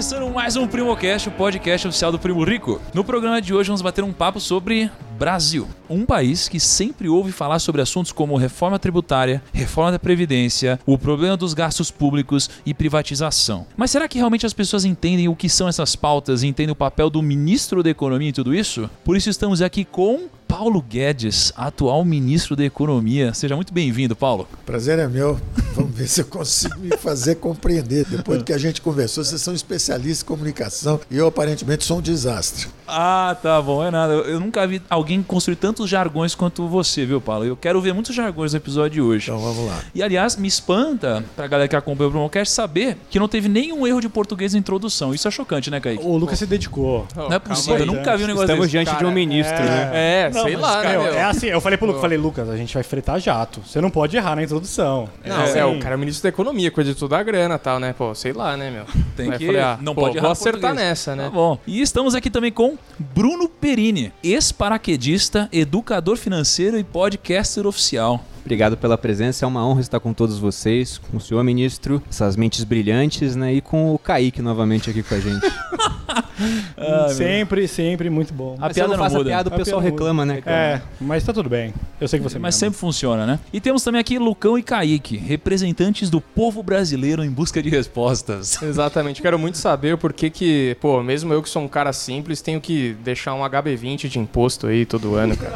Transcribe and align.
começando 0.00 0.32
mais 0.32 0.56
um 0.56 0.66
PrimoCast, 0.66 1.28
o 1.28 1.32
podcast 1.32 1.86
oficial 1.86 2.10
do 2.10 2.18
Primo 2.18 2.42
Rico. 2.42 2.80
No 2.94 3.04
programa 3.04 3.38
de 3.38 3.52
hoje 3.52 3.66
vamos 3.66 3.82
bater 3.82 4.02
um 4.02 4.14
papo 4.14 4.40
sobre 4.40 4.90
Brasil, 5.18 5.68
um 5.90 6.06
país 6.06 6.48
que 6.48 6.58
sempre 6.58 7.06
ouve 7.06 7.30
falar 7.30 7.58
sobre 7.58 7.82
assuntos 7.82 8.10
como 8.10 8.38
reforma 8.38 8.78
tributária, 8.78 9.42
reforma 9.52 9.92
da 9.92 9.98
previdência, 9.98 10.80
o 10.86 10.96
problema 10.96 11.36
dos 11.36 11.52
gastos 11.52 11.90
públicos 11.90 12.48
e 12.64 12.72
privatização. 12.72 13.66
Mas 13.76 13.90
será 13.90 14.08
que 14.08 14.16
realmente 14.16 14.46
as 14.46 14.54
pessoas 14.54 14.86
entendem 14.86 15.28
o 15.28 15.36
que 15.36 15.50
são 15.50 15.68
essas 15.68 15.94
pautas 15.94 16.42
e 16.42 16.46
entendem 16.46 16.72
o 16.72 16.76
papel 16.76 17.10
do 17.10 17.20
ministro 17.20 17.82
da 17.82 17.90
Economia 17.90 18.30
em 18.30 18.32
tudo 18.32 18.54
isso? 18.54 18.88
Por 19.04 19.18
isso 19.18 19.28
estamos 19.28 19.60
aqui 19.60 19.84
com 19.84 20.30
Paulo 20.50 20.82
Guedes, 20.82 21.52
atual 21.56 22.04
ministro 22.04 22.56
da 22.56 22.64
Economia. 22.64 23.32
Seja 23.32 23.54
muito 23.54 23.72
bem-vindo, 23.72 24.16
Paulo. 24.16 24.48
Prazer 24.66 24.98
é 24.98 25.06
meu. 25.06 25.40
Vamos 25.76 25.94
ver 25.94 26.08
se 26.08 26.22
eu 26.22 26.24
consigo 26.24 26.76
me 26.80 26.96
fazer 26.96 27.36
compreender. 27.36 28.04
Depois 28.04 28.38
do 28.40 28.44
que 28.44 28.52
a 28.52 28.58
gente 28.58 28.82
conversou, 28.82 29.22
vocês 29.22 29.40
são 29.40 29.54
especialistas 29.54 30.22
em 30.22 30.26
comunicação 30.26 31.00
e 31.08 31.16
eu 31.16 31.28
aparentemente 31.28 31.84
sou 31.84 31.98
um 31.98 32.00
desastre. 32.00 32.66
Ah, 32.88 33.36
tá 33.40 33.62
bom, 33.62 33.84
é 33.84 33.90
nada. 33.92 34.12
Eu 34.14 34.40
nunca 34.40 34.66
vi 34.66 34.82
alguém 34.90 35.22
construir 35.22 35.54
tantos 35.54 35.88
jargões 35.88 36.34
quanto 36.34 36.66
você, 36.66 37.06
viu, 37.06 37.20
Paulo? 37.20 37.44
Eu 37.44 37.56
quero 37.56 37.80
ver 37.80 37.94
muitos 37.94 38.12
jargões 38.12 38.52
no 38.52 38.58
episódio 38.58 38.90
de 38.90 39.00
hoje. 39.00 39.30
Então 39.30 39.38
vamos 39.38 39.64
lá. 39.64 39.80
E 39.94 40.02
aliás, 40.02 40.34
me 40.36 40.48
espanta, 40.48 41.24
pra 41.36 41.46
galera 41.46 41.68
que 41.68 41.76
acompanha 41.76 42.08
o 42.08 42.10
Promocast, 42.10 42.52
saber 42.52 42.96
que 43.08 43.20
não 43.20 43.28
teve 43.28 43.48
nenhum 43.48 43.86
erro 43.86 44.00
de 44.00 44.08
português 44.08 44.52
na 44.52 44.58
introdução. 44.58 45.14
Isso 45.14 45.28
é 45.28 45.30
chocante, 45.30 45.70
né, 45.70 45.78
Kaique? 45.78 46.04
O 46.04 46.16
Lucas 46.16 46.40
se 46.40 46.46
dedicou. 46.46 47.06
não 47.14 47.32
é 47.32 47.38
possível, 47.38 47.78
eu 47.78 47.86
nunca 47.86 48.16
vi 48.16 48.24
um 48.24 48.26
negócio 48.26 48.46
Estamos 48.46 48.66
desse. 48.66 48.84
diante 48.84 48.98
de 48.98 49.04
um 49.04 49.12
ministro, 49.12 49.54
né? 49.54 49.90
É, 49.94 50.30
Não, 50.42 50.48
sei 50.48 50.56
mas, 50.56 50.62
lá, 50.62 50.82
né, 50.82 50.98
meu? 50.98 51.14
É 51.14 51.22
assim, 51.24 51.46
eu 51.46 51.60
falei 51.60 51.76
pro 51.76 51.86
Lucas, 51.86 52.00
falei, 52.00 52.18
Lucas, 52.18 52.48
a 52.48 52.56
gente 52.56 52.72
vai 52.74 52.82
fretar 52.82 53.18
jato. 53.20 53.60
Você 53.66 53.80
não 53.80 53.90
pode 53.90 54.16
errar 54.16 54.36
na 54.36 54.42
introdução. 54.42 55.08
Não, 55.24 55.42
assim, 55.42 55.58
é, 55.58 55.64
o 55.64 55.78
cara 55.78 55.94
é 55.94 55.96
o 55.96 55.98
ministro 55.98 56.22
da 56.22 56.28
economia, 56.28 56.70
cuida 56.70 56.92
de 56.92 56.96
toda 56.98 57.18
a 57.18 57.22
grana 57.22 57.54
e 57.54 57.58
tal, 57.58 57.78
né? 57.78 57.94
Pô, 57.96 58.14
sei 58.14 58.32
lá, 58.32 58.56
né, 58.56 58.70
meu? 58.70 58.84
Tem 59.16 59.30
Aí 59.30 59.38
que- 59.38 59.46
falei, 59.46 59.60
ah, 59.60 59.78
não 59.80 59.94
pô, 59.94 60.02
pode 60.02 60.16
errar 60.16 60.26
Vou 60.26 60.32
acertar 60.32 60.60
português. 60.60 60.88
nessa, 60.88 61.16
né? 61.16 61.24
Tá 61.24 61.30
bom. 61.30 61.58
E 61.66 61.80
estamos 61.80 62.14
aqui 62.14 62.30
também 62.30 62.52
com 62.52 62.76
Bruno 62.98 63.48
Perini, 63.48 64.12
ex-paraquedista, 64.22 65.48
educador 65.52 66.16
financeiro 66.16 66.78
e 66.78 66.84
podcaster 66.84 67.66
oficial. 67.66 68.24
Obrigado 68.44 68.76
pela 68.76 68.96
presença, 68.98 69.44
é 69.44 69.48
uma 69.48 69.66
honra 69.66 69.80
estar 69.80 70.00
com 70.00 70.12
todos 70.12 70.38
vocês, 70.38 70.98
com 70.98 71.16
o 71.18 71.20
senhor 71.20 71.42
ministro, 71.44 72.02
essas 72.08 72.36
mentes 72.36 72.64
brilhantes, 72.64 73.36
né? 73.36 73.52
E 73.54 73.60
com 73.60 73.94
o 73.94 73.98
Kaique 73.98 74.40
novamente 74.42 74.88
aqui 74.90 75.02
com 75.02 75.14
a 75.14 75.20
gente. 75.20 75.46
sempre, 77.14 77.68
sempre 77.68 78.10
muito 78.10 78.32
bom. 78.32 78.56
A 78.58 78.62
Mas 78.62 78.72
piada 78.74 78.96
não 78.96 79.04
muda. 79.04 79.20
a 79.20 79.24
piada, 79.24 79.50
o 79.50 79.54
A 79.54 79.56
pessoal 79.56 79.80
piada 79.80 79.90
não 79.90 79.98
reclama, 79.98 80.26
né, 80.26 80.40
cara? 80.40 80.56
É, 80.56 80.82
mas 81.00 81.22
tá 81.24 81.32
tudo 81.32 81.48
bem. 81.48 81.72
Eu 82.00 82.08
sei 82.08 82.18
que 82.18 82.22
você 82.24 82.38
Mas 82.38 82.54
sempre 82.54 82.78
funciona, 82.78 83.26
né? 83.26 83.38
E 83.52 83.60
temos 83.60 83.82
também 83.84 84.00
aqui 84.00 84.18
Lucão 84.18 84.58
e 84.58 84.62
Kaique, 84.62 85.16
representantes 85.16 86.08
do 86.08 86.20
povo 86.20 86.62
brasileiro 86.62 87.22
em 87.22 87.30
busca 87.30 87.62
de 87.62 87.68
respostas. 87.68 88.60
Exatamente. 88.62 89.20
Quero 89.20 89.38
muito 89.38 89.58
saber 89.58 89.94
o 89.94 89.98
porquê 89.98 90.30
que, 90.30 90.76
pô, 90.80 91.02
mesmo 91.02 91.32
eu 91.32 91.42
que 91.42 91.48
sou 91.48 91.62
um 91.62 91.68
cara 91.68 91.92
simples, 91.92 92.40
tenho 92.40 92.60
que 92.60 92.96
deixar 93.04 93.34
um 93.34 93.40
HB20 93.40 94.08
de 94.08 94.18
imposto 94.18 94.66
aí 94.66 94.86
todo 94.86 95.14
ano, 95.14 95.36
cara. 95.36 95.52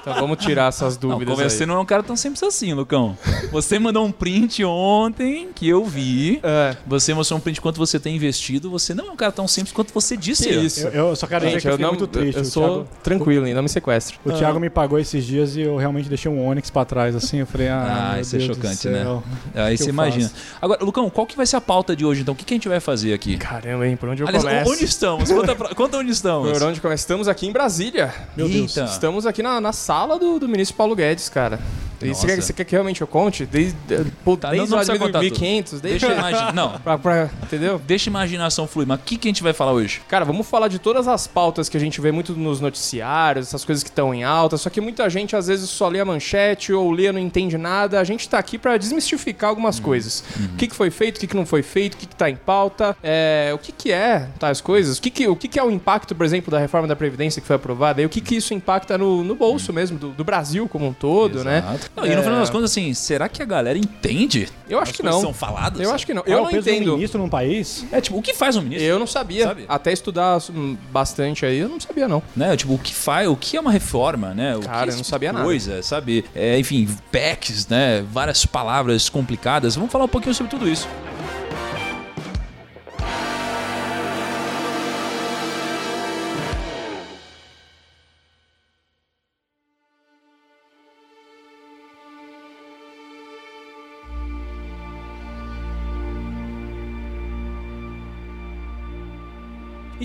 Então 0.00 0.14
vamos 0.14 0.38
tirar 0.38 0.68
essas 0.68 0.94
Não, 0.94 1.10
dúvidas 1.10 1.34
como 1.34 1.50
você 1.50 1.64
aí. 1.64 1.68
não 1.68 1.76
é 1.76 1.80
um 1.80 1.84
cara 1.84 2.02
tão 2.02 2.16
simples 2.20 2.42
assim, 2.42 2.72
Lucão. 2.72 3.16
Você 3.50 3.78
mandou 3.78 4.04
um 4.04 4.12
print 4.12 4.64
ontem 4.64 5.48
que 5.54 5.68
eu 5.68 5.84
vi. 5.84 6.40
É, 6.42 6.76
Você 6.86 7.12
mostrou 7.14 7.38
um 7.38 7.40
print 7.40 7.60
quanto 7.60 7.76
você 7.78 7.98
tem 7.98 8.14
investido. 8.16 8.70
Você 8.70 8.94
não 8.94 9.08
é 9.08 9.10
um 9.10 9.16
cara 9.16 9.32
tão 9.32 9.48
simples 9.48 9.72
quanto 9.72 9.92
você 9.92 10.16
disse. 10.16 10.44
que 10.48 10.54
isso. 10.54 10.86
Eu, 10.88 11.08
eu 11.08 11.16
só 11.16 11.26
quero 11.26 11.40
dizer 11.44 11.52
Gente, 11.60 11.62
que 11.62 11.68
eu 11.68 11.78
não, 11.78 11.88
muito 11.90 12.06
triste. 12.06 12.38
eu 12.38 12.44
sou 12.44 12.62
Thiago, 12.84 12.88
tranquilo, 13.02 13.46
hein? 13.46 13.54
Não 13.54 13.62
me 13.62 13.68
sequestre. 13.68 14.18
o 14.24 14.32
Thiago 14.32 14.60
me 14.60 14.70
pagou 14.70 14.98
esses 14.98 15.24
dias 15.24 15.56
e 15.56 15.62
eu 15.62 15.76
realmente 15.76 16.08
deixei 16.08 16.30
um 16.30 16.46
Onix 16.46 16.70
pra 16.70 16.84
trás, 16.84 17.14
assim. 17.16 17.38
Eu 17.38 17.46
falei, 17.46 17.68
ah, 17.68 18.10
Ah, 18.10 18.12
meu 18.14 18.22
isso 18.22 18.36
é 18.36 18.38
Deus 18.38 18.48
do 18.50 18.54
chocante, 18.56 18.88
né? 18.88 19.22
Aí 19.54 19.76
você 19.76 19.88
imagina. 19.90 20.28
faço? 20.28 20.42
Agora, 20.60 20.84
Lucão, 20.84 21.08
qual 21.10 21.26
que 21.26 21.36
vai 21.36 21.46
ser 21.46 21.56
a 21.56 21.60
pauta 21.60 21.96
de 21.96 22.04
hoje, 22.04 22.22
então? 22.22 22.34
O 22.34 22.36
que, 22.36 22.44
que 22.44 22.54
a 22.54 22.56
gente 22.56 22.68
vai 22.68 22.80
fazer 22.80 23.12
aqui? 23.12 23.36
Caramba, 23.36 23.86
hein? 23.86 23.96
Por 23.96 24.08
onde 24.08 24.22
eu 24.22 24.28
Aliás, 24.28 24.44
começo? 24.44 24.70
onde 24.72 24.84
estamos? 24.84 25.30
Conta, 25.30 25.54
pra- 25.56 25.74
conta 25.74 25.96
onde 25.98 26.10
estamos. 26.10 26.50
Por 26.52 26.62
onde? 26.62 26.80
Estamos 26.94 27.28
aqui 27.28 27.46
em 27.46 27.52
Brasília. 27.52 28.12
Meu 28.36 28.48
Deus. 28.48 28.76
Eita. 28.76 28.90
Estamos 28.90 29.26
aqui 29.26 29.42
na, 29.42 29.60
na 29.60 29.72
sala 29.72 30.18
do, 30.18 30.38
do 30.38 30.48
ministro 30.48 30.76
Paulo 30.76 30.94
Guedes, 30.94 31.28
cara. 31.28 31.58
E 32.02 32.14
você 32.14 32.26
quer, 32.26 32.40
você 32.42 32.52
quer 32.52 32.64
que 32.64 32.72
realmente 32.72 33.00
eu 33.00 33.06
conte? 33.06 33.44
Desde, 33.46 33.76
pô, 34.24 34.36
Tá, 34.36 34.48
não- 34.48 34.56
desde 34.56 34.70
não 34.74 34.78
o 34.78 34.84
precisa 34.84 34.98
contar 34.98 35.18
tudo. 35.20 35.22
1500, 35.40 35.80
desde... 35.80 35.98
Deixa 36.00 36.06
eu 36.14 36.18
imaginar. 36.18 36.52
Não, 36.54 36.78
pra, 36.80 36.98
pra- 36.98 37.30
entendeu? 37.42 37.80
deixa 37.86 38.08
a 38.08 38.10
imaginação 38.10 38.66
fluir. 38.66 38.86
Mas 38.88 38.98
o 39.00 39.02
que, 39.02 39.16
que 39.16 39.28
a 39.28 39.30
gente 39.30 39.42
vai 39.42 39.52
falar 39.52 39.72
hoje? 39.72 40.00
Cara, 40.08 40.24
vamos 40.24 40.46
falar 40.46 40.68
de 40.68 40.78
todas 40.78 41.06
as 41.08 41.26
pautas 41.26 41.68
que 41.68 41.76
a 41.76 41.80
gente 41.80 42.00
vê 42.00 42.10
muito 42.12 42.32
nos 42.34 42.60
noticiários, 42.60 43.48
essas 43.48 43.64
coisas 43.64 43.82
que 43.84 43.90
estão 43.90 44.14
em 44.14 44.24
alta, 44.24 44.56
só 44.56 44.70
que 44.70 44.80
muita 44.80 45.08
gente 45.10 45.34
às 45.36 45.46
vezes 45.46 45.68
só 45.70 45.88
lê 45.88 46.00
a 46.00 46.04
manchete 46.04 46.72
ou 46.72 46.90
lê 46.90 47.10
não 47.12 47.18
entende 47.20 47.56
nada. 47.58 48.00
A 48.00 48.04
gente 48.04 48.28
tá 48.28 48.38
aqui 48.38 48.58
pra 48.58 48.76
desmistificar 48.76 49.50
algumas 49.50 49.78
coisas. 49.80 50.24
O 50.54 50.56
que, 50.56 50.66
que 50.68 50.74
foi 50.74 50.90
feito, 50.90 51.16
o 51.16 51.20
que, 51.20 51.26
que 51.26 51.36
não 51.36 51.46
foi 51.46 51.62
feito, 51.62 51.94
o 51.94 51.96
que, 51.96 52.06
que 52.06 52.16
tá 52.16 52.28
em 52.30 52.36
pauta, 52.36 52.96
é, 53.02 53.50
o 53.54 53.58
que, 53.58 53.72
que 53.72 53.92
é 53.92 54.28
tais 54.38 54.60
coisas, 54.60 54.98
o, 54.98 55.02
que, 55.02 55.10
que, 55.10 55.28
o 55.28 55.36
que, 55.36 55.48
que 55.48 55.58
é 55.58 55.62
o 55.62 55.70
impacto, 55.70 56.14
por 56.14 56.24
exemplo, 56.24 56.50
da 56.50 56.58
reforma 56.58 56.86
da 56.88 56.96
Previdência 56.96 57.40
que 57.40 57.46
foi 57.46 57.56
aprovada, 57.56 58.00
e 58.02 58.06
o 58.06 58.08
que, 58.08 58.20
que 58.20 58.36
isso 58.36 58.54
impacta 58.54 58.96
no, 58.96 59.22
no 59.24 59.34
bolso 59.34 59.72
mesmo, 59.72 59.98
do, 59.98 60.10
do 60.10 60.24
Brasil 60.24 60.68
como 60.68 60.86
um 60.86 60.92
todo, 60.92 61.44
né? 61.44 61.62
Não, 61.96 62.06
E 62.06 62.08
no 62.10 62.20
É. 62.20 62.22
final 62.22 62.38
das 62.40 62.50
contas, 62.50 62.70
assim, 62.70 62.94
será 62.94 63.28
que 63.28 63.42
a 63.42 63.44
galera 63.44 63.76
entende? 63.78 64.48
Eu 64.68 64.78
acho 64.78 64.92
as 64.92 64.96
que 64.96 65.02
não. 65.02 65.20
são 65.20 65.34
faladas? 65.34 65.80
Eu 65.80 65.92
acho 65.92 66.06
que 66.06 66.14
não. 66.14 66.22
Qual 66.22 66.32
Eu 66.32 66.38
é 66.38 66.40
o 66.40 66.44
não 66.44 66.50
peso 66.50 66.64
do 66.64 66.70
entendo. 66.70 66.92
ministro 66.94 67.20
num 67.20 67.28
país? 67.28 67.84
É, 67.90 68.00
tipo, 68.00 68.16
o 68.16 68.22
que 68.22 68.32
faz 68.32 68.56
um 68.56 68.62
ministro? 68.62 68.86
Eu 68.86 68.98
não 68.98 69.06
sabia. 69.06 69.44
Sabe? 69.48 69.64
Até 69.68 69.92
estudar 69.92 70.38
hum, 70.50 70.76
bastante 70.92 71.44
aí, 71.44 71.58
eu 71.58 71.68
não 71.68 71.80
sabia, 71.80 72.06
não. 72.06 72.22
né? 72.36 72.56
Tipo, 72.56 72.74
o 72.74 72.78
que 72.78 72.94
faz, 72.94 73.28
o 73.28 73.36
que 73.36 73.56
é 73.56 73.60
uma 73.60 73.72
reforma, 73.72 74.32
né? 74.34 74.56
O 74.56 74.60
Cara, 74.60 74.84
que 74.84 74.90
é 74.90 74.92
eu 74.92 74.96
não 74.98 75.04
sabia 75.04 75.32
nada. 75.32 75.44
coisa, 75.44 75.82
sabe? 75.82 76.24
É, 76.34 76.58
enfim, 76.58 76.88
PECs, 77.10 77.66
né? 77.68 78.04
Várias 78.12 78.46
palavras 78.46 79.08
complicadas. 79.08 79.74
Vamos 79.74 79.90
falar 79.90 80.04
um 80.04 80.08
pouquinho 80.08 80.34
sobre 80.34 80.50
tudo 80.50 80.68
isso. 80.68 80.88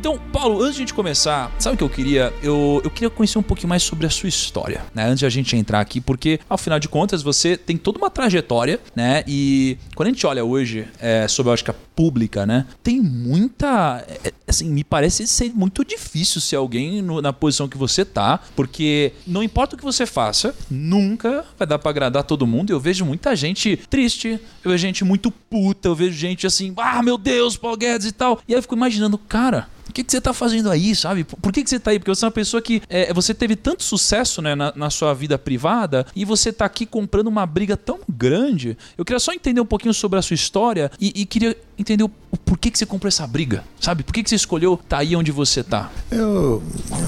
Então, 0.07 0.19
Paulo, 0.31 0.61
antes 0.61 0.75
de 0.75 0.81
a 0.83 0.85
gente 0.85 0.93
começar, 0.93 1.51
sabe 1.57 1.73
o 1.73 1.77
que 1.79 1.83
eu 1.83 1.89
queria? 1.89 2.31
Eu, 2.43 2.79
eu 2.83 2.91
queria 2.91 3.09
conhecer 3.09 3.39
um 3.39 3.41
pouquinho 3.41 3.69
mais 3.69 3.81
sobre 3.81 4.05
a 4.05 4.09
sua 4.11 4.29
história, 4.29 4.85
né? 4.93 5.03
Antes 5.07 5.17
de 5.17 5.25
a 5.25 5.29
gente 5.31 5.57
entrar 5.57 5.79
aqui, 5.79 5.99
porque, 5.99 6.39
afinal 6.47 6.79
de 6.79 6.87
contas, 6.87 7.23
você 7.23 7.57
tem 7.57 7.75
toda 7.75 7.97
uma 7.97 8.11
trajetória, 8.11 8.79
né? 8.95 9.23
E 9.27 9.79
quando 9.95 10.09
a 10.09 10.11
gente 10.11 10.27
olha 10.27 10.45
hoje 10.45 10.87
é, 10.99 11.27
sobre 11.27 11.49
a 11.49 11.53
ótica 11.53 11.73
pública, 11.95 12.45
né? 12.45 12.67
Tem 12.83 13.01
muita. 13.01 14.05
é, 14.23 14.31
assim, 14.47 14.69
me 14.69 14.83
parece 14.83 15.25
ser 15.25 15.51
muito 15.55 15.83
difícil 15.83 16.39
ser 16.39 16.57
alguém 16.57 17.01
no- 17.01 17.19
na 17.19 17.33
posição 17.33 17.67
que 17.67 17.75
você 17.75 18.05
tá, 18.05 18.39
porque 18.55 19.11
não 19.25 19.41
importa 19.41 19.73
o 19.75 19.77
que 19.79 19.83
você 19.83 20.05
faça, 20.05 20.53
nunca 20.69 21.43
vai 21.57 21.67
dar 21.67 21.79
pra 21.79 21.89
agradar 21.89 22.23
todo 22.25 22.45
mundo. 22.45 22.69
Eu 22.69 22.79
vejo 22.79 23.03
muita 23.05 23.35
gente 23.35 23.75
triste, 23.89 24.39
eu 24.63 24.69
vejo 24.69 24.81
gente 24.83 25.03
muito 25.03 25.31
puta, 25.31 25.87
eu 25.87 25.95
vejo 25.95 26.15
gente 26.15 26.45
assim, 26.45 26.71
ah, 26.77 27.01
meu 27.01 27.17
Deus, 27.17 27.57
Paulo 27.57 27.75
Guedes 27.75 28.05
e 28.05 28.11
tal. 28.11 28.39
E 28.47 28.53
aí 28.53 28.59
eu 28.59 28.61
fico 28.61 28.75
imaginando, 28.75 29.17
cara. 29.17 29.73
Que, 29.95 30.03
que 30.03 30.11
você 30.11 30.19
tá 30.19 30.33
fazendo 30.33 30.69
aí, 30.69 30.93
sabe? 30.93 31.23
Por 31.23 31.53
que, 31.53 31.63
que 31.63 31.69
você 31.69 31.79
tá 31.79 31.91
aí? 31.91 31.99
Porque 31.99 32.13
você 32.13 32.25
é 32.25 32.27
uma 32.27 32.31
pessoa 32.31 32.61
que. 32.61 32.81
é, 32.89 33.13
você 33.13 33.33
teve 33.33 33.55
tanto 33.55 33.81
sucesso 33.81 34.41
né, 34.41 34.53
na, 34.53 34.73
na 34.75 34.89
sua 34.89 35.13
vida 35.13 35.37
privada 35.37 36.05
e 36.13 36.25
você 36.25 36.51
tá 36.51 36.65
aqui 36.65 36.85
comprando 36.85 37.27
uma 37.27 37.45
briga 37.45 37.77
tão 37.77 38.01
grande. 38.09 38.77
Eu 38.97 39.05
queria 39.05 39.21
só 39.21 39.31
entender 39.31 39.61
um 39.61 39.65
pouquinho 39.65 39.93
sobre 39.93 40.19
a 40.19 40.21
sua 40.21 40.33
história 40.33 40.91
e, 40.99 41.21
e 41.21 41.25
queria 41.25 41.55
entender 41.79 42.03
o, 42.03 42.11
o 42.29 42.35
porquê 42.35 42.69
que 42.69 42.77
você 42.77 42.85
comprou 42.85 43.07
essa 43.07 43.25
briga, 43.25 43.63
sabe? 43.79 44.03
Por 44.03 44.13
que, 44.13 44.21
que 44.21 44.29
você 44.29 44.35
escolheu 44.35 44.77
tá 44.89 44.97
aí 44.97 45.15
onde 45.15 45.31
você 45.31 45.63
tá? 45.63 45.89
Eu, 46.11 46.61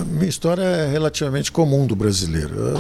minha 0.06 0.30
história 0.30 0.62
é 0.62 0.90
relativamente 0.90 1.52
comum 1.52 1.86
do 1.86 1.96
brasileiro. 1.96 2.56
Eu, 2.56 2.78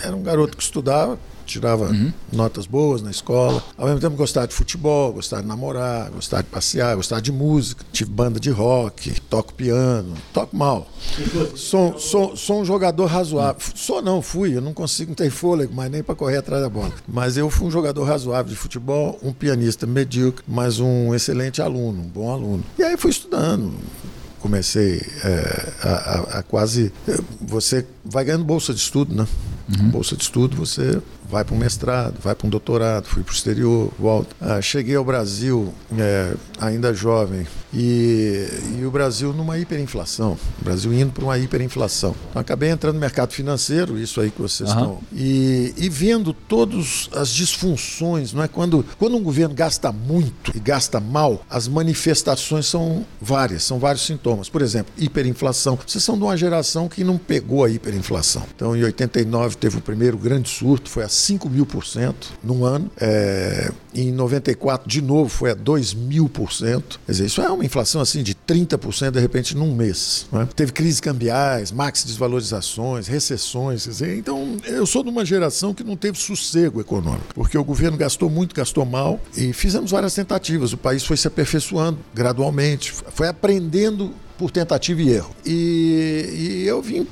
é, 0.00 0.06
era 0.06 0.16
um 0.16 0.22
garoto 0.22 0.56
que 0.56 0.62
estudava, 0.62 1.18
tirava 1.48 1.90
notas 2.32 2.66
boas 2.66 3.02
na 3.02 3.10
escola, 3.10 3.62
ao 3.76 3.86
mesmo 3.86 4.00
tempo 4.00 4.16
gostava 4.16 4.46
de 4.46 4.54
futebol, 4.54 5.12
gostava 5.12 5.42
de 5.42 5.48
namorar, 5.48 6.10
gostava 6.10 6.42
de 6.42 6.48
passear, 6.50 6.94
gostava 6.96 7.20
de 7.22 7.32
música, 7.32 7.84
tive 7.92 8.10
banda 8.10 8.38
de 8.38 8.50
rock, 8.50 9.20
toco 9.22 9.52
piano, 9.54 10.14
toco 10.32 10.56
mal. 10.56 10.86
Sou, 11.56 11.98
sou, 11.98 12.36
sou 12.36 12.60
um 12.60 12.64
jogador 12.64 13.06
razoável. 13.06 13.60
Sou 13.74 14.00
não, 14.02 14.20
fui, 14.22 14.56
eu 14.56 14.60
não 14.60 14.72
consigo, 14.74 15.14
tenho 15.14 15.30
fôlego, 15.30 15.72
mas 15.74 15.90
nem 15.90 16.02
para 16.02 16.14
correr 16.14 16.36
atrás 16.38 16.62
da 16.62 16.68
bola. 16.68 16.92
Mas 17.06 17.36
eu 17.36 17.48
fui 17.50 17.66
um 17.66 17.70
jogador 17.70 18.04
razoável 18.04 18.50
de 18.52 18.56
futebol, 18.56 19.18
um 19.22 19.32
pianista 19.32 19.86
medíocre, 19.86 20.44
mas 20.46 20.78
um 20.80 21.14
excelente 21.14 21.60
aluno, 21.62 22.00
um 22.02 22.08
bom 22.08 22.30
aluno. 22.32 22.62
E 22.78 22.82
aí 22.82 22.96
fui 22.96 23.10
estudando, 23.10 23.72
comecei 24.40 25.02
é, 25.24 25.72
a, 25.82 25.88
a- 25.88 26.38
a 26.38 26.42
quase. 26.42 26.92
Você 27.40 27.84
vai 28.10 28.24
ganhando 28.24 28.44
bolsa 28.44 28.72
de 28.72 28.80
estudo, 28.80 29.14
né? 29.14 29.26
Bolsa 29.90 30.16
de 30.16 30.22
estudo, 30.22 30.56
você 30.56 30.98
vai 31.30 31.44
para 31.44 31.54
um 31.54 31.58
mestrado, 31.58 32.14
vai 32.22 32.34
para 32.34 32.46
um 32.46 32.50
doutorado, 32.50 33.04
fui 33.06 33.22
para 33.22 33.32
o 33.32 33.34
exterior, 33.34 33.92
volto. 33.98 34.34
Ah, 34.40 34.62
cheguei 34.62 34.96
ao 34.96 35.04
Brasil 35.04 35.74
é, 35.98 36.32
ainda 36.58 36.94
jovem, 36.94 37.46
E, 37.74 38.48
e 38.80 38.86
o 38.86 38.90
Brasil 38.90 39.30
numa 39.34 39.58
hiperinflação. 39.58 40.38
O 40.58 40.64
Brasil 40.64 40.90
indo 40.94 41.12
para 41.12 41.22
uma 41.24 41.38
hiperinflação. 41.38 42.14
Então 42.30 42.40
acabei 42.40 42.70
entrando 42.70 42.94
no 42.94 43.00
mercado 43.00 43.34
financeiro, 43.34 43.98
isso 43.98 44.22
aí 44.22 44.30
que 44.30 44.40
vocês 44.40 44.70
Aham. 44.70 44.80
estão. 44.80 44.98
E, 45.12 45.74
e 45.76 45.88
vendo 45.90 46.32
todas 46.32 47.10
as 47.14 47.28
disfunções, 47.28 48.32
não 48.32 48.42
é? 48.42 48.48
Quando, 48.48 48.82
quando 48.98 49.18
um 49.18 49.22
governo 49.22 49.54
gasta 49.54 49.92
muito 49.92 50.50
e 50.56 50.58
gasta 50.58 50.98
mal, 50.98 51.44
as 51.50 51.68
manifestações 51.68 52.64
são 52.66 53.04
várias, 53.20 53.64
são 53.64 53.78
vários 53.78 54.06
sintomas. 54.06 54.48
Por 54.48 54.62
exemplo, 54.62 54.94
hiperinflação. 54.96 55.78
Vocês 55.86 56.02
são 56.02 56.16
de 56.16 56.24
uma 56.24 56.38
geração 56.38 56.88
que 56.88 57.04
não 57.04 57.18
pegou 57.18 57.64
a 57.64 57.68
hiperinflação. 57.68 57.97
Então, 58.54 58.76
em 58.76 58.82
89 58.82 59.56
teve 59.56 59.78
o 59.78 59.80
primeiro 59.80 60.16
grande 60.16 60.48
surto, 60.48 60.90
foi 60.90 61.04
a 61.04 61.08
5 61.08 61.48
mil 61.48 61.66
por 61.66 61.84
cento 61.84 62.32
num 62.42 62.64
ano. 62.64 62.90
É, 63.00 63.70
em 63.94 64.12
94, 64.12 64.88
de 64.88 65.02
novo, 65.02 65.28
foi 65.28 65.50
a 65.50 65.54
2 65.54 65.94
mil 65.94 66.28
por 66.28 66.52
cento. 66.52 67.00
Quer 67.06 67.12
dizer, 67.12 67.26
isso 67.26 67.40
é 67.40 67.48
uma 67.50 67.64
inflação 67.64 68.00
assim 68.00 68.22
de 68.22 68.34
30% 68.34 69.12
de 69.12 69.20
repente 69.20 69.56
num 69.56 69.74
mês. 69.74 70.26
não 70.30 70.42
é? 70.42 70.46
Teve 70.46 70.72
crises 70.72 71.00
cambiais, 71.00 71.72
maxi 71.72 72.06
desvalorizações, 72.06 73.06
recessões. 73.06 73.84
Quer 73.84 73.90
dizer, 73.90 74.18
então, 74.18 74.56
eu 74.64 74.86
sou 74.86 75.02
de 75.02 75.10
uma 75.10 75.24
geração 75.24 75.74
que 75.74 75.84
não 75.84 75.96
teve 75.96 76.18
sossego 76.18 76.80
econômico, 76.80 77.34
porque 77.34 77.56
o 77.56 77.64
governo 77.64 77.96
gastou 77.96 78.30
muito, 78.30 78.54
gastou 78.54 78.84
mal 78.84 79.20
e 79.36 79.52
fizemos 79.52 79.90
várias 79.90 80.14
tentativas. 80.14 80.72
O 80.72 80.76
país 80.76 81.04
foi 81.04 81.16
se 81.16 81.26
aperfeiçoando 81.26 81.98
gradualmente, 82.14 82.92
foi 82.92 83.28
aprendendo 83.28 84.12
por 84.36 84.50
tentativa 84.50 85.02
e 85.02 85.10
erro. 85.10 85.34
E, 85.44 86.62
e 86.62 86.66
eu 86.66 86.80
vim 86.80 87.06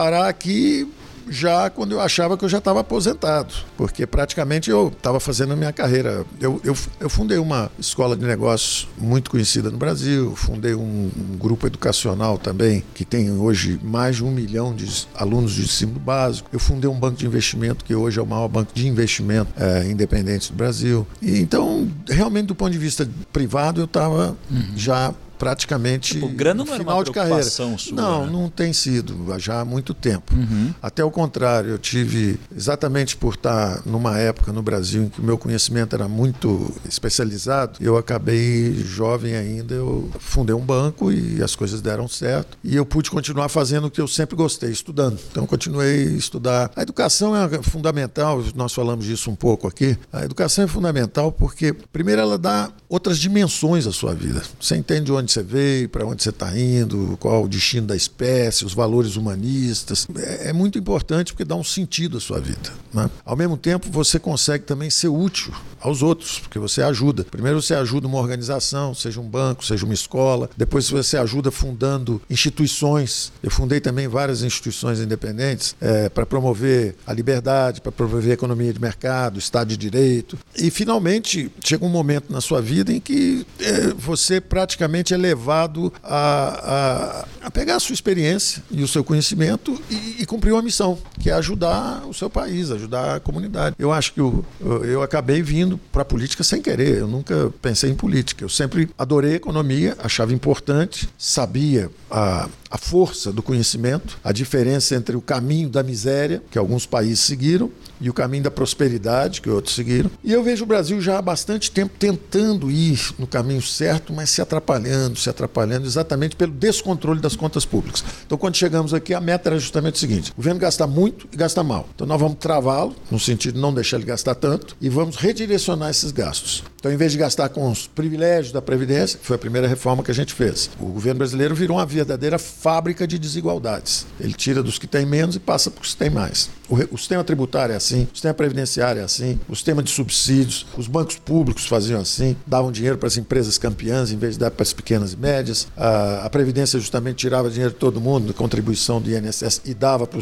parar 0.00 0.28
aqui 0.28 0.88
já 1.28 1.68
quando 1.68 1.92
eu 1.92 2.00
achava 2.00 2.36
que 2.38 2.42
eu 2.42 2.48
já 2.48 2.56
estava 2.56 2.80
aposentado, 2.80 3.54
porque 3.76 4.06
praticamente 4.06 4.70
eu 4.70 4.88
estava 4.88 5.20
fazendo 5.20 5.52
a 5.52 5.56
minha 5.56 5.72
carreira. 5.74 6.24
Eu, 6.40 6.58
eu, 6.64 6.74
eu 6.98 7.10
fundei 7.10 7.36
uma 7.36 7.70
escola 7.78 8.16
de 8.16 8.24
negócios 8.24 8.88
muito 8.96 9.30
conhecida 9.30 9.70
no 9.70 9.76
Brasil, 9.76 10.34
fundei 10.34 10.74
um, 10.74 11.10
um 11.14 11.36
grupo 11.36 11.66
educacional 11.66 12.38
também, 12.38 12.82
que 12.94 13.04
tem 13.04 13.30
hoje 13.30 13.78
mais 13.82 14.16
de 14.16 14.24
um 14.24 14.30
milhão 14.30 14.74
de 14.74 15.06
alunos 15.14 15.52
de 15.52 15.62
ensino 15.62 16.00
básico. 16.00 16.48
Eu 16.50 16.58
fundei 16.58 16.88
um 16.88 16.98
banco 16.98 17.18
de 17.18 17.26
investimento, 17.26 17.84
que 17.84 17.94
hoje 17.94 18.18
é 18.18 18.22
o 18.22 18.26
maior 18.26 18.48
banco 18.48 18.72
de 18.72 18.88
investimento 18.88 19.52
eh, 19.58 19.86
independente 19.90 20.50
do 20.50 20.56
Brasil. 20.56 21.06
E, 21.20 21.38
então, 21.38 21.86
realmente, 22.08 22.46
do 22.46 22.54
ponto 22.54 22.72
de 22.72 22.78
vista 22.78 23.06
privado, 23.30 23.82
eu 23.82 23.84
estava 23.84 24.34
já 24.74 25.14
praticamente 25.40 26.12
Tipo, 26.14 26.28
grana 26.28 26.62
não 26.62 26.76
final 26.76 27.02
de 27.02 27.10
carreira. 27.10 27.42
sua, 27.42 27.74
não, 27.92 28.26
né? 28.26 28.30
não 28.30 28.50
tem 28.50 28.74
sido 28.74 29.16
já 29.38 29.60
há 29.60 29.64
muito 29.64 29.94
tempo. 29.94 30.34
Até 30.82 31.02
o 31.02 31.10
contrário, 31.10 31.70
eu 31.70 31.78
tive 31.78 32.38
exatamente 32.54 33.16
por 33.16 33.34
estar 33.34 33.82
numa 33.86 34.18
época 34.18 34.52
no 34.52 34.62
Brasil 34.62 35.04
em 35.04 35.08
que 35.08 35.18
o 35.20 35.24
meu 35.24 35.38
conhecimento 35.38 35.94
era 35.94 36.06
muito 36.06 36.70
especializado, 36.86 37.78
eu 37.80 37.96
acabei 37.96 38.74
jovem 38.84 39.34
ainda, 39.34 39.74
eu 39.74 40.10
fundei 40.18 40.54
um 40.54 40.60
banco 40.60 41.10
e 41.10 41.42
as 41.42 41.56
coisas 41.56 41.80
deram 41.80 42.06
certo 42.06 42.58
e 42.62 42.76
eu 42.76 42.84
pude 42.84 43.10
continuar 43.10 43.48
fazendo 43.48 43.86
o 43.86 43.90
que 43.90 44.00
eu 44.00 44.06
sempre 44.06 44.36
gostei, 44.36 44.70
estudando. 44.70 45.18
Então 45.30 45.46
continuei 45.46 46.08
a 46.08 46.10
estudar. 46.12 46.70
A 46.76 46.82
educação 46.82 47.34
é 47.34 47.62
fundamental, 47.62 48.44
nós 48.54 48.74
falamos 48.74 49.06
disso 49.06 49.30
um 49.30 49.36
pouco 49.36 49.66
aqui. 49.66 49.96
A 50.12 50.24
educação 50.24 50.64
é 50.64 50.66
fundamental 50.66 51.32
porque 51.32 51.72
primeiro 51.72 52.20
ela 52.20 52.36
dá 52.36 52.70
outras 52.88 53.18
dimensões 53.18 53.86
à 53.86 53.92
sua 53.92 54.14
vida. 54.14 54.42
Você 54.60 54.76
entende 54.76 55.04
de 55.04 55.12
onde 55.30 55.32
você 55.32 55.42
veio, 55.42 55.88
para 55.88 56.04
onde 56.04 56.22
você 56.22 56.30
está 56.30 56.58
indo, 56.58 57.16
qual 57.20 57.44
o 57.44 57.48
destino 57.48 57.86
da 57.86 57.96
espécie, 57.96 58.64
os 58.64 58.74
valores 58.74 59.16
humanistas. 59.16 60.06
É, 60.16 60.50
é 60.50 60.52
muito 60.52 60.78
importante 60.78 61.32
porque 61.32 61.44
dá 61.44 61.54
um 61.54 61.64
sentido 61.64 62.18
à 62.18 62.20
sua 62.20 62.40
vida. 62.40 62.70
né? 62.92 63.08
Ao 63.24 63.36
mesmo 63.36 63.56
tempo, 63.56 63.88
você 63.90 64.18
consegue 64.18 64.64
também 64.64 64.90
ser 64.90 65.08
útil 65.08 65.52
aos 65.80 66.02
outros, 66.02 66.38
porque 66.40 66.58
você 66.58 66.82
ajuda. 66.82 67.24
Primeiro, 67.24 67.62
você 67.62 67.74
ajuda 67.74 68.06
uma 68.06 68.18
organização, 68.18 68.94
seja 68.94 69.20
um 69.20 69.28
banco, 69.28 69.64
seja 69.64 69.84
uma 69.84 69.94
escola. 69.94 70.50
Depois, 70.56 70.90
você 70.90 71.16
ajuda 71.16 71.50
fundando 71.50 72.20
instituições. 72.28 73.32
Eu 73.42 73.50
fundei 73.50 73.80
também 73.80 74.08
várias 74.08 74.42
instituições 74.42 75.00
independentes 75.00 75.74
para 76.12 76.26
promover 76.26 76.96
a 77.06 77.12
liberdade, 77.12 77.80
para 77.80 77.92
promover 77.92 78.32
a 78.32 78.34
economia 78.34 78.72
de 78.72 78.80
mercado, 78.80 79.38
Estado 79.38 79.68
de 79.68 79.76
Direito. 79.76 80.38
E, 80.56 80.70
finalmente, 80.70 81.50
chega 81.64 81.84
um 81.84 81.88
momento 81.88 82.30
na 82.30 82.40
sua 82.40 82.60
vida 82.60 82.92
em 82.92 83.00
que 83.00 83.46
eh, 83.60 83.94
você 83.96 84.40
praticamente 84.40 85.14
é 85.14 85.16
levado 85.20 85.92
a, 86.02 87.24
a, 87.42 87.46
a 87.46 87.50
pegar 87.50 87.76
a 87.76 87.80
sua 87.80 87.94
experiência 87.94 88.62
e 88.70 88.82
o 88.82 88.88
seu 88.88 89.04
conhecimento 89.04 89.80
e, 89.90 90.22
e 90.22 90.26
cumprir 90.26 90.52
uma 90.52 90.62
missão, 90.62 90.98
que 91.20 91.30
é 91.30 91.32
ajudar 91.34 92.04
o 92.06 92.14
seu 92.14 92.28
país, 92.28 92.70
ajudar 92.70 93.16
a 93.16 93.20
comunidade. 93.20 93.76
Eu 93.78 93.92
acho 93.92 94.12
que 94.12 94.20
eu, 94.20 94.44
eu 94.84 95.02
acabei 95.02 95.42
vindo 95.42 95.78
para 95.92 96.02
a 96.02 96.04
política 96.04 96.42
sem 96.42 96.60
querer. 96.60 96.98
Eu 96.98 97.06
nunca 97.06 97.52
pensei 97.62 97.90
em 97.90 97.94
política. 97.94 98.44
Eu 98.44 98.48
sempre 98.48 98.90
adorei 98.98 99.34
economia, 99.34 99.96
achava 100.02 100.32
importante, 100.32 101.08
sabia 101.16 101.90
a, 102.10 102.48
a 102.70 102.78
força 102.78 103.32
do 103.32 103.42
conhecimento, 103.42 104.18
a 104.22 104.32
diferença 104.32 104.94
entre 104.94 105.16
o 105.16 105.20
caminho 105.20 105.68
da 105.68 105.82
miséria, 105.82 106.42
que 106.50 106.58
alguns 106.58 106.86
países 106.86 107.20
seguiram, 107.20 107.70
e 108.00 108.08
o 108.08 108.14
caminho 108.14 108.44
da 108.44 108.50
prosperidade, 108.50 109.40
que 109.40 109.50
outros 109.50 109.74
seguiram. 109.74 110.10
E 110.24 110.32
eu 110.32 110.42
vejo 110.42 110.64
o 110.64 110.66
Brasil 110.66 111.00
já 111.00 111.18
há 111.18 111.22
bastante 111.22 111.70
tempo 111.70 111.92
tentando 111.98 112.70
ir 112.70 113.14
no 113.18 113.26
caminho 113.26 113.60
certo, 113.60 114.12
mas 114.12 114.30
se 114.30 114.40
atrapalhando, 114.40 115.18
se 115.18 115.28
atrapalhando, 115.28 115.86
exatamente 115.86 116.36
pelo 116.36 116.52
descontrole 116.52 117.20
das 117.20 117.36
contas 117.36 117.66
públicas. 117.66 118.02
Então, 118.24 118.38
quando 118.38 118.56
chegamos 118.56 118.94
aqui, 118.94 119.12
a 119.12 119.20
meta 119.20 119.50
era 119.50 119.58
justamente 119.58 119.96
o 119.96 119.98
seguinte: 119.98 120.32
o 120.32 120.36
governo 120.36 120.60
gasta 120.60 120.86
muito 120.86 121.28
e 121.32 121.36
gasta 121.36 121.62
mal. 121.62 121.88
Então, 121.94 122.06
nós 122.06 122.20
vamos 122.20 122.38
travá-lo, 122.38 122.94
no 123.10 123.18
sentido 123.18 123.54
de 123.54 123.60
não 123.60 123.74
deixar 123.74 123.96
ele 123.96 124.06
gastar 124.06 124.34
tanto, 124.34 124.76
e 124.80 124.88
vamos 124.88 125.16
redirecionar 125.16 125.90
esses 125.90 126.12
gastos. 126.12 126.62
Então, 126.80 126.90
em 126.90 126.96
vez 126.96 127.12
de 127.12 127.18
gastar 127.18 127.50
com 127.50 127.70
os 127.70 127.86
privilégios 127.86 128.52
da 128.52 128.62
Previdência, 128.62 129.18
que 129.18 129.26
foi 129.26 129.36
a 129.36 129.38
primeira 129.38 129.68
reforma 129.68 130.02
que 130.02 130.10
a 130.10 130.14
gente 130.14 130.32
fez, 130.32 130.70
o 130.80 130.86
governo 130.86 131.18
brasileiro 131.18 131.54
virou 131.54 131.76
uma 131.76 131.84
verdadeira 131.84 132.38
fábrica 132.60 133.06
de 133.06 133.18
desigualdades. 133.18 134.06
Ele 134.20 134.34
tira 134.34 134.62
dos 134.62 134.78
que 134.78 134.86
têm 134.86 135.06
menos 135.06 135.34
e 135.34 135.40
passa 135.40 135.70
para 135.70 135.82
os 135.82 135.92
que 135.92 135.96
têm 135.96 136.10
mais. 136.10 136.50
O, 136.68 136.74
o 136.94 136.98
sistema 136.98 137.24
tributário 137.24 137.72
é 137.72 137.76
assim, 137.76 138.04
o 138.04 138.14
sistema 138.14 138.34
previdenciário 138.34 139.00
é 139.00 139.04
assim, 139.04 139.40
o 139.48 139.56
sistema 139.56 139.82
de 139.82 139.90
subsídios, 139.90 140.66
os 140.76 140.86
bancos 140.86 141.16
públicos 141.16 141.66
faziam 141.66 142.00
assim, 142.00 142.36
davam 142.46 142.70
dinheiro 142.70 142.98
para 142.98 143.06
as 143.06 143.16
empresas 143.16 143.56
campeãs 143.56 144.12
em 144.12 144.18
vez 144.18 144.34
de 144.34 144.40
dar 144.40 144.50
para 144.50 144.62
as 144.62 144.74
pequenas 144.74 145.14
e 145.14 145.16
médias. 145.16 145.68
A, 145.74 146.26
a 146.26 146.30
Previdência 146.30 146.78
justamente 146.78 147.16
tirava 147.16 147.48
dinheiro 147.48 147.72
de 147.72 147.78
todo 147.78 148.00
mundo, 148.00 148.34
contribuição 148.34 149.00
do 149.00 149.10
INSS, 149.10 149.62
e 149.64 149.72
dava 149.72 150.06
para 150.06 150.18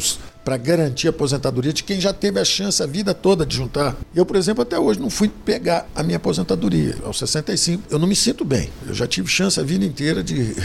garantir 0.57 1.07
a 1.07 1.09
aposentadoria 1.09 1.73
de 1.73 1.83
quem 1.83 1.99
já 1.99 2.13
teve 2.13 2.39
a 2.39 2.45
chance 2.45 2.81
a 2.81 2.85
vida 2.85 3.13
toda 3.13 3.45
de 3.45 3.55
juntar. 3.55 3.95
Eu, 4.13 4.25
por 4.25 4.35
exemplo, 4.35 4.63
até 4.63 4.79
hoje 4.79 4.99
não 4.99 5.09
fui 5.09 5.29
pegar 5.29 5.87
a 5.95 6.03
minha 6.03 6.17
aposentadoria. 6.17 6.95
Aos 7.03 7.19
65, 7.19 7.83
eu 7.89 7.99
não 7.99 8.07
me 8.07 8.15
sinto 8.15 8.43
bem. 8.43 8.69
Eu 8.87 8.93
já 8.93 9.07
tive 9.07 9.27
chance 9.27 9.59
a 9.59 9.63
vida 9.63 9.85
inteira 9.85 10.23
de 10.23 10.55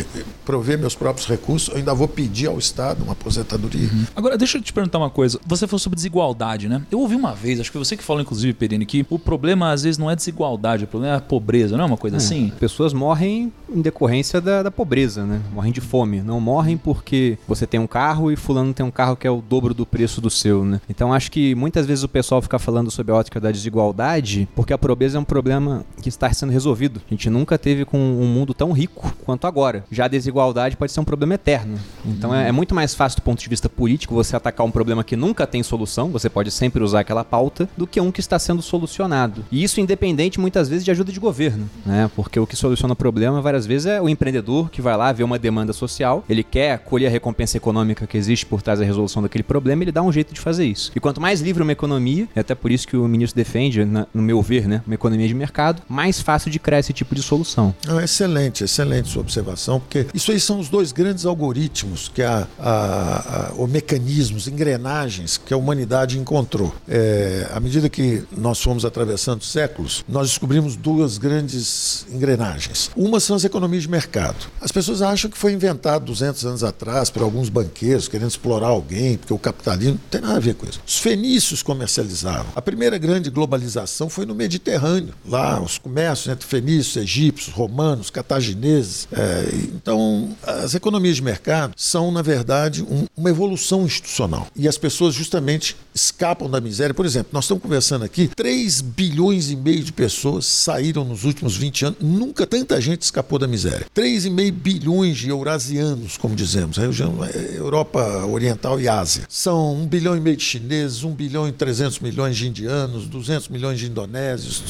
prover 0.44 0.78
meus 0.78 0.94
próprios 0.94 1.26
recursos. 1.26 1.68
Eu 1.68 1.76
ainda 1.76 1.94
vou 1.94 2.08
pedir 2.08 2.46
ao 2.46 2.58
Estado 2.58 3.02
uma 3.02 3.12
aposentadoria. 3.12 3.88
Agora, 4.14 4.36
deixa 4.36 4.58
eu 4.58 4.62
te 4.62 4.72
perguntar 4.72 4.98
uma 4.98 5.10
coisa. 5.10 5.38
Você 5.46 5.66
falou 5.66 5.78
sobre 5.78 5.96
desigualdade, 5.96 6.68
né? 6.68 6.82
Eu 6.90 7.00
ouvi 7.00 7.14
uma 7.14 7.34
vez, 7.34 7.60
acho 7.60 7.70
que 7.70 7.78
você 7.78 7.96
que 7.96 8.02
falou, 8.04 8.22
inclusive, 8.22 8.52
Perini, 8.52 8.86
que 8.86 9.06
o 9.08 9.18
problema 9.18 9.70
às 9.70 9.82
vezes 9.82 9.98
não 9.98 10.10
é 10.10 10.16
desigualdade, 10.16 10.84
o 10.84 10.86
problema 10.86 11.14
é 11.14 11.18
a 11.18 11.20
pobreza, 11.20 11.76
não 11.76 11.84
é 11.84 11.86
uma 11.86 11.96
coisa 11.96 12.16
assim? 12.16 12.52
Pessoas 12.58 12.92
morrem 12.92 13.52
em 13.68 13.80
decorrência 13.80 14.40
da, 14.40 14.62
da 14.62 14.70
pobreza, 14.70 15.24
né? 15.24 15.40
Morrem 15.52 15.72
de 15.72 15.80
fome. 15.80 16.20
Não 16.22 16.40
morrem 16.40 16.76
porque 16.76 17.38
você 17.46 17.66
tem 17.66 17.80
um 17.80 17.86
carro 17.86 18.30
e 18.30 18.36
fulano 18.36 18.72
tem 18.72 18.84
um 18.84 18.90
carro 18.90 19.16
que 19.16 19.26
é 19.26 19.30
o 19.30 19.40
dobro 19.40 19.63
do 19.72 19.86
preço 19.86 20.20
do 20.20 20.28
seu, 20.28 20.64
né? 20.64 20.80
Então 20.88 21.12
acho 21.12 21.30
que 21.30 21.54
muitas 21.54 21.86
vezes 21.86 22.04
o 22.04 22.08
pessoal 22.08 22.42
fica 22.42 22.58
falando 22.58 22.90
sobre 22.90 23.12
a 23.12 23.16
ótica 23.16 23.40
da 23.40 23.50
desigualdade 23.50 24.48
porque 24.54 24.72
a 24.72 24.78
pobreza 24.78 25.16
é 25.16 25.20
um 25.20 25.24
problema 25.24 25.84
que 26.02 26.08
está 26.08 26.32
sendo 26.32 26.52
resolvido. 26.52 27.00
A 27.06 27.10
gente 27.10 27.30
nunca 27.30 27.56
teve 27.56 27.84
com 27.84 27.98
um 27.98 28.26
mundo 28.26 28.52
tão 28.52 28.72
rico 28.72 29.14
quanto 29.24 29.46
agora. 29.46 29.84
Já 29.90 30.04
a 30.04 30.08
desigualdade 30.08 30.76
pode 30.76 30.92
ser 30.92 31.00
um 31.00 31.04
problema 31.04 31.34
eterno. 31.34 31.78
Então 32.04 32.34
é, 32.34 32.48
é 32.48 32.52
muito 32.52 32.74
mais 32.74 32.94
fácil 32.94 33.20
do 33.20 33.22
ponto 33.22 33.40
de 33.40 33.48
vista 33.48 33.68
político 33.68 34.14
você 34.14 34.36
atacar 34.36 34.66
um 34.66 34.70
problema 34.70 35.04
que 35.04 35.16
nunca 35.16 35.46
tem 35.46 35.62
solução, 35.62 36.10
você 36.10 36.28
pode 36.28 36.50
sempre 36.50 36.82
usar 36.82 37.00
aquela 37.00 37.24
pauta, 37.24 37.68
do 37.76 37.86
que 37.86 38.00
um 38.00 38.10
que 38.10 38.20
está 38.20 38.38
sendo 38.38 38.62
solucionado. 38.62 39.44
E 39.50 39.62
isso 39.62 39.80
independente 39.80 40.40
muitas 40.40 40.68
vezes 40.68 40.84
de 40.84 40.90
ajuda 40.90 41.12
de 41.12 41.20
governo, 41.20 41.68
né? 41.84 42.10
Porque 42.14 42.38
o 42.38 42.46
que 42.46 42.56
soluciona 42.56 42.92
o 42.92 42.96
problema 42.96 43.40
várias 43.40 43.66
vezes 43.66 43.86
é 43.86 44.00
o 44.00 44.08
empreendedor 44.08 44.70
que 44.70 44.82
vai 44.82 44.96
lá 44.96 45.12
ver 45.12 45.24
uma 45.24 45.38
demanda 45.38 45.72
social, 45.72 46.24
ele 46.28 46.42
quer 46.42 46.78
colher 46.78 47.06
a 47.06 47.10
recompensa 47.10 47.56
econômica 47.56 48.06
que 48.06 48.16
existe 48.16 48.46
por 48.46 48.62
trás 48.62 48.78
da 48.78 48.84
resolução 48.84 49.22
daquele 49.22 49.44
problema, 49.44 49.53
ele 49.64 49.92
dá 49.92 50.02
um 50.02 50.12
jeito 50.12 50.32
de 50.34 50.40
fazer 50.40 50.64
isso. 50.64 50.90
E 50.94 51.00
quanto 51.00 51.20
mais 51.20 51.40
livre 51.40 51.62
uma 51.62 51.72
economia, 51.72 52.28
é 52.34 52.40
até 52.40 52.54
por 52.54 52.70
isso 52.70 52.86
que 52.88 52.96
o 52.96 53.06
ministro 53.08 53.36
defende, 53.36 53.84
na- 53.84 54.06
no 54.14 54.22
meu 54.22 54.40
ver, 54.42 54.66
né, 54.66 54.82
uma 54.86 54.94
economia 54.94 55.26
de 55.28 55.34
mercado, 55.34 55.82
mais 55.88 56.20
fácil 56.20 56.50
de 56.50 56.58
criar 56.58 56.78
esse 56.80 56.92
tipo 56.92 57.14
de 57.14 57.22
solução. 57.22 57.74
Não, 57.86 58.00
excelente, 58.00 58.64
excelente 58.64 59.08
sua 59.08 59.20
observação, 59.22 59.80
porque 59.80 60.06
isso 60.14 60.30
aí 60.32 60.40
são 60.40 60.58
os 60.60 60.68
dois 60.68 60.92
grandes 60.92 61.24
algoritmos 61.26 62.10
que 62.12 62.22
a, 62.22 62.46
a, 62.58 63.48
a, 63.50 63.52
ou 63.56 63.66
mecanismos, 63.66 64.46
engrenagens 64.48 65.36
que 65.36 65.52
a 65.52 65.56
humanidade 65.56 66.18
encontrou. 66.18 66.74
É, 66.88 67.48
à 67.52 67.60
medida 67.60 67.88
que 67.88 68.22
nós 68.36 68.60
fomos 68.60 68.84
atravessando 68.84 69.42
séculos, 69.44 70.04
nós 70.08 70.28
descobrimos 70.28 70.76
duas 70.76 71.18
grandes 71.18 72.06
engrenagens. 72.12 72.90
Uma 72.96 73.20
são 73.20 73.36
as 73.36 73.44
economias 73.44 73.82
de 73.84 73.90
mercado. 73.90 74.46
As 74.60 74.72
pessoas 74.72 75.02
acham 75.02 75.30
que 75.30 75.36
foi 75.38 75.52
inventado 75.52 76.04
200 76.06 76.44
anos 76.46 76.64
atrás 76.64 77.10
por 77.10 77.22
alguns 77.22 77.48
banqueiros 77.48 78.08
querendo 78.08 78.28
explorar 78.28 78.68
alguém, 78.68 79.16
porque 79.16 79.32
o 79.32 79.38
capitalismo, 79.44 79.94
não 79.94 80.08
tem 80.10 80.20
nada 80.22 80.36
a 80.36 80.40
ver 80.40 80.54
com 80.54 80.66
isso. 80.66 80.80
Os 80.86 80.98
fenícios 80.98 81.62
comercializavam. 81.62 82.46
A 82.56 82.62
primeira 82.62 82.96
grande 82.96 83.28
globalização 83.28 84.08
foi 84.08 84.24
no 84.24 84.34
Mediterrâneo, 84.34 85.14
lá 85.26 85.60
os 85.60 85.76
comércios 85.76 86.32
entre 86.32 86.46
fenícios, 86.46 86.96
egípcios, 86.96 87.54
romanos, 87.54 88.08
cartagineses. 88.08 89.06
É, 89.12 89.48
então, 89.74 90.34
as 90.42 90.74
economias 90.74 91.16
de 91.16 91.22
mercado 91.22 91.74
são, 91.76 92.10
na 92.10 92.22
verdade, 92.22 92.82
um, 92.82 93.04
uma 93.14 93.28
evolução 93.28 93.84
institucional. 93.84 94.46
E 94.56 94.66
as 94.66 94.78
pessoas 94.78 95.14
justamente 95.14 95.76
escapam 95.94 96.48
da 96.48 96.60
miséria. 96.60 96.94
Por 96.94 97.04
exemplo, 97.04 97.28
nós 97.32 97.44
estamos 97.44 97.62
conversando 97.62 98.04
aqui, 98.04 98.28
3 98.34 98.80
bilhões 98.80 99.50
e 99.50 99.56
meio 99.56 99.82
de 99.84 99.92
pessoas 99.92 100.46
saíram 100.46 101.04
nos 101.04 101.24
últimos 101.24 101.56
20 101.56 101.84
anos. 101.84 101.98
Nunca 102.00 102.46
tanta 102.46 102.80
gente 102.80 103.02
escapou 103.02 103.38
da 103.38 103.46
miséria. 103.46 103.86
3,5 103.94 104.52
bilhões 104.52 105.18
de 105.18 105.28
eurasianos, 105.28 106.16
como 106.16 106.34
dizemos, 106.34 106.78
a 106.78 106.82
região 106.82 107.22
é, 107.24 107.58
Europa 107.58 108.24
Oriental 108.26 108.80
e 108.80 108.88
Ásia. 108.88 109.24
São 109.36 109.74
1 109.74 109.86
bilhão 109.88 110.16
e 110.16 110.20
meio 110.20 110.36
de 110.36 110.44
chineses, 110.44 111.02
1 111.02 111.10
bilhão 111.10 111.48
e 111.48 111.50
300 111.50 111.98
milhões 111.98 112.36
de 112.36 112.46
indianos, 112.46 113.08
200 113.08 113.48
milhões 113.48 113.80
de 113.80 113.86
indonésios. 113.86 114.62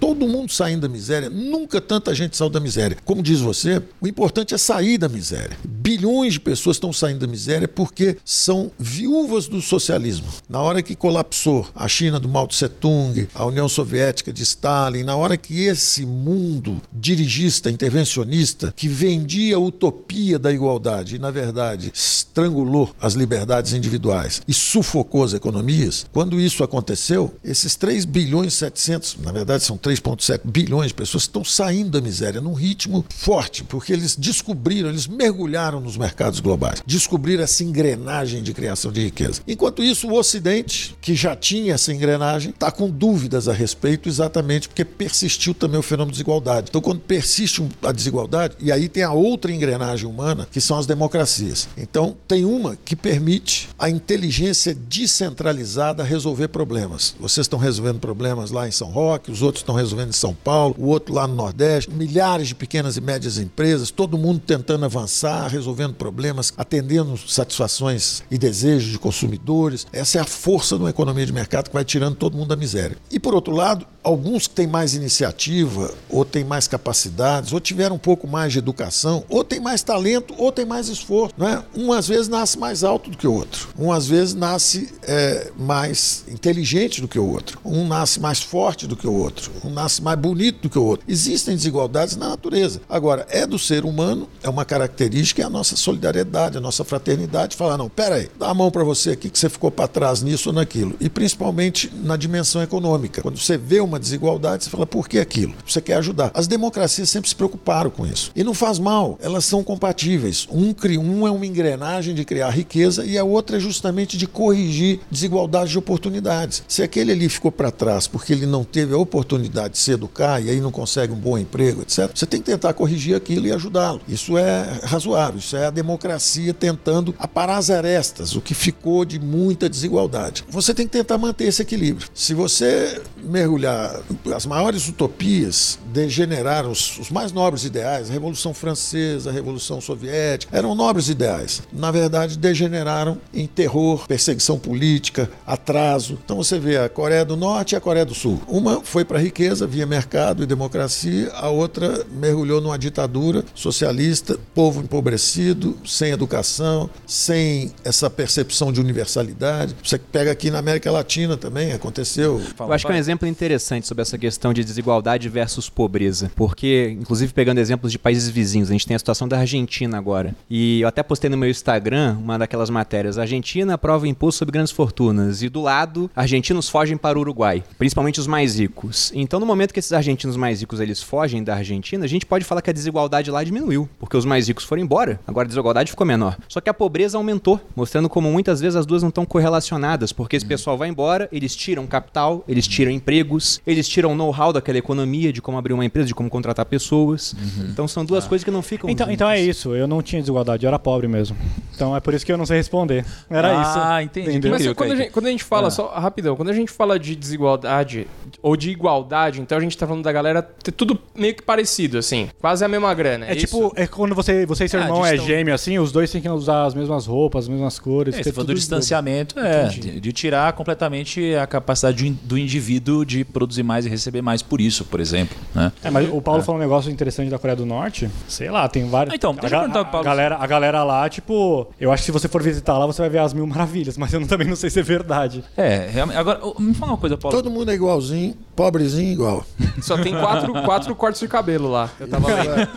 Todo 0.00 0.26
mundo 0.26 0.52
saindo 0.52 0.80
da 0.80 0.88
miséria. 0.88 1.30
Nunca 1.30 1.80
tanta 1.80 2.12
gente 2.12 2.36
saiu 2.36 2.50
da 2.50 2.58
miséria. 2.58 2.96
Como 3.04 3.22
diz 3.22 3.38
você, 3.38 3.80
o 4.00 4.08
importante 4.08 4.52
é 4.52 4.58
sair 4.58 4.98
da 4.98 5.08
miséria. 5.08 5.56
Bilhões 5.64 6.32
de 6.32 6.40
pessoas 6.40 6.78
estão 6.78 6.92
saindo 6.92 7.20
da 7.20 7.28
miséria 7.28 7.68
porque 7.68 8.16
são 8.24 8.72
viúvas 8.76 9.46
do 9.46 9.62
socialismo. 9.62 10.26
Na 10.48 10.60
hora 10.62 10.82
que 10.82 10.96
colapsou 10.96 11.68
a 11.72 11.86
China 11.86 12.18
do 12.18 12.28
Mao 12.28 12.48
Tse 12.48 12.68
Tung, 12.68 13.28
a 13.32 13.46
União 13.46 13.68
Soviética 13.68 14.32
de 14.32 14.42
Stalin, 14.42 15.04
na 15.04 15.14
hora 15.14 15.36
que 15.36 15.60
esse 15.60 16.04
mundo 16.04 16.82
dirigista, 16.92 17.70
intervencionista, 17.70 18.74
que 18.74 18.88
vendia 18.88 19.54
a 19.54 19.60
utopia 19.60 20.40
da 20.40 20.52
igualdade 20.52 21.14
e, 21.14 21.18
na 21.20 21.30
verdade, 21.30 21.92
estrangulou 21.94 22.92
as 23.00 23.14
liberdades 23.14 23.72
individuais 23.72 24.07
e 24.46 24.54
sufocou 24.54 25.24
as 25.24 25.34
economias, 25.34 26.06
quando 26.12 26.40
isso 26.40 26.64
aconteceu, 26.64 27.34
esses 27.44 27.76
3 27.76 28.04
bilhões 28.04 28.54
e 28.54 28.56
700, 28.56 29.18
na 29.22 29.32
verdade 29.32 29.64
são 29.64 29.76
3,7 29.76 30.40
bilhões 30.44 30.88
de 30.88 30.94
pessoas, 30.94 31.24
estão 31.24 31.44
saindo 31.44 31.90
da 31.90 32.00
miséria 32.00 32.40
num 32.40 32.54
ritmo 32.54 33.04
forte, 33.08 33.64
porque 33.64 33.92
eles 33.92 34.16
descobriram, 34.16 34.88
eles 34.88 35.06
mergulharam 35.06 35.80
nos 35.80 35.96
mercados 35.96 36.40
globais, 36.40 36.82
descobriram 36.86 37.44
essa 37.44 37.62
engrenagem 37.62 38.42
de 38.42 38.52
criação 38.52 38.90
de 38.90 39.02
riqueza. 39.02 39.40
Enquanto 39.46 39.82
isso, 39.82 40.08
o 40.08 40.18
Ocidente, 40.18 40.96
que 41.00 41.14
já 41.14 41.36
tinha 41.36 41.74
essa 41.74 41.92
engrenagem, 41.92 42.50
está 42.50 42.70
com 42.70 42.88
dúvidas 42.88 43.48
a 43.48 43.52
respeito, 43.52 44.08
exatamente 44.08 44.68
porque 44.68 44.84
persistiu 44.84 45.54
também 45.54 45.78
o 45.78 45.82
fenômeno 45.82 46.12
de 46.12 46.18
desigualdade. 46.18 46.66
Então, 46.68 46.80
quando 46.80 47.00
persiste 47.00 47.66
a 47.82 47.92
desigualdade, 47.92 48.56
e 48.60 48.72
aí 48.72 48.88
tem 48.88 49.02
a 49.02 49.12
outra 49.12 49.52
engrenagem 49.52 50.06
humana, 50.06 50.48
que 50.50 50.60
são 50.60 50.78
as 50.78 50.86
democracias. 50.86 51.68
Então, 51.76 52.16
tem 52.26 52.44
uma 52.44 52.76
que 52.76 52.96
permite 52.96 53.68
a 53.78 53.88
inteligência 53.98 54.74
descentralizada 54.74 56.02
resolver 56.02 56.48
problemas. 56.48 57.14
Vocês 57.20 57.44
estão 57.44 57.58
resolvendo 57.58 57.98
problemas 57.98 58.50
lá 58.50 58.66
em 58.66 58.70
São 58.70 58.88
Roque, 58.88 59.30
os 59.30 59.42
outros 59.42 59.60
estão 59.60 59.74
resolvendo 59.74 60.10
em 60.10 60.12
São 60.12 60.32
Paulo, 60.32 60.74
o 60.78 60.86
outro 60.86 61.12
lá 61.12 61.26
no 61.26 61.34
Nordeste, 61.34 61.90
milhares 61.90 62.48
de 62.48 62.54
pequenas 62.54 62.96
e 62.96 63.00
médias 63.00 63.38
empresas, 63.38 63.90
todo 63.90 64.16
mundo 64.16 64.40
tentando 64.40 64.84
avançar, 64.84 65.48
resolvendo 65.48 65.94
problemas, 65.94 66.52
atendendo 66.56 67.18
satisfações 67.18 68.22
e 68.30 68.38
desejos 68.38 68.90
de 68.90 68.98
consumidores. 68.98 69.86
Essa 69.92 70.18
é 70.18 70.20
a 70.20 70.24
força 70.24 70.76
de 70.76 70.82
uma 70.82 70.90
economia 70.90 71.26
de 71.26 71.32
mercado 71.32 71.68
que 71.68 71.74
vai 71.74 71.84
tirando 71.84 72.14
todo 72.14 72.36
mundo 72.36 72.48
da 72.48 72.56
miséria. 72.56 72.96
E 73.10 73.18
por 73.18 73.34
outro 73.34 73.54
lado, 73.54 73.86
alguns 74.02 74.46
que 74.46 74.54
têm 74.54 74.66
mais 74.66 74.94
iniciativa, 74.94 75.92
ou 76.08 76.24
têm 76.24 76.44
mais 76.44 76.68
capacidades, 76.68 77.52
ou 77.52 77.60
tiveram 77.60 77.96
um 77.96 77.98
pouco 77.98 78.26
mais 78.26 78.52
de 78.52 78.58
educação, 78.58 79.24
ou 79.28 79.44
têm 79.44 79.60
mais 79.60 79.82
talento, 79.82 80.34
ou 80.38 80.52
têm 80.52 80.64
mais 80.64 80.88
esforço. 80.88 81.34
Não 81.36 81.48
é? 81.48 81.62
Um 81.76 81.92
às 81.92 82.08
vezes 82.08 82.28
nasce 82.28 82.58
mais 82.58 82.84
alto 82.84 83.10
do 83.10 83.16
que 83.16 83.26
o 83.26 83.32
outro. 83.32 83.68
Um 83.78 83.87
às 83.92 84.06
vezes 84.06 84.34
nasce 84.34 84.92
é, 85.02 85.50
mais 85.58 86.24
inteligente 86.28 87.00
do 87.00 87.08
que 87.08 87.18
o 87.18 87.26
outro. 87.26 87.58
Um 87.64 87.86
nasce 87.86 88.20
mais 88.20 88.40
forte 88.40 88.86
do 88.86 88.96
que 88.96 89.06
o 89.06 89.12
outro. 89.12 89.50
Um 89.64 89.70
nasce 89.70 90.02
mais 90.02 90.18
bonito 90.18 90.62
do 90.62 90.70
que 90.70 90.78
o 90.78 90.84
outro. 90.84 91.04
Existem 91.08 91.54
desigualdades 91.54 92.16
na 92.16 92.28
natureza. 92.28 92.80
Agora, 92.88 93.26
é 93.30 93.46
do 93.46 93.58
ser 93.58 93.84
humano, 93.84 94.28
é 94.42 94.48
uma 94.48 94.64
característica, 94.64 95.42
é 95.42 95.44
a 95.44 95.50
nossa 95.50 95.76
solidariedade, 95.76 96.58
a 96.58 96.60
nossa 96.60 96.84
fraternidade. 96.84 97.56
Falar, 97.56 97.76
não, 97.76 97.88
peraí, 97.88 98.28
dá 98.38 98.48
a 98.48 98.54
mão 98.54 98.70
para 98.70 98.84
você 98.84 99.10
aqui 99.10 99.30
que 99.30 99.38
você 99.38 99.48
ficou 99.48 99.70
para 99.70 99.88
trás 99.88 100.22
nisso 100.22 100.50
ou 100.50 100.54
naquilo. 100.54 100.94
E 101.00 101.08
principalmente 101.08 101.92
na 102.02 102.16
dimensão 102.16 102.62
econômica. 102.62 103.22
Quando 103.22 103.38
você 103.38 103.56
vê 103.56 103.80
uma 103.80 103.98
desigualdade, 103.98 104.64
você 104.64 104.70
fala, 104.70 104.86
por 104.86 105.08
que 105.08 105.18
aquilo? 105.18 105.54
Você 105.66 105.80
quer 105.80 105.94
ajudar. 105.94 106.30
As 106.34 106.46
democracias 106.46 107.10
sempre 107.10 107.28
se 107.28 107.34
preocuparam 107.34 107.90
com 107.90 108.06
isso. 108.06 108.30
E 108.34 108.44
não 108.44 108.54
faz 108.54 108.78
mal, 108.78 109.18
elas 109.20 109.44
são 109.44 109.62
compatíveis. 109.62 110.46
Um, 110.50 110.74
um 110.98 111.26
é 111.26 111.30
uma 111.30 111.46
engrenagem 111.46 112.14
de 112.14 112.24
criar 112.24 112.50
riqueza 112.50 113.04
e 113.04 113.18
a 113.18 113.24
outra 113.24 113.56
é 113.56 113.60
justamente 113.78 114.18
de 114.18 114.26
corrigir 114.26 115.00
desigualdades 115.10 115.70
de 115.70 115.78
oportunidades. 115.78 116.64
Se 116.66 116.82
aquele 116.82 117.12
ali 117.12 117.28
ficou 117.28 117.52
para 117.52 117.70
trás 117.70 118.08
porque 118.08 118.32
ele 118.32 118.44
não 118.44 118.64
teve 118.64 118.92
a 118.92 118.98
oportunidade 118.98 119.74
de 119.74 119.78
se 119.78 119.92
educar 119.92 120.40
e 120.40 120.50
aí 120.50 120.60
não 120.60 120.72
consegue 120.72 121.12
um 121.12 121.16
bom 121.16 121.38
emprego, 121.38 121.82
etc., 121.82 122.10
você 122.12 122.26
tem 122.26 122.40
que 122.40 122.46
tentar 122.46 122.74
corrigir 122.74 123.14
aquilo 123.14 123.46
e 123.46 123.52
ajudá-lo. 123.52 124.00
Isso 124.08 124.36
é 124.36 124.80
razoável, 124.82 125.38
isso 125.38 125.56
é 125.56 125.66
a 125.66 125.70
democracia 125.70 126.52
tentando 126.52 127.14
aparar 127.18 127.58
as 127.58 127.70
arestas, 127.70 128.34
o 128.34 128.40
que 128.40 128.54
ficou 128.54 129.04
de 129.04 129.20
muita 129.20 129.68
desigualdade. 129.68 130.44
Você 130.48 130.74
tem 130.74 130.86
que 130.86 130.92
tentar 130.92 131.16
manter 131.16 131.44
esse 131.44 131.62
equilíbrio. 131.62 132.08
Se 132.12 132.34
você 132.34 133.00
mergulhar, 133.22 134.00
as 134.34 134.44
maiores 134.44 134.88
utopias 134.88 135.78
degeneraram 135.92 136.70
os, 136.70 136.98
os 136.98 137.10
mais 137.10 137.30
nobres 137.30 137.64
ideais, 137.64 138.10
a 138.10 138.12
Revolução 138.12 138.52
Francesa, 138.52 139.30
a 139.30 139.32
Revolução 139.32 139.80
Soviética, 139.80 140.56
eram 140.56 140.74
nobres 140.74 141.08
ideais. 141.08 141.62
Na 141.72 141.90
verdade, 141.90 142.36
degeneraram 142.36 143.18
em 143.32 143.46
terror, 143.46 143.67
perseguição 144.06 144.58
política, 144.58 145.30
atraso. 145.46 146.18
Então 146.24 146.36
você 146.36 146.58
vê 146.58 146.76
a 146.76 146.88
Coreia 146.88 147.24
do 147.24 147.36
Norte 147.36 147.72
e 147.72 147.76
a 147.76 147.80
Coreia 147.80 148.04
do 148.04 148.14
Sul. 148.14 148.40
Uma 148.48 148.80
foi 148.82 149.04
para 149.04 149.18
a 149.18 149.20
riqueza 149.20 149.66
via 149.66 149.86
mercado 149.86 150.42
e 150.42 150.46
democracia, 150.46 151.30
a 151.34 151.48
outra 151.48 152.04
mergulhou 152.10 152.60
numa 152.60 152.78
ditadura 152.78 153.44
socialista, 153.54 154.38
povo 154.54 154.80
empobrecido, 154.80 155.76
sem 155.84 156.10
educação, 156.10 156.88
sem 157.06 157.72
essa 157.84 158.08
percepção 158.10 158.72
de 158.72 158.80
universalidade. 158.80 159.74
Você 159.82 159.98
pega 159.98 160.30
aqui 160.30 160.50
na 160.50 160.58
América 160.58 160.90
Latina 160.90 161.36
também, 161.36 161.72
aconteceu. 161.72 162.40
Eu 162.58 162.72
acho 162.72 162.86
que 162.86 162.92
é 162.92 162.94
um 162.94 162.98
exemplo 162.98 163.28
interessante 163.28 163.86
sobre 163.86 164.02
essa 164.02 164.18
questão 164.18 164.52
de 164.52 164.64
desigualdade 164.64 165.28
versus 165.28 165.68
pobreza, 165.68 166.30
porque, 166.34 166.96
inclusive 166.98 167.32
pegando 167.32 167.58
exemplos 167.58 167.92
de 167.92 167.98
países 167.98 168.28
vizinhos, 168.28 168.68
a 168.68 168.72
gente 168.72 168.86
tem 168.86 168.94
a 168.94 168.98
situação 168.98 169.28
da 169.28 169.38
Argentina 169.38 169.96
agora. 169.96 170.34
E 170.48 170.80
eu 170.80 170.88
até 170.88 171.02
postei 171.02 171.30
no 171.30 171.36
meu 171.36 171.48
Instagram 171.48 172.16
uma 172.18 172.38
daquelas 172.38 172.70
matérias: 172.70 173.18
Argentina 173.18 173.47
aprova 173.72 174.06
imposto 174.06 174.38
sobre 174.38 174.52
grandes 174.52 174.72
fortunas, 174.72 175.42
e 175.42 175.48
do 175.48 175.62
lado, 175.62 176.10
argentinos 176.14 176.68
fogem 176.68 176.96
para 176.96 177.18
o 177.18 177.20
Uruguai, 177.20 177.64
principalmente 177.78 178.20
os 178.20 178.26
mais 178.26 178.58
ricos. 178.58 179.10
Então, 179.14 179.40
no 179.40 179.46
momento 179.46 179.72
que 179.72 179.78
esses 179.78 179.92
argentinos 179.92 180.36
mais 180.36 180.60
ricos 180.60 180.80
eles 180.80 181.02
fogem 181.02 181.42
da 181.42 181.54
Argentina, 181.54 182.04
a 182.04 182.08
gente 182.08 182.26
pode 182.26 182.44
falar 182.44 182.60
que 182.60 182.70
a 182.70 182.72
desigualdade 182.72 183.30
lá 183.30 183.42
diminuiu, 183.42 183.88
porque 183.98 184.16
os 184.16 184.24
mais 184.24 184.48
ricos 184.48 184.64
foram 184.64 184.82
embora, 184.82 185.18
agora 185.26 185.46
a 185.46 185.48
desigualdade 185.48 185.90
ficou 185.90 186.06
menor. 186.06 186.36
Só 186.48 186.60
que 186.60 186.68
a 186.68 186.74
pobreza 186.74 187.16
aumentou, 187.16 187.60
mostrando 187.74 188.08
como 188.08 188.30
muitas 188.30 188.60
vezes 188.60 188.76
as 188.76 188.86
duas 188.86 189.02
não 189.02 189.08
estão 189.08 189.24
correlacionadas, 189.24 190.12
porque 190.12 190.36
esse 190.36 190.46
pessoal 190.46 190.76
vai 190.76 190.88
embora, 190.88 191.28
eles 191.32 191.56
tiram 191.56 191.86
capital, 191.86 192.44
eles 192.46 192.68
tiram 192.68 192.90
empregos, 192.90 193.60
eles 193.66 193.88
tiram 193.88 194.14
know-how 194.14 194.52
daquela 194.52 194.78
economia, 194.78 195.32
de 195.32 195.40
como 195.40 195.56
abrir 195.56 195.72
uma 195.72 195.84
empresa, 195.84 196.06
de 196.06 196.14
como 196.14 196.28
contratar 196.28 196.66
pessoas. 196.66 197.34
Então 197.70 197.88
são 197.88 198.04
duas 198.04 198.26
coisas 198.26 198.44
que 198.44 198.50
não 198.50 198.62
ficam. 198.62 198.90
Então, 198.90 199.10
então 199.10 199.28
é 199.28 199.40
isso, 199.40 199.74
eu 199.74 199.86
não 199.86 200.02
tinha 200.02 200.20
desigualdade, 200.20 200.64
eu 200.64 200.68
era 200.68 200.78
pobre 200.78 201.08
mesmo. 201.08 201.36
Então 201.74 201.96
é 201.96 202.00
por 202.00 202.14
isso 202.14 202.26
que 202.26 202.32
eu 202.32 202.36
não 202.36 202.46
sei 202.46 202.58
responder. 202.58 203.04
Era 203.38 203.62
isso. 203.62 203.78
Ah, 203.78 204.02
entendi. 204.02 204.30
Entendeu? 204.30 204.50
Mas 204.52 204.72
quando 204.74 204.92
a, 204.92 204.96
gente, 204.96 205.10
quando 205.10 205.26
a 205.26 205.30
gente 205.30 205.44
fala, 205.44 205.68
Ah. 205.68 205.70
só 205.70 205.88
rapidão, 205.88 206.36
quando 206.36 206.48
a 206.50 206.52
gente 206.52 206.70
fala 206.72 206.98
de 206.98 207.14
desigualdade 207.16 208.06
ou 208.42 208.56
de 208.56 208.70
igualdade, 208.70 209.40
então 209.40 209.56
a 209.56 209.60
gente 209.60 209.76
tá 209.76 209.86
falando 209.86 210.02
da 210.04 210.12
galera 210.12 210.42
ter 210.42 210.72
tudo 210.72 210.98
meio 211.14 211.34
que 211.34 211.42
parecido, 211.42 211.98
assim. 211.98 212.28
Quase 212.40 212.64
a 212.64 212.68
mesma 212.68 212.92
grana. 212.94 213.26
É 213.26 213.34
isso? 213.36 213.46
tipo, 213.46 213.72
é 213.76 213.86
quando 213.86 214.14
você, 214.14 214.44
você 214.46 214.64
e 214.64 214.68
seu 214.68 214.80
Ah, 214.80 214.84
irmão 214.84 215.02
de 215.02 215.08
é 215.08 215.16
gêmeo 215.16 215.54
assim, 215.54 215.78
os 215.78 215.90
dois 215.92 216.10
têm 216.10 216.20
que 216.20 216.28
usar 216.28 216.64
as 216.64 216.74
mesmas 216.74 217.06
roupas, 217.06 217.44
as 217.44 217.48
mesmas 217.48 217.78
cores. 217.78 218.14
É, 218.18 218.22
falou 218.32 218.46
do 218.46 218.54
distanciamento, 218.54 219.38
é, 219.38 219.64
Entendi. 219.66 219.80
de, 219.92 220.00
de 220.00 220.12
tirar 220.12 220.52
completamente 220.52 221.34
a 221.34 221.46
capacidade 221.46 221.96
do 222.02 222.06
in- 222.06 222.18
do 222.22 222.38
indivíduo 222.38 223.04
de 223.04 223.24
produzir 223.24 223.62
mais 223.62 223.86
e 223.86 223.88
receber 223.88 224.22
mais 224.22 224.42
por 224.42 224.60
isso, 224.60 224.84
por 224.84 225.00
exemplo. 225.00 225.36
Né? 225.54 225.72
É, 225.82 225.90
mas 225.90 226.08
o 226.12 226.20
Paulo 226.20 226.42
falou 226.42 226.60
um 226.60 226.62
negócio 226.62 226.90
interessante 226.90 227.30
da 227.30 227.38
Coreia 227.38 227.56
do 227.56 227.66
Norte. 227.66 228.08
Sei 228.28 228.50
lá, 228.50 228.68
tem 228.68 228.88
vários. 228.88 229.12
Ah, 229.12 229.16
então, 229.16 229.34
deixa 229.34 229.54
eu 229.54 229.58
a, 229.58 229.62
perguntar 229.62 229.78
ga- 229.80 229.84
pro 229.84 229.92
Paulo. 229.92 230.06
A 230.06 230.10
galera, 230.10 230.36
a 230.40 230.46
galera 230.46 230.84
lá, 230.84 231.08
tipo, 231.08 231.66
eu 231.80 231.90
acho 231.92 232.02
que 232.02 232.06
se 232.06 232.12
você 232.12 232.28
for 232.28 232.42
visitar 232.42 232.76
lá, 232.78 232.86
você 232.86 233.00
vai 233.02 233.08
ver 233.10 233.18
as 233.18 233.27
mil 233.32 233.46
maravilhas, 233.46 233.96
mas 233.96 234.12
eu 234.12 234.26
também 234.26 234.46
não 234.46 234.56
sei 234.56 234.70
se 234.70 234.80
é 234.80 234.82
verdade. 234.82 235.44
É, 235.56 235.88
realmente. 235.92 236.16
Agora, 236.16 236.40
me 236.58 236.74
fala 236.74 236.92
uma 236.92 236.98
coisa, 236.98 237.16
Paulo. 237.16 237.36
Todo 237.36 237.50
mundo 237.50 237.70
é 237.70 237.74
igualzinho, 237.74 238.34
pobrezinho 238.58 239.12
igual. 239.12 239.46
Só 239.80 239.96
tem 239.96 240.12
quatro, 240.12 240.52
quatro 240.66 240.96
cortes 240.96 241.20
de 241.20 241.28
cabelo 241.28 241.70
lá. 241.70 241.88
Eu 242.00 242.08
tava 242.08 242.26
lendo. 242.26 242.68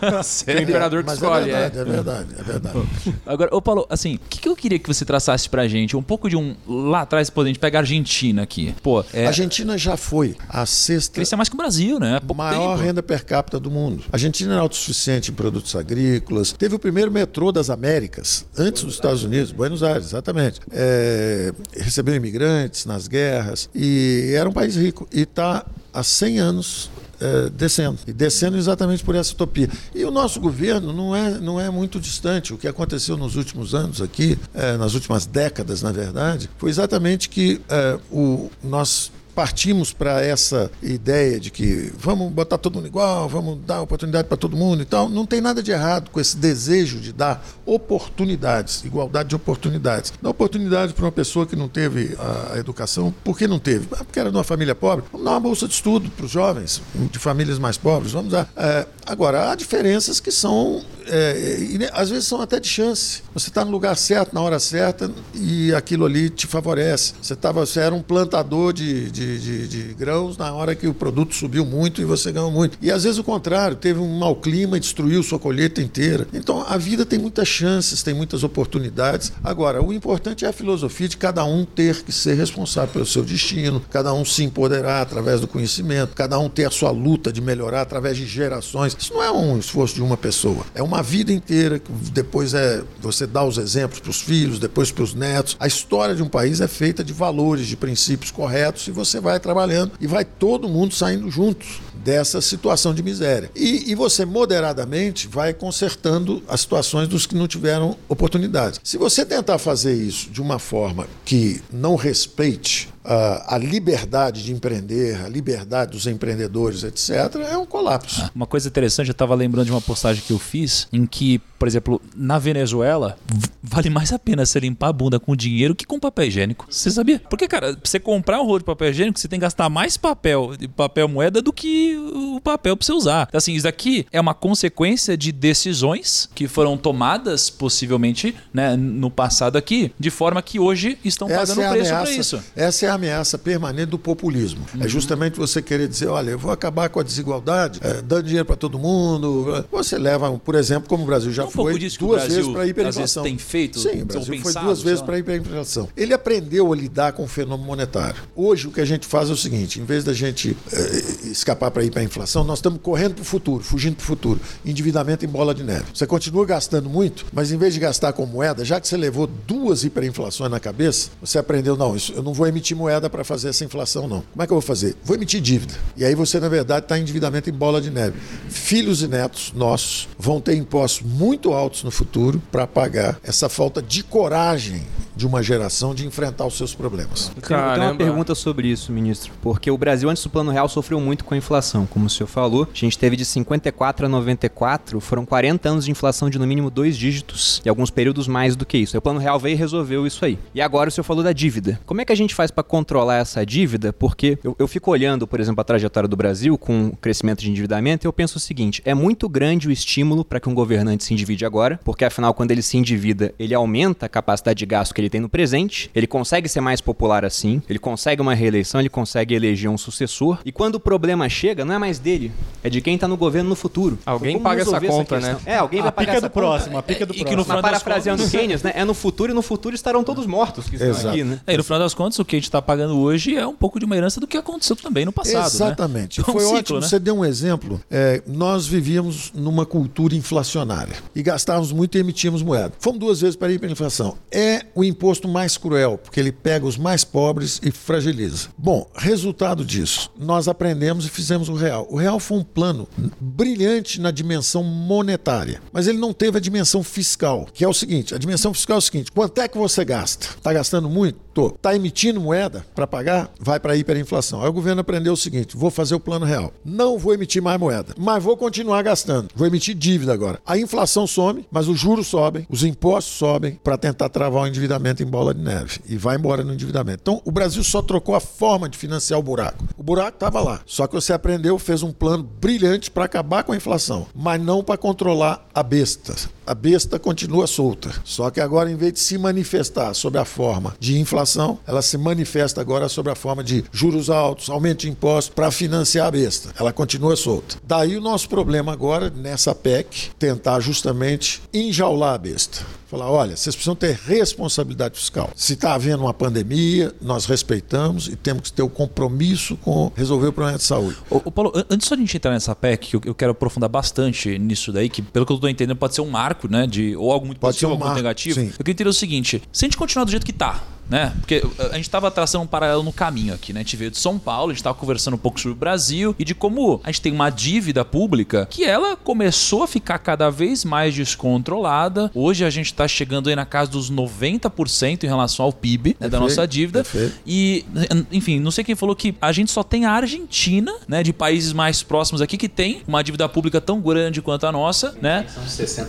Tem 0.46 0.56
o 0.56 0.62
imperador 0.62 1.02
que 1.02 1.08
Mas 1.08 1.18
escolhe, 1.18 1.50
é 1.50 1.54
é. 1.54 1.70
verdade, 1.70 1.78
é 1.80 1.84
verdade, 1.92 2.28
é 2.38 2.42
verdade. 2.44 2.88
Agora, 3.26 3.52
ô 3.52 3.60
Paulo, 3.60 3.84
assim, 3.90 4.14
o 4.14 4.18
que, 4.28 4.38
que 4.38 4.48
eu 4.48 4.54
queria 4.54 4.78
que 4.78 4.86
você 4.86 5.04
traçasse 5.04 5.48
pra 5.48 5.66
gente? 5.66 5.96
Um 5.96 6.02
pouco 6.02 6.30
de 6.30 6.36
um. 6.36 6.54
Lá 6.68 7.00
atrás, 7.00 7.28
pô, 7.30 7.40
a 7.40 7.46
gente 7.46 7.58
pega 7.58 7.78
a 7.78 7.80
Argentina 7.80 8.42
aqui. 8.42 8.72
Pô, 8.80 9.04
é. 9.12 9.24
A 9.24 9.28
Argentina 9.28 9.76
já 9.76 9.96
foi 9.96 10.36
a 10.48 10.64
sexta 10.64 11.14
Crescia 11.14 11.36
mais 11.36 11.48
que 11.48 11.56
o 11.56 11.58
Brasil, 11.58 11.98
né? 11.98 12.20
Pouco 12.20 12.36
maior 12.36 12.76
tempo. 12.76 12.86
renda 12.86 13.02
per 13.02 13.24
capita 13.24 13.58
do 13.58 13.68
mundo. 13.68 14.04
A 14.12 14.14
Argentina 14.14 14.52
era 14.52 14.62
autossuficiente 14.62 15.32
em 15.32 15.34
produtos 15.34 15.74
agrícolas. 15.74 16.52
Teve 16.52 16.76
o 16.76 16.78
primeiro 16.78 17.10
metrô 17.10 17.50
das 17.50 17.70
Américas, 17.70 18.46
antes 18.56 18.84
dos 18.84 18.94
Estados 18.94 19.24
Unidos, 19.24 19.50
Buenos 19.50 19.82
Aires, 19.82 20.04
exatamente. 20.06 20.60
É, 20.70 21.52
recebeu 21.76 22.14
imigrantes 22.14 22.86
nas 22.86 23.08
guerras 23.08 23.68
e 23.74 24.32
era 24.36 24.48
um 24.48 24.52
país 24.52 24.76
rico. 24.76 25.08
E 25.12 25.22
está 25.22 25.66
há 25.92 26.02
100 26.02 26.38
anos 26.38 26.90
é, 27.22 27.48
descendo. 27.50 27.98
E 28.06 28.12
descendo 28.12 28.56
exatamente 28.56 29.04
por 29.04 29.14
essa 29.14 29.32
utopia. 29.32 29.68
E 29.94 30.04
o 30.04 30.10
nosso 30.10 30.40
governo 30.40 30.92
não 30.92 31.14
é, 31.14 31.38
não 31.38 31.60
é 31.60 31.70
muito 31.70 32.00
distante. 32.00 32.52
O 32.52 32.58
que 32.58 32.66
aconteceu 32.66 33.16
nos 33.16 33.36
últimos 33.36 33.74
anos 33.74 34.02
aqui, 34.02 34.36
é, 34.52 34.76
nas 34.76 34.94
últimas 34.94 35.24
décadas, 35.24 35.82
na 35.82 35.92
verdade, 35.92 36.50
foi 36.58 36.68
exatamente 36.68 37.28
que 37.28 37.60
é, 37.68 37.98
o, 38.10 38.50
nós 38.62 39.12
partimos 39.34 39.92
para 39.92 40.22
essa 40.24 40.70
ideia 40.82 41.38
de 41.40 41.50
que 41.50 41.92
vamos 41.98 42.30
botar 42.32 42.58
todo 42.58 42.74
mundo 42.74 42.86
igual, 42.86 43.28
vamos 43.28 43.58
dar 43.66 43.82
oportunidade 43.82 44.28
para 44.28 44.36
todo 44.36 44.56
mundo 44.56 44.82
e 44.82 44.86
tal. 44.86 45.08
Não 45.08 45.26
tem 45.26 45.40
nada 45.40 45.62
de 45.62 45.70
errado 45.70 46.10
com 46.10 46.20
esse 46.20 46.36
desejo 46.36 46.98
de 47.00 47.12
dar 47.12 47.44
oportunidades, 47.64 48.84
igualdade 48.84 49.30
de 49.30 49.36
oportunidades. 49.36 50.12
Dar 50.20 50.30
oportunidade 50.30 50.92
para 50.92 51.04
uma 51.04 51.12
pessoa 51.12 51.46
que 51.46 51.56
não 51.56 51.68
teve 51.68 52.16
a 52.52 52.58
educação, 52.58 53.14
por 53.24 53.36
que 53.36 53.46
não 53.46 53.58
teve? 53.58 53.86
Ah, 53.92 54.04
Porque 54.04 54.18
era 54.18 54.30
de 54.30 54.36
uma 54.36 54.44
família 54.44 54.74
pobre. 54.74 55.04
Vamos 55.10 55.24
dar 55.24 55.32
uma 55.32 55.40
bolsa 55.40 55.66
de 55.66 55.74
estudo 55.74 56.10
para 56.10 56.26
os 56.26 56.30
jovens 56.30 56.82
de 56.94 57.18
famílias 57.18 57.58
mais 57.58 57.76
pobres. 57.76 58.12
Vamos 58.12 58.32
dar. 58.32 58.48
É, 58.56 58.86
agora, 59.06 59.50
há 59.50 59.54
diferenças 59.54 60.20
que 60.20 60.30
são, 60.30 60.82
é, 61.06 61.58
né, 61.78 61.90
às 61.92 62.10
vezes 62.10 62.26
são 62.26 62.40
até 62.40 62.60
de 62.60 62.68
chance. 62.68 63.22
Você 63.34 63.48
está 63.48 63.64
no 63.64 63.70
lugar 63.70 63.96
certo, 63.96 64.34
na 64.34 64.40
hora 64.40 64.58
certa, 64.58 65.10
e 65.34 65.74
aquilo 65.74 66.04
ali 66.04 66.30
te 66.30 66.46
favorece. 66.46 67.14
Você, 67.20 67.34
tava, 67.34 67.64
você 67.64 67.80
era 67.80 67.94
um 67.94 68.02
plantador 68.02 68.72
de, 68.72 69.10
de, 69.10 69.21
de, 69.38 69.68
de 69.68 69.94
grãos 69.94 70.36
na 70.36 70.52
hora 70.52 70.74
que 70.74 70.86
o 70.86 70.94
produto 70.94 71.34
subiu 71.34 71.64
muito 71.64 72.00
e 72.00 72.04
você 72.04 72.32
ganhou 72.32 72.50
muito. 72.50 72.78
E 72.80 72.90
às 72.90 73.04
vezes 73.04 73.18
o 73.18 73.24
contrário, 73.24 73.76
teve 73.76 73.98
um 73.98 74.18
mau 74.18 74.36
clima 74.36 74.76
e 74.76 74.80
destruiu 74.80 75.22
sua 75.22 75.38
colheita 75.38 75.80
inteira. 75.80 76.26
Então 76.32 76.64
a 76.66 76.76
vida 76.76 77.04
tem 77.04 77.18
muitas 77.18 77.48
chances, 77.48 78.02
tem 78.02 78.14
muitas 78.14 78.42
oportunidades. 78.44 79.32
Agora, 79.42 79.82
o 79.82 79.92
importante 79.92 80.44
é 80.44 80.48
a 80.48 80.52
filosofia 80.52 81.08
de 81.08 81.16
cada 81.16 81.44
um 81.44 81.64
ter 81.64 82.02
que 82.02 82.12
ser 82.12 82.34
responsável 82.34 82.92
pelo 82.92 83.06
seu 83.06 83.22
destino, 83.22 83.82
cada 83.90 84.12
um 84.12 84.24
se 84.24 84.42
empoderar 84.44 85.02
através 85.02 85.40
do 85.40 85.48
conhecimento, 85.48 86.14
cada 86.14 86.38
um 86.38 86.48
ter 86.48 86.66
a 86.66 86.70
sua 86.70 86.90
luta 86.90 87.32
de 87.32 87.40
melhorar 87.40 87.82
através 87.82 88.16
de 88.16 88.26
gerações. 88.26 88.96
Isso 88.98 89.14
não 89.14 89.22
é 89.22 89.30
um 89.30 89.58
esforço 89.58 89.94
de 89.94 90.02
uma 90.02 90.16
pessoa, 90.16 90.64
é 90.74 90.82
uma 90.82 91.02
vida 91.02 91.32
inteira 91.32 91.78
que 91.78 91.92
depois 92.10 92.54
é 92.54 92.82
você 93.00 93.26
dá 93.26 93.44
os 93.44 93.58
exemplos 93.58 94.00
para 94.00 94.10
os 94.10 94.20
filhos, 94.20 94.58
depois 94.58 94.90
para 94.90 95.04
os 95.04 95.14
netos. 95.14 95.56
A 95.58 95.66
história 95.66 96.14
de 96.14 96.22
um 96.22 96.28
país 96.28 96.60
é 96.60 96.68
feita 96.68 97.02
de 97.02 97.12
valores, 97.12 97.66
de 97.66 97.76
princípios 97.76 98.30
corretos 98.30 98.86
e 98.88 98.90
você 98.90 99.11
vai 99.20 99.38
trabalhando 99.40 99.92
e 100.00 100.06
vai 100.06 100.24
todo 100.24 100.68
mundo 100.68 100.94
saindo 100.94 101.30
juntos 101.30 101.80
dessa 102.02 102.40
situação 102.40 102.92
de 102.92 103.02
miséria. 103.02 103.50
E, 103.54 103.90
e 103.90 103.94
você 103.94 104.24
moderadamente 104.24 105.28
vai 105.28 105.54
consertando 105.54 106.42
as 106.48 106.60
situações 106.60 107.08
dos 107.08 107.26
que 107.26 107.34
não 107.34 107.46
tiveram 107.46 107.96
oportunidade. 108.08 108.80
Se 108.82 108.98
você 108.98 109.24
tentar 109.24 109.58
fazer 109.58 109.94
isso 109.94 110.30
de 110.30 110.40
uma 110.40 110.58
forma 110.58 111.06
que 111.24 111.62
não 111.72 111.94
respeite 111.94 112.88
a, 113.04 113.56
a 113.56 113.58
liberdade 113.58 114.42
de 114.42 114.52
empreender, 114.52 115.20
a 115.24 115.28
liberdade 115.28 115.92
dos 115.92 116.06
empreendedores, 116.06 116.84
etc., 116.84 117.36
é 117.50 117.56
um 117.56 117.66
colapso. 117.66 118.30
Uma 118.34 118.46
coisa 118.46 118.68
interessante, 118.68 119.08
eu 119.08 119.14
tava 119.14 119.34
lembrando 119.34 119.66
de 119.66 119.72
uma 119.72 119.80
postagem 119.80 120.22
que 120.24 120.32
eu 120.32 120.38
fiz 120.38 120.86
em 120.92 121.06
que, 121.06 121.40
por 121.62 121.68
exemplo, 121.68 122.02
na 122.16 122.40
Venezuela, 122.40 123.16
vale 123.62 123.88
mais 123.88 124.12
a 124.12 124.18
pena 124.18 124.44
você 124.44 124.58
limpar 124.58 124.88
a 124.88 124.92
bunda 124.92 125.20
com 125.20 125.36
dinheiro 125.36 125.76
que 125.76 125.84
com 125.84 126.00
papel 126.00 126.26
higiênico. 126.26 126.66
Você 126.68 126.90
sabia? 126.90 127.20
Porque, 127.30 127.46
cara, 127.46 127.74
pra 127.74 127.88
você 127.88 128.00
comprar 128.00 128.40
um 128.40 128.46
rolo 128.46 128.58
de 128.58 128.64
papel 128.64 128.90
higiênico, 128.90 129.16
você 129.16 129.28
tem 129.28 129.38
que 129.38 129.42
gastar 129.42 129.68
mais 129.68 129.96
papel 129.96 130.56
de 130.58 130.66
papel 130.66 131.06
moeda 131.06 131.40
do 131.40 131.52
que 131.52 131.96
o 131.96 132.40
papel 132.40 132.76
pra 132.76 132.84
você 132.84 132.92
usar. 132.92 133.26
Então, 133.28 133.38
assim, 133.38 133.54
isso 133.54 133.62
daqui 133.62 134.04
é 134.10 134.20
uma 134.20 134.34
consequência 134.34 135.16
de 135.16 135.30
decisões 135.30 136.28
que 136.34 136.48
foram 136.48 136.76
tomadas, 136.76 137.48
possivelmente, 137.48 138.34
né, 138.52 138.74
no 138.74 139.08
passado 139.08 139.56
aqui, 139.56 139.92
de 140.00 140.10
forma 140.10 140.42
que 140.42 140.58
hoje 140.58 140.98
estão 141.04 141.28
pagando 141.28 141.42
Essa 141.42 141.62
é, 141.62 141.66
a 141.66 141.70
preço 141.70 141.90
pra 141.90 141.98
ameaça, 142.00 142.20
isso. 142.20 142.42
essa 142.56 142.86
é 142.86 142.88
a 142.88 142.94
ameaça 142.94 143.38
permanente 143.38 143.86
do 143.86 144.00
populismo. 144.00 144.66
Uhum. 144.74 144.82
É 144.82 144.88
justamente 144.88 145.38
você 145.38 145.62
querer 145.62 145.86
dizer, 145.86 146.08
olha, 146.08 146.30
eu 146.30 146.38
vou 146.40 146.50
acabar 146.50 146.88
com 146.88 146.98
a 146.98 147.04
desigualdade, 147.04 147.78
é, 147.84 148.02
dando 148.02 148.24
dinheiro 148.24 148.46
para 148.46 148.56
todo 148.56 148.80
mundo. 148.80 149.64
Você 149.70 149.96
leva, 149.96 150.28
por 150.40 150.56
exemplo, 150.56 150.88
como 150.88 151.04
o 151.04 151.06
Brasil 151.06 151.30
já 151.30 151.51
É 151.51 151.51
pouco 151.52 151.70
foi, 151.70 151.80
disso 151.80 151.98
que 151.98 152.04
o 152.04 152.08
duas 152.08 152.22
Brasil, 152.22 152.36
vezes 152.36 152.52
para 152.52 152.62
às 152.62 152.68
hiperinflação. 152.68 153.22
vezes, 153.22 153.38
tem 153.38 153.38
feito, 153.38 153.78
Sim, 153.78 154.02
o 154.02 154.06
Brasil 154.06 154.40
foi 154.40 154.52
duas 154.54 154.82
vezes 154.82 155.02
para 155.02 155.16
a 155.16 155.18
hiperinflação. 155.18 155.88
Ele 155.96 156.12
aprendeu 156.12 156.72
a 156.72 156.76
lidar 156.76 157.12
com 157.12 157.24
o 157.24 157.28
fenômeno 157.28 157.66
monetário. 157.66 158.16
Hoje, 158.34 158.66
o 158.68 158.70
que 158.70 158.80
a 158.80 158.84
gente 158.84 159.06
faz 159.06 159.28
é 159.30 159.32
o 159.32 159.36
seguinte, 159.36 159.80
em 159.80 159.84
vez 159.84 160.04
da 160.04 160.12
gente 160.12 160.56
eh, 160.72 161.02
escapar 161.24 161.70
para 161.70 161.82
a 161.82 161.84
hiperinflação, 161.84 162.44
nós 162.44 162.58
estamos 162.58 162.80
correndo 162.82 163.14
para 163.14 163.22
o 163.22 163.24
futuro, 163.24 163.62
fugindo 163.62 163.96
para 163.96 164.04
o 164.04 164.06
futuro. 164.06 164.40
Endividamento 164.64 165.24
em 165.24 165.28
bola 165.28 165.54
de 165.54 165.62
neve. 165.62 165.84
Você 165.94 166.06
continua 166.06 166.44
gastando 166.46 166.88
muito, 166.88 167.26
mas 167.32 167.52
em 167.52 167.56
vez 167.56 167.74
de 167.74 167.80
gastar 167.80 168.12
com 168.12 168.26
moeda, 168.26 168.64
já 168.64 168.80
que 168.80 168.88
você 168.88 168.96
levou 168.96 169.26
duas 169.26 169.84
hiperinflações 169.84 170.50
na 170.50 170.60
cabeça, 170.60 171.10
você 171.20 171.38
aprendeu, 171.38 171.76
não, 171.76 171.94
isso, 171.96 172.12
eu 172.12 172.22
não 172.22 172.32
vou 172.32 172.46
emitir 172.46 172.76
moeda 172.76 173.08
para 173.10 173.24
fazer 173.24 173.48
essa 173.48 173.64
inflação, 173.64 174.08
não. 174.08 174.22
Como 174.32 174.42
é 174.42 174.46
que 174.46 174.52
eu 174.52 174.56
vou 174.56 174.62
fazer? 174.62 174.96
Vou 175.04 175.16
emitir 175.16 175.40
dívida. 175.40 175.74
E 175.96 176.04
aí 176.04 176.14
você, 176.14 176.40
na 176.40 176.48
verdade, 176.48 176.84
está 176.84 176.98
em 176.98 177.02
endividamento 177.02 177.50
em 177.50 177.52
bola 177.52 177.80
de 177.80 177.90
neve. 177.90 178.16
Filhos 178.48 179.02
e 179.02 179.08
netos 179.08 179.52
nossos 179.54 180.08
vão 180.18 180.40
ter 180.40 180.54
impostos 180.54 181.02
muito 181.02 181.41
altos 181.50 181.82
no 181.82 181.90
futuro 181.90 182.42
para 182.50 182.66
pagar 182.66 183.18
essa 183.24 183.48
falta 183.48 183.80
de 183.80 184.02
coragem 184.02 184.82
de 185.14 185.26
uma 185.26 185.42
geração 185.42 185.94
de 185.94 186.06
enfrentar 186.06 186.46
os 186.46 186.56
seus 186.56 186.74
problemas. 186.74 187.30
Eu 187.36 187.42
tenho, 187.42 187.60
eu 187.60 187.74
tenho 187.74 187.86
uma 187.86 187.94
pergunta 187.94 188.34
sobre 188.34 188.68
isso, 188.68 188.92
ministro. 188.92 189.32
Porque 189.42 189.70
o 189.70 189.76
Brasil, 189.76 190.08
antes 190.08 190.22
do 190.22 190.30
Plano 190.30 190.50
Real, 190.50 190.68
sofreu 190.68 191.00
muito 191.00 191.24
com 191.24 191.34
a 191.34 191.36
inflação. 191.36 191.86
Como 191.86 192.06
o 192.06 192.10
senhor 192.10 192.26
falou, 192.26 192.66
a 192.72 192.76
gente 192.76 192.98
teve 192.98 193.16
de 193.16 193.24
54 193.24 194.06
a 194.06 194.08
94, 194.08 195.00
foram 195.00 195.24
40 195.24 195.68
anos 195.68 195.84
de 195.84 195.90
inflação 195.90 196.30
de 196.30 196.38
no 196.38 196.46
mínimo 196.46 196.70
dois 196.70 196.96
dígitos, 196.96 197.60
e 197.64 197.68
alguns 197.68 197.90
períodos 197.90 198.26
mais 198.26 198.56
do 198.56 198.64
que 198.64 198.78
isso. 198.78 198.96
Aí 198.96 198.98
o 198.98 199.02
Plano 199.02 199.20
Real 199.20 199.38
veio 199.38 199.54
e 199.54 199.56
resolveu 199.56 200.06
isso 200.06 200.24
aí. 200.24 200.38
E 200.54 200.60
agora 200.60 200.88
o 200.88 200.92
senhor 200.92 201.04
falou 201.04 201.22
da 201.22 201.32
dívida. 201.32 201.78
Como 201.86 202.00
é 202.00 202.04
que 202.04 202.12
a 202.12 202.16
gente 202.16 202.34
faz 202.34 202.50
para 202.50 202.64
controlar 202.64 203.18
essa 203.18 203.44
dívida? 203.44 203.92
Porque 203.92 204.38
eu, 204.42 204.56
eu 204.58 204.66
fico 204.66 204.90
olhando, 204.90 205.26
por 205.26 205.40
exemplo, 205.40 205.60
a 205.60 205.64
trajetória 205.64 206.08
do 206.08 206.16
Brasil 206.16 206.56
com 206.56 206.88
o 206.88 206.96
crescimento 206.96 207.40
de 207.40 207.50
endividamento 207.50 208.06
e 208.06 208.08
eu 208.08 208.12
penso 208.12 208.38
o 208.38 208.40
seguinte: 208.40 208.82
é 208.84 208.94
muito 208.94 209.28
grande 209.28 209.68
o 209.68 209.70
estímulo 209.70 210.24
para 210.24 210.40
que 210.40 210.48
um 210.48 210.54
governante 210.54 211.04
se 211.04 211.12
endivide 211.12 211.31
agora, 211.44 211.80
porque 211.84 212.04
afinal, 212.04 212.34
quando 212.34 212.50
ele 212.50 212.62
se 212.62 212.76
endivida, 212.76 213.32
ele 213.38 213.54
aumenta 213.54 214.06
a 214.06 214.08
capacidade 214.08 214.58
de 214.58 214.66
gasto 214.66 214.94
que 214.94 215.00
ele 215.00 215.10
tem 215.10 215.20
no 215.20 215.28
presente, 215.28 215.90
ele 215.94 216.06
consegue 216.06 216.48
ser 216.48 216.60
mais 216.60 216.80
popular 216.80 217.24
assim, 217.24 217.62
ele 217.68 217.78
consegue 217.78 218.20
uma 218.20 218.34
reeleição, 218.34 218.80
ele 218.80 218.88
consegue 218.88 219.34
eleger 219.34 219.70
um 219.70 219.78
sucessor, 219.78 220.38
e 220.44 220.52
quando 220.52 220.76
o 220.76 220.80
problema 220.80 221.28
chega, 221.28 221.64
não 221.64 221.74
é 221.74 221.78
mais 221.78 221.98
dele, 221.98 222.30
é 222.62 222.68
de 222.70 222.80
quem 222.80 222.96
tá 222.98 223.08
no 223.08 223.16
governo 223.16 223.48
no 223.50 223.54
futuro. 223.56 223.98
Alguém 224.04 224.34
Como 224.34 224.44
paga 224.44 224.62
essa 224.62 224.80
conta, 224.80 225.16
questão? 225.16 225.34
né? 225.34 225.38
É, 225.46 225.56
alguém 225.56 225.80
vai 225.80 225.88
A 225.88 225.92
pagar 225.92 226.06
pica 226.12 226.18
essa 226.18 226.28
do 226.28 226.32
conta. 226.32 226.46
próximo, 226.46 226.78
a 226.78 226.82
pica 226.82 227.06
do 227.06 227.12
E 227.12 227.16
que 227.16 227.22
no 227.22 227.26
próximo. 227.28 227.44
final 227.44 227.62
Mas 227.62 227.72
das 227.72 227.82
parafraseando 227.82 228.22
contas- 228.22 228.40
Keynes, 228.40 228.62
né? 228.62 228.72
É 228.74 228.84
no 228.84 228.94
futuro 228.94 229.32
e 229.32 229.34
no 229.34 229.42
futuro 229.42 229.74
estarão 229.74 230.04
todos 230.04 230.26
mortos 230.26 230.68
que 230.68 230.76
estão 230.76 231.10
aqui, 231.10 231.24
né? 231.24 231.40
É, 231.46 231.54
e 231.54 231.56
no 231.56 231.64
final 231.64 231.78
das 231.78 231.94
contas, 231.94 232.18
o 232.18 232.24
que 232.24 232.36
a 232.36 232.38
gente 232.38 232.44
está 232.44 232.60
pagando 232.62 232.98
hoje 232.98 233.36
é 233.36 233.46
um 233.46 233.54
pouco 233.54 233.78
de 233.78 233.84
uma 233.84 233.96
herança 233.96 234.20
do 234.20 234.26
que 234.26 234.36
aconteceu 234.36 234.76
também 234.76 235.04
no 235.04 235.12
passado. 235.12 235.46
Exatamente. 235.46 236.20
Né? 236.20 236.24
É 236.26 236.30
um 236.30 236.32
Foi 236.32 236.42
ciclo, 236.42 236.58
ótimo. 236.58 236.80
né? 236.80 236.86
Você 236.88 236.98
deu 236.98 237.16
um 237.18 237.24
exemplo. 237.24 237.80
É, 237.90 238.22
nós 238.26 238.66
vivíamos 238.66 239.32
numa 239.34 239.64
cultura 239.66 240.14
inflacionária 240.14 240.94
e 241.14 241.22
gastávamos 241.22 241.72
muito 241.72 241.96
e 241.96 242.00
emitíamos 242.00 242.42
moeda. 242.42 242.72
Fomos 242.78 242.98
duas 242.98 243.20
vezes 243.20 243.36
para 243.36 243.48
a 243.48 243.52
hiperinflação. 243.52 244.16
É 244.30 244.64
o 244.74 244.84
imposto 244.84 245.28
mais 245.28 245.56
cruel, 245.56 245.98
porque 245.98 246.18
ele 246.18 246.32
pega 246.32 246.66
os 246.66 246.76
mais 246.76 247.04
pobres 247.04 247.60
e 247.62 247.70
fragiliza. 247.70 248.48
Bom, 248.56 248.88
resultado 248.94 249.64
disso, 249.64 250.10
nós 250.18 250.48
aprendemos 250.48 251.04
e 251.04 251.10
fizemos 251.10 251.48
o 251.48 251.54
real. 251.54 251.86
O 251.90 251.96
real 251.96 252.18
foi 252.18 252.38
um 252.38 252.44
plano 252.44 252.88
brilhante 253.20 254.00
na 254.00 254.10
dimensão 254.10 254.62
monetária, 254.62 255.60
mas 255.72 255.86
ele 255.86 255.98
não 255.98 256.12
teve 256.12 256.38
a 256.38 256.40
dimensão 256.40 256.82
fiscal, 256.82 257.46
que 257.52 257.64
é 257.64 257.68
o 257.68 257.74
seguinte: 257.74 258.14
a 258.14 258.18
dimensão 258.18 258.52
fiscal 258.52 258.76
é 258.76 258.78
o 258.78 258.82
seguinte: 258.82 259.12
quanto 259.12 259.40
é 259.40 259.48
que 259.48 259.58
você 259.58 259.84
gasta? 259.84 260.26
Está 260.36 260.52
gastando 260.52 260.88
muito? 260.88 261.22
Está 261.56 261.74
emitindo 261.74 262.20
moeda 262.20 262.64
para 262.74 262.86
pagar? 262.86 263.30
Vai 263.40 263.58
para 263.58 263.72
a 263.72 263.76
hiperinflação. 263.76 264.42
Aí 264.42 264.48
o 264.48 264.52
governo 264.52 264.80
aprendeu 264.80 265.14
o 265.14 265.16
seguinte: 265.16 265.56
vou 265.56 265.70
fazer 265.70 265.94
o 265.94 266.00
plano 266.00 266.26
real. 266.26 266.52
Não 266.64 266.98
vou 266.98 267.14
emitir 267.14 267.42
mais 267.42 267.58
moeda, 267.58 267.94
mas 267.98 268.22
vou 268.22 268.36
continuar 268.36 268.82
gastando. 268.82 269.28
Vou 269.34 269.46
emitir 269.46 269.74
dívida 269.74 270.12
agora. 270.12 270.40
A 270.44 270.58
inflação 270.58 271.01
some, 271.06 271.46
mas 271.50 271.68
os 271.68 271.78
juros 271.78 272.06
sobem, 272.06 272.46
os 272.48 272.64
impostos 272.64 273.14
sobem 273.14 273.58
para 273.62 273.76
tentar 273.76 274.08
travar 274.08 274.44
o 274.44 274.46
endividamento. 274.46 275.02
em 275.02 275.06
bola 275.06 275.34
de 275.34 275.40
neve 275.40 275.80
e 275.86 275.96
vai 275.96 276.16
embora 276.16 276.44
no 276.44 276.52
endividamento. 276.52 277.00
Então, 277.02 277.22
o 277.24 277.30
Brasil 277.30 277.62
só 277.62 277.82
trocou 277.82 278.14
a 278.14 278.20
forma 278.20 278.68
de 278.68 278.76
financiar 278.76 279.18
o 279.18 279.22
buraco. 279.22 279.64
O 279.76 279.82
buraco 279.82 280.16
estava 280.16 280.40
lá. 280.40 280.60
Só 280.66 280.86
que 280.86 280.94
você 280.94 281.12
aprendeu, 281.12 281.58
fez 281.58 281.82
um 281.82 281.92
plano 281.92 282.22
brilhante 282.22 282.90
para 282.90 283.04
acabar 283.04 283.44
com 283.44 283.52
a 283.52 283.56
inflação, 283.56 284.06
mas 284.14 284.40
não 284.40 284.62
para 284.62 284.78
controlar 284.78 285.46
a 285.54 285.62
besta. 285.62 286.14
A 286.44 286.54
besta 286.54 286.98
continua 286.98 287.46
solta. 287.46 287.90
Só 288.04 288.30
que 288.30 288.40
agora, 288.40 288.70
em 288.70 288.76
vez 288.76 288.94
de 288.94 289.00
se 289.00 289.16
manifestar 289.16 289.94
sob 289.94 290.18
a 290.18 290.24
forma 290.24 290.74
de 290.80 290.98
inflação, 290.98 291.58
ela 291.66 291.80
se 291.80 291.96
manifesta 291.96 292.60
agora 292.60 292.88
sob 292.88 293.10
a 293.10 293.14
forma 293.14 293.44
de 293.44 293.64
juros 293.70 294.10
altos, 294.10 294.50
aumento 294.50 294.80
de 294.80 294.90
impostos 294.90 295.32
para 295.34 295.50
financiar 295.50 296.08
a 296.08 296.10
besta. 296.10 296.52
Ela 296.58 296.72
continua 296.72 297.14
solta. 297.14 297.56
Daí 297.62 297.96
o 297.96 298.00
nosso 298.00 298.28
problema 298.28 298.72
agora, 298.72 299.08
nessa 299.08 299.54
PEC, 299.54 300.10
tentar 300.18 300.58
justamente 300.60 301.42
enjaular 301.54 302.14
a 302.14 302.18
besta. 302.18 302.66
Falar, 302.92 303.10
olha, 303.10 303.34
vocês 303.34 303.54
precisam 303.56 303.74
ter 303.74 303.98
responsabilidade 304.06 304.98
fiscal. 304.98 305.30
Se 305.34 305.54
está 305.54 305.72
havendo 305.72 306.02
uma 306.02 306.12
pandemia, 306.12 306.94
nós 307.00 307.24
respeitamos 307.24 308.06
e 308.06 308.16
temos 308.16 308.42
que 308.50 308.52
ter 308.52 308.62
o 308.62 308.68
compromisso 308.68 309.56
com 309.56 309.90
resolver 309.96 310.26
o 310.26 310.32
problema 310.32 310.58
de 310.58 310.64
saúde. 310.64 310.98
Ô, 311.10 311.16
ô, 311.24 311.30
Paulo, 311.32 311.52
an- 311.56 311.64
antes 311.70 311.88
só 311.88 311.94
de 311.94 312.02
a 312.02 312.04
gente 312.04 312.14
entrar 312.18 312.32
nessa 312.32 312.54
PEC, 312.54 312.88
que 312.90 312.96
eu, 312.96 313.00
eu 313.06 313.14
quero 313.14 313.32
aprofundar 313.32 313.70
bastante 313.70 314.38
nisso 314.38 314.70
daí, 314.70 314.90
que 314.90 315.00
pelo 315.00 315.24
que 315.24 315.32
eu 315.32 315.36
estou 315.36 315.48
entendendo 315.48 315.76
pode 315.78 315.94
ser 315.94 316.02
um 316.02 316.10
marco, 316.10 316.46
né? 316.50 316.66
De, 316.66 316.94
ou 316.94 317.10
algo 317.10 317.24
muito 317.24 317.38
Pode 317.40 317.52
positivo, 317.54 317.70
um 317.70 317.74
ou 317.74 317.76
algo 317.76 317.84
marco, 317.86 317.96
negativo. 318.02 318.34
sim. 318.38 318.46
Eu 318.48 318.58
queria 318.58 318.72
entender 318.72 318.90
o 318.90 318.92
seguinte: 318.92 319.42
se 319.50 319.64
a 319.64 319.66
gente 319.66 319.78
continuar 319.78 320.04
do 320.04 320.10
jeito 320.10 320.26
que 320.26 320.32
tá, 320.34 320.62
né? 320.88 321.12
Porque 321.20 321.38
uh, 321.38 321.52
a 321.70 321.76
gente 321.76 321.82
estava 321.82 322.10
traçando 322.10 322.44
um 322.44 322.46
paralelo 322.46 322.82
no 322.82 322.92
caminho 322.92 323.34
aqui, 323.34 323.52
né? 323.52 323.60
A 323.60 323.62
gente 323.62 323.76
veio 323.76 323.90
de 323.90 323.98
São 323.98 324.18
Paulo, 324.18 324.50
a 324.50 324.52
gente 324.52 324.60
estava 324.60 324.74
conversando 324.74 325.14
um 325.14 325.18
pouco 325.18 325.40
sobre 325.40 325.52
o 325.52 325.58
Brasil 325.58 326.14
e 326.18 326.24
de 326.24 326.34
como 326.34 326.80
a 326.84 326.90
gente 326.90 327.00
tem 327.00 327.12
uma 327.12 327.30
dívida 327.30 327.84
pública 327.84 328.46
que 328.50 328.64
ela 328.64 328.96
começou 328.96 329.62
a 329.62 329.66
ficar 329.66 329.98
cada 329.98 330.30
vez 330.30 330.64
mais 330.64 330.94
descontrolada. 330.94 332.10
Hoje 332.14 332.44
a 332.44 332.50
gente 332.50 332.66
está 332.66 332.86
chegando 332.86 333.28
aí 333.28 333.36
na 333.36 333.46
casa 333.46 333.70
dos 333.70 333.90
90% 333.90 335.04
em 335.04 335.06
relação 335.06 335.46
ao 335.46 335.52
PIB 335.52 335.96
né, 335.98 336.08
da 336.08 336.20
nossa 336.20 336.46
dívida. 336.46 336.82
perfeito. 336.82 337.16
E, 337.26 337.64
enfim, 338.10 338.38
não 338.40 338.50
sei 338.50 338.64
quem 338.64 338.74
falou 338.74 338.94
que 338.94 339.14
a 339.20 339.32
gente 339.32 339.50
só 339.50 339.62
tem 339.62 339.84
a 339.84 339.92
Argentina, 339.92 340.72
né, 340.86 341.02
de 341.02 341.12
países 341.12 341.52
mais 341.52 341.82
próximos 341.82 342.20
aqui, 342.20 342.36
que 342.36 342.48
tem 342.48 342.82
uma 342.86 343.02
dívida 343.02 343.28
pública 343.28 343.60
tão 343.60 343.80
grande 343.80 344.20
quanto 344.20 344.46
a 344.46 344.52
nossa, 344.52 344.94
né? 345.00 345.26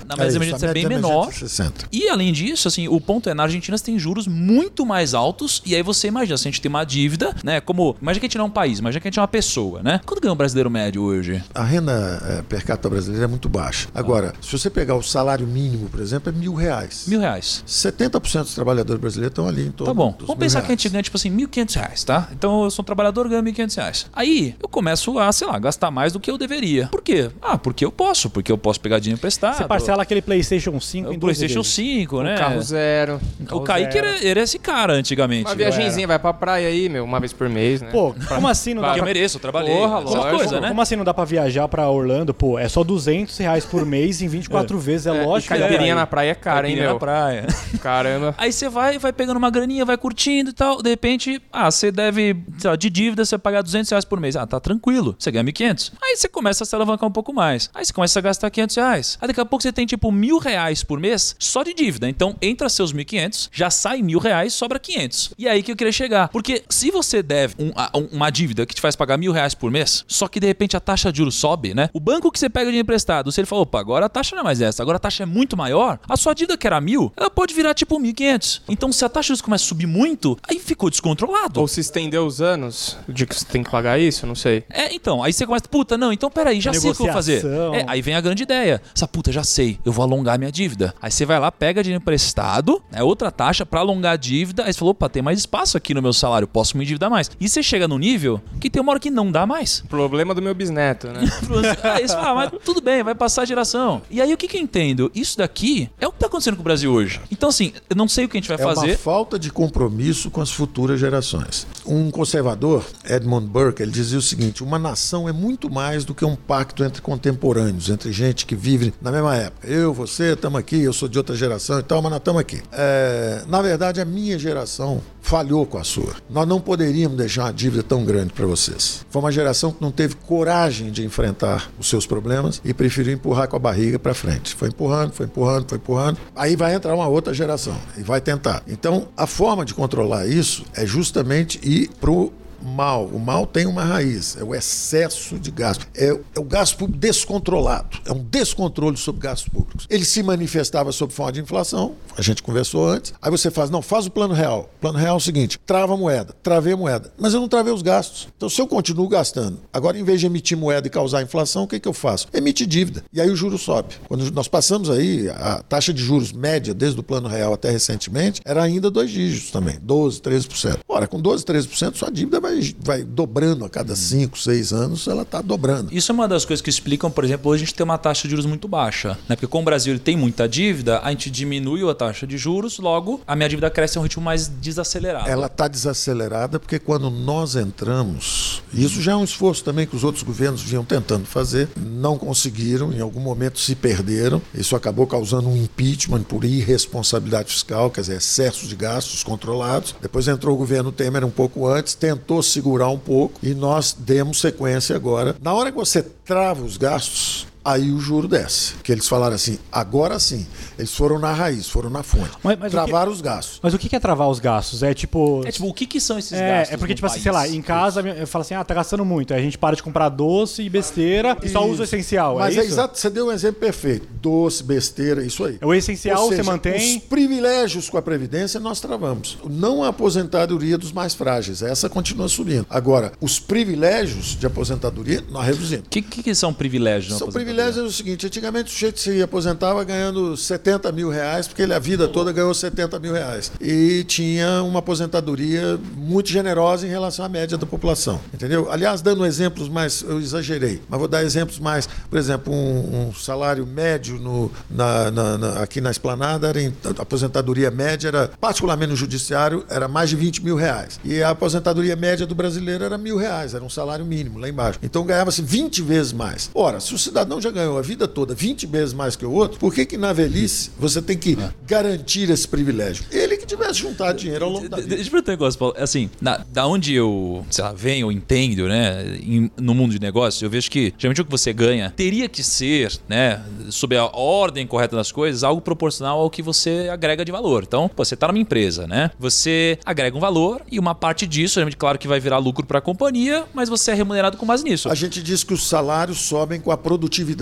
Na 0.08 0.16
média 0.16 0.30
isso, 0.30 0.38
emergência 0.38 0.68
a 0.68 0.72
é 0.72 0.74
bem 0.74 0.84
média 0.84 0.98
menor. 0.98 1.24
emergência 1.24 1.46
é 1.46 1.50
60. 1.50 1.88
E 1.92 2.08
além 2.10 2.32
disso, 2.32 2.68
assim, 2.68 2.88
o 2.88 3.00
ponto 3.00 3.30
é, 3.30 3.34
na 3.34 3.44
Argentina 3.44 3.78
você 3.78 3.84
tem 3.86 4.00
juros 4.00 4.28
muito 4.28 4.83
mais 4.86 5.14
altos, 5.14 5.62
e 5.66 5.76
aí 5.76 5.84
você 5.84 6.08
imagina, 6.08 6.38
se 6.38 6.48
a 6.48 6.52
gente 6.52 6.62
tem 6.62 6.70
uma 6.70 6.84
dívida, 6.84 7.36
né? 7.44 7.60
Como. 7.62 7.96
Imagina 8.02 8.20
que 8.20 8.26
a 8.26 8.30
gente 8.30 8.38
não 8.38 8.46
é 8.46 8.48
um 8.48 8.52
país, 8.52 8.80
imagina 8.80 9.00
que 9.02 9.08
a 9.08 9.12
gente 9.12 9.20
é 9.20 9.22
uma 9.22 9.28
pessoa, 9.28 9.82
né? 9.84 10.00
Quanto 10.06 10.22
ganha 10.22 10.34
um 10.34 10.36
brasileiro 10.38 10.70
médio 10.70 11.02
hoje? 11.04 11.44
A 11.54 11.64
renda 11.64 12.22
eh, 12.26 12.42
per 12.48 12.64
capita 12.66 12.90
brasileira 12.90 13.26
é 13.26 13.28
muito 13.28 13.48
baixa. 13.50 13.88
Agora, 13.94 14.34
se 14.42 14.52
você 14.58 14.70
pegar 14.70 14.96
o 14.96 15.02
salário 15.04 15.46
mínimo, 15.48 15.90
por 15.90 16.00
exemplo, 16.00 16.30
é 16.30 16.32
mil 16.32 16.54
reais. 16.54 17.06
Mil 17.08 17.20
reais. 17.20 17.64
70% 17.68 18.42
dos 18.44 18.56
trabalhadores 18.56 19.00
brasileiros 19.02 19.32
estão 19.32 19.48
ali 19.48 19.68
em 19.68 19.72
torno 19.72 19.94
Tá 19.94 19.94
bom. 19.94 20.10
dos 20.12 20.20
Vamos 20.28 20.30
mil 20.30 20.38
pensar 20.38 20.62
que 20.62 20.68
a 20.68 20.70
gente 20.72 20.84
reais. 20.84 20.94
ganha, 20.94 21.04
tipo 21.04 21.18
assim, 21.18 21.32
1.500 21.36 21.76
reais, 21.76 22.04
tá? 22.04 22.28
Então 22.32 22.64
eu 22.64 22.72
sou 22.72 22.84
um 22.84 22.86
trabalhador, 22.86 23.28
ganho 23.28 23.44
1.500 23.44 23.76
reais. 23.76 24.06
Aí 24.14 24.56
eu 24.62 24.68
começo 24.70 25.18
a, 25.20 25.32
sei 25.32 25.48
lá, 25.48 25.58
gastar 25.60 25.92
mais 25.92 26.14
do 26.14 26.20
que 26.20 26.30
eu 26.30 26.38
deveria. 26.38 26.88
Por 26.88 27.02
quê? 27.02 27.30
Ah, 27.42 27.58
porque 27.58 27.86
eu 27.86 27.92
posso. 27.92 28.30
Porque 28.30 28.52
eu 28.52 28.58
posso 28.58 28.80
pegar 28.80 29.00
dinheiro 29.00 29.18
emprestado. 29.20 29.58
Você 29.58 29.66
parcela 29.66 30.04
aquele 30.04 30.22
PlayStation 30.22 30.80
5 30.80 31.10
o 31.10 31.14
em 31.14 31.20
12 31.20 31.20
PlayStation 31.20 31.62
vezes. 31.62 31.74
5, 31.74 32.22
né? 32.24 32.38
Carro 32.38 32.62
zero. 32.62 33.20
o 33.52 33.62
Kaique 33.62 33.94
zero. 33.94 34.08
era, 34.08 34.26
era 34.28 34.42
esse 34.42 34.60
cara 34.60 34.73
antigamente. 34.94 35.46
Uma 35.50 35.56
viagenzinha, 35.56 36.08
vai 36.08 36.20
pra 36.20 36.34
praia 36.34 36.68
aí, 36.68 36.90
meu, 36.90 37.04
uma 37.04 37.20
vez 37.20 37.32
por 37.34 37.48
mês, 37.50 37.82
né? 37.82 37.90
Pô, 37.92 38.14
como 38.28 38.48
assim 38.48 38.74
não 38.74 38.82
dá 38.82 38.90
eu 38.90 38.96
pra... 38.96 39.06
mereço, 39.06 39.38
eu 39.38 39.42
trabalhei. 39.42 39.76
Porra, 39.76 40.00
Essa 40.02 40.18
lógico. 40.18 40.36
coisa, 40.38 40.62
né? 40.62 40.68
Como 40.70 40.82
assim 40.82 40.96
não 40.96 41.04
dá 41.04 41.14
pra 41.14 41.26
viajar 41.26 41.68
pra 41.68 41.90
Orlando? 41.90 42.34
Pô, 42.34 42.58
é 42.58 42.68
só 42.68 42.84
200 42.84 43.38
reais 43.38 43.66
por 43.66 43.86
mês 43.86 44.22
em 44.22 44.26
É. 44.26 44.30
24 44.30 44.78
vezes, 44.80 45.08
é, 45.08 45.10
É, 45.10 45.24
lógico. 45.26 45.54
e 45.54 45.58
pra 45.58 45.68
caipirinha 45.68 45.94
ir. 45.94 45.96
na 45.96 46.08
praia 46.08 46.32
é 46.32 46.36
cara, 46.36 46.68
hein, 46.70 46.76
meu? 46.76 46.94
na 46.94 47.00
praia. 47.00 47.46
Caramba. 47.82 48.34
Aí 48.38 48.52
você 48.52 48.70
vai, 48.70 48.98
vai 48.98 49.14
pegando 49.14 49.38
uma 49.38 49.50
graninha, 49.50 49.86
vai 49.86 49.98
curtindo 49.98 50.50
e 50.50 50.54
tal. 50.54 50.82
De 50.82 50.90
repente, 50.90 51.42
ah, 51.52 51.70
você 51.70 51.92
deve, 51.92 52.36
sei 52.58 52.70
lá, 52.70 52.76
de 52.76 52.90
dívida, 52.90 53.26
você 53.26 53.36
vai 53.36 53.42
pagar 53.42 53.62
200 53.62 53.90
reais 53.92 54.06
por 54.06 54.20
mês. 54.20 54.36
Ah, 54.36 54.46
tá 54.48 54.60
tranquilo. 54.60 55.16
Você 55.18 55.32
ganha 55.32 55.44
1.500. 55.44 55.92
Aí 56.02 56.16
você 56.18 56.28
começa 56.28 56.64
a 56.64 56.68
se 56.68 56.76
alavancar 56.76 57.08
um 57.08 57.12
pouco 57.12 57.34
mais. 57.34 57.70
Aí 57.74 57.86
você 57.86 57.94
começa 57.94 58.20
a 58.20 58.22
gastar 58.22 58.50
500 58.50 58.76
reais. 58.76 59.18
Aí 59.22 59.28
daqui 59.28 59.40
a 59.42 59.46
pouco 59.46 59.62
você 59.64 59.72
tem 59.72 59.86
tipo 59.86 60.12
mil 60.12 60.38
reais 60.38 60.84
por 60.84 61.00
mês 61.00 61.36
só 61.40 61.64
de 61.64 61.74
dívida. 61.74 62.08
Então 62.10 62.36
entra 62.42 62.70
seus 62.70 62.94
1.500, 62.94 63.50
já 63.52 63.70
sai 63.70 64.02
mil 64.02 64.20
reais, 64.20 64.54
sobra 64.64 64.80
500. 64.80 65.32
E 65.38 65.48
aí 65.48 65.62
que 65.62 65.72
eu 65.72 65.76
queria 65.76 65.92
chegar. 65.92 66.30
Porque 66.30 66.64
se 66.70 66.90
você 66.90 67.22
deve 67.22 67.56
um- 67.60 67.72
a- 67.76 67.92
um- 67.96 68.08
uma 68.14 68.30
dívida 68.30 68.66
que 68.66 68.74
te 68.74 68.80
faz 68.82 68.96
pagar 68.96 69.18
mil 69.18 69.32
reais 69.32 69.54
por 69.54 69.70
mês, 69.70 70.06
só 70.08 70.28
que 70.28 70.40
de 70.40 70.48
repente 70.48 70.78
a 70.78 70.80
taxa 70.80 71.12
de 71.12 71.18
juros 71.18 71.36
sobe, 71.36 71.74
né? 71.74 71.90
O 71.94 72.00
banco 72.00 72.32
que 72.32 72.40
você 72.40 72.50
pega 72.50 72.66
dinheiro 72.68 72.86
emprestado, 72.86 73.32
se 73.32 73.40
ele 73.42 73.46
falou, 73.46 73.64
opa, 73.64 73.80
agora 73.80 74.06
a 74.06 74.10
taxa 74.10 74.36
não 74.36 74.42
é 74.42 74.44
mais 74.46 74.62
essa, 74.62 74.82
agora 74.82 74.96
a 74.98 75.00
taxa 75.00 75.24
é 75.24 75.26
muito 75.26 75.58
maior, 75.58 76.00
a 76.08 76.16
sua 76.16 76.34
dívida 76.34 76.58
que 76.58 76.66
era 76.66 76.80
mil, 76.80 77.12
ela 77.18 77.30
pode 77.30 77.54
virar 77.54 77.74
tipo 77.74 78.00
1.500. 78.00 78.62
Então 78.70 78.92
se 78.92 79.04
a 79.04 79.10
taxa 79.10 79.24
de 79.26 79.28
juros 79.30 79.42
começa 79.42 79.64
a 79.66 79.68
subir 79.68 79.88
muito, 79.88 80.38
aí 80.48 80.60
ficou 80.60 80.90
descontrolado. 80.90 81.60
Ou 81.60 81.68
se 81.68 81.82
estendeu 81.82 82.26
os 82.26 82.42
anos 82.42 82.98
de 83.10 83.26
que 83.26 83.36
você 83.36 83.46
tem 83.46 83.64
que 83.64 83.70
pagar 83.70 84.00
isso, 84.00 84.26
não 84.26 84.36
sei. 84.36 84.64
É, 84.70 84.94
então, 84.94 85.22
aí 85.24 85.34
você 85.34 85.46
começa, 85.46 85.66
puta, 85.68 85.98
não, 85.98 86.14
então 86.14 86.30
peraí, 86.32 86.62
já 86.62 86.72
sei 86.74 86.92
o 86.92 86.96
que 86.96 87.02
eu 87.02 87.06
vou 87.08 87.14
fazer. 87.14 87.44
É, 87.76 87.84
aí 87.88 88.02
vem 88.02 88.16
a 88.16 88.22
grande 88.22 88.44
ideia. 88.44 88.82
Essa 88.96 89.08
puta, 89.08 89.32
já 89.32 89.44
sei, 89.44 89.80
eu 89.84 89.92
vou 89.92 90.04
alongar 90.04 90.38
minha 90.40 90.52
dívida. 90.52 90.94
Aí 91.02 91.12
você 91.12 91.26
vai 91.26 91.40
lá, 91.40 91.52
pega 91.52 91.84
dinheiro 91.84 92.02
emprestado, 92.02 92.82
é 92.92 93.04
outra 93.04 93.32
taxa 93.32 93.66
pra 93.66 93.80
alongar 93.80 94.14
a 94.14 94.18
dívida, 94.18 94.53
aí 94.60 94.72
você 94.74 94.80
falou, 94.80 94.92
opa, 94.92 95.10
tem 95.10 95.22
mais 95.22 95.40
espaço 95.40 95.78
aqui 95.78 95.94
no 95.94 96.02
meu 96.02 96.14
salário, 96.14 96.48
posso 96.48 96.78
me 96.78 96.84
endividar 96.84 97.10
mais. 97.10 97.30
E 97.40 97.48
você 97.50 97.62
chega 97.64 97.88
no 97.88 97.98
nível 97.98 98.42
que 98.60 98.70
tem 98.70 98.82
uma 98.82 98.92
hora 98.92 99.00
que 99.00 99.10
não 99.10 99.32
dá 99.32 99.46
mais. 99.46 99.84
Problema 99.90 100.34
do 100.34 100.42
meu 100.42 100.54
bisneto, 100.54 101.08
né? 101.08 101.22
Aí 101.84 102.08
você 102.08 102.16
fala, 102.16 102.30
ah, 102.30 102.36
mas 102.52 102.52
tudo 102.64 102.82
bem, 102.82 103.04
vai 103.04 103.16
passar 103.16 103.44
a 103.44 103.46
geração. 103.46 104.02
E 104.10 104.22
aí 104.22 104.34
o 104.34 104.38
que, 104.38 104.48
que 104.48 104.58
eu 104.58 104.62
entendo? 104.62 105.12
Isso 105.14 105.38
daqui 105.38 105.90
é 106.00 106.08
o 106.08 106.12
que 106.12 106.20
tá 106.20 106.28
acontecendo 106.28 106.56
com 106.56 106.62
o 106.62 106.64
Brasil 106.64 106.92
hoje. 106.92 107.20
Então, 107.32 107.50
assim, 107.50 107.74
eu 107.90 107.96
não 107.96 108.08
sei 108.08 108.26
o 108.26 108.30
que 108.30 108.38
a 108.38 108.40
gente 108.40 108.48
vai 108.48 108.58
É 108.60 108.66
uma 108.66 108.76
fazer. 108.76 108.98
falta 108.98 109.38
de 109.40 109.52
compromisso 109.52 110.30
com 110.32 110.42
as 110.42 110.52
futuras 110.52 111.00
gerações. 111.00 111.68
Um 111.86 112.10
conservador, 112.12 112.84
Edmund 113.10 113.48
Burke, 113.48 113.82
ele 113.82 113.92
dizia 113.92 114.18
o 114.18 114.22
seguinte: 114.22 114.64
uma 114.64 114.80
nação 114.80 115.28
é 115.28 115.32
muito 115.32 115.70
mais 115.70 116.06
do 116.06 116.14
que 116.16 116.24
um 116.26 116.36
pacto 116.36 116.84
entre 116.84 117.02
contemporâneos, 117.02 117.90
entre 117.90 118.12
gente 118.12 118.46
que 118.46 118.56
vive 118.56 118.94
na 119.02 119.12
mesma 119.12 119.36
época. 119.36 119.68
Eu, 119.68 119.94
você, 119.94 120.34
estamos 120.34 120.60
aqui, 120.60 120.82
eu 120.82 120.94
sou 120.94 121.08
de 121.08 121.18
outra 121.18 121.36
geração 121.36 121.80
e 121.80 121.84
tal, 121.84 122.02
mas 122.02 122.12
nós 122.12 122.20
estamos 122.20 122.40
aqui. 122.42 122.62
É, 122.72 123.44
na 123.48 123.62
verdade, 123.62 124.00
a 124.02 124.06
minha 124.06 124.38
geração 124.44 125.02
falhou 125.22 125.66
com 125.66 125.78
a 125.78 125.84
sua. 125.84 126.14
Nós 126.30 126.48
não 126.48 126.60
poderíamos 126.60 127.18
deixar 127.18 127.46
uma 127.46 127.54
dívida 127.54 127.82
tão 127.82 128.04
grande 128.04 128.34
para 128.34 128.46
vocês. 128.46 129.06
Foi 129.10 129.22
uma 129.22 129.32
geração 129.32 129.72
que 129.72 129.82
não 129.82 129.92
teve 129.92 130.16
coragem 130.16 130.92
de 130.92 131.04
enfrentar 131.04 131.72
os 131.80 131.90
seus 131.90 132.06
problemas 132.06 132.62
e 132.64 132.74
preferiu 132.74 133.14
empurrar 133.14 133.48
com 133.48 133.56
a 133.56 133.60
barriga 133.60 133.98
para 133.98 134.14
frente. 134.14 134.54
Foi 134.54 134.68
empurrando, 134.68 135.14
foi 135.14 135.26
empurrando, 135.26 135.68
foi 135.68 135.78
empurrando. 135.78 136.18
Aí 136.36 136.56
vai 136.56 136.76
entrar 136.76 136.94
uma 136.94 137.08
outra 137.08 137.34
geração 137.34 137.76
e 137.98 138.04
vai 138.04 138.20
tentar. 138.20 138.62
Então, 138.68 139.08
a 139.16 139.26
forma 139.26 139.64
de 139.64 139.74
controlar 139.74 140.28
isso 140.28 140.64
é 140.74 140.86
justamente 140.86 141.60
ir 141.64 141.90
pro 142.00 142.32
mal. 142.64 143.06
O 143.06 143.20
mal 143.20 143.46
tem 143.46 143.66
uma 143.66 143.84
raiz, 143.84 144.38
é 144.38 144.44
o 144.44 144.54
excesso 144.56 145.38
de 145.38 145.52
gasto. 145.52 145.88
É, 145.96 146.08
é 146.36 146.40
o 146.40 146.44
gasto 146.44 146.78
público 146.78 147.00
descontrolado. 147.00 147.98
É 148.06 148.12
um 148.12 148.24
descontrole 148.24 148.98
sobre 148.98 149.22
gastos 149.22 149.50
públicos. 149.50 149.88
Ele 149.90 150.06
se 150.06 150.24
manifestava 150.24 150.92
sob 150.92 151.14
forma 151.14 151.32
de 151.32 151.42
inflação, 151.42 151.96
a 152.18 152.22
gente 152.22 152.42
conversou 152.44 152.88
antes. 152.88 153.14
Aí 153.22 153.32
você 153.32 153.50
faz, 153.52 153.70
não, 153.70 153.82
faz 153.82 154.06
o 154.06 154.12
plano 154.12 154.34
real. 154.34 154.70
O 154.78 154.82
plano 154.82 154.98
real 154.98 155.16
é 155.16 155.18
o 155.18 155.22
seguinte: 155.22 155.60
trava 155.66 155.94
a 155.94 155.98
moeda, 155.98 156.36
travei 156.42 156.74
a 156.74 156.78
moeda. 156.78 157.12
Mas 157.18 157.34
eu 157.34 157.40
não 157.40 157.48
travei 157.48 157.74
os 157.74 157.82
gastos. 157.82 158.28
Então, 158.36 158.50
se 158.50 158.62
eu 158.62 158.68
continuo 158.68 159.08
gastando, 159.08 159.60
agora 159.72 159.98
em 159.98 160.04
vez 160.04 160.20
de 160.20 160.26
emitir 160.26 160.58
moeda 160.58 160.88
e 160.88 160.90
causar 160.90 161.22
inflação, 161.22 161.64
o 161.64 161.68
que, 161.68 161.80
que 161.80 161.88
eu 161.88 161.94
faço? 161.94 162.28
Emite 162.34 162.66
dívida. 162.66 163.04
E 163.12 163.20
aí 163.20 163.30
o 163.30 163.36
juro 163.36 163.58
sobe. 163.58 163.96
Quando 164.08 164.30
nós 164.32 164.48
passamos 164.48 164.90
aí, 164.90 165.30
a 165.30 165.62
taxa 165.64 165.94
de 165.94 166.02
juros 166.02 166.32
média, 166.32 166.74
desde 166.74 167.00
o 167.00 167.04
plano 167.04 167.28
real 167.28 167.54
até 167.54 167.70
recentemente, 167.70 168.42
era 168.46 168.64
ainda 168.64 168.90
dois 168.90 169.10
dígitos 169.10 169.52
também, 169.52 169.78
12, 169.82 170.22
13%. 170.22 170.80
Ora, 170.88 171.08
com 171.08 171.20
12, 171.20 171.44
13%, 171.44 171.96
sua 171.96 172.10
dívida 172.10 172.40
vai, 172.40 172.53
vai 172.80 173.04
dobrando 173.04 173.66
a 173.66 173.70
cada 173.70 173.96
5, 173.96 174.38
6 174.38 174.74
anos, 174.74 175.08
ela 175.08 175.24
está 175.24 175.42
dobrando. 175.42 175.94
Isso 175.94 176.12
é 176.12 176.14
uma 176.14 176.28
das 176.28 176.46
coisas 176.46 176.62
que 176.62 176.70
explicam, 176.70 177.10
por 177.10 177.24
exemplo, 177.24 177.52
hoje 177.52 177.64
a 177.64 177.66
gente 177.66 177.76
tem 177.76 177.84
uma 177.84 177.98
taxa 177.98 178.24
de 178.24 178.30
juros 178.30 178.46
muito 178.46 178.68
baixa. 178.68 179.18
Né? 179.28 179.36
Porque 179.36 179.48
como 179.48 179.64
o 179.64 179.66
Brasil 179.66 179.94
ele 179.94 180.00
tem 180.00 180.16
muita 180.16 180.48
dívida, 180.48 181.00
a 181.00 181.10
gente 181.10 181.30
diminui 181.30 181.90
a 181.90 181.96
taxa 181.96 182.28
de 182.28 182.38
juros, 182.38 182.78
logo 182.78 183.22
a 183.26 183.36
minha 183.36 183.50
dívida 183.50 183.70
cresce 183.70 183.98
a 183.98 184.02
um 184.02 184.04
ritmo 184.04 184.24
mais 184.24 184.48
desacelerado. 184.48 185.30
Ela 185.30 185.48
está 185.48 185.68
desacelerada 185.68 186.60
porque 186.60 186.80
quando 186.80 187.10
nós 187.10 187.56
entramos, 187.56 188.62
isso 188.74 189.02
já 189.02 189.14
é 189.14 189.16
um 189.16 189.24
esforço 189.24 189.64
também 189.64 189.88
que 189.88 189.96
os 189.96 190.04
outros 190.04 190.24
governos 190.24 190.62
vinham 190.62 190.84
tentando 190.84 191.26
fazer, 191.26 191.70
não 191.76 192.18
conseguiram, 192.18 192.94
em 192.94 193.00
algum 193.00 193.20
momento 193.20 193.60
se 193.60 193.76
perderam. 193.76 194.42
Isso 194.54 194.76
acabou 194.76 195.08
causando 195.08 195.50
um 195.50 195.58
impeachment 195.58 196.24
por 196.24 196.44
irresponsabilidade 196.44 197.50
fiscal, 197.50 197.90
quer 197.90 198.02
dizer, 198.02 198.18
excesso 198.18 198.68
de 198.68 198.76
gastos 198.76 199.24
controlados. 199.24 199.96
Depois 200.02 200.28
entrou 200.28 200.56
o 200.56 200.58
governo 200.58 200.92
Temer 200.92 201.26
um 201.26 201.32
pouco 201.32 201.68
antes, 201.68 201.96
tentou 201.96 202.43
segurar 202.44 202.90
um 202.90 202.98
pouco 202.98 203.40
e 203.44 203.54
nós 203.54 203.96
demos 203.98 204.40
sequência 204.40 204.96
agora. 204.96 205.36
Na 205.42 205.54
hora 205.54 205.72
que 205.72 205.78
você 205.78 206.02
trava 206.02 206.64
os 206.64 206.78
gastos, 206.78 207.48
aí 207.64 207.92
o 207.92 208.00
juro 208.00 208.28
desce. 208.28 208.74
Que 208.84 208.92
eles 208.92 209.08
falaram 209.08 209.36
assim, 209.36 209.58
agora 209.72 210.20
sim. 210.20 210.46
Eles 210.78 210.94
foram 210.94 211.20
na 211.20 211.32
raiz, 211.32 211.68
foram 211.70 211.90
na 211.90 212.04
fonte. 212.04 212.32
Mas- 212.44 212.58
mas 212.60 212.72
travaram 212.72 213.12
os 213.12 213.22
gastos. 213.22 213.60
Mas 213.62 213.74
o 213.74 213.78
que 213.78 213.96
é 213.96 214.00
travar 214.00 214.28
os 214.30 214.40
gastos? 214.40 214.82
É 214.84 214.94
tipo. 214.94 215.42
É 215.46 215.52
tipo, 215.52 215.68
o 215.68 215.74
que, 215.74 215.86
que 215.86 216.00
são 216.00 216.18
esses 216.18 216.34
É, 216.34 216.48
gastos? 216.60 216.74
é 216.74 216.78
porque, 216.78 216.94
no 216.94 216.96
tipo 216.96 217.06
assim, 217.06 217.14
país? 217.16 217.24
sei 217.24 217.32
lá, 217.32 217.48
em 217.48 217.62
casa 217.62 218.02
eu 218.02 218.28
falo 218.28 218.42
assim, 218.42 218.54
ah, 218.54 218.64
tá 218.64 218.74
gastando 218.74 219.06
muito. 219.06 219.34
Aí 219.34 219.40
a 219.40 219.44
gente 219.44 219.58
para 219.58 219.76
de 219.76 219.84
comprar 219.84 220.10
doce 220.10 220.62
e 220.64 220.70
besteira 220.70 221.38
e 221.44 221.50
só 221.50 221.66
usa 221.68 221.82
o 221.82 221.84
essencial. 221.84 222.38
Mas 222.38 222.58
é, 222.58 222.62
é, 222.62 222.64
exato, 222.66 222.98
você 222.98 223.10
deu 223.10 223.28
um 223.28 223.32
exemplo 223.32 223.60
perfeito. 223.60 224.08
Doce, 224.22 224.64
besteira, 224.64 225.24
isso 225.24 225.44
aí. 225.44 225.58
O 225.62 225.74
essencial 225.74 226.22
Ou 226.24 226.30
você 226.30 226.38
seja, 226.38 226.50
mantém. 226.52 226.98
Os 226.98 227.04
privilégios 227.04 227.90
com 227.90 227.98
a 227.98 228.02
Previdência 228.02 228.60
nós 228.60 228.80
travamos. 228.80 229.38
Não 229.50 229.84
a 229.84 229.90
aposentadoria 229.90 230.78
dos 230.78 230.92
mais 230.92 231.14
frágeis, 231.14 231.62
essa 231.62 231.88
continua 231.90 232.28
subindo. 232.28 232.66
Agora, 232.70 233.12
os 233.22 233.40
privilégios 233.40 234.38
de 234.38 234.46
aposentadoria 234.46 235.24
nós 235.30 235.46
reduzimos. 235.46 235.86
O 235.86 235.90
que, 235.90 236.02
que, 236.02 236.24
que 236.24 236.36
são 236.36 236.54
privilégios? 236.54 237.14
na 237.14 237.20
São 237.20 237.28
aposentadoria? 237.28 237.53
Privilégios 237.54 237.78
é 237.86 237.88
o 237.88 237.92
seguinte: 237.92 238.26
antigamente 238.26 238.70
o 238.70 238.74
sujeito 238.74 239.00
se 239.00 239.22
aposentava 239.22 239.84
ganhando 239.84 240.36
70 240.36 240.92
mil 240.92 241.10
reais, 241.10 241.48
porque 241.48 241.62
ele 241.62 241.74
a 241.74 241.80
vida 241.80 242.08
toda 242.08 242.32
ganhou 242.32 242.54
70 242.54 243.00
mil 243.00 243.14
reais. 243.14 243.52
E 243.62 244.04
tinha 244.06 244.64
uma 244.64 244.80
aposentadoria 244.80 245.80
muito 245.96 246.30
generosa 246.30 246.86
em 246.86 246.90
relação 246.90 247.24
à 247.24 247.30
média 247.30 247.58
da 247.58 247.66
população. 247.66 248.20
Entendeu? 248.34 248.72
Aliás, 248.72 249.02
dando 249.02 249.26
exemplos 249.26 249.70
mais, 249.70 250.02
eu 250.02 250.20
exagerei, 250.20 250.82
mas 250.90 251.00
vou 251.00 251.08
dar 251.08 251.24
exemplos 251.24 251.60
mais. 251.60 251.88
Por 252.10 252.18
exemplo, 252.18 252.52
um, 252.54 253.10
um 253.10 253.14
salário 253.14 253.66
médio 253.66 254.16
no, 254.20 254.52
na- 254.70 255.12
na- 255.12 255.38
na- 255.38 255.60
aqui 255.62 255.80
na 255.80 255.92
esplanada, 255.92 256.48
era 256.48 256.62
em- 256.62 256.74
a 256.98 257.02
aposentadoria 257.02 257.70
média 257.70 258.08
era, 258.08 258.28
particularmente 258.40 258.90
no 258.92 258.96
judiciário, 258.96 259.64
era 259.70 259.88
mais 259.88 260.10
de 260.10 260.16
20 260.16 260.44
mil 260.44 260.56
reais. 260.56 261.00
E 261.04 261.22
a 261.22 261.30
aposentadoria 261.30 261.96
média 261.96 262.26
do 262.26 262.34
brasileiro 262.36 262.84
era 262.84 262.98
mil 262.98 263.18
reais, 263.18 263.54
era 263.54 263.64
um 263.64 263.70
salário 263.70 264.06
mínimo 264.06 264.40
lá 264.40 264.50
embaixo. 264.50 264.80
Então 264.82 265.06
ganhava-se 265.06 265.42
20 265.42 265.82
vezes 265.82 266.14
mais. 266.14 266.50
Ora, 266.54 266.80
se 266.80 266.94
o 266.94 266.98
cidadão 266.98 267.40
já 267.44 267.52
ganhou 267.52 267.78
a 267.78 267.82
vida 267.82 268.08
toda 268.08 268.34
20 268.34 268.66
vezes 268.68 268.94
mais 268.94 269.16
que 269.16 269.26
o 269.26 269.32
outro, 269.32 269.60
por 269.60 269.74
que 269.74 269.86
que 269.86 269.98
na 269.98 270.12
velhice 270.14 270.72
você 270.78 271.02
tem 271.02 271.18
que 271.18 271.38
garantir 271.68 272.30
esse 272.30 272.48
privilégio? 272.48 273.06
Ele 273.12 273.38
que 273.38 273.46
tivesse 273.46 273.80
juntado 273.80 274.18
dinheiro 274.20 274.46
ao 274.46 274.52
longo 274.52 274.70
da 274.70 274.78
vida. 274.78 274.96
Deixa 274.96 275.08
eu 275.10 275.12
perguntar 275.12 275.32
um 275.32 275.36
negócio, 275.36 275.60
Paulo. 275.60 275.76
Assim, 275.78 276.10
na- 276.22 276.38
da 276.52 276.66
onde 276.68 276.94
eu, 276.94 277.46
sei 277.50 277.64
lá, 277.64 277.72
venho, 277.74 278.12
entendo, 278.12 278.68
né, 278.68 279.18
em- 279.22 279.52
no 279.60 279.74
mundo 279.74 279.92
de 279.92 280.00
negócios, 280.00 280.42
eu 280.42 280.50
vejo 280.50 280.70
que 280.70 280.94
geralmente 280.98 281.22
o 281.22 281.26
que 281.26 281.32
você 281.32 281.52
ganha 281.54 281.92
teria 281.96 282.28
que 282.30 282.44
ser, 282.44 282.92
né, 283.08 283.42
sob 283.70 283.96
a 283.98 284.06
ordem 284.06 284.66
correta 284.66 284.96
das 284.96 285.12
coisas, 285.12 285.44
algo 285.44 285.62
proporcional 285.62 286.20
ao 286.20 286.30
que 286.30 286.42
você 286.42 286.90
agrega 286.92 287.24
de 287.26 287.32
valor. 287.32 287.64
Então, 287.68 287.88
pô, 287.90 288.04
você 288.06 288.16
tá 288.16 288.28
numa 288.28 288.40
empresa, 288.40 288.88
né? 288.88 289.12
Você 289.20 289.78
agrega 289.86 290.16
um 290.16 290.20
valor 290.20 290.62
e 290.72 290.80
uma 290.80 290.96
parte 290.96 291.26
disso, 291.28 291.56
geralmente, 291.56 291.78
claro 291.78 291.98
que 292.00 292.08
vai 292.08 292.20
virar 292.20 292.38
lucro 292.38 292.66
para 292.66 292.80
a 292.80 292.82
companhia, 292.82 293.46
mas 293.54 293.70
você 293.70 293.92
é 293.92 293.94
remunerado 293.94 294.38
com 294.38 294.46
base 294.46 294.64
nisso. 294.64 294.90
A 294.90 294.96
gente 294.96 295.22
diz 295.22 295.44
que 295.44 295.54
os 295.54 295.68
salários 295.68 296.20
sobem 296.20 296.60
com 296.60 296.72
a 296.72 296.78
produtividade. 296.78 297.33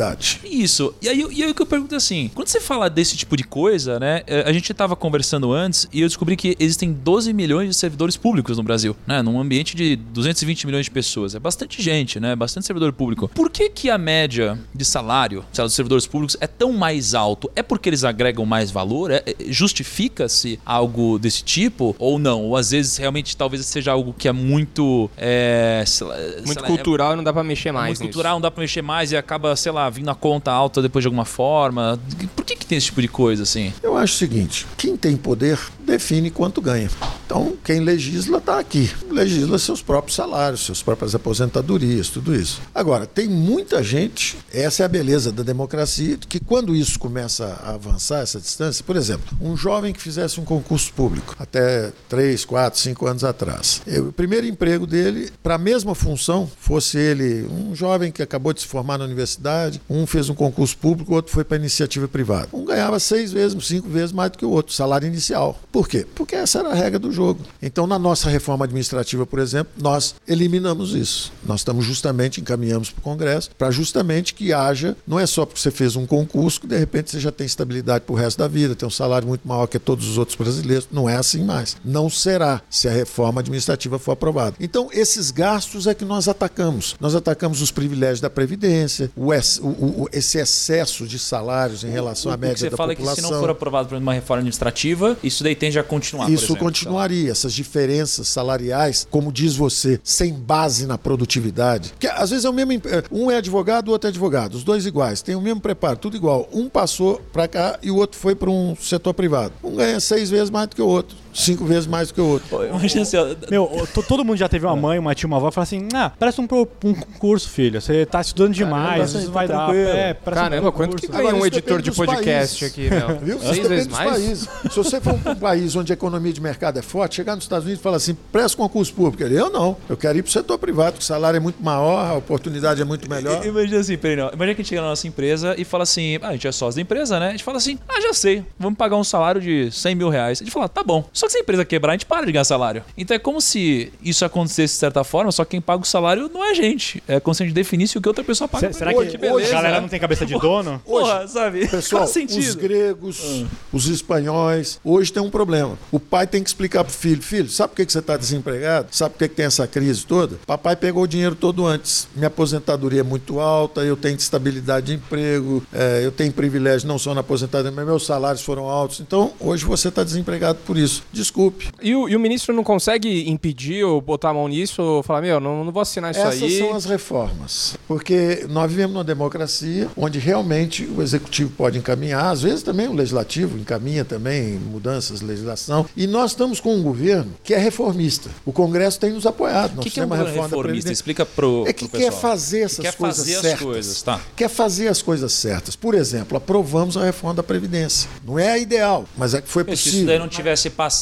Isso. 0.44 0.94
E 1.02 1.10
aí, 1.10 1.26
e 1.32 1.44
aí 1.44 1.52
o 1.52 1.56
que 1.56 1.62
eu 1.62 1.66
pergunto 1.66 1.94
é 1.94 1.98
assim: 1.98 2.30
quando 2.34 2.48
você 2.48 2.60
fala 2.62 2.90
desse 2.90 3.16
tipo 3.18 3.36
de 3.38 3.44
coisa, 3.44 4.00
né? 4.00 4.24
eh, 4.28 4.44
A 4.46 4.52
gente 4.54 4.72
estava 4.72 4.96
conversando 4.96 5.52
antes 5.54 5.88
e 5.92 6.02
eu 6.02 6.08
descobri 6.08 6.36
que 6.36 6.56
existem 6.60 6.92
12 6.92 7.34
milhões 7.34 7.70
de 7.70 7.76
servidores 7.76 8.18
públicos 8.18 8.58
no 8.58 8.64
Brasil, 8.64 8.96
né? 9.08 9.22
Num 9.22 9.40
ambiente 9.40 9.76
de 9.76 9.96
220 9.96 10.66
milhões 10.66 10.86
de 10.86 10.92
pessoas. 10.92 11.36
É 11.36 11.40
bastante 11.40 11.82
gente, 11.82 12.20
né? 12.20 12.36
Bastante 12.36 12.66
servidor 12.66 12.92
público. 12.94 13.28
Por 13.30 13.50
que, 13.50 13.70
que 13.70 13.90
a 13.90 13.98
média 13.98 14.58
de 14.74 14.86
salário 14.86 15.44
sei 15.52 15.62
lá, 15.64 15.66
dos 15.68 15.74
servidores 15.76 16.06
públicos 16.08 16.38
é 16.40 16.48
tão 16.48 16.72
mais 16.74 17.14
alto? 17.14 17.50
É 17.56 17.62
porque 17.64 17.90
eles 17.90 18.04
agregam 18.04 18.46
mais 18.46 18.72
valor? 18.72 19.12
É- 19.12 19.24
é- 19.26 19.36
Justifica-se 19.82 20.60
algo 20.66 21.18
desse 21.18 21.44
tipo? 21.44 21.96
Ou 21.98 22.20
não? 22.20 22.44
Ou 22.44 22.56
às 22.56 22.72
vezes 22.72 22.98
realmente 22.98 23.36
talvez 23.36 23.66
seja 23.66 23.92
algo 23.92 24.14
que 24.18 24.28
é 24.28 24.32
muito. 24.32 25.10
é, 25.18 25.84
sei 25.88 26.08
lá, 26.08 26.16
sei 26.16 26.42
Muito 26.46 26.60
lá, 26.62 26.68
é- 26.68 26.68
cultural 26.72 27.14
e 27.14 27.16
não 27.16 27.24
dá 27.24 27.34
pra 27.34 27.44
mexer 27.44 27.72
mais 27.72 27.88
muito 27.88 28.02
nisso. 28.02 28.14
cultural, 28.14 28.34
não 28.36 28.42
dá 28.42 28.52
pra 28.52 28.62
mexer 28.62 28.82
mais 28.82 29.12
e 29.12 29.18
acaba, 29.18 29.56
sei 29.56 29.72
lá, 29.72 29.81
vindo 29.90 30.10
a 30.10 30.16
conta 30.16 30.52
alta 30.52 30.82
depois 30.82 31.04
de 31.04 31.08
alguma 31.08 31.26
forma. 31.26 32.00
Por 32.36 32.46
que, 32.46 32.56
que 32.56 32.66
tem 32.66 32.78
esse 32.78 32.88
tipo 32.88 33.02
de 33.02 33.08
coisa, 33.08 33.44
assim? 33.44 33.74
Eu 33.82 33.98
acho 33.98 34.14
o 34.16 34.18
seguinte: 34.18 34.66
quem 34.78 34.96
tem 34.98 35.16
poder 35.18 35.60
define 35.80 36.30
quanto 36.32 36.62
ganha. 36.62 36.90
Então, 37.26 37.56
quem 37.64 37.80
legisla 37.80 38.38
está 38.40 38.60
aqui. 38.60 38.90
Legisla 39.10 39.58
seus 39.58 39.82
próprios 39.82 40.16
salários, 40.16 40.62
suas 40.62 40.82
próprias 40.84 41.16
aposentadorias, 41.16 42.10
tudo 42.10 42.36
isso. 42.36 42.62
Agora, 42.74 43.06
tem 43.06 43.28
muita 43.28 43.82
gente, 43.84 44.38
essa 44.54 44.84
é 44.84 44.86
a 44.86 44.90
beleza 44.90 45.32
da 45.32 45.44
democracia, 45.44 46.18
que 46.18 46.40
quando 46.40 46.76
isso 46.76 47.00
começa 47.00 47.46
a 47.64 47.74
avançar, 47.74 48.20
essa 48.22 48.40
distância, 48.40 48.84
por 48.84 48.96
exemplo, 48.96 49.38
um 49.42 49.56
jovem 49.56 49.94
que 49.94 50.02
fizesse 50.02 50.40
um 50.40 50.46
concurso 50.46 50.92
público 50.94 51.36
até 51.40 51.92
3, 52.10 52.44
4, 52.46 52.80
5 52.80 53.06
anos 53.08 53.24
atrás, 53.24 53.82
eu- 53.88 54.10
o 54.10 54.14
primeiro 54.14 54.46
emprego 54.46 54.86
dele, 54.86 55.30
para 55.42 55.56
a 55.56 55.58
mesma 55.58 55.96
função, 55.96 56.50
fosse 56.60 56.98
ele 56.98 57.46
um 57.52 57.74
jovem 57.76 58.12
que 58.12 58.22
acabou 58.22 58.52
de 58.54 58.62
se 58.62 58.68
formar 58.68 58.98
na 58.98 59.06
universidade, 59.06 59.71
um 59.90 60.06
fez 60.06 60.30
um 60.30 60.34
concurso 60.36 60.78
público, 60.78 61.12
o 61.12 61.16
outro 61.16 61.32
foi 61.32 61.44
para 61.44 61.58
iniciativa 61.58 62.08
privada. 62.08 62.50
Um 62.54 62.66
ganhava 62.66 63.00
seis 63.00 63.32
vezes, 63.32 63.66
cinco 63.66 63.88
vezes 63.88 64.12
mais 64.12 64.32
do 64.32 64.38
que 64.38 64.46
o 64.46 64.50
outro, 64.50 64.74
salário 64.74 65.08
inicial. 65.08 65.60
Por 65.72 65.88
quê? 65.88 66.06
Porque 66.16 66.36
essa 66.36 66.60
era 66.60 66.70
a 66.70 66.74
regra 66.74 67.00
do 67.00 67.12
jogo. 67.12 67.42
Então, 67.62 67.86
na 67.88 68.00
nossa 68.00 68.30
reforma 68.30 68.66
administrativa, 68.66 69.26
por 69.26 69.40
exemplo, 69.40 69.72
nós 69.78 70.16
eliminamos 70.28 70.94
isso. 70.96 71.32
Nós 71.46 71.62
estamos 71.62 71.86
justamente, 71.86 72.42
encaminhamos 72.42 72.90
para 72.90 73.00
o 73.00 73.04
Congresso, 73.04 73.52
para 73.58 73.72
justamente 73.72 74.34
que 74.34 74.52
haja, 74.54 74.96
não 75.08 75.20
é 75.20 75.26
só 75.26 75.46
porque 75.46 75.60
você 75.60 75.72
fez 75.72 75.96
um 75.96 76.06
concurso 76.06 76.62
que 76.62 76.68
de 76.68 76.78
repente 76.78 77.12
você 77.12 77.20
já 77.20 77.32
tem 77.32 77.46
estabilidade 77.46 78.06
para 78.06 78.14
o 78.14 78.16
resto 78.18 78.38
da 78.40 78.48
vida, 78.48 78.76
tem 78.76 78.88
um 78.88 78.92
salário 78.92 79.28
muito 79.28 79.48
maior 79.48 79.68
que 79.68 79.78
todos 79.80 80.08
os 80.08 80.18
outros 80.18 80.36
brasileiros. 80.38 80.88
Não 80.92 81.10
é 81.10 81.16
assim 81.16 81.44
mais. 81.44 81.78
Não 81.84 82.10
será 82.10 82.62
se 82.70 82.88
a 82.88 82.92
reforma 82.92 83.42
administrativa 83.42 84.00
for 84.00 84.12
aprovada. 84.14 84.56
Então, 84.60 84.90
esses 84.92 85.32
gastos 85.32 85.88
é 85.88 85.94
que 85.94 86.06
nós 86.06 86.28
atacamos. 86.28 86.96
Nós 87.00 87.16
atacamos 87.16 87.62
os 87.62 87.72
privilégios 87.72 88.22
da 88.22 88.30
Previdência, 88.30 89.12
o 89.16 89.34
ex- 89.34 89.60
o- 89.62 90.04
o- 90.04 90.10
esse 90.12 90.38
excesso 90.38 91.06
de 91.08 91.18
salários 91.20 91.84
em 91.84 91.90
relação 91.90 92.32
à 92.32 92.38
média 92.38 92.58
você 92.58 92.70
da 92.70 92.78
fala 92.78 92.94
é 92.94 92.96
que 92.96 93.06
se 93.16 93.22
não 93.22 93.30
for 93.40 93.50
aprovado 93.50 93.90
por 93.90 93.98
uma 93.98 94.14
reforma 94.14 94.40
administrativa, 94.40 95.18
isso 95.24 95.44
daí 95.44 95.56
tende 95.56 95.78
a 95.80 95.84
continuar. 95.84 96.26
por 96.26 96.34
Isso 96.34 96.56
continuaria, 96.56 97.32
essas 97.32 97.54
diferenças 97.54 98.28
salariais, 98.28 99.08
como 99.10 99.32
diz 99.32 99.56
você, 99.56 100.00
sem 100.04 100.34
base 100.34 100.86
na 100.86 100.98
produtividade. 100.98 101.94
Que 102.00 102.08
às 102.08 102.30
vezes 102.30 102.46
é 102.46 102.50
o 102.50 102.54
mesmo, 102.54 102.74
é, 102.74 103.04
um 103.12 103.30
é 103.32 103.38
advogado, 103.38 103.90
o 103.90 103.92
outro 103.92 104.08
é 104.08 104.10
advogado, 104.10 104.56
os 104.56 104.64
dois 104.64 104.86
iguais, 104.86 105.22
tem 105.22 105.36
o 105.36 105.42
mesmo 105.42 105.62
preparo, 105.62 105.98
tudo 105.98 106.16
igual. 106.18 106.48
Um 106.52 106.68
passou 106.70 107.22
para 107.32 107.48
cá 107.48 107.80
e 107.82 107.92
o 107.92 107.96
outro 107.96 108.20
foi 108.20 108.36
para 108.36 108.50
um 108.50 108.76
setor 108.76 109.14
privado. 109.14 109.54
Um 109.64 109.76
ganha 109.76 110.00
seis 110.00 110.30
vezes 110.30 110.50
mais 110.50 110.68
do 110.68 110.76
que 110.76 110.82
o 110.82 110.88
outro, 110.88 111.16
cinco 111.34 111.66
vezes 111.66 111.88
mais 111.88 112.10
do 112.10 112.14
que 112.14 112.22
o 112.22 112.26
outro. 112.28 112.66
Imagina 112.66 113.02
assim, 113.04 113.18
ó, 113.18 113.28
Meu, 113.50 113.88
to- 113.94 114.04
todo 114.04 114.24
mundo 114.26 114.38
já 114.38 114.48
teve 114.50 114.66
uma 114.66 114.76
mãe, 114.78 115.00
uma 115.00 115.14
tia, 115.16 115.28
uma 115.28 115.38
avó 115.38 115.50
e 115.50 115.52
fala 115.52 115.64
assim: 115.64 115.88
ah, 115.94 116.12
presta 116.18 116.42
um, 116.42 116.48
pro- 116.48 116.68
um 116.84 116.94
concurso, 116.94 117.50
filho. 117.50 117.82
Você 117.82 118.06
tá 118.06 118.22
estudando 118.22 118.54
demais, 118.54 119.14
isso 119.14 119.26
tá 119.28 119.32
vai 119.32 119.48
dar. 119.48 119.66
tranquilo. 119.66 119.90
É, 119.90 120.14
presta 120.14 120.42
Caramba, 120.44 120.70
um 120.70 120.72
quanto 120.72 120.98
que 120.98 121.08
ganha 121.08 121.36
um 121.36 121.46
editor 121.46 121.82
de 121.82 121.92
podcast 121.92 122.66
aqui, 122.66 122.90
meu? 122.90 123.18
Viu? 123.20 123.40
Seis 123.40 123.68
vezes 123.68 123.88
mais? 123.88 124.12
países. 124.12 124.50
Se 124.70 124.76
você 124.76 125.00
for 125.02 125.14
para 125.20 125.32
um 125.34 125.36
país 125.36 125.76
onde 125.76 125.92
a 125.92 125.96
economia 125.96 126.34
de 126.34 126.42
mercado 126.42 126.80
é 126.80 126.82
forte, 126.82 127.16
chegar 127.16 127.36
nos 127.36 127.46
Estados 127.46 127.66
Unidos 127.66 127.80
e 127.80 127.84
falar 127.84 127.98
assim, 127.98 128.16
presta 128.32 128.58
concurso 128.58 128.94
público. 128.94 129.24
Eu 129.24 129.50
não. 129.50 129.78
Eu 129.90 129.96
quero 129.98 130.18
ir 130.18 130.22
para 130.24 130.30
o 130.30 130.32
setor 130.32 130.58
privado, 130.58 130.94
porque 130.94 131.04
o 131.04 131.06
salário 131.06 131.38
é 131.38 131.40
muito 131.40 131.62
maior, 131.64 132.06
a 132.12 132.16
oportunidade 132.16 132.82
é 132.82 132.86
muito 132.86 133.10
melhor. 133.10 133.46
Imagina 133.46 133.80
assim, 133.80 133.98
peraí, 133.98 134.16
não. 134.18 134.28
Imagina 134.34 134.56
que 134.56 134.62
a 134.62 134.64
gente 134.64 134.70
chega 134.70 134.82
na 134.82 134.90
nossa 134.90 135.08
empresa 135.08 135.56
e 135.58 135.64
fala 135.64 135.84
assim: 135.84 136.18
ah, 136.22 136.30
a 136.30 136.32
gente 136.34 136.48
é 136.48 136.52
sócio 136.52 136.76
da 136.76 136.82
empresa, 136.82 137.20
né? 137.20 137.28
A 137.30 137.32
gente 137.32 137.44
fala 137.44 137.58
assim: 137.58 137.78
ah, 137.88 138.02
já 138.02 138.14
sei, 138.14 138.46
vamos 138.60 138.78
pagar 138.78 138.98
um 138.98 139.04
salário 139.04 139.42
de 139.42 139.72
100 139.72 139.96
mil 139.96 140.10
reais. 140.10 140.42
A 140.42 140.44
gente 140.44 140.54
fala: 140.54 140.68
tá 140.70 140.84
bom. 140.84 141.04
Só 141.22 141.28
que 141.28 141.34
se 141.34 141.38
a 141.38 141.42
empresa 141.42 141.64
quebrar, 141.64 141.92
a 141.92 141.94
gente 141.94 142.08
para 142.08 142.26
de 142.26 142.32
ganhar 142.32 142.44
salário. 142.44 142.84
Então 142.98 143.14
é 143.14 143.20
como 143.20 143.40
se 143.40 143.94
isso 144.02 144.26
acontecesse 144.26 144.74
de 144.74 144.80
certa 144.80 145.04
forma, 145.04 145.32
só 145.32 145.46
que 145.46 145.52
quem 145.52 145.62
paga 145.62 145.84
o 145.84 145.86
salário 145.86 146.28
não 146.34 146.44
é 146.44 146.50
a 146.50 146.54
gente. 146.56 147.04
É 147.08 147.20
como 147.20 147.36
se 147.36 147.44
a 147.44 147.46
gente 147.46 147.54
definisse 147.54 147.96
o 147.96 148.02
que 148.02 148.08
outra 148.08 148.24
pessoa 148.24 148.48
paga. 148.48 148.74
Será 148.74 148.92
gente. 148.92 149.20
que 149.20 149.28
a 149.28 149.50
galera 149.50 149.80
não 149.80 149.88
tem 149.88 150.00
cabeça 150.00 150.26
de 150.26 150.34
dono? 150.40 150.82
Porra, 150.84 151.28
sabe? 151.28 151.68
Pessoal, 151.70 152.02
Faz 152.02 152.14
sentido. 152.14 152.40
os 152.40 152.56
gregos, 152.56 153.46
os 153.72 153.86
espanhóis, 153.86 154.80
hoje 154.84 155.14
tem 155.14 155.22
um 155.22 155.30
problema. 155.30 155.78
O 155.92 156.00
pai 156.00 156.26
tem 156.26 156.42
que 156.42 156.50
explicar 156.50 156.84
pro 156.84 156.92
filho: 156.92 157.22
filho, 157.22 157.50
sabe 157.52 157.70
por 157.70 157.76
que 157.76 157.86
que 157.86 157.92
você 157.92 158.00
está 158.00 158.18
desempregado? 158.18 158.88
Sabe 158.90 159.14
por 159.14 159.20
que 159.20 159.30
que 159.30 159.36
tem 159.36 159.46
essa 159.46 159.68
crise 159.68 160.04
toda? 160.04 160.40
Papai 160.48 160.76
pegou 160.76 161.04
o 161.04 161.08
dinheiro 161.08 161.36
todo 161.36 161.68
antes. 161.68 162.08
Minha 162.16 162.30
aposentadoria 162.30 163.02
é 163.02 163.04
muito 163.04 163.40
alta, 163.40 163.82
eu 163.82 163.96
tenho 163.96 164.18
estabilidade 164.18 164.88
de 164.88 164.94
emprego, 164.96 165.62
é, 165.72 166.04
eu 166.04 166.12
tenho 166.12 166.34
privilégio 166.34 166.88
não 166.88 166.98
só 166.98 167.14
na 167.14 167.22
aposentadoria, 167.22 167.72
mas 167.76 167.86
meus 167.86 168.08
salários 168.08 168.42
foram 168.42 168.68
altos. 168.68 169.02
Então, 169.02 169.34
hoje 169.40 169.64
você 169.66 169.90
está 169.90 170.04
desempregado 170.04 170.58
por 170.66 170.80
isso. 170.80 171.04
Desculpe. 171.14 171.70
E 171.82 171.96
o, 171.96 172.08
e 172.10 172.16
o 172.16 172.20
ministro 172.20 172.54
não 172.56 172.64
consegue 172.64 173.30
impedir 173.30 173.84
ou 173.84 174.00
botar 174.02 174.30
a 174.30 174.34
mão 174.34 174.48
nisso 174.48 174.82
ou 174.82 175.04
falar, 175.04 175.22
meu, 175.22 175.40
não, 175.40 175.64
não 175.64 175.72
vou 175.72 175.82
assinar 175.82 176.12
isso 176.12 176.20
Essas 176.22 176.42
aí. 176.42 176.58
são 176.60 176.74
as 176.76 176.86
reformas. 176.86 177.78
Porque 177.88 178.46
nós 178.50 178.70
vivemos 178.70 178.94
numa 178.94 179.04
democracia 179.04 179.88
onde 179.98 180.20
realmente 180.20 180.86
o 180.86 181.02
executivo 181.02 181.52
pode 181.58 181.78
encaminhar, 181.78 182.32
às 182.32 182.42
vezes 182.42 182.64
também 182.64 182.88
o 182.88 182.94
legislativo 182.94 183.58
encaminha 183.58 184.06
também 184.06 184.54
mudanças 184.60 185.20
de 185.20 185.26
legislação. 185.26 185.86
E 185.96 186.08
nós 186.08 186.32
estamos 186.32 186.60
com 186.60 186.76
um 186.76 186.82
governo 186.84 187.34
que 187.44 187.54
é 187.54 187.58
reformista. 187.58 188.30
O 188.46 188.52
Congresso 188.52 189.00
tem 189.00 189.12
nos 189.12 189.26
apoiado. 189.26 189.78
O 189.80 189.82
que, 189.82 189.90
que 189.90 190.00
é 190.00 190.06
um 190.06 190.10
reforma 190.10 190.26
reformista? 190.44 190.58
Previdência. 190.62 190.94
Explica 190.94 191.26
pro, 191.26 191.66
É 191.68 191.74
que 191.74 191.88
pro 191.88 192.00
quer 192.00 192.12
fazer 192.12 192.62
essas 192.62 192.80
quer 192.80 192.94
coisas 192.96 193.18
fazer 193.18 193.36
as 193.36 193.42
certas. 193.42 193.62
coisas, 193.62 194.02
tá? 194.02 194.22
Quer 194.36 194.50
fazer 194.50 194.88
as 194.88 195.02
coisas 195.02 195.34
certas. 195.34 195.76
Por 195.76 195.94
exemplo, 195.96 196.38
aprovamos 196.38 196.96
a 196.98 197.04
reforma 197.04 197.36
da 197.36 197.44
Previdência. 197.44 198.10
Não 198.26 198.38
é 198.40 198.52
a 198.52 198.58
ideal, 198.58 199.06
mas 199.18 199.34
é 199.34 199.42
que 199.42 199.48
foi 199.50 199.64
Se 199.66 199.72
isso 199.74 199.84
possível. 199.86 200.08
daí 200.08 200.20
não 200.20 200.28
tivesse 200.28 200.70
passado, 200.70 201.01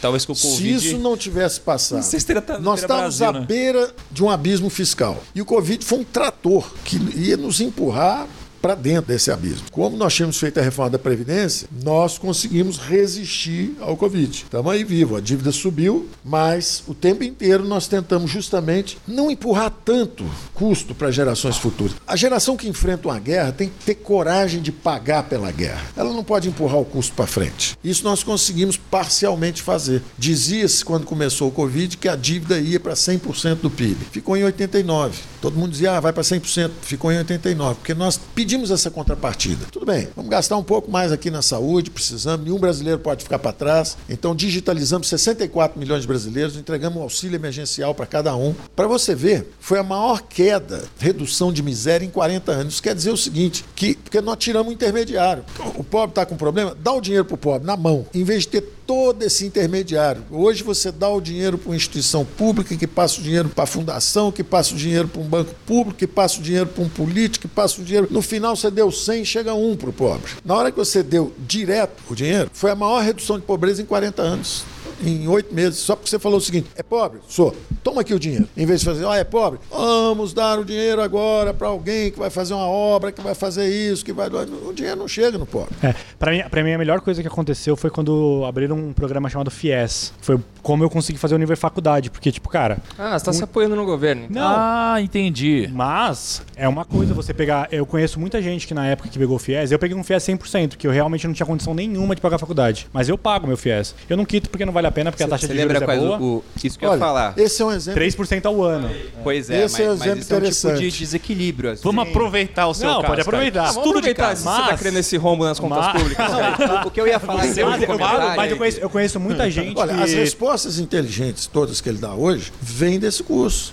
talvez 0.00 0.24
com 0.24 0.32
o 0.32 0.36
Se 0.36 0.48
Covid... 0.48 0.74
isso 0.76 0.98
não 0.98 1.16
tivesse 1.16 1.60
passado, 1.60 1.96
Não 1.98 2.02
se 2.02 2.16
nós 2.60 2.80
estávamos 2.80 3.18
Brasil, 3.18 3.26
à 3.36 3.40
né? 3.40 3.46
beira 3.46 3.94
de 4.10 4.22
um 4.22 4.30
abismo 4.30 4.70
fiscal. 4.70 5.22
E 5.34 5.40
o 5.40 5.44
Covid 5.44 5.84
foi 5.84 5.98
um 5.98 6.04
trator 6.04 6.70
que 6.84 6.96
ia 7.16 7.36
nos 7.36 7.60
empurrar 7.60 8.26
para 8.64 8.74
dentro 8.74 9.12
desse 9.12 9.30
abismo. 9.30 9.66
Como 9.70 9.94
nós 9.94 10.14
tínhamos 10.14 10.38
feito 10.38 10.58
a 10.58 10.62
reforma 10.62 10.92
da 10.92 10.98
Previdência, 10.98 11.68
nós 11.82 12.16
conseguimos 12.16 12.78
resistir 12.78 13.76
ao 13.78 13.94
Covid. 13.94 14.34
Estamos 14.34 14.72
aí 14.72 14.82
vivo, 14.82 15.16
a 15.16 15.20
dívida 15.20 15.52
subiu, 15.52 16.08
mas 16.24 16.82
o 16.86 16.94
tempo 16.94 17.22
inteiro 17.22 17.62
nós 17.62 17.86
tentamos 17.86 18.30
justamente 18.30 18.96
não 19.06 19.30
empurrar 19.30 19.70
tanto 19.84 20.24
custo 20.54 20.94
para 20.94 21.10
gerações 21.10 21.58
futuras. 21.58 21.94
A 22.06 22.16
geração 22.16 22.56
que 22.56 22.66
enfrenta 22.66 23.06
uma 23.06 23.18
guerra 23.18 23.52
tem 23.52 23.68
que 23.68 23.84
ter 23.84 23.96
coragem 23.96 24.62
de 24.62 24.72
pagar 24.72 25.24
pela 25.24 25.52
guerra. 25.52 25.84
Ela 25.94 26.14
não 26.14 26.24
pode 26.24 26.48
empurrar 26.48 26.78
o 26.78 26.86
custo 26.86 27.12
para 27.12 27.26
frente. 27.26 27.76
Isso 27.84 28.02
nós 28.02 28.22
conseguimos 28.22 28.78
parcialmente 28.78 29.60
fazer. 29.60 30.02
Dizia-se 30.16 30.82
quando 30.82 31.04
começou 31.04 31.48
o 31.48 31.52
Covid 31.52 31.98
que 31.98 32.08
a 32.08 32.16
dívida 32.16 32.58
ia 32.58 32.80
para 32.80 32.94
100% 32.94 33.56
do 33.56 33.68
PIB. 33.68 34.06
Ficou 34.10 34.38
em 34.38 34.44
89. 34.44 35.18
Todo 35.42 35.58
mundo 35.58 35.72
dizia, 35.72 35.98
ah, 35.98 36.00
vai 36.00 36.14
para 36.14 36.22
100%. 36.22 36.70
Ficou 36.80 37.12
em 37.12 37.18
89, 37.18 37.74
porque 37.74 37.92
nós 37.92 38.18
pedimos 38.34 38.53
essa 38.70 38.90
contrapartida. 38.90 39.66
Tudo 39.70 39.86
bem, 39.86 40.08
vamos 40.14 40.30
gastar 40.30 40.56
um 40.56 40.62
pouco 40.62 40.90
mais 40.90 41.12
aqui 41.12 41.30
na 41.30 41.42
saúde, 41.42 41.90
precisamos. 41.90 42.44
Nenhum 42.44 42.58
brasileiro 42.58 42.98
pode 42.98 43.24
ficar 43.24 43.38
para 43.38 43.52
trás. 43.52 43.96
Então 44.08 44.34
digitalizamos 44.34 45.08
64 45.08 45.78
milhões 45.78 46.02
de 46.02 46.08
brasileiros, 46.08 46.56
entregamos 46.56 46.98
um 46.98 47.02
auxílio 47.02 47.36
emergencial 47.36 47.94
para 47.94 48.06
cada 48.06 48.34
um. 48.36 48.54
Para 48.76 48.86
você 48.86 49.14
ver, 49.14 49.52
foi 49.60 49.78
a 49.78 49.82
maior 49.82 50.22
queda, 50.22 50.84
redução 50.98 51.52
de 51.52 51.62
miséria 51.62 52.04
em 52.04 52.10
40 52.10 52.52
anos. 52.52 52.74
Isso 52.74 52.82
quer 52.82 52.94
dizer 52.94 53.10
o 53.10 53.16
seguinte, 53.16 53.64
que 53.74 53.94
porque 53.94 54.20
nós 54.20 54.36
tiramos 54.38 54.70
o 54.70 54.74
intermediário. 54.74 55.44
O 55.76 55.84
pobre 55.84 56.10
está 56.10 56.26
com 56.26 56.36
problema, 56.36 56.76
dá 56.80 56.92
o 56.92 57.00
dinheiro 57.00 57.24
para 57.24 57.34
o 57.34 57.38
pobre 57.38 57.66
na 57.66 57.76
mão, 57.76 58.06
em 58.14 58.24
vez 58.24 58.42
de 58.42 58.48
ter 58.48 58.73
todo 58.86 59.22
esse 59.22 59.44
intermediário. 59.44 60.22
Hoje 60.30 60.62
você 60.62 60.90
dá 60.92 61.08
o 61.08 61.20
dinheiro 61.20 61.58
para 61.58 61.70
uma 61.70 61.76
instituição 61.76 62.24
pública, 62.24 62.76
que 62.76 62.86
passa 62.86 63.20
o 63.20 63.22
dinheiro 63.22 63.48
para 63.48 63.64
a 63.64 63.66
fundação, 63.66 64.30
que 64.30 64.44
passa 64.44 64.74
o 64.74 64.76
dinheiro 64.76 65.08
para 65.08 65.20
um 65.20 65.26
banco 65.26 65.54
público, 65.66 65.98
que 65.98 66.06
passa 66.06 66.38
o 66.38 66.42
dinheiro 66.42 66.66
para 66.66 66.84
um 66.84 66.88
político, 66.88 67.48
que 67.48 67.54
passa 67.54 67.80
o 67.80 67.84
dinheiro. 67.84 68.08
No 68.10 68.22
final 68.22 68.56
você 68.56 68.70
deu 68.70 68.90
100, 68.90 69.24
chega 69.24 69.54
um 69.54 69.76
para 69.76 69.90
o 69.90 69.92
pobre. 69.92 70.30
Na 70.44 70.54
hora 70.54 70.70
que 70.70 70.76
você 70.76 71.02
deu 71.02 71.32
direto 71.38 72.02
o 72.08 72.14
dinheiro, 72.14 72.50
foi 72.52 72.70
a 72.70 72.74
maior 72.74 73.02
redução 73.02 73.38
de 73.38 73.44
pobreza 73.44 73.82
em 73.82 73.86
40 73.86 74.22
anos 74.22 74.64
em 75.02 75.26
oito 75.28 75.54
meses, 75.54 75.78
só 75.78 75.96
porque 75.96 76.10
você 76.10 76.18
falou 76.18 76.38
o 76.38 76.40
seguinte: 76.40 76.68
é 76.76 76.82
pobre? 76.82 77.20
Sou. 77.28 77.54
Toma 77.82 78.00
aqui 78.00 78.14
o 78.14 78.18
dinheiro. 78.18 78.48
Em 78.56 78.66
vez 78.66 78.80
de 78.80 78.86
fazer, 78.86 79.06
ah, 79.06 79.16
é 79.16 79.24
pobre? 79.24 79.60
Vamos 79.70 80.32
dar 80.32 80.58
o 80.58 80.64
dinheiro 80.64 81.00
agora 81.02 81.52
para 81.52 81.68
alguém 81.68 82.10
que 82.10 82.18
vai 82.18 82.30
fazer 82.30 82.54
uma 82.54 82.66
obra, 82.66 83.12
que 83.12 83.20
vai 83.20 83.34
fazer 83.34 83.68
isso, 83.68 84.04
que 84.04 84.12
vai. 84.12 84.28
O 84.28 84.72
dinheiro 84.72 84.98
não 84.98 85.08
chega 85.08 85.36
no 85.38 85.46
pobre. 85.46 85.74
É, 85.82 85.94
para 86.18 86.32
mim, 86.32 86.42
pra 86.50 86.64
mim, 86.64 86.72
a 86.72 86.78
melhor 86.78 87.00
coisa 87.00 87.20
que 87.22 87.28
aconteceu 87.28 87.76
foi 87.76 87.90
quando 87.90 88.44
abriram 88.46 88.76
um 88.76 88.92
programa 88.92 89.28
chamado 89.28 89.50
FIES. 89.50 90.12
Foi 90.20 90.38
como 90.62 90.82
eu 90.82 90.90
consegui 90.90 91.18
fazer 91.18 91.34
o 91.34 91.38
nível 91.38 91.54
de 91.54 91.60
faculdade. 91.60 92.10
Porque, 92.10 92.32
tipo, 92.32 92.48
cara. 92.48 92.78
Ah, 92.98 93.18
você 93.18 93.24
tá 93.24 93.32
se 93.32 93.44
apoiando 93.44 93.76
no 93.76 93.84
governo. 93.84 94.26
então. 94.30 94.42
Não. 94.42 94.54
Ah, 94.56 94.96
entendi. 95.00 95.68
Mas 95.72 96.42
é 96.56 96.68
uma 96.68 96.84
coisa 96.84 97.12
você 97.14 97.34
pegar. 97.34 97.68
Eu 97.70 97.84
conheço 97.86 98.18
muita 98.18 98.40
gente 98.40 98.66
que 98.66 98.74
na 98.74 98.86
época 98.86 99.08
que 99.08 99.18
pegou 99.18 99.36
o 99.36 99.38
FIES, 99.38 99.70
eu 99.72 99.78
peguei 99.78 99.96
um 99.96 100.02
FIES 100.02 100.22
100%, 100.24 100.76
que 100.76 100.86
eu 100.86 100.90
realmente 100.90 101.26
não 101.26 101.34
tinha 101.34 101.46
condição 101.46 101.74
nenhuma 101.74 102.14
de 102.14 102.20
pagar 102.20 102.36
a 102.36 102.38
faculdade. 102.38 102.86
Mas 102.92 103.08
eu 103.08 103.18
pago 103.18 103.46
meu 103.46 103.56
FIES. 103.56 103.94
Eu 104.08 104.16
não 104.16 104.24
quito 104.24 104.48
porque 104.48 104.64
não 104.64 104.72
vale 104.72 104.83
a 104.86 104.90
pena, 104.92 105.10
porque 105.10 105.22
a 105.22 105.28
taxa 105.28 105.46
de 105.48 105.58
juros 105.60 105.80
é 105.82 105.86
boa. 105.86 106.18
o, 106.20 106.44
isso 106.62 106.78
que 106.78 106.84
eu 106.84 106.88
ia 106.88 106.92
Olha, 106.92 107.00
falar? 107.00 107.34
esse 107.36 107.62
é 107.62 107.64
um 107.64 107.72
exemplo. 107.72 108.00
3% 108.02 108.44
ao 108.46 108.62
ano. 108.62 108.90
Pois 109.22 109.48
é, 109.50 109.64
Esse 109.64 109.82
é 109.82 109.86
um 109.86 109.88
mas, 109.90 109.98
mas 110.00 110.06
exemplo 110.08 110.20
isso 110.20 110.32
é 110.32 110.36
um 110.36 110.40
tipo 110.40 110.46
interessante. 110.46 110.90
de 110.90 110.98
desequilíbrio. 110.98 111.70
assim. 111.70 111.82
Vamos 111.84 112.08
aproveitar 112.08 112.66
o 112.68 112.74
seu 112.74 112.86
Não, 112.88 112.96
caso. 112.96 113.06
pode 113.08 113.20
aproveitar. 113.22 113.62
Ah, 113.62 113.72
vamos 113.72 113.82
Tudo 113.84 114.00
de 114.02 114.10
aproveitar 114.10 114.22
casa. 114.28 114.36
se 114.36 114.42
você 114.44 114.62
tá 114.62 114.66
Mas- 114.70 114.80
querendo 114.80 114.98
esse 114.98 115.16
rombo 115.16 115.44
nas 115.44 115.58
contas 115.60 115.78
Mas- 115.78 115.92
públicas. 115.92 116.26
o 116.86 116.90
que 116.90 117.00
eu 117.00 117.06
ia 117.06 117.18
falar 117.20 117.44
em 117.44 117.46
Mas, 117.48 117.54
termos 117.54 117.78
de 117.78 117.84
eu, 117.84 117.98
mas 117.98 118.50
eu 118.50 118.56
é 118.56 118.58
conheço, 118.58 118.78
eu 118.80 118.90
conheço 118.90 119.20
muita 119.20 119.50
gente 119.50 119.78
Olha, 119.78 119.94
que... 119.94 120.02
as 120.02 120.12
respostas 120.12 120.78
inteligentes 120.78 121.46
todas 121.46 121.80
que 121.80 121.88
ele 121.88 121.98
dá 121.98 122.14
hoje 122.14 122.52
vêm 122.60 122.98
desse 122.98 123.22
curso. 123.22 123.72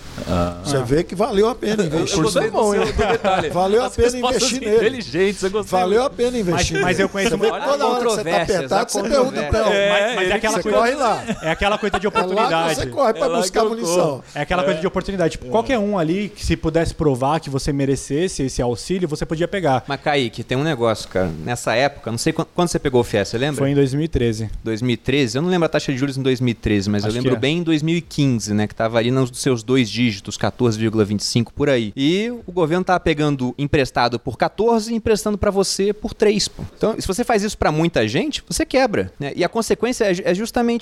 Você 0.63 0.81
vê 0.83 1.03
que 1.03 1.15
valeu 1.15 1.49
a 1.49 1.55
pena 1.55 1.83
investir. 1.83 2.17
Eu 2.17 2.23
gostei 2.23 2.49
do, 2.49 2.71
seu- 2.71 2.85
do 2.85 2.93
detalhe. 2.93 3.49
Valeu 3.49 3.83
a 3.85 3.89
pena 3.89 4.17
investir 4.17 4.61
nele. 4.61 4.75
inteligentes, 4.75 5.43
eu 5.43 5.49
gostei. 5.51 5.79
Valeu 5.79 6.03
a 6.03 6.09
pena 6.09 6.37
investir 6.37 6.75
Mas- 6.75 6.91
mas 6.91 6.99
eu 6.99 7.09
conheço 7.09 7.35
Olha 7.41 7.63
toda 7.65 7.87
hora 7.87 7.99
que 8.05 8.11
você 8.11 8.23
tá 8.23 8.41
apertado, 8.41 8.91
você 8.91 9.01
pergunta 9.03 9.43
pra 9.43 9.63
Mas, 9.63 9.73
ele. 9.73 10.15
mas 10.15 10.29
é 10.29 10.33
aquela 10.33 10.57
Você 10.61 10.63
coisa... 10.63 10.77
lá. 11.01 11.23
É 11.41 11.51
aquela 11.51 11.77
coisa 11.77 11.99
de 11.99 12.05
É 12.05 12.09
lá 12.09 12.11
que 12.13 12.19
oportunidade. 12.19 12.75
você 12.75 12.85
corre 12.87 13.13
pra 13.13 13.25
É 13.25 13.29
buscar 13.29 13.65
munição. 13.65 14.23
É 14.35 14.41
aquela 14.41 14.63
coisa 14.63 14.79
de 14.79 14.87
oportunidade. 14.87 15.31
Tipo, 15.31 15.47
qualquer 15.49 15.77
um 15.79 15.97
ali 15.97 16.29
que 16.29 16.45
se 16.45 16.55
pudesse 16.55 16.93
provar 16.93 17.39
que 17.39 17.49
você 17.49 17.73
merecesse 17.73 18.43
esse 18.43 18.61
auxílio, 18.61 19.07
você 19.07 19.25
podia 19.25 19.47
pegar. 19.47 19.83
Mas, 19.87 19.99
Kaique, 20.01 20.43
tem 20.43 20.57
um 20.57 20.63
negócio, 20.63 21.09
cara. 21.09 21.31
Nessa 21.43 21.73
época, 21.75 22.11
não 22.11 22.17
sei 22.17 22.31
quando, 22.33 22.47
quando 22.55 22.67
você 22.69 22.79
pegou 22.79 23.01
o 23.01 23.03
FIES, 23.03 23.29
você 23.29 23.37
lembra? 23.37 23.57
Foi 23.59 23.69
em 23.71 23.75
2013. 23.75 24.49
2013, 24.63 25.37
eu 25.37 25.41
não 25.41 25.49
lembro 25.49 25.65
a 25.65 25.69
taxa 25.69 25.91
de 25.91 25.97
juros 25.97 26.17
em 26.17 26.21
2013, 26.21 26.89
mas 26.89 27.03
Acho 27.03 27.11
eu 27.11 27.21
lembro 27.21 27.35
é. 27.35 27.39
bem 27.39 27.57
em 27.59 27.63
2015, 27.63 28.53
né? 28.53 28.67
Que 28.67 28.75
tava 28.75 28.97
ali 28.97 29.11
nos 29.11 29.31
seus 29.39 29.63
dois 29.63 29.89
dígitos, 29.89 30.37
14,25 30.37 31.51
por 31.55 31.69
aí. 31.69 31.91
E 31.95 32.29
o 32.45 32.51
governo 32.51 32.83
tava 32.83 32.99
pegando 32.99 33.53
emprestado 33.57 34.19
por 34.19 34.37
14 34.37 34.91
e 34.91 34.95
emprestando 34.95 35.37
pra 35.37 35.51
você 35.51 35.93
por 35.93 36.13
3, 36.13 36.47
pô. 36.47 36.63
Então, 36.77 36.95
se 36.99 37.07
você 37.07 37.23
faz 37.23 37.43
isso 37.43 37.57
pra 37.57 37.71
muita 37.71 38.07
gente, 38.07 38.43
você 38.47 38.65
quebra, 38.65 39.11
né? 39.19 39.31
E 39.35 39.43
a 39.43 39.49
consequência 39.49 40.05
é, 40.05 40.13
ju- 40.13 40.23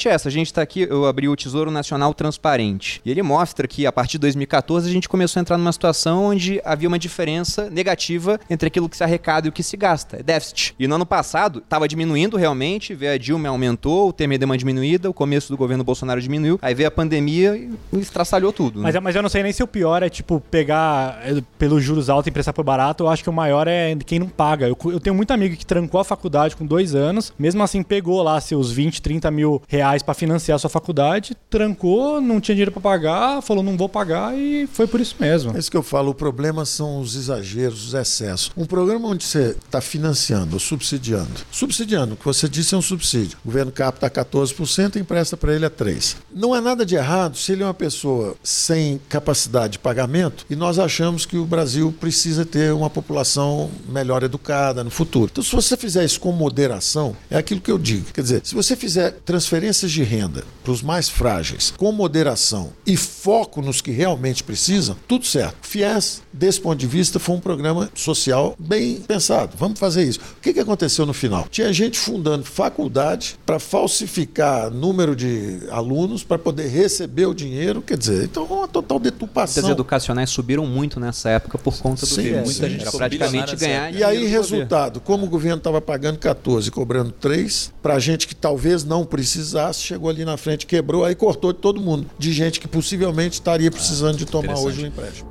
essa. 0.09 0.27
A 0.29 0.31
gente 0.31 0.53
tá 0.53 0.61
aqui, 0.61 0.81
eu 0.81 1.05
abri 1.05 1.27
o 1.27 1.35
Tesouro 1.35 1.71
Nacional 1.71 2.13
Transparente. 2.13 3.01
E 3.05 3.11
ele 3.11 3.21
mostra 3.21 3.67
que 3.67 3.85
a 3.85 3.91
partir 3.91 4.13
de 4.13 4.19
2014 4.19 4.89
a 4.89 4.91
gente 4.91 5.07
começou 5.07 5.39
a 5.39 5.41
entrar 5.41 5.57
numa 5.57 5.71
situação 5.71 6.25
onde 6.25 6.61
havia 6.63 6.87
uma 6.87 6.99
diferença 6.99 7.69
negativa 7.69 8.39
entre 8.49 8.67
aquilo 8.67 8.89
que 8.89 8.97
se 8.97 9.03
arrecada 9.03 9.47
e 9.47 9.49
o 9.49 9.51
que 9.51 9.63
se 9.63 9.77
gasta. 9.77 10.17
É 10.17 10.23
déficit. 10.23 10.75
E 10.79 10.87
no 10.87 10.95
ano 10.95 11.05
passado 11.05 11.61
tava 11.61 11.87
diminuindo 11.87 12.37
realmente, 12.37 12.93
veio 12.93 13.13
a 13.13 13.17
Dilma 13.17 13.49
aumentou, 13.49 14.09
o 14.09 14.13
Temer 14.13 14.37
deu 14.39 14.45
uma 14.45 14.57
diminuída, 14.57 15.09
o 15.09 15.13
começo 15.13 15.49
do 15.49 15.57
governo 15.57 15.83
Bolsonaro 15.83 16.21
diminuiu, 16.21 16.59
aí 16.61 16.73
veio 16.73 16.87
a 16.87 16.91
pandemia 16.91 17.55
e 17.55 17.99
estraçalhou 17.99 18.51
tudo. 18.51 18.81
Mas, 18.81 18.93
né? 18.93 18.97
é- 18.97 19.01
mas 19.01 19.15
eu 19.15 19.21
não 19.21 19.29
sei 19.29 19.43
nem 19.43 19.51
se 19.51 19.61
o 19.63 19.67
pior 19.67 20.03
é, 20.03 20.09
tipo, 20.09 20.39
pegar 20.51 21.19
é, 21.23 21.41
pelos 21.57 21.83
juros 21.83 22.09
altos 22.09 22.27
e 22.27 22.29
emprestar 22.29 22.53
por 22.53 22.63
barato. 22.63 23.03
Eu 23.03 23.09
acho 23.09 23.23
que 23.23 23.29
o 23.29 23.33
maior 23.33 23.67
é 23.67 23.95
quem 24.05 24.19
não 24.19 24.27
paga. 24.27 24.67
Eu, 24.67 24.77
eu 24.85 24.99
tenho 24.99 25.15
muito 25.15 25.31
amigo 25.31 25.55
que 25.55 25.65
trancou 25.65 25.99
a 25.99 26.03
faculdade 26.03 26.55
com 26.55 26.65
dois 26.65 26.95
anos, 26.95 27.33
mesmo 27.37 27.61
assim 27.63 27.83
pegou 27.83 28.21
lá 28.21 28.39
seus 28.39 28.71
20, 28.71 29.01
30 29.01 29.31
mil 29.31 29.61
reais 29.67 29.98
pra 30.03 30.13
financiar 30.13 30.55
a 30.55 30.59
sua 30.59 30.69
faculdade, 30.69 31.35
trancou, 31.49 32.21
não 32.21 32.39
tinha 32.39 32.55
dinheiro 32.55 32.71
pra 32.71 32.81
pagar, 32.81 33.41
falou 33.41 33.63
não 33.63 33.77
vou 33.77 33.89
pagar 33.89 34.37
e 34.37 34.67
foi 34.67 34.87
por 34.87 34.99
isso 34.99 35.15
mesmo. 35.19 35.55
É 35.55 35.59
isso 35.59 35.71
que 35.71 35.77
eu 35.77 35.83
falo, 35.83 36.11
o 36.11 36.15
problema 36.15 36.65
são 36.65 36.99
os 36.99 37.15
exageros, 37.15 37.87
os 37.87 37.93
excessos. 37.93 38.51
Um 38.55 38.65
programa 38.65 39.07
onde 39.07 39.23
você 39.23 39.55
está 39.65 39.81
financiando 39.81 40.55
ou 40.55 40.59
subsidiando. 40.59 41.29
Subsidiando, 41.51 42.13
o 42.13 42.17
que 42.17 42.25
você 42.25 42.47
disse 42.47 42.75
é 42.75 42.77
um 42.77 42.81
subsídio. 42.81 43.37
O 43.43 43.47
governo 43.47 43.71
capta 43.71 44.09
14% 44.09 44.95
e 44.95 44.99
empresta 44.99 45.37
para 45.37 45.53
ele 45.53 45.65
a 45.65 45.69
3%. 45.69 46.15
Não 46.33 46.53
há 46.53 46.61
nada 46.61 46.85
de 46.85 46.95
errado 46.95 47.37
se 47.37 47.51
ele 47.51 47.63
é 47.63 47.65
uma 47.65 47.73
pessoa 47.73 48.35
sem 48.43 48.99
capacidade 49.09 49.73
de 49.73 49.79
pagamento 49.79 50.45
e 50.49 50.55
nós 50.55 50.79
achamos 50.79 51.25
que 51.25 51.37
o 51.37 51.45
Brasil 51.45 51.93
precisa 51.99 52.45
ter 52.45 52.73
uma 52.73 52.89
população 52.89 53.69
melhor 53.87 54.23
educada 54.23 54.83
no 54.83 54.89
futuro. 54.89 55.29
Então, 55.31 55.43
se 55.43 55.55
você 55.55 55.75
fizer 55.75 56.03
isso 56.03 56.19
com 56.19 56.31
moderação, 56.31 57.15
é 57.29 57.37
aquilo 57.37 57.61
que 57.61 57.71
eu 57.71 57.77
digo. 57.77 58.05
Quer 58.13 58.21
dizer, 58.21 58.41
se 58.43 58.55
você 58.55 58.75
fizer 58.75 59.11
transferências 59.25 59.88
de 59.91 60.03
renda 60.03 60.45
para 60.63 60.71
os 60.71 60.81
mais 60.81 61.09
frágeis 61.09 61.73
com 61.75 61.91
moderação 61.91 62.71
e 62.85 62.95
foco 62.97 63.61
nos 63.61 63.81
que 63.81 63.91
realmente 63.91 64.43
precisam, 64.43 64.95
tudo 65.07 65.25
certo. 65.25 65.67
FIES, 65.67 66.21
desse 66.31 66.59
ponto 66.59 66.77
de 66.77 66.87
vista, 66.87 67.19
foi 67.19 67.35
um 67.35 67.39
programa 67.39 67.89
social 67.93 68.55
bem 68.57 68.95
pensado. 68.95 69.55
Vamos 69.57 69.79
fazer 69.79 70.03
isso. 70.03 70.19
O 70.37 70.41
que, 70.41 70.53
que 70.53 70.59
aconteceu 70.59 71.05
no 71.05 71.13
final? 71.13 71.47
Tinha 71.49 71.71
gente 71.73 71.97
fundando 71.97 72.43
faculdade 72.45 73.37
para 73.45 73.59
falsificar 73.59 74.69
número 74.71 75.15
de 75.15 75.59
alunos 75.69 76.23
para 76.23 76.37
poder 76.37 76.67
receber 76.67 77.25
o 77.25 77.33
dinheiro. 77.33 77.81
Quer 77.81 77.97
dizer, 77.97 78.23
então 78.23 78.45
uma 78.45 78.67
total 78.67 78.99
deturpação. 78.99 79.63
As 79.63 79.69
educacionais 79.69 80.29
subiram 80.29 80.65
muito 80.65 80.99
nessa 80.99 81.29
época 81.29 81.57
por 81.57 81.77
conta 81.77 82.01
do 82.01 82.07
Sim, 82.07 82.31
muita 82.31 82.69
gente 82.69 82.81
Era 82.81 82.91
praticamente 82.91 83.55
ganhar 83.55 83.93
E 83.93 84.03
aí, 84.03 84.25
resultado, 84.25 84.99
como 84.99 85.25
o 85.25 85.29
governo 85.29 85.57
estava 85.57 85.81
pagando 85.81 86.17
14 86.17 86.67
e 86.67 86.71
cobrando 86.71 87.11
3, 87.11 87.73
para 87.81 87.99
gente 87.99 88.27
que 88.27 88.35
talvez 88.35 88.83
não 88.83 89.05
precisasse, 89.05 89.81
chegou 89.81 90.09
ali 90.09 90.23
na 90.23 90.37
frente, 90.37 90.65
quebrou, 90.65 91.03
aí 91.03 91.15
cortou 91.15 91.53
de 91.53 91.59
todo 91.59 91.81
mundo. 91.81 92.07
De 92.17 92.31
gente 92.31 92.59
que 92.59 92.67
possivelmente 92.67 93.33
estaria 93.33 93.71
precisando 93.71 94.17
de 94.17 94.25
tomar 94.25 94.57
hoje 94.59 94.83
o 94.83 94.87
empréstimo. 94.87 95.29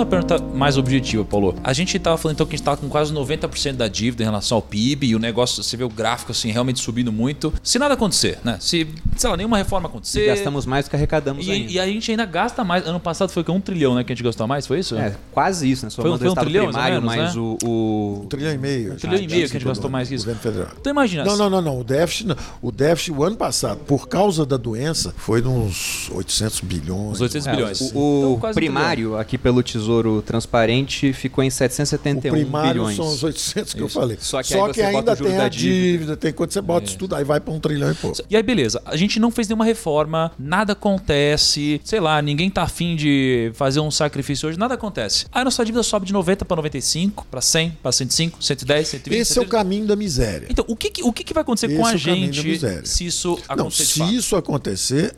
Uma 0.00 0.06
pergunta 0.06 0.38
mais 0.38 0.76
objetiva, 0.76 1.24
Paulo. 1.24 1.54
A 1.62 1.72
gente 1.72 1.98
tava 1.98 2.16
falando 2.16 2.34
então 2.36 2.46
que 2.46 2.54
a 2.54 2.56
gente 2.56 2.64
tava 2.64 2.76
com 2.76 2.88
quase 2.88 3.12
90% 3.12 3.72
da 3.74 3.88
dívida 3.88 4.22
em 4.22 4.26
relação 4.26 4.56
ao 4.56 4.62
PIB 4.62 5.06
e 5.08 5.14
o 5.14 5.18
negócio, 5.18 5.62
você 5.62 5.76
vê 5.76 5.84
o 5.84 5.88
gráfico 5.88 6.32
assim, 6.32 6.50
realmente 6.50 6.80
subindo 6.80 7.12
muito. 7.12 7.52
Se 7.62 7.78
nada 7.78 7.94
acontecer, 7.94 8.38
né? 8.44 8.56
Se, 8.60 8.86
sei 9.16 9.30
lá, 9.30 9.36
nenhuma 9.36 9.56
reforma 9.58 9.88
acontecer. 9.88 10.24
E 10.24 10.26
gastamos 10.26 10.66
mais 10.66 10.86
do 10.86 10.90
que 10.90 10.96
arrecadamos 10.96 11.46
E, 11.46 11.50
ainda. 11.50 11.72
e 11.72 11.78
a 11.80 11.86
gente 11.86 12.10
ainda 12.10 12.24
gasta 12.24 12.64
mais. 12.64 12.86
Ano 12.86 13.00
passado 13.00 13.30
foi 13.30 13.44
que 13.44 13.50
um 13.50 13.60
trilhão, 13.60 13.94
né? 13.94 14.04
Que 14.04 14.12
a 14.12 14.14
gente 14.16 14.24
gastou 14.24 14.46
mais, 14.46 14.66
foi 14.66 14.78
isso? 14.80 14.96
É, 14.96 15.14
quase 15.32 15.70
isso, 15.70 15.84
né? 15.86 15.90
Só 15.90 16.02
Foi 16.02 16.10
um- 16.10 16.14
o 16.14 16.18
foi 16.18 16.28
um 16.28 16.34
trilhão, 16.34 16.64
mais 16.64 16.76
primário, 16.76 17.02
menos, 17.02 17.16
mas 17.16 17.34
né? 17.34 17.40
o, 17.40 17.58
o- 17.64 18.20
Um 18.24 18.26
trilhão 18.28 18.52
e 18.54 18.58
meio. 18.58 18.92
Um 18.92 18.96
trilhão 18.96 19.16
e 19.20 19.26
meio 19.26 19.48
que 19.48 19.56
a 19.56 19.60
gente 19.60 19.64
gastou 19.68 19.90
mais 19.90 20.08
que 20.08 20.14
isso. 20.14 20.24
Governo 20.24 20.40
federal. 20.42 20.72
Então 20.80 20.90
imagina. 20.90 21.24
Não, 21.24 21.36
não, 21.36 21.50
não, 21.50 21.60
não. 21.62 21.80
O 21.80 21.84
déficit, 21.84 22.26
não. 22.26 22.36
o 22.62 22.70
déficit 22.72 23.12
o 23.12 23.24
ano 23.24 23.36
passado, 23.36 23.78
por 23.86 24.08
causa 24.08 24.46
da 24.46 24.56
doença, 24.56 25.14
foi 25.16 25.42
de 25.42 25.48
uns 25.48 26.10
800 26.10 26.60
bilhões. 26.60 27.12
Os 27.14 27.20
800 27.20 27.46
é, 27.46 27.50
bilhões. 27.50 27.80
o, 27.80 27.84
Então, 27.86 28.32
o 28.34 28.38
quase 28.38 28.52
um 28.52 28.60
primário 28.60 29.16
aqui 29.18 29.36
pelo 29.36 29.62
Tesouro 29.62 29.89
Transparente 30.22 31.12
ficou 31.12 31.42
em 31.44 31.48
O 31.48 31.50
771 31.50 32.32
primário 32.32 32.72
bilhões. 32.82 32.96
são 32.96 33.06
os 33.08 33.22
800 33.22 33.74
que 33.74 33.80
eu 33.80 33.86
Isso. 33.86 33.98
falei. 33.98 34.16
Só 34.20 34.42
que 34.42 34.54
aí 34.54 34.60
você 34.60 34.66
bota 34.66 34.82
ainda 34.98 35.12
o 35.12 35.16
juro 35.16 35.28
tem 35.30 35.38
da 35.38 35.44
a 35.44 35.48
dívida. 35.48 35.74
dívida, 35.92 36.16
tem 36.16 36.32
quando 36.32 36.52
você 36.52 36.60
bota 36.60 36.86
isso 36.86 36.96
tudo, 36.98 37.14
aí 37.14 37.24
vai 37.24 37.40
para 37.40 37.52
um 37.52 37.60
trilhão 37.60 37.90
e 37.90 37.94
pouco. 37.94 38.18
E 38.28 38.36
aí, 38.36 38.42
beleza. 38.42 38.80
A 38.84 38.96
gente 38.96 39.18
não 39.20 39.30
fez 39.30 39.48
nenhuma 39.48 39.64
reforma, 39.64 40.32
nada 40.38 40.72
acontece, 40.72 41.80
sei 41.84 42.00
lá, 42.00 42.20
ninguém 42.22 42.50
tá 42.50 42.62
afim 42.62 42.94
de 42.96 43.50
fazer 43.54 43.80
um 43.80 43.90
sacrifício 43.90 44.48
hoje, 44.48 44.58
nada 44.58 44.74
acontece. 44.74 45.26
Aí 45.32 45.44
nossa 45.44 45.64
dívida 45.64 45.82
sobe 45.82 46.06
de 46.06 46.12
90 46.12 46.44
para 46.44 46.56
95, 46.56 47.26
para 47.30 47.40
100, 47.40 47.70
para 47.82 47.92
105, 47.92 48.42
110, 48.42 48.88
120. 48.88 49.20
Esse 49.20 49.38
é 49.38 49.42
o 49.42 49.44
130. 49.44 49.50
caminho 49.50 49.86
da 49.86 49.96
miséria. 49.96 50.46
Então, 50.48 50.64
o 50.68 50.76
que, 50.76 50.90
que- 50.90 51.02
o 51.02 51.12
que, 51.12 51.24
que 51.24 51.34
vai 51.34 51.42
acontecer 51.42 51.66
Esse 51.66 51.76
com 51.76 51.88
é 51.88 51.92
a 51.92 51.96
o 51.96 52.00
caminho 52.00 52.26
da 52.28 52.32
gente 52.32 52.46
miséria. 52.48 52.86
se 52.86 53.06
isso 53.06 53.28
Não, 53.48 53.54
acontecer 53.54 53.84
de 53.84 53.88
se 54.10 54.14
isso 54.16 54.36
acontecer, 54.36 55.14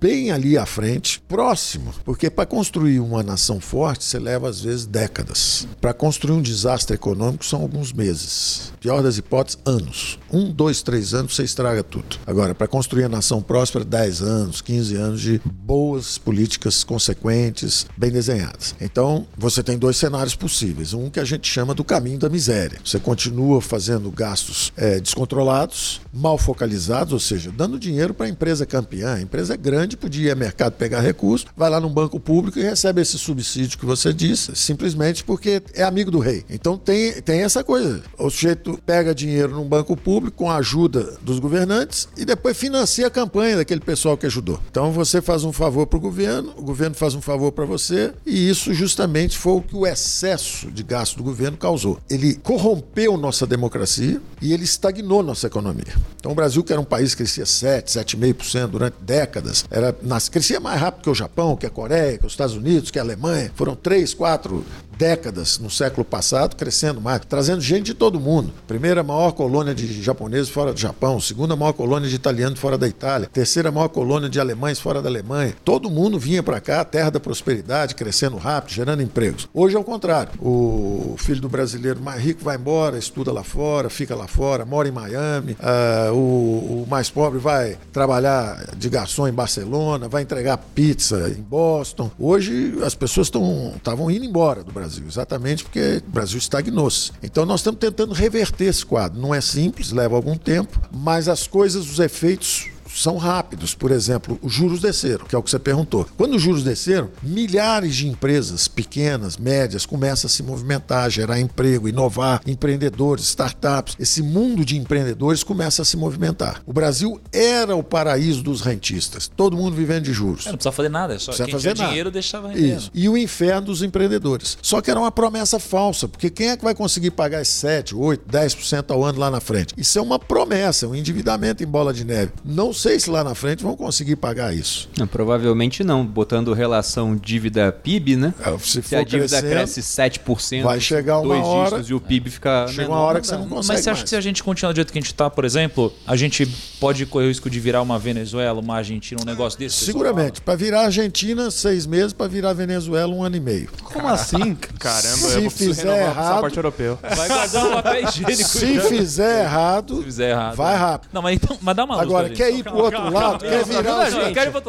bem 0.00 0.30
ali 0.30 0.56
à 0.56 0.66
frente, 0.66 1.20
próximo. 1.28 1.92
Porque 2.04 2.30
para 2.30 2.46
construir 2.46 3.00
uma 3.00 3.22
nação 3.22 3.60
forte, 3.60 4.04
você 4.12 4.18
leva 4.18 4.48
às 4.48 4.60
vezes 4.60 4.84
décadas. 4.84 5.66
Para 5.80 5.94
construir 5.94 6.36
um 6.36 6.42
desastre 6.42 6.94
econômico, 6.94 7.44
são 7.44 7.62
alguns 7.62 7.92
meses. 7.92 8.72
Pior 8.78 9.02
das 9.02 9.16
hipóteses, 9.16 9.58
anos. 9.64 10.18
Um, 10.30 10.50
dois, 10.50 10.82
três 10.82 11.14
anos, 11.14 11.34
você 11.34 11.44
estraga 11.44 11.82
tudo. 11.82 12.16
Agora, 12.26 12.54
para 12.54 12.66
construir 12.66 13.04
a 13.04 13.08
nação 13.08 13.40
próspera, 13.40 13.84
10 13.84 14.22
anos, 14.22 14.60
15 14.60 14.96
anos 14.96 15.20
de 15.20 15.40
boas 15.44 16.18
políticas 16.18 16.84
consequentes, 16.84 17.86
bem 17.96 18.10
desenhadas. 18.10 18.74
Então, 18.80 19.26
você 19.36 19.62
tem 19.62 19.78
dois 19.78 19.96
cenários 19.96 20.34
possíveis. 20.34 20.92
Um 20.92 21.08
que 21.08 21.20
a 21.20 21.24
gente 21.24 21.48
chama 21.48 21.74
do 21.74 21.84
caminho 21.84 22.18
da 22.18 22.28
miséria. 22.28 22.78
Você 22.84 22.98
continua 22.98 23.62
fazendo 23.62 24.10
gastos 24.10 24.72
eh, 24.76 25.00
descontrolados, 25.00 26.00
mal 26.12 26.36
focalizados, 26.36 27.12
ou 27.12 27.20
seja, 27.20 27.50
dando 27.50 27.78
dinheiro 27.78 28.12
para 28.12 28.26
a 28.26 28.28
empresa 28.28 28.66
campeã. 28.66 29.14
A 29.14 29.20
empresa 29.22 29.54
é 29.54 29.56
grande, 29.56 29.96
podia 29.96 30.28
ir 30.28 30.30
ao 30.30 30.36
mercado 30.36 30.72
pegar 30.72 31.00
recursos, 31.00 31.46
vai 31.56 31.70
lá 31.70 31.80
num 31.80 31.88
banco 31.88 32.20
público 32.20 32.58
e 32.58 32.62
recebe 32.62 33.00
esse 33.00 33.18
subsídio 33.18 33.78
que 33.78 33.86
você 33.86 34.01
disse, 34.10 34.56
simplesmente 34.56 35.22
porque 35.22 35.62
é 35.74 35.82
amigo 35.82 36.10
do 36.10 36.18
rei. 36.18 36.44
Então 36.48 36.78
tem, 36.78 37.12
tem 37.20 37.42
essa 37.42 37.62
coisa. 37.62 38.02
O 38.18 38.30
sujeito 38.30 38.80
pega 38.86 39.14
dinheiro 39.14 39.54
num 39.54 39.68
banco 39.68 39.94
público 39.94 40.38
com 40.38 40.50
a 40.50 40.56
ajuda 40.56 41.18
dos 41.20 41.38
governantes 41.38 42.08
e 42.16 42.24
depois 42.24 42.56
financia 42.56 43.06
a 43.06 43.10
campanha 43.10 43.56
daquele 43.56 43.80
pessoal 43.80 44.16
que 44.16 44.24
ajudou. 44.24 44.58
Então 44.70 44.92
você 44.92 45.20
faz 45.20 45.44
um 45.44 45.52
favor 45.52 45.86
para 45.86 45.98
o 45.98 46.00
governo, 46.00 46.54
o 46.56 46.62
governo 46.62 46.94
faz 46.94 47.14
um 47.14 47.20
favor 47.20 47.52
para 47.52 47.66
você 47.66 48.12
e 48.24 48.48
isso 48.48 48.72
justamente 48.72 49.36
foi 49.36 49.54
o 49.54 49.62
que 49.62 49.76
o 49.76 49.86
excesso 49.86 50.70
de 50.70 50.82
gasto 50.82 51.16
do 51.16 51.22
governo 51.22 51.56
causou. 51.56 51.98
Ele 52.08 52.34
corrompeu 52.36 53.16
nossa 53.16 53.46
democracia 53.46 54.20
e 54.40 54.52
ele 54.52 54.64
estagnou 54.64 55.22
nossa 55.22 55.46
economia. 55.46 55.94
Então 56.16 56.32
o 56.32 56.34
Brasil, 56.34 56.64
que 56.64 56.72
era 56.72 56.80
um 56.80 56.84
país 56.84 57.14
que 57.14 57.22
crescia 57.22 57.44
7, 57.44 57.98
7,5% 57.98 58.68
durante 58.68 58.96
décadas, 59.00 59.64
era, 59.70 59.94
crescia 60.30 60.60
mais 60.60 60.80
rápido 60.80 61.02
que 61.02 61.10
o 61.10 61.14
Japão, 61.14 61.56
que 61.56 61.66
a 61.66 61.70
Coreia, 61.70 62.18
que 62.18 62.26
os 62.26 62.32
Estados 62.32 62.54
Unidos, 62.54 62.90
que 62.90 62.98
a 62.98 63.02
Alemanha. 63.02 63.50
Foram 63.54 63.74
três, 63.82 64.14
quatro 64.14 64.64
décadas 65.02 65.58
no 65.58 65.68
século 65.68 66.04
passado, 66.04 66.54
crescendo 66.54 67.00
mais, 67.00 67.22
trazendo 67.28 67.60
gente 67.60 67.86
de 67.86 67.94
todo 67.94 68.20
mundo. 68.20 68.52
Primeira 68.68 69.02
maior 69.02 69.32
colônia 69.32 69.74
de 69.74 70.00
japoneses 70.00 70.48
fora 70.48 70.72
do 70.72 70.78
Japão, 70.78 71.20
segunda 71.20 71.56
maior 71.56 71.72
colônia 71.72 72.08
de 72.08 72.14
italianos 72.14 72.60
fora 72.60 72.78
da 72.78 72.86
Itália, 72.86 73.28
terceira 73.32 73.72
maior 73.72 73.88
colônia 73.88 74.28
de 74.28 74.38
alemães 74.38 74.78
fora 74.78 75.02
da 75.02 75.08
Alemanha. 75.08 75.56
Todo 75.64 75.90
mundo 75.90 76.20
vinha 76.20 76.40
para 76.40 76.60
cá, 76.60 76.84
terra 76.84 77.10
da 77.10 77.18
prosperidade, 77.18 77.96
crescendo 77.96 78.36
rápido, 78.36 78.74
gerando 78.74 79.02
empregos. 79.02 79.48
Hoje 79.52 79.74
é 79.74 79.78
o 79.78 79.82
contrário. 79.82 80.30
O 80.40 81.16
filho 81.18 81.40
do 81.40 81.48
brasileiro 81.48 82.00
mais 82.00 82.22
rico 82.22 82.44
vai 82.44 82.54
embora, 82.54 82.96
estuda 82.96 83.32
lá 83.32 83.42
fora, 83.42 83.90
fica 83.90 84.14
lá 84.14 84.28
fora, 84.28 84.64
mora 84.64 84.86
em 84.88 84.92
Miami. 84.92 85.56
Ah, 85.58 86.10
o, 86.12 86.84
o 86.84 86.86
mais 86.88 87.10
pobre 87.10 87.40
vai 87.40 87.76
trabalhar 87.92 88.68
de 88.76 88.88
garçom 88.88 89.26
em 89.26 89.32
Barcelona, 89.32 90.06
vai 90.06 90.22
entregar 90.22 90.58
pizza 90.58 91.28
em 91.36 91.42
Boston. 91.42 92.08
Hoje 92.20 92.78
as 92.84 92.94
pessoas 92.94 93.26
estavam 93.26 94.08
indo 94.08 94.24
embora 94.24 94.62
do 94.62 94.70
Brasil, 94.70 94.91
exatamente 94.98 95.64
porque 95.64 96.02
o 96.06 96.10
Brasil 96.10 96.38
estagnou-se. 96.38 97.12
Então 97.22 97.44
nós 97.44 97.60
estamos 97.60 97.80
tentando 97.80 98.12
reverter 98.12 98.66
esse 98.66 98.84
quadro. 98.84 99.20
Não 99.20 99.34
é 99.34 99.40
simples, 99.40 99.92
leva 99.92 100.16
algum 100.16 100.36
tempo, 100.36 100.80
mas 100.92 101.28
as 101.28 101.46
coisas, 101.46 101.90
os 101.90 101.98
efeitos 101.98 102.71
são 102.94 103.16
rápidos. 103.16 103.74
Por 103.74 103.90
exemplo, 103.90 104.38
os 104.42 104.52
juros 104.52 104.80
desceram, 104.80 105.24
que 105.26 105.34
é 105.34 105.38
o 105.38 105.42
que 105.42 105.50
você 105.50 105.58
perguntou. 105.58 106.06
Quando 106.16 106.34
os 106.36 106.42
juros 106.42 106.62
desceram, 106.62 107.10
milhares 107.22 107.94
de 107.96 108.08
empresas 108.08 108.68
pequenas, 108.68 109.36
médias, 109.36 109.86
começam 109.86 110.26
a 110.28 110.30
se 110.30 110.42
movimentar, 110.42 111.10
gerar 111.10 111.40
emprego, 111.40 111.88
inovar, 111.88 112.40
empreendedores, 112.46 113.24
startups. 113.24 113.96
Esse 113.98 114.22
mundo 114.22 114.64
de 114.64 114.76
empreendedores 114.76 115.42
começa 115.42 115.82
a 115.82 115.84
se 115.84 115.96
movimentar. 115.96 116.62
O 116.66 116.72
Brasil 116.72 117.20
era 117.32 117.74
o 117.76 117.82
paraíso 117.82 118.42
dos 118.42 118.60
rentistas. 118.60 119.30
Todo 119.34 119.56
mundo 119.56 119.74
vivendo 119.74 120.04
de 120.04 120.12
juros. 120.12 120.46
É, 120.46 120.50
não 120.50 120.56
precisa 120.56 120.72
fazer 120.72 120.88
nada, 120.88 121.14
é 121.14 121.18
só 121.18 121.26
Precisa 121.32 121.44
quem 121.44 121.52
fazer 121.52 121.68
tinha 121.74 121.74
nada. 121.74 121.88
dinheiro 121.88 122.10
deixava 122.10 122.48
rendendo. 122.48 122.78
Isso. 122.78 122.90
E 122.94 123.08
o 123.08 123.16
inferno 123.16 123.66
dos 123.68 123.82
empreendedores. 123.82 124.58
Só 124.62 124.80
que 124.80 124.90
era 124.90 124.98
uma 124.98 125.10
promessa 125.10 125.58
falsa, 125.58 126.08
porque 126.08 126.30
quem 126.30 126.48
é 126.50 126.56
que 126.56 126.64
vai 126.64 126.74
conseguir 126.74 127.10
pagar 127.12 127.42
esses 127.42 127.54
7, 127.54 127.94
8, 127.94 128.24
10% 128.30 128.90
ao 128.90 129.04
ano 129.04 129.18
lá 129.18 129.30
na 129.30 129.40
frente? 129.40 129.74
Isso 129.76 129.98
é 129.98 130.02
uma 130.02 130.18
promessa, 130.18 130.86
um 130.86 130.94
endividamento 130.94 131.62
em 131.62 131.66
bola 131.66 131.92
de 131.92 132.04
neve. 132.04 132.32
Não 132.44 132.72
sei 132.82 132.98
se 132.98 133.08
lá 133.10 133.22
na 133.22 133.34
frente 133.34 133.62
vão 133.62 133.76
conseguir 133.76 134.16
pagar 134.16 134.52
isso. 134.54 134.88
Não, 134.98 135.06
provavelmente 135.06 135.84
não, 135.84 136.04
botando 136.04 136.52
relação 136.52 137.14
dívida-PIB, 137.16 138.16
né? 138.16 138.34
É, 138.44 138.58
Se, 138.58 138.82
Se 138.82 138.96
a 138.96 139.02
dívida 139.04 139.40
cresce 139.40 139.80
7%, 139.80 140.62
vai 140.62 140.80
chegar 140.80 141.18
uma 141.18 141.34
dois 141.34 141.44
hora- 141.46 141.70
dígitos 141.70 141.90
e 141.90 141.94
o 141.94 142.00
PIB 142.00 142.30
fica 142.30 142.66
chega 142.68 142.82
menor, 142.82 142.94
uma 142.96 143.00
hora 143.04 143.14
não 143.14 143.20
que 143.20 143.26
você 143.26 143.36
não 143.36 143.48
consegue 143.48 143.68
Mas 143.74 143.84
você 143.84 143.90
acha 143.90 143.98
mais. 143.98 144.02
que 144.04 144.08
se 144.10 144.16
a 144.16 144.20
gente 144.20 144.42
continuar 144.42 144.72
do 144.72 144.76
jeito 144.76 144.92
que 144.92 144.98
a 144.98 145.02
gente 145.02 145.14
tá, 145.14 145.30
por 145.30 145.44
exemplo, 145.44 145.92
a 146.06 146.16
gente 146.16 146.46
pode 146.80 147.06
correr 147.06 147.26
o 147.26 147.28
risco 147.28 147.48
de 147.48 147.60
virar 147.60 147.82
uma 147.82 147.98
Venezuela, 147.98 148.60
uma 148.60 148.76
Argentina, 148.76 149.20
um 149.22 149.24
negócio 149.24 149.58
desse? 149.58 149.84
Seguramente. 149.84 150.40
Para 150.40 150.56
virar 150.56 150.82
Argentina, 150.82 151.50
seis 151.50 151.86
meses. 151.86 152.12
Para 152.12 152.26
virar 152.28 152.52
Venezuela, 152.52 153.12
um 153.14 153.22
ano 153.22 153.36
e 153.36 153.40
meio. 153.40 153.68
Como 153.84 154.08
assim? 154.08 154.54
Caramba, 154.78 155.16
Se 155.16 155.42
eu 155.44 155.50
fizer 155.50 156.02
errado- 156.02 156.14
passaporte 156.16 156.56
europeu. 156.56 156.98
Vai 157.02 157.28
guardar 157.28 157.66
um 157.66 157.70
papel 157.72 158.08
higiênico. 158.08 158.48
Se 158.48 158.74
já. 158.74 158.82
fizer 158.82 159.42
errado, 159.44 159.96
Se 159.98 160.02
fizer 160.04 160.30
errado. 160.30 160.56
vai 160.56 160.76
rápido. 160.76 161.10
Não, 161.12 161.22
mas 161.22 161.34
então, 161.36 161.56
mas 161.60 161.76
dá 161.76 161.84
uma 161.84 161.94
luz 161.96 162.06
Agora, 162.06 162.26
pra 162.28 162.36
quer 162.36 162.50
ir 162.52 162.64
pro 162.72 162.84
outro 162.84 163.12
lado? 163.12 163.38
Quer 163.44 163.64
virar, 163.64 164.00
a 164.00 164.10
eu 164.10 164.16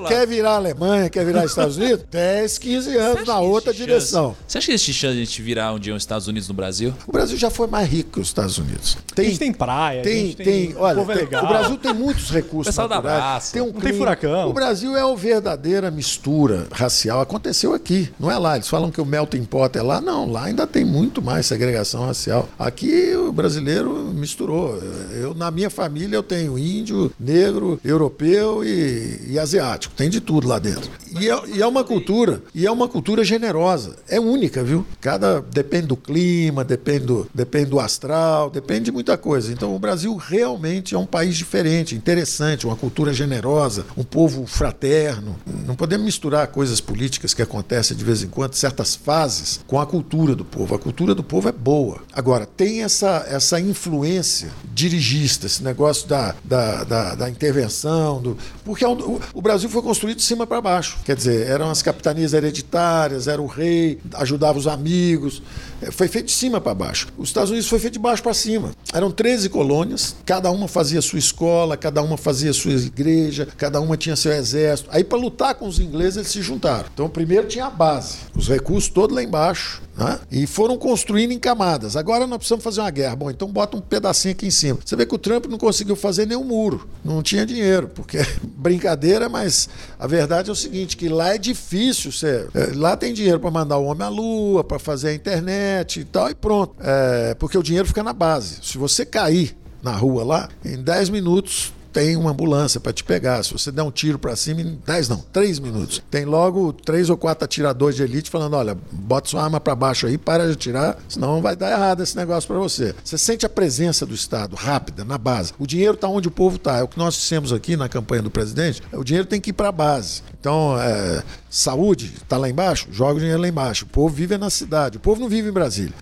lado. 0.03 0.07
quer 0.07 0.27
virar 0.27 0.55
Alemanha? 0.55 1.09
Quer 1.09 1.25
virar 1.25 1.45
Estados 1.45 1.77
Unidos? 1.77 2.05
10, 2.11 2.57
15 2.57 2.97
anos 2.97 3.27
na 3.27 3.39
outra 3.39 3.73
direção. 3.73 4.29
chance- 4.29 4.43
Você 4.47 4.57
acha 4.59 4.67
que 4.67 4.73
existe 4.73 4.93
chance 4.93 5.15
de 5.15 5.21
a 5.21 5.25
gente 5.25 5.41
virar 5.41 5.73
um 5.73 5.79
dia 5.79 5.95
os 5.95 6.03
Estados 6.03 6.27
Unidos 6.27 6.47
no 6.47 6.53
Brasil? 6.53 6.93
O 7.07 7.11
Brasil 7.11 7.37
já 7.37 7.49
foi 7.49 7.67
mais 7.67 7.89
rico 7.89 8.11
que 8.11 8.19
os 8.19 8.27
Estados 8.27 8.57
Unidos. 8.57 8.97
A 9.17 9.21
gente 9.23 9.39
tem 9.39 9.53
praia, 9.53 10.01
a 10.01 10.03
Tem, 10.03 10.33
tem, 10.33 10.73
o 10.73 10.79
olha, 10.81 10.95
povo 10.97 11.11
é 11.11 11.15
tem- 11.25 11.25
o 11.39 11.47
Brasil 11.47 11.77
tem 11.77 11.93
muitos 11.93 12.29
recursos 12.31 12.67
Pessoal 12.73 12.87
dá 12.87 12.95
naturais. 12.95 13.17
abraço. 13.23 13.53
Tem 13.53 13.61
um 13.61 13.65
Não 13.65 13.71
tem 13.73 13.81
clima. 13.81 13.97
furacão. 13.97 14.49
O 14.49 14.53
Brasil 14.53 14.95
é 14.95 15.03
uma 15.05 15.15
verdadeira 15.15 15.89
mistura 15.91 16.67
racial. 16.71 17.21
Aconteceu 17.21 17.73
aqui, 17.73 18.09
não 18.19 18.29
é 18.29 18.37
lá. 18.37 18.55
Eles 18.55 18.67
falam 18.67 18.91
que 18.91 18.99
o 19.01 19.05
melting 19.05 19.43
pot 19.45 19.77
é 19.77 19.81
lá. 19.81 20.01
Não, 20.01 20.29
lá 20.31 20.45
ainda 20.45 20.65
tem 20.67 20.83
muito 20.85 21.21
mais 21.21 21.45
segregação 21.45 22.05
racial. 22.05 22.47
Aqui 22.57 23.15
o 23.15 23.31
brasileiro 23.31 23.93
misturou. 24.13 24.79
Eu, 25.11 25.33
na 25.33 25.49
minha 25.51 25.69
família, 25.69 26.15
eu 26.15 26.23
tenho 26.23 26.57
índio, 26.57 27.11
negro, 27.19 27.79
europeu 27.93 28.63
e, 28.63 29.19
e 29.29 29.39
asiático. 29.39 29.93
Tem 29.95 30.09
de 30.09 30.19
tudo 30.19 30.47
lá 30.47 30.59
dentro. 30.59 30.89
E 31.19 31.29
é, 31.29 31.41
e 31.47 31.61
é 31.61 31.67
uma 31.67 31.83
cultura, 31.83 32.41
e 32.53 32.65
é 32.65 32.71
uma 32.71 32.87
cultura 32.87 33.23
generosa. 33.23 33.95
É 34.09 34.19
única, 34.19 34.63
viu? 34.63 34.85
Cada 34.99 35.41
depende 35.41 35.87
do 35.87 35.95
clima, 35.95 36.63
depende 36.63 37.05
do, 37.05 37.29
depende 37.33 37.67
do 37.67 37.79
astral, 37.79 38.49
depende 38.49 38.85
de 38.85 38.91
muita 38.91 39.15
coisa. 39.17 39.51
Então 39.51 39.75
o 39.75 39.79
Brasil 39.79 40.15
realmente 40.15 40.95
é 40.95 40.97
um 40.97 41.05
país 41.05 41.37
diferente, 41.37 41.95
interessante, 41.95 42.65
uma 42.65 42.75
cultura 42.75 43.13
generosa, 43.13 43.85
um 43.95 44.03
povo 44.03 44.45
fraterno. 44.47 45.35
Não 45.65 45.75
podemos 45.75 46.05
misturar 46.05 46.47
coisas 46.47 46.81
políticas 46.81 47.33
que 47.33 47.41
acontecem 47.41 47.95
de 47.95 48.03
vez 48.03 48.23
em 48.23 48.27
quando, 48.27 48.55
certas 48.55 48.95
fases, 48.95 49.59
com 49.67 49.79
a 49.79 49.85
cultura 49.85 50.35
do 50.35 50.43
povo. 50.43 50.73
A 50.73 50.79
cultura 50.79 51.13
do 51.13 51.23
povo 51.23 51.47
é 51.47 51.51
boa. 51.51 52.01
Agora, 52.11 52.45
tem 52.45 52.83
essa, 52.83 53.25
essa 53.27 53.59
influência 53.59 54.49
dirigista, 54.73 55.45
esse 55.45 55.63
negócio 55.63 56.07
da, 56.07 56.35
da, 56.43 56.83
da, 56.83 57.15
da 57.15 57.29
intervenção 57.29 57.82
manutenção, 57.83 58.21
do, 58.21 58.37
porque 58.63 58.85
o 58.85 59.41
Brasil 59.41 59.69
foi 59.69 59.81
construído 59.81 60.17
de 60.17 60.23
cima 60.23 60.47
para 60.47 60.61
baixo. 60.61 60.97
Quer 61.05 61.15
dizer, 61.15 61.47
eram 61.47 61.69
as 61.69 61.81
capitanias 61.81 62.33
hereditárias, 62.33 63.27
era 63.27 63.41
o 63.41 63.45
rei, 63.45 63.99
ajudava 64.13 64.57
os 64.57 64.67
amigos. 64.67 65.41
É, 65.83 65.91
foi 65.91 66.07
feito 66.07 66.27
de 66.27 66.31
cima 66.31 66.61
para 66.61 66.73
baixo. 66.73 67.07
Os 67.17 67.29
Estados 67.29 67.49
Unidos 67.49 67.67
foi 67.67 67.79
feito 67.79 67.93
de 67.93 67.99
baixo 67.99 68.23
para 68.23 68.33
cima. 68.33 68.71
Eram 68.93 69.11
13 69.11 69.49
colônias, 69.49 70.15
cada 70.25 70.49
uma 70.49 70.67
fazia 70.67 71.01
sua 71.01 71.19
escola, 71.19 71.75
cada 71.75 72.01
uma 72.01 72.17
fazia 72.17 72.53
sua 72.53 72.71
igreja, 72.71 73.47
cada 73.57 73.81
uma 73.81 73.97
tinha 73.97 74.15
seu 74.15 74.31
exército. 74.31 74.89
Aí, 74.91 75.03
para 75.03 75.17
lutar 75.17 75.55
com 75.55 75.67
os 75.67 75.79
ingleses, 75.79 76.17
eles 76.17 76.29
se 76.29 76.41
juntaram. 76.41 76.85
Então, 76.93 77.09
primeiro 77.09 77.47
tinha 77.47 77.65
a 77.65 77.69
base, 77.69 78.17
os 78.35 78.47
recursos 78.47 78.89
todos 78.89 79.15
lá 79.15 79.21
embaixo. 79.21 79.81
Né? 79.95 80.19
E 80.31 80.47
foram 80.47 80.75
construindo 80.75 81.31
em 81.31 81.39
camadas. 81.39 81.95
Agora 81.95 82.25
nós 82.25 82.37
precisamos 82.37 82.63
fazer 82.63 82.81
uma 82.81 82.89
guerra. 82.89 83.15
Bom, 83.15 83.29
então 83.29 83.47
bota 83.47 83.77
um 83.77 83.81
pedacinho 83.81 84.31
aqui 84.31 84.47
em 84.47 84.51
cima. 84.51 84.79
Você 84.83 84.95
vê 84.95 85.05
que 85.05 85.13
o 85.13 85.19
Trump 85.19 85.45
não 85.45 85.57
conseguiu 85.59 85.95
fazer 85.95 86.25
nenhum 86.25 86.43
muro. 86.43 86.87
Não 87.05 87.21
tinha 87.21 87.45
dinheiro, 87.45 87.89
porque 87.93 88.17
brincadeira, 88.57 89.29
mas 89.29 89.69
a 89.99 90.07
verdade 90.07 90.49
é 90.49 90.53
o 90.53 90.55
seguinte: 90.55 90.97
que 90.97 91.07
lá 91.07 91.35
é 91.35 91.37
difícil. 91.37 92.11
É, 92.27 92.71
lá 92.73 92.97
tem 92.97 93.13
dinheiro 93.13 93.39
para 93.39 93.51
mandar 93.51 93.77
o 93.77 93.85
homem 93.85 94.07
à 94.07 94.09
lua, 94.09 94.63
para 94.63 94.79
fazer 94.79 95.09
a 95.09 95.13
internet 95.13 95.72
e 95.81 96.05
tal, 96.05 96.29
e 96.29 96.35
pronto. 96.35 96.75
É, 96.79 97.35
porque 97.35 97.57
o 97.57 97.63
dinheiro 97.63 97.87
fica 97.87 98.03
na 98.03 98.13
base. 98.13 98.59
Se 98.61 98.77
você 98.77 99.05
cair 99.05 99.55
na 99.81 99.91
rua 99.91 100.23
lá, 100.23 100.49
em 100.63 100.81
10 100.81 101.09
minutos 101.09 101.73
tem 101.93 102.17
uma 102.17 102.31
ambulância 102.31 102.79
para 102.79 102.91
te 102.91 103.03
pegar. 103.03 103.43
Se 103.43 103.53
você 103.53 103.71
der 103.71 103.83
um 103.83 103.91
tiro 103.91 104.17
para 104.17 104.35
cima, 104.35 104.61
em 104.61 104.79
10 104.85 105.09
não, 105.09 105.17
3 105.31 105.59
minutos. 105.59 106.01
Tem 106.09 106.25
logo 106.25 106.73
três 106.73 107.09
ou 107.09 107.15
quatro 107.15 107.45
atiradores 107.45 107.95
de 107.95 108.03
elite 108.03 108.31
falando: 108.31 108.55
olha, 108.55 108.75
bota 108.91 109.29
sua 109.29 109.43
arma 109.43 109.59
para 109.59 109.75
baixo 109.75 110.07
aí, 110.07 110.17
para 110.17 110.47
de 110.47 110.53
atirar, 110.53 110.97
senão 111.07 111.41
vai 111.41 111.55
dar 111.55 111.71
errado 111.71 112.01
esse 112.01 112.17
negócio 112.17 112.47
para 112.47 112.57
você. 112.57 112.95
Você 113.03 113.17
sente 113.17 113.45
a 113.45 113.49
presença 113.49 114.05
do 114.05 114.15
Estado 114.15 114.55
rápida, 114.55 115.05
na 115.05 115.17
base. 115.17 115.53
O 115.59 115.67
dinheiro 115.67 115.93
está 115.93 116.07
onde 116.07 116.27
o 116.27 116.31
povo 116.31 116.55
está. 116.55 116.79
É 116.79 116.83
o 116.83 116.87
que 116.87 116.97
nós 116.97 117.13
dissemos 117.13 117.53
aqui 117.53 117.77
na 117.77 117.87
campanha 117.87 118.23
do 118.23 118.31
presidente: 118.31 118.81
o 118.91 119.03
dinheiro 119.03 119.27
tem 119.27 119.39
que 119.39 119.51
ir 119.51 119.53
para 119.53 119.69
a 119.69 119.71
base. 119.71 120.23
Então, 120.43 120.77
é, 120.77 121.23
saúde 121.49 122.11
está 122.21 122.35
lá 122.35 122.49
embaixo, 122.49 122.89
joga 122.91 123.13
o 123.13 123.19
dinheiro 123.19 123.39
lá 123.39 123.47
embaixo. 123.47 123.85
O 123.85 123.87
povo 123.87 124.13
vive 124.13 124.37
na 124.37 124.49
cidade, 124.49 124.97
o 124.97 124.99
povo 124.99 125.21
não 125.21 125.29
vive 125.29 125.47
em 125.47 125.53
Brasília. 125.53 125.93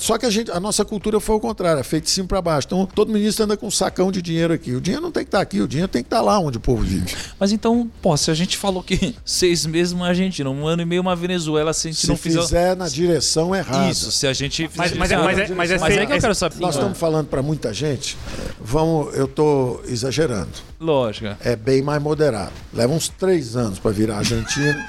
Só 0.00 0.18
que 0.18 0.26
a, 0.26 0.30
gente, 0.30 0.50
a 0.50 0.58
nossa 0.58 0.84
cultura 0.84 1.20
foi 1.20 1.36
o 1.36 1.38
contrário, 1.38 1.78
é 1.78 1.84
feito 1.84 2.02
de 2.02 2.10
cima 2.10 2.26
para 2.26 2.42
baixo. 2.42 2.66
Então, 2.66 2.84
todo 2.86 3.12
ministro 3.12 3.44
anda 3.44 3.56
com 3.56 3.68
um 3.68 3.70
sacão 3.70 4.10
de 4.10 4.20
dinheiro 4.20 4.52
aqui. 4.52 4.72
O 4.72 4.80
dinheiro 4.80 5.00
não 5.00 5.12
tem 5.12 5.22
que 5.22 5.28
estar 5.28 5.38
tá 5.38 5.42
aqui, 5.42 5.60
o 5.60 5.68
dinheiro 5.68 5.86
tem 5.86 6.02
que 6.02 6.08
estar 6.08 6.16
tá 6.16 6.22
lá 6.22 6.40
onde 6.40 6.58
o 6.58 6.60
povo 6.60 6.82
vive. 6.82 7.14
Mas 7.38 7.52
então, 7.52 7.88
pô, 8.02 8.16
se 8.16 8.32
a 8.32 8.34
gente 8.34 8.58
falou 8.58 8.82
que 8.82 9.14
seis 9.24 9.64
meses 9.64 9.92
uma 9.92 10.08
Argentina, 10.08 10.50
um 10.50 10.66
ano 10.66 10.82
e 10.82 10.84
meio 10.84 11.00
uma 11.00 11.14
Venezuela, 11.14 11.72
se 11.72 11.86
a 11.86 11.90
gente 11.92 12.00
se 12.00 12.08
não 12.08 12.16
fizer... 12.16 12.42
fizer 12.42 12.76
na 12.76 12.88
direção 12.88 13.54
errada. 13.54 13.88
Isso, 13.88 14.10
se 14.10 14.26
a 14.26 14.32
gente 14.32 14.68
Mas, 14.74 14.92
mas, 14.94 15.12
é, 15.12 15.16
mas, 15.16 15.38
é, 15.38 15.54
mas, 15.54 15.70
é, 15.70 15.78
mas 15.78 15.96
é 15.96 16.04
que 16.04 16.12
eu 16.14 16.20
quero 16.20 16.34
saber. 16.34 16.58
Nós 16.58 16.74
estamos 16.74 16.98
falando 16.98 17.28
para 17.28 17.42
muita 17.42 17.72
gente, 17.72 18.18
vamos, 18.60 19.14
eu 19.14 19.26
estou 19.26 19.80
exagerando. 19.86 20.50
Lógico. 20.84 21.34
É 21.42 21.56
bem 21.56 21.80
mais 21.80 22.02
moderado. 22.02 22.52
Leva 22.72 22.92
uns 22.92 23.08
três 23.08 23.56
anos 23.56 23.78
para 23.78 23.90
virar 23.90 24.18
argentino. 24.18 24.74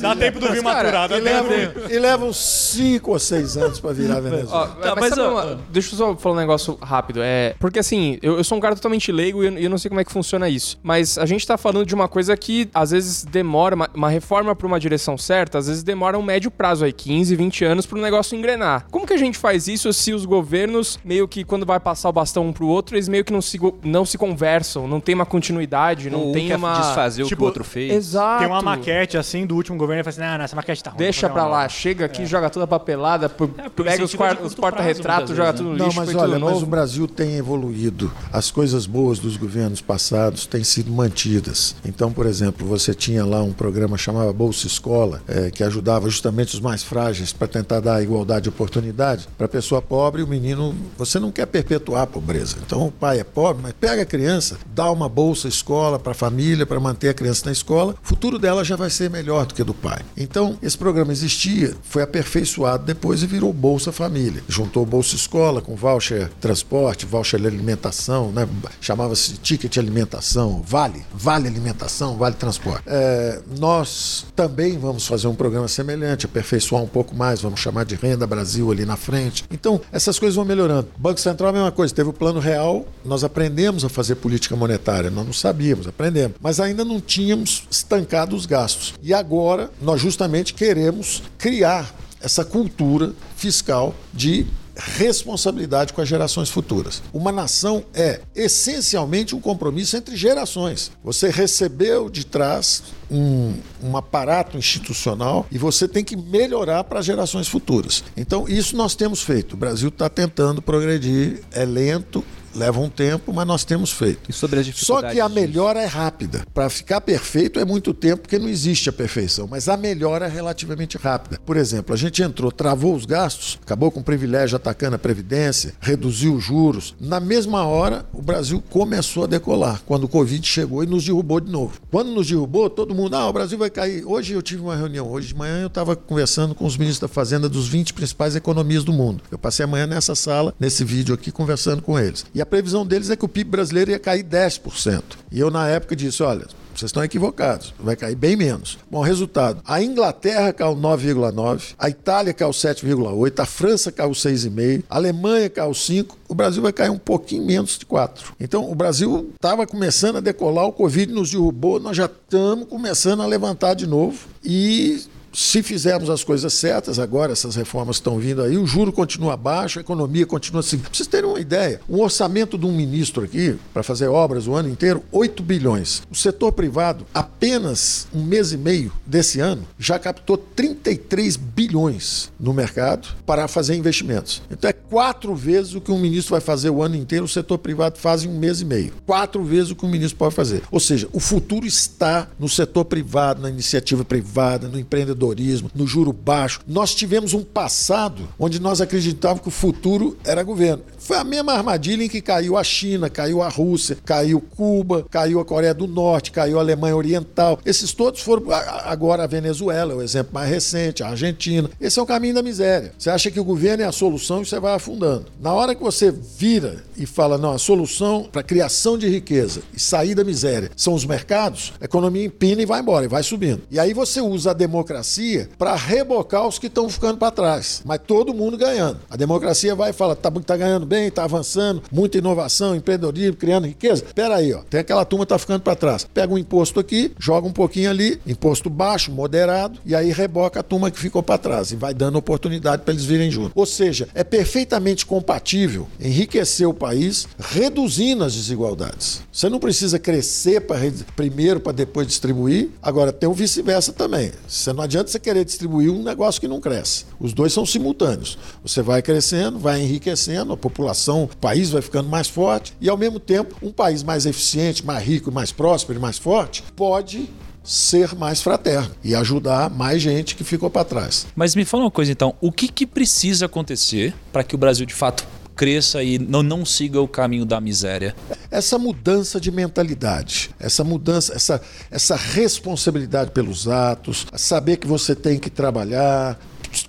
Dá 0.00 0.14
tempo 0.14 0.38
do 0.38 0.48
vinho 0.48 0.62
maturado. 0.62 1.16
E 1.16 1.20
leva, 1.20 1.54
e 1.90 1.98
leva 1.98 2.24
uns 2.24 2.36
cinco 2.36 3.10
ou 3.12 3.18
seis 3.18 3.56
anos 3.56 3.80
para 3.80 3.92
virar 3.92 4.20
Venezuela. 4.20 4.76
Ó, 4.78 4.80
tá, 4.80 4.94
mas, 4.94 5.10
mas 5.10 5.18
uma, 5.18 5.60
deixa 5.70 5.94
eu 5.94 5.98
só 5.98 6.16
falar 6.16 6.36
um 6.36 6.38
negócio 6.38 6.78
rápido. 6.80 7.20
É, 7.22 7.54
porque 7.58 7.80
assim, 7.80 8.18
eu, 8.22 8.36
eu 8.36 8.44
sou 8.44 8.58
um 8.58 8.60
cara 8.60 8.76
totalmente 8.76 9.10
leigo 9.10 9.42
e 9.42 9.46
eu, 9.46 9.58
eu, 9.58 9.70
não 9.70 9.78
sei 9.78 9.88
como 9.88 10.00
é 10.00 10.04
que 10.04 10.12
funciona 10.12 10.48
isso. 10.48 10.78
Mas 10.82 11.18
a 11.18 11.26
gente 11.26 11.44
tá 11.44 11.58
falando 11.58 11.86
de 11.86 11.94
uma 11.94 12.06
coisa 12.06 12.36
que 12.36 12.68
às 12.72 12.90
vezes 12.92 13.24
demora, 13.24 13.74
uma, 13.74 13.90
uma 13.92 14.08
reforma 14.08 14.54
para 14.54 14.66
uma 14.66 14.78
direção 14.78 15.18
certa, 15.18 15.58
às 15.58 15.66
vezes 15.66 15.82
demora 15.82 16.16
um 16.18 16.22
médio 16.22 16.50
prazo 16.50 16.84
aí, 16.84 16.92
15, 16.92 17.34
20 17.34 17.64
anos 17.64 17.86
para 17.86 17.98
o 17.98 18.02
negócio 18.02 18.36
engrenar. 18.36 18.86
Como 18.90 19.06
que 19.06 19.12
a 19.14 19.18
gente 19.18 19.38
faz 19.38 19.66
isso 19.66 19.92
se 19.92 20.12
os 20.12 20.24
governos, 20.24 20.98
meio 21.04 21.26
que 21.26 21.42
quando 21.42 21.66
vai 21.66 21.80
passar 21.80 22.08
o 22.08 22.12
bastão 22.12 22.46
um 22.46 22.52
pro 22.52 22.66
outro, 22.66 22.94
eles 22.94 23.08
meio 23.08 23.24
que 23.24 23.32
não 23.32 23.40
se, 23.40 23.58
não 23.82 24.04
se 24.04 24.16
conversam, 24.16 24.59
não 24.86 25.00
tem 25.00 25.14
uma 25.14 25.26
continuidade, 25.26 26.10
não 26.10 26.30
um 26.30 26.32
tem 26.32 26.54
uma. 26.54 26.78
desfazer 26.80 27.24
tipo, 27.24 27.34
o 27.34 27.38
que 27.38 27.42
o 27.42 27.46
outro 27.46 27.64
fez. 27.64 27.92
Exato. 27.92 28.40
Tem 28.40 28.48
uma 28.48 28.62
maquete 28.62 29.16
assim 29.16 29.46
do 29.46 29.56
último 29.56 29.76
governo 29.76 30.00
e 30.00 30.04
fala 30.04 30.10
assim: 30.10 30.32
não, 30.32 30.38
não, 30.38 30.44
essa 30.44 30.56
maquete 30.56 30.82
tá 30.82 30.90
ruim. 30.90 30.98
Deixa 30.98 31.28
pra 31.28 31.46
lá, 31.46 31.68
chega 31.68 32.04
aqui, 32.04 32.22
é. 32.22 32.26
joga 32.26 32.50
toda 32.50 32.64
a 32.64 32.68
papelada, 32.68 33.26
é, 33.26 33.68
pega 33.68 34.04
os, 34.04 34.14
os 34.44 34.54
porta-retratos, 34.54 35.36
joga 35.36 35.52
tudo 35.52 35.70
no 35.70 35.76
não, 35.76 35.86
lixo. 35.86 35.98
Mas 35.98 36.14
olha, 36.14 36.38
mas 36.38 36.62
o 36.62 36.66
Brasil 36.66 37.06
tem 37.06 37.36
evoluído. 37.36 38.10
As 38.32 38.50
coisas 38.50 38.86
boas 38.86 39.18
dos 39.18 39.36
governos 39.36 39.80
passados 39.80 40.46
têm 40.46 40.64
sido 40.64 40.90
mantidas. 40.90 41.74
Então, 41.84 42.12
por 42.12 42.26
exemplo, 42.26 42.66
você 42.66 42.94
tinha 42.94 43.24
lá 43.24 43.42
um 43.42 43.52
programa 43.52 43.96
chamado 43.96 44.32
Bolsa 44.32 44.66
Escola, 44.66 45.22
é, 45.28 45.50
que 45.50 45.62
ajudava 45.62 46.08
justamente 46.08 46.54
os 46.54 46.60
mais 46.60 46.82
frágeis 46.82 47.32
para 47.32 47.48
tentar 47.48 47.80
dar 47.80 48.02
igualdade 48.02 48.44
de 48.44 48.48
oportunidade. 48.48 49.28
Para 49.36 49.46
a 49.46 49.48
pessoa 49.48 49.82
pobre, 49.82 50.22
o 50.22 50.26
menino, 50.26 50.74
você 50.96 51.18
não 51.18 51.30
quer 51.30 51.46
perpetuar 51.46 52.02
a 52.02 52.06
pobreza. 52.06 52.56
Então, 52.64 52.86
o 52.86 52.92
pai 52.92 53.20
é 53.20 53.24
pobre, 53.24 53.62
mas 53.62 53.72
pega 53.72 54.02
a 54.02 54.06
criança, 54.06 54.49
dá 54.74 54.90
uma 54.90 55.08
bolsa 55.08 55.48
escola 55.48 55.98
para 55.98 56.12
a 56.12 56.14
família, 56.14 56.66
para 56.66 56.80
manter 56.80 57.08
a 57.08 57.14
criança 57.14 57.46
na 57.46 57.52
escola, 57.52 57.94
o 58.02 58.06
futuro 58.06 58.38
dela 58.38 58.64
já 58.64 58.76
vai 58.76 58.90
ser 58.90 59.10
melhor 59.10 59.46
do 59.46 59.54
que 59.54 59.62
do 59.62 59.74
pai. 59.74 60.02
Então, 60.16 60.58
esse 60.62 60.76
programa 60.76 61.12
existia, 61.12 61.74
foi 61.82 62.02
aperfeiçoado 62.02 62.84
depois 62.84 63.22
e 63.22 63.26
virou 63.26 63.52
Bolsa 63.52 63.92
Família. 63.92 64.42
Juntou 64.48 64.84
Bolsa 64.86 65.14
Escola 65.14 65.60
com 65.60 65.74
voucher 65.76 66.30
transporte, 66.40 67.06
voucher 67.06 67.44
alimentação, 67.44 68.32
né? 68.32 68.48
chamava-se 68.80 69.34
ticket 69.34 69.76
alimentação, 69.76 70.62
vale, 70.66 71.04
vale 71.12 71.46
alimentação, 71.46 72.16
vale 72.16 72.34
transporte. 72.34 72.84
É, 72.86 73.40
nós 73.58 74.26
também 74.34 74.78
vamos 74.78 75.06
fazer 75.06 75.26
um 75.26 75.34
programa 75.34 75.68
semelhante, 75.68 76.26
aperfeiçoar 76.26 76.82
um 76.82 76.88
pouco 76.88 77.14
mais, 77.14 77.40
vamos 77.40 77.60
chamar 77.60 77.84
de 77.84 77.94
Renda 77.94 78.26
Brasil 78.26 78.70
ali 78.70 78.84
na 78.84 78.96
frente. 78.96 79.44
Então, 79.50 79.80
essas 79.92 80.18
coisas 80.18 80.36
vão 80.36 80.44
melhorando. 80.44 80.88
Banco 80.96 81.20
Central 81.20 81.50
a 81.50 81.52
mesma 81.52 81.72
coisa, 81.72 81.94
teve 81.94 82.08
o 82.08 82.12
plano 82.12 82.40
real, 82.40 82.86
nós 83.04 83.22
aprendemos 83.24 83.84
a 83.84 83.88
fazer 83.88 84.16
política 84.16 84.29
monetária, 84.56 85.10
nós 85.10 85.26
não 85.26 85.32
sabíamos, 85.32 85.86
aprendemos, 85.86 86.36
mas 86.40 86.60
ainda 86.60 86.84
não 86.84 87.00
tínhamos 87.00 87.64
estancado 87.70 88.36
os 88.36 88.46
gastos. 88.46 88.94
E 89.02 89.12
agora 89.14 89.70
nós 89.80 90.00
justamente 90.00 90.54
queremos 90.54 91.22
criar 91.38 91.94
essa 92.20 92.44
cultura 92.44 93.14
fiscal 93.36 93.94
de 94.12 94.46
responsabilidade 94.80 95.92
com 95.92 96.00
as 96.00 96.08
gerações 96.08 96.48
futuras. 96.48 97.02
Uma 97.12 97.30
nação 97.30 97.84
é 97.92 98.20
essencialmente 98.34 99.34
um 99.34 99.40
compromisso 99.40 99.96
entre 99.96 100.16
gerações. 100.16 100.90
Você 101.04 101.28
recebeu 101.28 102.08
de 102.08 102.24
trás 102.24 102.82
um, 103.10 103.54
um 103.82 103.96
aparato 103.96 104.56
institucional 104.56 105.46
e 105.50 105.58
você 105.58 105.86
tem 105.86 106.02
que 106.02 106.16
melhorar 106.16 106.84
para 106.84 107.00
as 107.00 107.06
gerações 107.06 107.48
futuras. 107.48 108.02
Então, 108.16 108.48
isso 108.48 108.76
nós 108.76 108.94
temos 108.94 109.22
feito. 109.22 109.52
O 109.52 109.56
Brasil 109.56 109.88
está 109.88 110.08
tentando 110.08 110.62
progredir, 110.62 111.42
é 111.52 111.64
lento, 111.64 112.24
leva 112.54 112.80
um 112.80 112.88
tempo, 112.88 113.32
mas 113.32 113.46
nós 113.46 113.64
temos 113.64 113.90
feito. 113.90 114.30
E 114.30 114.32
sobre 114.32 114.60
as 114.60 114.66
dificuldades 114.66 115.08
Só 115.08 115.14
que 115.14 115.20
a 115.20 115.28
melhora 115.28 115.80
é 115.80 115.86
rápida. 115.86 116.44
Para 116.52 116.68
ficar 116.68 117.00
perfeito 117.00 117.58
é 117.58 117.64
muito 117.64 117.94
tempo, 117.94 118.22
porque 118.22 118.38
não 118.38 118.48
existe 118.48 118.88
a 118.88 118.92
perfeição, 118.92 119.46
mas 119.46 119.68
a 119.68 119.76
melhora 119.76 120.26
é 120.26 120.28
relativamente 120.28 120.96
rápida. 120.96 121.38
Por 121.44 121.56
exemplo, 121.56 121.94
a 121.94 121.96
gente 121.96 122.22
entrou, 122.22 122.50
travou 122.50 122.94
os 122.94 123.04
gastos, 123.04 123.58
acabou 123.62 123.90
com 123.90 124.00
o 124.00 124.04
privilégio 124.04 124.56
atacando 124.56 124.96
a 124.96 124.98
Previdência, 124.98 125.74
reduziu 125.80 126.34
os 126.34 126.44
juros. 126.44 126.94
Na 127.00 127.20
mesma 127.20 127.64
hora, 127.64 128.06
o 128.12 128.22
Brasil 128.22 128.62
começou 128.70 129.24
a 129.24 129.26
decolar, 129.26 129.82
quando 129.86 130.04
o 130.04 130.08
Covid 130.08 130.46
chegou 130.46 130.82
e 130.82 130.86
nos 130.86 131.04
derrubou 131.04 131.40
de 131.40 131.50
novo. 131.50 131.80
Quando 131.90 132.10
nos 132.10 132.28
derrubou, 132.28 132.68
todo 132.68 132.94
mundo, 132.94 133.14
ah, 133.14 133.28
o 133.28 133.32
Brasil 133.32 133.58
vai 133.58 133.70
cair. 133.70 134.04
Hoje 134.04 134.32
eu 134.34 134.42
tive 134.42 134.62
uma 134.62 134.76
reunião, 134.76 135.10
hoje 135.10 135.28
de 135.28 135.34
manhã 135.34 135.62
eu 135.62 135.66
estava 135.66 135.96
conversando 135.96 136.54
com 136.54 136.64
os 136.64 136.76
ministros 136.76 137.00
da 137.00 137.08
Fazenda 137.08 137.48
dos 137.48 137.68
20 137.68 137.94
principais 137.94 138.36
economias 138.36 138.84
do 138.84 138.92
mundo. 138.92 139.22
Eu 139.30 139.38
passei 139.38 139.64
amanhã 139.64 139.86
nessa 139.86 140.14
sala, 140.14 140.54
nesse 140.58 140.84
vídeo 140.84 141.14
aqui, 141.14 141.32
conversando 141.32 141.82
com 141.82 141.98
eles. 141.98 142.24
E 142.34 142.39
a 142.40 142.46
previsão 142.46 142.86
deles 142.86 143.10
é 143.10 143.16
que 143.16 143.24
o 143.24 143.28
PIB 143.28 143.50
brasileiro 143.50 143.90
ia 143.90 143.98
cair 143.98 144.24
10%. 144.24 145.02
E 145.30 145.40
eu, 145.40 145.50
na 145.50 145.68
época, 145.68 145.96
disse: 145.96 146.22
olha, 146.22 146.46
vocês 146.74 146.88
estão 146.88 147.04
equivocados, 147.04 147.74
vai 147.78 147.94
cair 147.96 148.14
bem 148.14 148.36
menos. 148.36 148.78
Bom, 148.90 149.02
resultado: 149.02 149.60
a 149.66 149.82
Inglaterra 149.82 150.52
caiu 150.52 150.74
9,9%, 150.74 151.74
a 151.78 151.90
Itália 151.90 152.32
caiu 152.32 152.50
7,8%, 152.50 153.40
a 153.40 153.46
França 153.46 153.92
caiu 153.92 154.10
6,5%, 154.10 154.84
a 154.88 154.96
Alemanha 154.96 155.50
caiu 155.50 155.72
5%, 155.72 156.12
o 156.28 156.34
Brasil 156.34 156.62
vai 156.62 156.72
cair 156.72 156.90
um 156.90 156.98
pouquinho 156.98 157.44
menos 157.44 157.78
de 157.78 157.84
4%. 157.84 158.32
Então, 158.40 158.70
o 158.70 158.74
Brasil 158.74 159.30
estava 159.34 159.66
começando 159.66 160.16
a 160.16 160.20
decolar, 160.20 160.64
o 160.64 160.72
Covid 160.72 161.12
nos 161.12 161.30
derrubou, 161.30 161.78
nós 161.80 161.96
já 161.96 162.06
estamos 162.06 162.68
começando 162.68 163.20
a 163.22 163.26
levantar 163.26 163.74
de 163.74 163.86
novo 163.86 164.18
e 164.42 165.02
se 165.32 165.62
fizermos 165.62 166.10
as 166.10 166.24
coisas 166.24 166.52
certas, 166.52 166.98
agora 166.98 167.32
essas 167.32 167.54
reformas 167.54 167.96
estão 167.96 168.18
vindo 168.18 168.42
aí, 168.42 168.56
o 168.56 168.66
juro 168.66 168.92
continua 168.92 169.36
baixo, 169.36 169.78
a 169.78 169.82
economia 169.82 170.26
continua 170.26 170.60
assim. 170.60 170.78
Pra 170.78 170.90
vocês 170.92 171.06
terem 171.06 171.28
uma 171.28 171.40
ideia, 171.40 171.80
um 171.88 172.00
orçamento 172.00 172.58
de 172.58 172.66
um 172.66 172.72
ministro 172.72 173.24
aqui, 173.24 173.56
para 173.72 173.82
fazer 173.82 174.08
obras 174.08 174.46
o 174.46 174.54
ano 174.54 174.68
inteiro, 174.68 175.02
8 175.12 175.42
bilhões. 175.42 176.02
O 176.10 176.14
setor 176.14 176.52
privado, 176.52 177.06
apenas 177.14 178.08
um 178.12 178.22
mês 178.22 178.52
e 178.52 178.56
meio 178.56 178.92
desse 179.06 179.40
ano, 179.40 179.66
já 179.78 179.98
captou 179.98 180.36
33 180.36 181.36
bilhões 181.36 182.30
no 182.38 182.52
mercado 182.52 183.08
para 183.24 183.46
fazer 183.46 183.76
investimentos. 183.76 184.42
Então 184.50 184.68
é 184.68 184.72
quatro 184.72 185.34
vezes 185.34 185.74
o 185.74 185.80
que 185.80 185.92
um 185.92 185.98
ministro 185.98 186.32
vai 186.32 186.40
fazer 186.40 186.70
o 186.70 186.82
ano 186.82 186.96
inteiro, 186.96 187.24
o 187.24 187.28
setor 187.28 187.58
privado 187.58 187.98
faz 187.98 188.24
em 188.24 188.28
um 188.28 188.38
mês 188.38 188.60
e 188.60 188.64
meio. 188.64 188.92
Quatro 189.06 189.44
vezes 189.44 189.70
o 189.70 189.76
que 189.76 189.86
um 189.86 189.90
ministro 189.90 190.18
pode 190.18 190.34
fazer. 190.34 190.62
Ou 190.70 190.80
seja, 190.80 191.08
o 191.12 191.20
futuro 191.20 191.66
está 191.66 192.28
no 192.38 192.48
setor 192.48 192.84
privado, 192.84 193.42
na 193.42 193.48
iniciativa 193.48 194.04
privada, 194.04 194.68
no 194.68 194.78
empreendedorismo 194.78 195.19
empreendedorismo, 195.20 195.70
no 195.74 195.86
juro 195.86 196.12
baixo. 196.12 196.60
Nós 196.66 196.94
tivemos 196.94 197.34
um 197.34 197.42
passado 197.42 198.28
onde 198.38 198.60
nós 198.60 198.80
acreditávamos 198.80 199.42
que 199.42 199.48
o 199.48 199.52
futuro 199.52 200.16
era 200.24 200.42
governo. 200.42 200.82
Foi 201.10 201.18
a 201.18 201.24
mesma 201.24 201.54
armadilha 201.54 202.04
em 202.04 202.08
que 202.08 202.20
caiu 202.20 202.56
a 202.56 202.62
China, 202.62 203.10
caiu 203.10 203.42
a 203.42 203.48
Rússia, 203.48 203.98
caiu 204.04 204.40
Cuba, 204.40 205.04
caiu 205.10 205.40
a 205.40 205.44
Coreia 205.44 205.74
do 205.74 205.88
Norte, 205.88 206.30
caiu 206.30 206.56
a 206.56 206.62
Alemanha 206.62 206.94
Oriental. 206.94 207.58
Esses 207.66 207.92
todos 207.92 208.20
foram. 208.20 208.44
Agora 208.84 209.24
a 209.24 209.26
Venezuela, 209.26 209.92
é 209.92 209.96
o 209.96 210.02
exemplo 210.02 210.32
mais 210.32 210.48
recente, 210.48 211.02
a 211.02 211.08
Argentina. 211.08 211.68
Esse 211.80 211.98
é 211.98 212.02
o 212.02 212.06
caminho 212.06 212.34
da 212.34 212.44
miséria. 212.44 212.92
Você 212.96 213.10
acha 213.10 213.28
que 213.28 213.40
o 213.40 213.44
governo 213.44 213.82
é 213.82 213.86
a 213.86 213.90
solução 213.90 214.42
e 214.42 214.46
você 214.46 214.60
vai 214.60 214.72
afundando. 214.72 215.26
Na 215.40 215.52
hora 215.52 215.74
que 215.74 215.82
você 215.82 216.12
vira 216.12 216.84
e 216.96 217.04
fala, 217.06 217.36
não, 217.36 217.54
a 217.54 217.58
solução 217.58 218.28
para 218.30 218.44
criação 218.44 218.96
de 218.96 219.08
riqueza 219.08 219.62
e 219.74 219.80
sair 219.80 220.14
da 220.14 220.22
miséria 220.22 220.70
são 220.76 220.94
os 220.94 221.04
mercados, 221.04 221.72
a 221.80 221.86
economia 221.86 222.26
empina 222.26 222.62
e 222.62 222.66
vai 222.66 222.82
embora, 222.82 223.06
e 223.06 223.08
vai 223.08 223.24
subindo. 223.24 223.62
E 223.68 223.80
aí 223.80 223.92
você 223.92 224.20
usa 224.20 224.52
a 224.52 224.54
democracia 224.54 225.48
para 225.58 225.74
rebocar 225.74 226.46
os 226.46 226.56
que 226.56 226.68
estão 226.68 226.88
ficando 226.88 227.18
para 227.18 227.32
trás. 227.32 227.82
Mas 227.84 228.00
todo 228.06 228.32
mundo 228.32 228.56
ganhando. 228.56 229.00
A 229.10 229.16
democracia 229.16 229.74
vai 229.74 229.90
e 229.90 229.92
fala, 229.92 230.14
tá, 230.14 230.30
tá 230.30 230.56
ganhando 230.56 230.86
bem, 230.86 230.99
tá 231.08 231.22
avançando, 231.22 231.82
muita 231.92 232.18
inovação, 232.18 232.74
empreendedorismo, 232.74 233.36
criando 233.36 233.68
riqueza. 233.68 234.04
Pera 234.12 234.36
aí, 234.36 234.52
ó, 234.52 234.62
tem 234.68 234.80
aquela 234.80 235.04
turma 235.04 235.24
que 235.24 235.28
tá 235.28 235.38
ficando 235.38 235.60
para 235.60 235.76
trás. 235.76 236.04
Pega 236.12 236.34
um 236.34 236.38
imposto 236.38 236.80
aqui, 236.80 237.12
joga 237.16 237.46
um 237.46 237.52
pouquinho 237.52 237.90
ali, 237.90 238.20
imposto 238.26 238.68
baixo, 238.68 239.12
moderado, 239.12 239.78
e 239.86 239.94
aí 239.94 240.10
reboca 240.10 240.58
a 240.58 240.62
turma 240.64 240.90
que 240.90 240.98
ficou 240.98 241.22
para 241.22 241.38
trás 241.38 241.70
e 241.70 241.76
vai 241.76 241.94
dando 241.94 242.18
oportunidade 242.18 242.82
para 242.82 242.92
eles 242.92 243.04
virem 243.04 243.30
juntos. 243.30 243.52
Ou 243.54 243.66
seja, 243.66 244.08
é 244.14 244.24
perfeitamente 244.24 245.06
compatível 245.06 245.86
enriquecer 246.00 246.68
o 246.68 246.74
país 246.74 247.28
reduzindo 247.38 248.24
as 248.24 248.34
desigualdades. 248.34 249.22
Você 249.30 249.48
não 249.48 249.60
precisa 249.60 249.98
crescer 249.98 250.62
para 250.62 250.80
primeiro 251.14 251.60
para 251.60 251.72
depois 251.72 252.06
distribuir. 252.06 252.70
Agora 252.82 253.12
tem 253.12 253.28
o 253.28 253.34
vice-versa 253.34 253.92
também. 253.92 254.32
Você 254.48 254.72
não 254.72 254.82
adianta 254.82 255.10
você 255.10 255.18
querer 255.18 255.44
distribuir 255.44 255.90
um 255.90 256.02
negócio 256.02 256.40
que 256.40 256.48
não 256.48 256.60
cresce. 256.60 257.04
Os 257.20 257.32
dois 257.32 257.52
são 257.52 257.66
simultâneos. 257.66 258.38
Você 258.62 258.82
vai 258.82 259.02
crescendo, 259.02 259.58
vai 259.58 259.80
enriquecendo, 259.80 260.52
a 260.52 260.56
população, 260.56 260.89
o 261.24 261.36
país 261.36 261.70
vai 261.70 261.82
ficando 261.82 262.08
mais 262.08 262.28
forte 262.28 262.74
e 262.80 262.88
ao 262.88 262.96
mesmo 262.96 263.18
tempo 263.18 263.54
um 263.62 263.72
país 263.72 264.02
mais 264.02 264.26
eficiente, 264.26 264.84
mais 264.84 265.04
rico, 265.04 265.32
mais 265.32 265.52
próspero 265.52 265.98
e 265.98 266.02
mais 266.02 266.18
forte 266.18 266.62
pode 266.74 267.28
ser 267.62 268.14
mais 268.14 268.42
fraterno 268.42 268.90
e 269.04 269.14
ajudar 269.14 269.70
mais 269.70 270.02
gente 270.02 270.34
que 270.34 270.44
ficou 270.44 270.70
para 270.70 270.84
trás. 270.84 271.26
Mas 271.36 271.54
me 271.54 271.64
fala 271.64 271.84
uma 271.84 271.90
coisa 271.90 272.10
então, 272.10 272.34
o 272.40 272.50
que, 272.50 272.68
que 272.68 272.86
precisa 272.86 273.46
acontecer 273.46 274.14
para 274.32 274.42
que 274.42 274.54
o 274.54 274.58
Brasil 274.58 274.86
de 274.86 274.94
fato 274.94 275.24
cresça 275.60 276.02
e 276.02 276.18
não, 276.18 276.42
não 276.42 276.64
siga 276.64 277.02
o 277.02 277.06
caminho 277.06 277.44
da 277.44 277.60
miséria. 277.60 278.16
Essa 278.50 278.78
mudança 278.78 279.38
de 279.38 279.50
mentalidade, 279.50 280.48
essa 280.58 280.82
mudança, 280.82 281.34
essa, 281.34 281.60
essa 281.90 282.16
responsabilidade 282.16 283.30
pelos 283.32 283.68
atos, 283.68 284.26
saber 284.34 284.78
que 284.78 284.86
você 284.86 285.14
tem 285.14 285.38
que 285.38 285.50
trabalhar, 285.50 286.40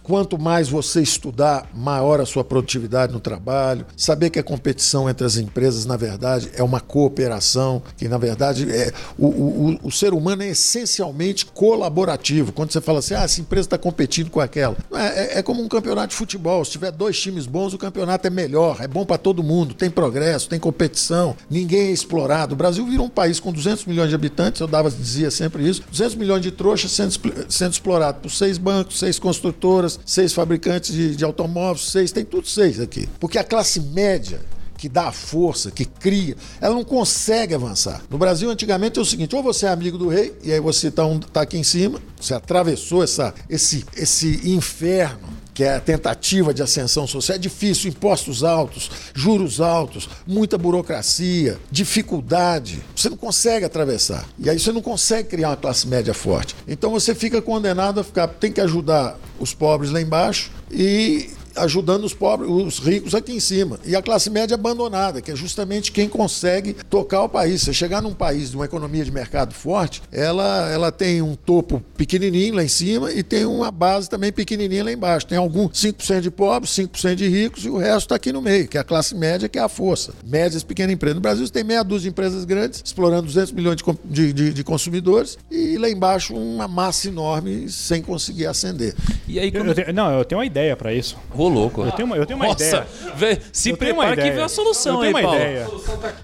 Quanto 0.03 0.37
mais 0.37 0.69
você 0.69 1.01
estudar, 1.01 1.69
maior 1.73 2.19
a 2.19 2.25
sua 2.25 2.43
produtividade 2.43 3.13
no 3.13 3.19
trabalho. 3.19 3.85
Saber 3.95 4.29
que 4.29 4.39
a 4.39 4.43
competição 4.43 5.09
entre 5.09 5.25
as 5.25 5.37
empresas, 5.37 5.85
na 5.85 5.97
verdade, 5.97 6.51
é 6.53 6.63
uma 6.63 6.79
cooperação, 6.79 7.81
que 7.97 8.07
na 8.07 8.17
verdade 8.17 8.69
é 8.71 8.91
o, 9.17 9.27
o, 9.27 9.79
o 9.83 9.91
ser 9.91 10.13
humano 10.13 10.43
é 10.43 10.49
essencialmente 10.49 11.45
colaborativo. 11.45 12.51
Quando 12.51 12.71
você 12.71 12.81
fala 12.81 12.99
assim, 12.99 13.13
ah, 13.13 13.23
essa 13.23 13.41
empresa 13.41 13.67
está 13.67 13.77
competindo 13.77 14.29
com 14.29 14.39
aquela. 14.39 14.75
É, 14.93 15.37
é, 15.37 15.39
é, 15.39 15.43
como 15.43 15.61
um 15.63 15.67
campeonato 15.67 16.09
de 16.09 16.15
futebol. 16.15 16.63
Se 16.65 16.71
tiver 16.71 16.91
dois 16.91 17.19
times 17.19 17.45
bons, 17.45 17.73
o 17.73 17.77
campeonato 17.77 18.27
é 18.27 18.29
melhor, 18.29 18.77
é 18.81 18.87
bom 18.87 19.05
para 19.05 19.17
todo 19.17 19.43
mundo, 19.43 19.73
tem 19.73 19.89
progresso, 19.89 20.49
tem 20.49 20.59
competição, 20.59 21.35
ninguém 21.49 21.87
é 21.87 21.91
explorado. 21.91 22.53
O 22.53 22.57
Brasil 22.57 22.85
virou 22.85 23.05
um 23.05 23.09
país 23.09 23.39
com 23.39 23.51
200 23.51 23.85
milhões 23.85 24.09
de 24.09 24.15
habitantes, 24.15 24.61
eu 24.61 24.67
dava, 24.67 24.89
dizia 24.89 25.31
sempre 25.31 25.67
isso, 25.67 25.83
200 25.89 26.15
milhões 26.15 26.41
de 26.41 26.51
trouxas 26.51 26.91
sendo, 26.91 27.13
sendo 27.49 27.71
explorado 27.71 28.19
por 28.19 28.29
seis 28.29 28.57
bancos, 28.57 28.99
seis 28.99 29.17
construtores 29.17 29.70
seis 30.05 30.33
fabricantes 30.33 30.93
de, 30.93 31.15
de 31.15 31.23
automóveis, 31.23 31.89
seis, 31.89 32.11
tem 32.11 32.25
tudo 32.25 32.47
seis 32.47 32.79
aqui. 32.79 33.07
Porque 33.19 33.37
a 33.37 33.43
classe 33.43 33.79
média 33.79 34.39
que 34.81 34.89
dá 34.89 35.09
a 35.09 35.11
força, 35.11 35.69
que 35.69 35.85
cria, 35.85 36.35
ela 36.59 36.73
não 36.73 36.83
consegue 36.83 37.53
avançar. 37.53 38.01
No 38.09 38.17
Brasil, 38.17 38.49
antigamente, 38.49 38.97
é 38.97 39.01
o 39.01 39.05
seguinte: 39.05 39.35
ou 39.35 39.43
você 39.43 39.67
é 39.67 39.69
amigo 39.69 39.95
do 39.95 40.07
rei, 40.07 40.33
e 40.43 40.51
aí 40.51 40.59
você 40.59 40.87
está 40.87 41.05
um, 41.05 41.19
tá 41.19 41.41
aqui 41.41 41.55
em 41.55 41.63
cima, 41.63 42.01
você 42.19 42.33
atravessou 42.33 43.03
essa, 43.03 43.31
esse, 43.47 43.85
esse 43.95 44.49
inferno 44.49 45.40
que 45.61 45.65
é 45.65 45.75
a 45.75 45.79
tentativa 45.79 46.51
de 46.55 46.63
ascensão 46.63 47.05
social, 47.05 47.35
é 47.35 47.39
difícil, 47.39 47.87
impostos 47.87 48.43
altos, 48.43 48.89
juros 49.13 49.61
altos, 49.61 50.09
muita 50.25 50.57
burocracia, 50.57 51.59
dificuldade. 51.69 52.81
Você 52.95 53.11
não 53.11 53.17
consegue 53.17 53.63
atravessar. 53.63 54.27
E 54.39 54.49
aí 54.49 54.57
você 54.57 54.71
não 54.71 54.81
consegue 54.81 55.29
criar 55.29 55.49
uma 55.49 55.57
classe 55.57 55.87
média 55.87 56.15
forte. 56.15 56.55
Então 56.67 56.89
você 56.89 57.13
fica 57.13 57.43
condenado 57.43 57.99
a 57.99 58.03
ficar, 58.03 58.27
tem 58.27 58.51
que 58.51 58.59
ajudar 58.59 59.19
os 59.39 59.53
pobres 59.53 59.91
lá 59.91 60.01
embaixo 60.01 60.49
e 60.71 61.29
ajudando 61.55 62.03
os 62.03 62.13
pobres, 62.13 62.49
os 62.49 62.79
ricos 62.79 63.15
aqui 63.15 63.33
em 63.33 63.39
cima. 63.39 63.79
E 63.85 63.95
a 63.95 64.01
classe 64.01 64.29
média 64.29 64.55
abandonada, 64.55 65.21
que 65.21 65.31
é 65.31 65.35
justamente 65.35 65.91
quem 65.91 66.07
consegue 66.07 66.73
tocar 66.89 67.23
o 67.23 67.29
país. 67.29 67.61
Você 67.61 67.73
chegar 67.73 68.01
num 68.01 68.13
país 68.13 68.51
de 68.51 68.55
uma 68.55 68.65
economia 68.65 69.03
de 69.03 69.11
mercado 69.11 69.53
forte, 69.53 70.01
ela, 70.11 70.69
ela 70.71 70.91
tem 70.91 71.21
um 71.21 71.35
topo 71.35 71.83
pequenininho 71.97 72.55
lá 72.55 72.63
em 72.63 72.67
cima 72.67 73.11
e 73.11 73.23
tem 73.23 73.45
uma 73.45 73.71
base 73.71 74.09
também 74.09 74.31
pequenininha 74.31 74.83
lá 74.83 74.91
embaixo. 74.91 75.27
Tem 75.27 75.37
algum 75.37 75.67
5% 75.69 76.21
de 76.21 76.31
pobres, 76.31 76.71
5% 76.71 77.15
de 77.15 77.27
ricos 77.27 77.65
e 77.65 77.69
o 77.69 77.77
resto 77.77 78.07
está 78.07 78.15
aqui 78.15 78.31
no 78.31 78.41
meio, 78.41 78.67
que 78.67 78.77
é 78.77 78.81
a 78.81 78.83
classe 78.83 79.15
média, 79.15 79.49
que 79.49 79.59
é 79.59 79.61
a 79.61 79.69
força. 79.69 80.13
Médias, 80.25 80.63
pequenas 80.63 80.93
empresas. 80.93 81.15
No 81.15 81.21
Brasil 81.21 81.45
você 81.45 81.53
tem 81.53 81.63
meia 81.63 81.83
dúzia 81.83 82.03
de 82.03 82.09
empresas 82.09 82.45
grandes, 82.45 82.81
explorando 82.83 83.23
200 83.23 83.51
milhões 83.51 83.77
de, 84.05 84.33
de, 84.33 84.53
de 84.53 84.63
consumidores 84.63 85.37
e 85.49 85.77
lá 85.77 85.89
embaixo 85.89 86.35
uma 86.35 86.67
massa 86.67 87.07
enorme 87.07 87.69
sem 87.69 88.01
conseguir 88.01 88.47
ascender. 88.47 88.95
E 89.27 89.39
aí, 89.39 89.51
como... 89.51 89.65
eu, 89.65 89.69
eu 89.69 89.75
tenho, 89.75 89.93
não, 89.93 90.11
eu 90.11 90.25
tenho 90.25 90.39
uma 90.39 90.45
ideia 90.45 90.75
para 90.75 90.93
isso. 90.93 91.17
Ô, 91.41 91.47
louco. 91.47 91.81
Eu 91.83 91.91
tenho 91.91 92.05
uma, 92.05 92.15
eu 92.17 92.25
tenho 92.25 92.37
uma 92.37 92.47
Nossa, 92.47 92.63
ideia. 92.63 92.87
Vê, 93.15 93.39
se 93.51 93.71
eu 93.71 93.77
prepara 93.77 94.15
que 94.15 94.29
vem 94.29 94.43
a 94.43 94.47
solução 94.47 95.03
eu 95.03 95.11
tenho 95.11 95.17
aí, 95.17 95.23
uma 95.23 95.29
Paulo. 95.31 95.43
Ideia. 95.43 95.67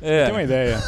É. 0.01 0.21
Eu 0.21 0.25
tenho 0.25 0.35
uma 0.35 0.43
ideia. 0.43 0.83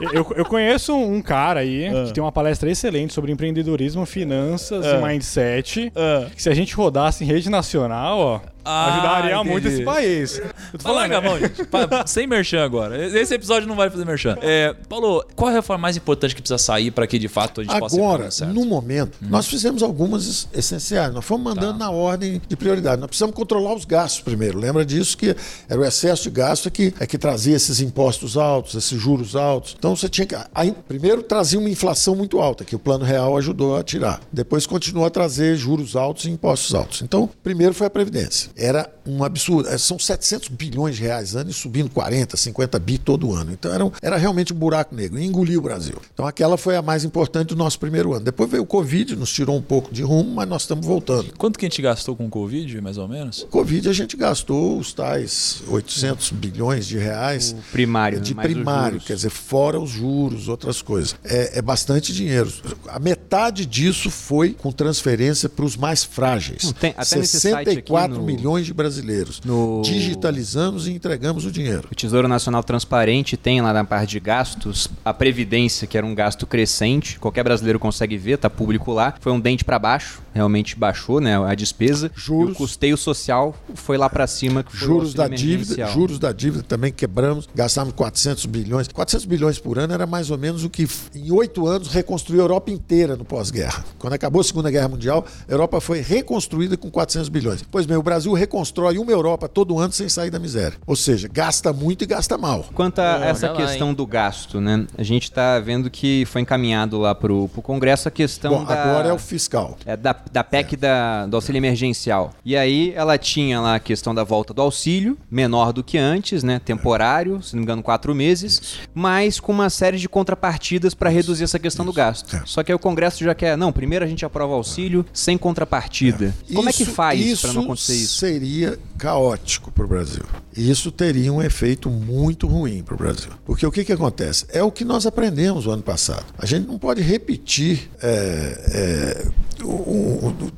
Eu, 0.00 0.32
eu 0.36 0.44
conheço 0.44 0.94
um 0.94 1.20
cara 1.20 1.58
aí 1.58 1.88
uh. 1.88 2.06
que 2.06 2.12
tem 2.12 2.22
uma 2.22 2.30
palestra 2.30 2.70
excelente 2.70 3.12
sobre 3.12 3.32
empreendedorismo, 3.32 4.06
finanças 4.06 4.86
uh. 4.86 4.90
e 4.90 5.02
mindset. 5.02 5.92
Uh. 5.96 6.30
Que 6.30 6.40
se 6.40 6.48
a 6.48 6.54
gente 6.54 6.72
rodasse 6.74 7.24
em 7.24 7.26
rede 7.26 7.50
nacional, 7.50 8.18
ó, 8.18 8.40
ah, 8.64 8.92
ajudaria 8.92 9.34
entendi. 9.34 9.50
muito 9.50 9.68
esse 9.68 9.82
país. 9.82 10.38
Eu 10.38 10.78
tô 10.78 10.80
falando, 10.80 11.10
Larga 11.10 11.32
a 11.32 11.38
gente. 11.38 12.08
Sem 12.10 12.26
merchan 12.26 12.64
agora. 12.64 13.06
Esse 13.06 13.34
episódio 13.34 13.66
não 13.66 13.76
vai 13.76 13.88
fazer 13.88 14.04
merchan. 14.04 14.36
É, 14.42 14.74
Paulo, 14.88 15.24
qual 15.34 15.50
é 15.50 15.52
a 15.52 15.56
reforma 15.56 15.82
mais 15.82 15.96
importante 15.96 16.34
que 16.34 16.42
precisa 16.42 16.58
sair 16.58 16.90
para 16.90 17.06
que 17.06 17.18
de 17.18 17.28
fato 17.28 17.60
a 17.60 17.64
gente 17.64 17.74
agora, 17.74 18.24
possa 18.24 18.44
Agora, 18.44 18.60
no 18.60 18.66
momento, 18.66 19.18
hum. 19.22 19.28
nós 19.30 19.46
fizemos 19.46 19.82
algumas 19.82 20.48
essenciais. 20.52 21.12
Nós 21.12 21.24
fomos 21.24 21.44
mandando 21.44 21.78
tá. 21.78 21.86
na 21.86 21.90
ordem 21.90 22.40
de 22.46 22.56
prioridade. 22.56 23.00
Nós 23.00 23.08
precisamos 23.08 23.34
controlar 23.34 23.74
os 23.74 23.84
gastos 23.84 24.20
primeiro. 24.20 24.58
Lembra 24.58 24.84
disso 24.84 25.16
que 25.16 25.34
era 25.68 25.80
o 25.80 25.84
excesso 25.84 26.24
de 26.24 26.30
gasto 26.30 26.70
que 26.70 26.92
é 27.00 27.06
que 27.06 27.16
trazia 27.16 27.56
esses 27.56 27.80
impostos 27.80 28.36
altos, 28.36 28.74
esses 28.74 29.00
juros 29.00 29.34
altos. 29.34 29.74
Então 29.78 29.96
você 29.96 30.08
tinha 30.08 30.26
que 30.26 30.36
aí, 30.54 30.74
primeiro 30.86 31.22
trazia 31.22 31.58
uma 31.58 31.70
inflação 31.70 32.14
muito 32.14 32.38
alta, 32.38 32.64
que 32.64 32.76
o 32.76 32.78
Plano 32.78 33.04
Real 33.04 33.36
ajudou 33.38 33.76
a 33.76 33.82
tirar. 33.82 34.20
Depois 34.32 34.66
continuou 34.66 35.06
a 35.06 35.10
trazer 35.10 35.56
juros 35.56 35.96
altos 35.96 36.26
e 36.26 36.30
impostos 36.30 36.74
altos. 36.74 37.02
Então, 37.02 37.28
primeiro 37.42 37.72
foi 37.72 37.86
a 37.86 37.90
previdência 37.90 38.50
era 38.58 38.90
um 39.06 39.22
absurdo. 39.22 39.68
É, 39.68 39.78
são 39.78 39.98
700 39.98 40.48
bilhões 40.48 40.96
de 40.96 41.02
reais 41.02 41.36
ano 41.36 41.48
e 41.50 41.52
subindo 41.52 41.88
40, 41.90 42.36
50 42.36 42.78
bi 42.78 42.98
todo 42.98 43.32
ano. 43.32 43.52
Então 43.52 43.72
era, 43.72 43.90
era 44.02 44.16
realmente 44.16 44.52
um 44.52 44.56
buraco 44.56 44.94
negro, 44.94 45.18
engoliu 45.20 45.60
o 45.60 45.62
Brasil. 45.62 45.96
Então 46.12 46.26
aquela 46.26 46.58
foi 46.58 46.76
a 46.76 46.82
mais 46.82 47.04
importante 47.04 47.48
do 47.48 47.56
nosso 47.56 47.78
primeiro 47.78 48.12
ano. 48.12 48.24
Depois 48.24 48.50
veio 48.50 48.64
o 48.64 48.66
Covid, 48.66 49.14
nos 49.14 49.32
tirou 49.32 49.56
um 49.56 49.62
pouco 49.62 49.94
de 49.94 50.02
rumo, 50.02 50.34
mas 50.34 50.48
nós 50.48 50.62
estamos 50.62 50.84
voltando. 50.84 51.32
Quanto 51.38 51.58
que 51.58 51.64
a 51.64 51.68
gente 51.68 51.80
gastou 51.80 52.16
com 52.16 52.26
o 52.26 52.30
Covid, 52.30 52.80
mais 52.80 52.98
ou 52.98 53.06
menos? 53.06 53.46
Covid 53.48 53.88
a 53.88 53.92
gente 53.92 54.16
gastou 54.16 54.78
os 54.78 54.92
tais 54.92 55.62
800 55.68 56.32
bilhões 56.32 56.86
de 56.86 56.98
reais. 56.98 57.52
O 57.52 57.72
primário, 57.72 58.20
De 58.20 58.34
primário, 58.34 59.00
quer 59.00 59.14
dizer, 59.14 59.30
fora 59.30 59.78
os 59.78 59.90
juros, 59.90 60.48
outras 60.48 60.82
coisas. 60.82 61.14
É, 61.22 61.58
é 61.58 61.62
bastante 61.62 62.12
dinheiro. 62.12 62.52
A 62.88 62.98
metade 62.98 63.64
disso 63.64 64.10
foi 64.10 64.52
com 64.52 64.72
transferência 64.72 65.48
para 65.48 65.64
os 65.64 65.76
mais 65.76 66.02
frágeis. 66.02 66.72
Tem, 66.80 66.90
até 66.96 67.04
64 67.04 68.20
milhões 68.22 68.37
milhões 68.38 68.66
de 68.66 68.72
brasileiros. 68.72 69.40
No... 69.44 69.82
Digitalizamos 69.84 70.86
e 70.86 70.92
entregamos 70.92 71.44
o 71.44 71.50
dinheiro. 71.50 71.88
O 71.90 71.94
Tesouro 71.94 72.28
Nacional 72.28 72.62
Transparente 72.62 73.36
tem 73.36 73.60
lá 73.60 73.72
na 73.72 73.84
parte 73.84 74.10
de 74.10 74.20
gastos 74.20 74.88
a 75.04 75.12
Previdência, 75.12 75.86
que 75.86 75.98
era 75.98 76.06
um 76.06 76.14
gasto 76.14 76.46
crescente. 76.46 77.18
Qualquer 77.18 77.42
brasileiro 77.42 77.78
consegue 77.78 78.16
ver, 78.16 78.32
está 78.32 78.48
público 78.48 78.92
lá. 78.92 79.14
Foi 79.20 79.32
um 79.32 79.40
dente 79.40 79.64
para 79.64 79.78
baixo, 79.78 80.22
realmente 80.38 80.76
baixou 80.76 81.20
né, 81.20 81.36
a 81.36 81.54
despesa. 81.54 82.10
Juros. 82.14 82.50
E 82.50 82.52
o 82.52 82.54
custeio 82.54 82.96
social 82.96 83.54
foi 83.74 83.98
lá 83.98 84.08
para 84.08 84.26
cima. 84.26 84.64
juros 84.72 85.12
da 85.12 85.26
dívida, 85.26 85.86
juros 85.88 86.18
da 86.18 86.32
dívida 86.32 86.62
também 86.62 86.92
quebramos, 86.92 87.48
gastamos 87.54 87.92
400 87.94 88.46
bilhões. 88.46 88.86
400 88.88 89.26
bilhões 89.26 89.58
por 89.58 89.78
ano 89.78 89.92
era 89.92 90.06
mais 90.06 90.30
ou 90.30 90.38
menos 90.38 90.64
o 90.64 90.70
que 90.70 90.88
em 91.14 91.32
oito 91.32 91.66
anos 91.66 91.88
reconstruiu 91.88 92.40
a 92.40 92.44
Europa 92.44 92.70
inteira 92.70 93.16
no 93.16 93.24
pós-guerra. 93.24 93.84
Quando 93.98 94.12
acabou 94.12 94.40
a 94.40 94.44
Segunda 94.44 94.70
Guerra 94.70 94.88
Mundial, 94.88 95.24
a 95.48 95.52
Europa 95.52 95.80
foi 95.80 96.00
reconstruída 96.00 96.76
com 96.76 96.90
400 96.90 97.28
bilhões. 97.28 97.64
Pois 97.68 97.84
bem, 97.84 97.96
o 97.96 98.02
Brasil 98.02 98.32
reconstrói 98.32 98.98
uma 98.98 99.10
Europa 99.10 99.48
todo 99.48 99.78
ano 99.78 99.92
sem 99.92 100.08
sair 100.08 100.30
da 100.30 100.38
miséria. 100.38 100.78
Ou 100.86 100.94
seja, 100.94 101.28
gasta 101.28 101.72
muito 101.72 102.04
e 102.04 102.06
gasta 102.06 102.38
mal. 102.38 102.64
Quanto 102.74 103.00
a 103.00 103.24
essa 103.24 103.48
questão 103.50 103.88
lá, 103.88 103.94
do 103.94 104.06
gasto, 104.06 104.60
né? 104.60 104.86
A 104.96 105.02
gente 105.02 105.24
está 105.24 105.58
vendo 105.58 105.90
que 105.90 106.24
foi 106.26 106.42
encaminhado 106.42 106.98
lá 106.98 107.14
para 107.14 107.32
o 107.32 107.48
Congresso 107.48 108.08
a 108.08 108.10
questão 108.10 108.58
Bom, 108.58 108.64
da... 108.64 108.82
agora 108.82 109.08
é 109.08 109.12
o 109.12 109.18
fiscal. 109.18 109.76
É 109.84 109.96
da 109.96 110.14
da 110.32 110.44
PEC 110.44 110.76
da, 110.76 111.26
do 111.26 111.36
auxílio 111.36 111.58
emergencial. 111.58 112.32
E 112.44 112.56
aí 112.56 112.92
ela 112.94 113.18
tinha 113.18 113.60
lá 113.60 113.74
a 113.76 113.80
questão 113.80 114.14
da 114.14 114.24
volta 114.24 114.52
do 114.52 114.62
auxílio, 114.62 115.16
menor 115.30 115.72
do 115.72 115.82
que 115.82 115.98
antes, 115.98 116.42
né? 116.42 116.60
Temporário, 116.64 117.42
se 117.42 117.54
não 117.54 117.60
me 117.60 117.64
engano, 117.64 117.82
quatro 117.82 118.14
meses, 118.14 118.78
mas 118.94 119.40
com 119.40 119.52
uma 119.52 119.70
série 119.70 119.98
de 119.98 120.08
contrapartidas 120.08 120.94
para 120.94 121.10
reduzir 121.10 121.44
essa 121.44 121.58
questão 121.58 121.84
do 121.84 121.92
gasto. 121.92 122.34
É. 122.36 122.42
Só 122.44 122.62
que 122.62 122.72
aí 122.72 122.76
o 122.76 122.78
Congresso 122.78 123.22
já 123.24 123.34
quer, 123.34 123.56
não, 123.56 123.72
primeiro 123.72 124.04
a 124.04 124.08
gente 124.08 124.24
aprova 124.24 124.52
o 124.52 124.56
auxílio 124.56 125.04
sem 125.12 125.38
contrapartida. 125.38 126.34
Como 126.54 126.68
é 126.68 126.72
que 126.72 126.84
faz 126.84 127.40
para 127.40 127.52
não 127.52 127.62
acontecer 127.62 127.94
isso? 127.94 128.18
seria 128.18 128.78
caótico 128.96 129.70
para 129.70 129.84
o 129.84 129.88
Brasil. 129.88 130.24
Isso 130.58 130.90
teria 130.90 131.32
um 131.32 131.40
efeito 131.40 131.88
muito 131.88 132.48
ruim 132.48 132.82
para 132.82 132.94
o 132.94 132.98
Brasil. 132.98 133.30
Porque 133.46 133.64
o 133.64 133.70
que, 133.70 133.84
que 133.84 133.92
acontece? 133.92 134.44
É 134.52 134.62
o 134.62 134.72
que 134.72 134.84
nós 134.84 135.06
aprendemos 135.06 135.66
o 135.66 135.70
ano 135.70 135.82
passado. 135.82 136.24
A 136.36 136.46
gente 136.46 136.66
não 136.66 136.78
pode 136.78 137.00
repetir. 137.00 137.88
É, 138.02 138.60
é, 138.72 139.26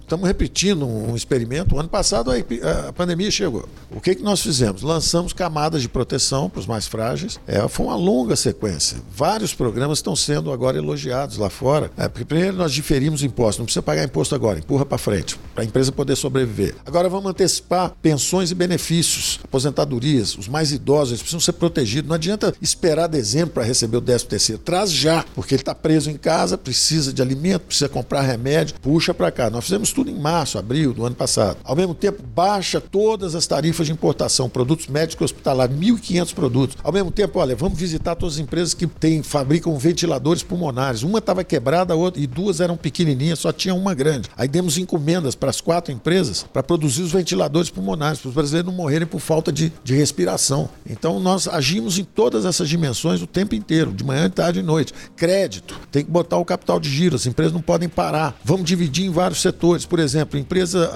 estamos 0.01 0.27
repetindo 0.27 0.87
um 0.87 1.15
experimento. 1.15 1.75
O 1.75 1.81
ano 1.81 1.89
passado 1.89 2.31
a, 2.31 2.89
a, 2.89 2.93
pandemia 2.93 3.31
chegou. 3.31 3.69
O 3.91 4.01
que, 4.01 4.15
que 4.15 4.23
nós 4.23 4.41
fizemos? 4.41 4.83
Lançamos 4.83 5.35
camadas 5.35 5.83
de 5.83 5.89
proteção 5.89 6.49
para 6.49 6.61
os 6.61 6.67
mais 6.67 6.87
frágeis. 6.87 7.39
É, 7.47 7.67
foi 7.69 7.87
uma 7.87 7.97
longa 7.97 8.37
sequência. 8.37 8.99
Vários 9.15 9.53
programas 9.53 9.99
estão 9.99 10.17
sendo 10.17 10.51
agora 10.51 10.79
elogiados 10.79 11.37
lá 11.37 11.51
fora. 11.51 11.91
É, 11.97 12.09
porque 12.09 12.25
primeiro 12.25 12.57
nós 12.57 12.73
diferimos 12.73 13.23
impostos. 13.23 13.59
Não 13.59 13.67
precisa 13.67 13.83
pagar 13.83 14.05
imposto 14.05 14.35
agora, 14.35 14.59
empurra 14.59 14.87
para 14.87 14.97
frente, 14.97 15.39
para 15.55 15.63
a 15.63 15.67
empresa 15.67 15.93
poder 15.93 16.17
sobreviver. 16.17 16.75
Agora 16.87 17.09
vamos 17.09 17.31
antecipar 17.31 17.93
pensões 18.01 18.51
e 18.51 18.55
benefícios, 18.55 19.41
aposentadorias. 19.91 20.39
Os 20.39 20.49
mais 20.49 20.73
idosos 20.73 21.11
eles 21.11 21.23
precisam 21.23 21.41
ser 21.41 21.53
protegidos. 21.53 22.09
Não 22.09 22.15
adianta 22.15 22.55
esperar 22.61 23.09
dezembro 23.09 23.55
para 23.55 23.65
receber 23.65 23.97
o 23.97 24.01
13 24.01 24.27
terceiro. 24.27 24.63
Traz 24.63 24.93
já, 24.93 25.25
porque 25.35 25.55
ele 25.55 25.63
está 25.63 25.75
preso 25.75 26.11
em 26.11 26.17
casa, 26.17 26.57
precisa 26.57 27.13
de 27.13 27.21
alimento, 27.21 27.63
precisa 27.63 27.89
comprar 27.89 28.23
remédio 28.23 28.75
puxa 28.81 29.13
para 29.13 29.31
cá. 29.31 29.51
Nós 29.51 29.65
fizemos 29.65 29.93
tudo 29.93 30.11
em 30.11 30.19
março, 30.19 30.59
abril 30.59 30.93
do 30.93 31.05
ano 31.05 31.15
passado. 31.15 31.59
Ao 31.65 31.75
mesmo 31.75 31.95
tempo, 31.95 32.23
baixa 32.23 32.81
todas 32.81 33.35
as 33.35 33.47
tarifas 33.47 33.87
de 33.87 33.93
importação, 33.93 34.49
produtos 34.49 34.87
médicos 34.87 35.27
hospitalares, 35.27 35.77
1.500 35.77 36.35
produtos. 36.35 36.77
Ao 36.83 36.93
mesmo 36.93 37.11
tempo, 37.11 37.39
olha, 37.39 37.57
vamos 37.57 37.79
visitar 37.79 38.15
todas 38.15 38.35
as 38.35 38.41
empresas 38.41 38.75
que 38.75 38.87
têm, 38.87 39.23
fabricam 39.23 39.77
ventiladores 39.79 40.43
pulmonares. 40.43 41.03
Uma 41.03 41.19
estava 41.19 41.43
quebrada, 41.43 41.95
a 41.95 41.97
outra, 41.97 42.21
e 42.21 42.27
duas 42.27 42.61
eram 42.61 42.77
pequenininhas, 42.77 43.39
só 43.39 43.53
tinha 43.53 43.75
uma 43.75 43.95
grande. 43.95 44.29
Aí 44.37 44.49
demos 44.49 44.79
encomendas 44.79 45.35
para 45.35 45.51
as 45.51 45.61
quatro 45.61 45.93
empresas 45.93 46.45
para 46.53 46.63
produzir 46.63 47.03
os 47.03 47.13
ventiladores 47.13 47.71
pulmonares, 47.71 48.21
para 48.21 48.29
os 48.29 48.35
brasileiros 48.35 48.71
não 48.71 48.77
morrerem 48.77 49.07
por 49.07 49.21
falta 49.21 49.53
de, 49.53 49.73
de 49.83 49.95
respiração. 49.95 50.69
Então, 50.89 51.19
nós 51.21 51.49
agimos 51.49 51.99
em 51.99 52.05
todas 52.05 52.45
essas 52.45 52.69
dimensões 52.69 53.23
o 53.23 53.27
tempo 53.27 53.55
inteiro, 53.55 53.93
de 53.93 54.05
manhã, 54.05 54.29
tarde 54.29 54.61
e 54.61 54.63
noite. 54.63 54.93
Crédito, 55.17 55.79
tem 55.91 56.05
que 56.05 56.11
botar 56.11 56.37
o 56.39 56.45
capital 56.45 56.79
de 56.79 56.89
giro, 56.89 57.17
as 57.17 57.27
empresas 57.27 57.53
não 57.53 57.63
podem 57.63 57.89
parar. 57.89 58.39
Vamos 58.45 58.67
dividir 58.67 59.07
em 59.07 59.11
vários 59.11 59.41
setores. 59.41 59.85
Por 59.85 59.99
exemplo, 59.99 60.39
empresa 60.39 60.91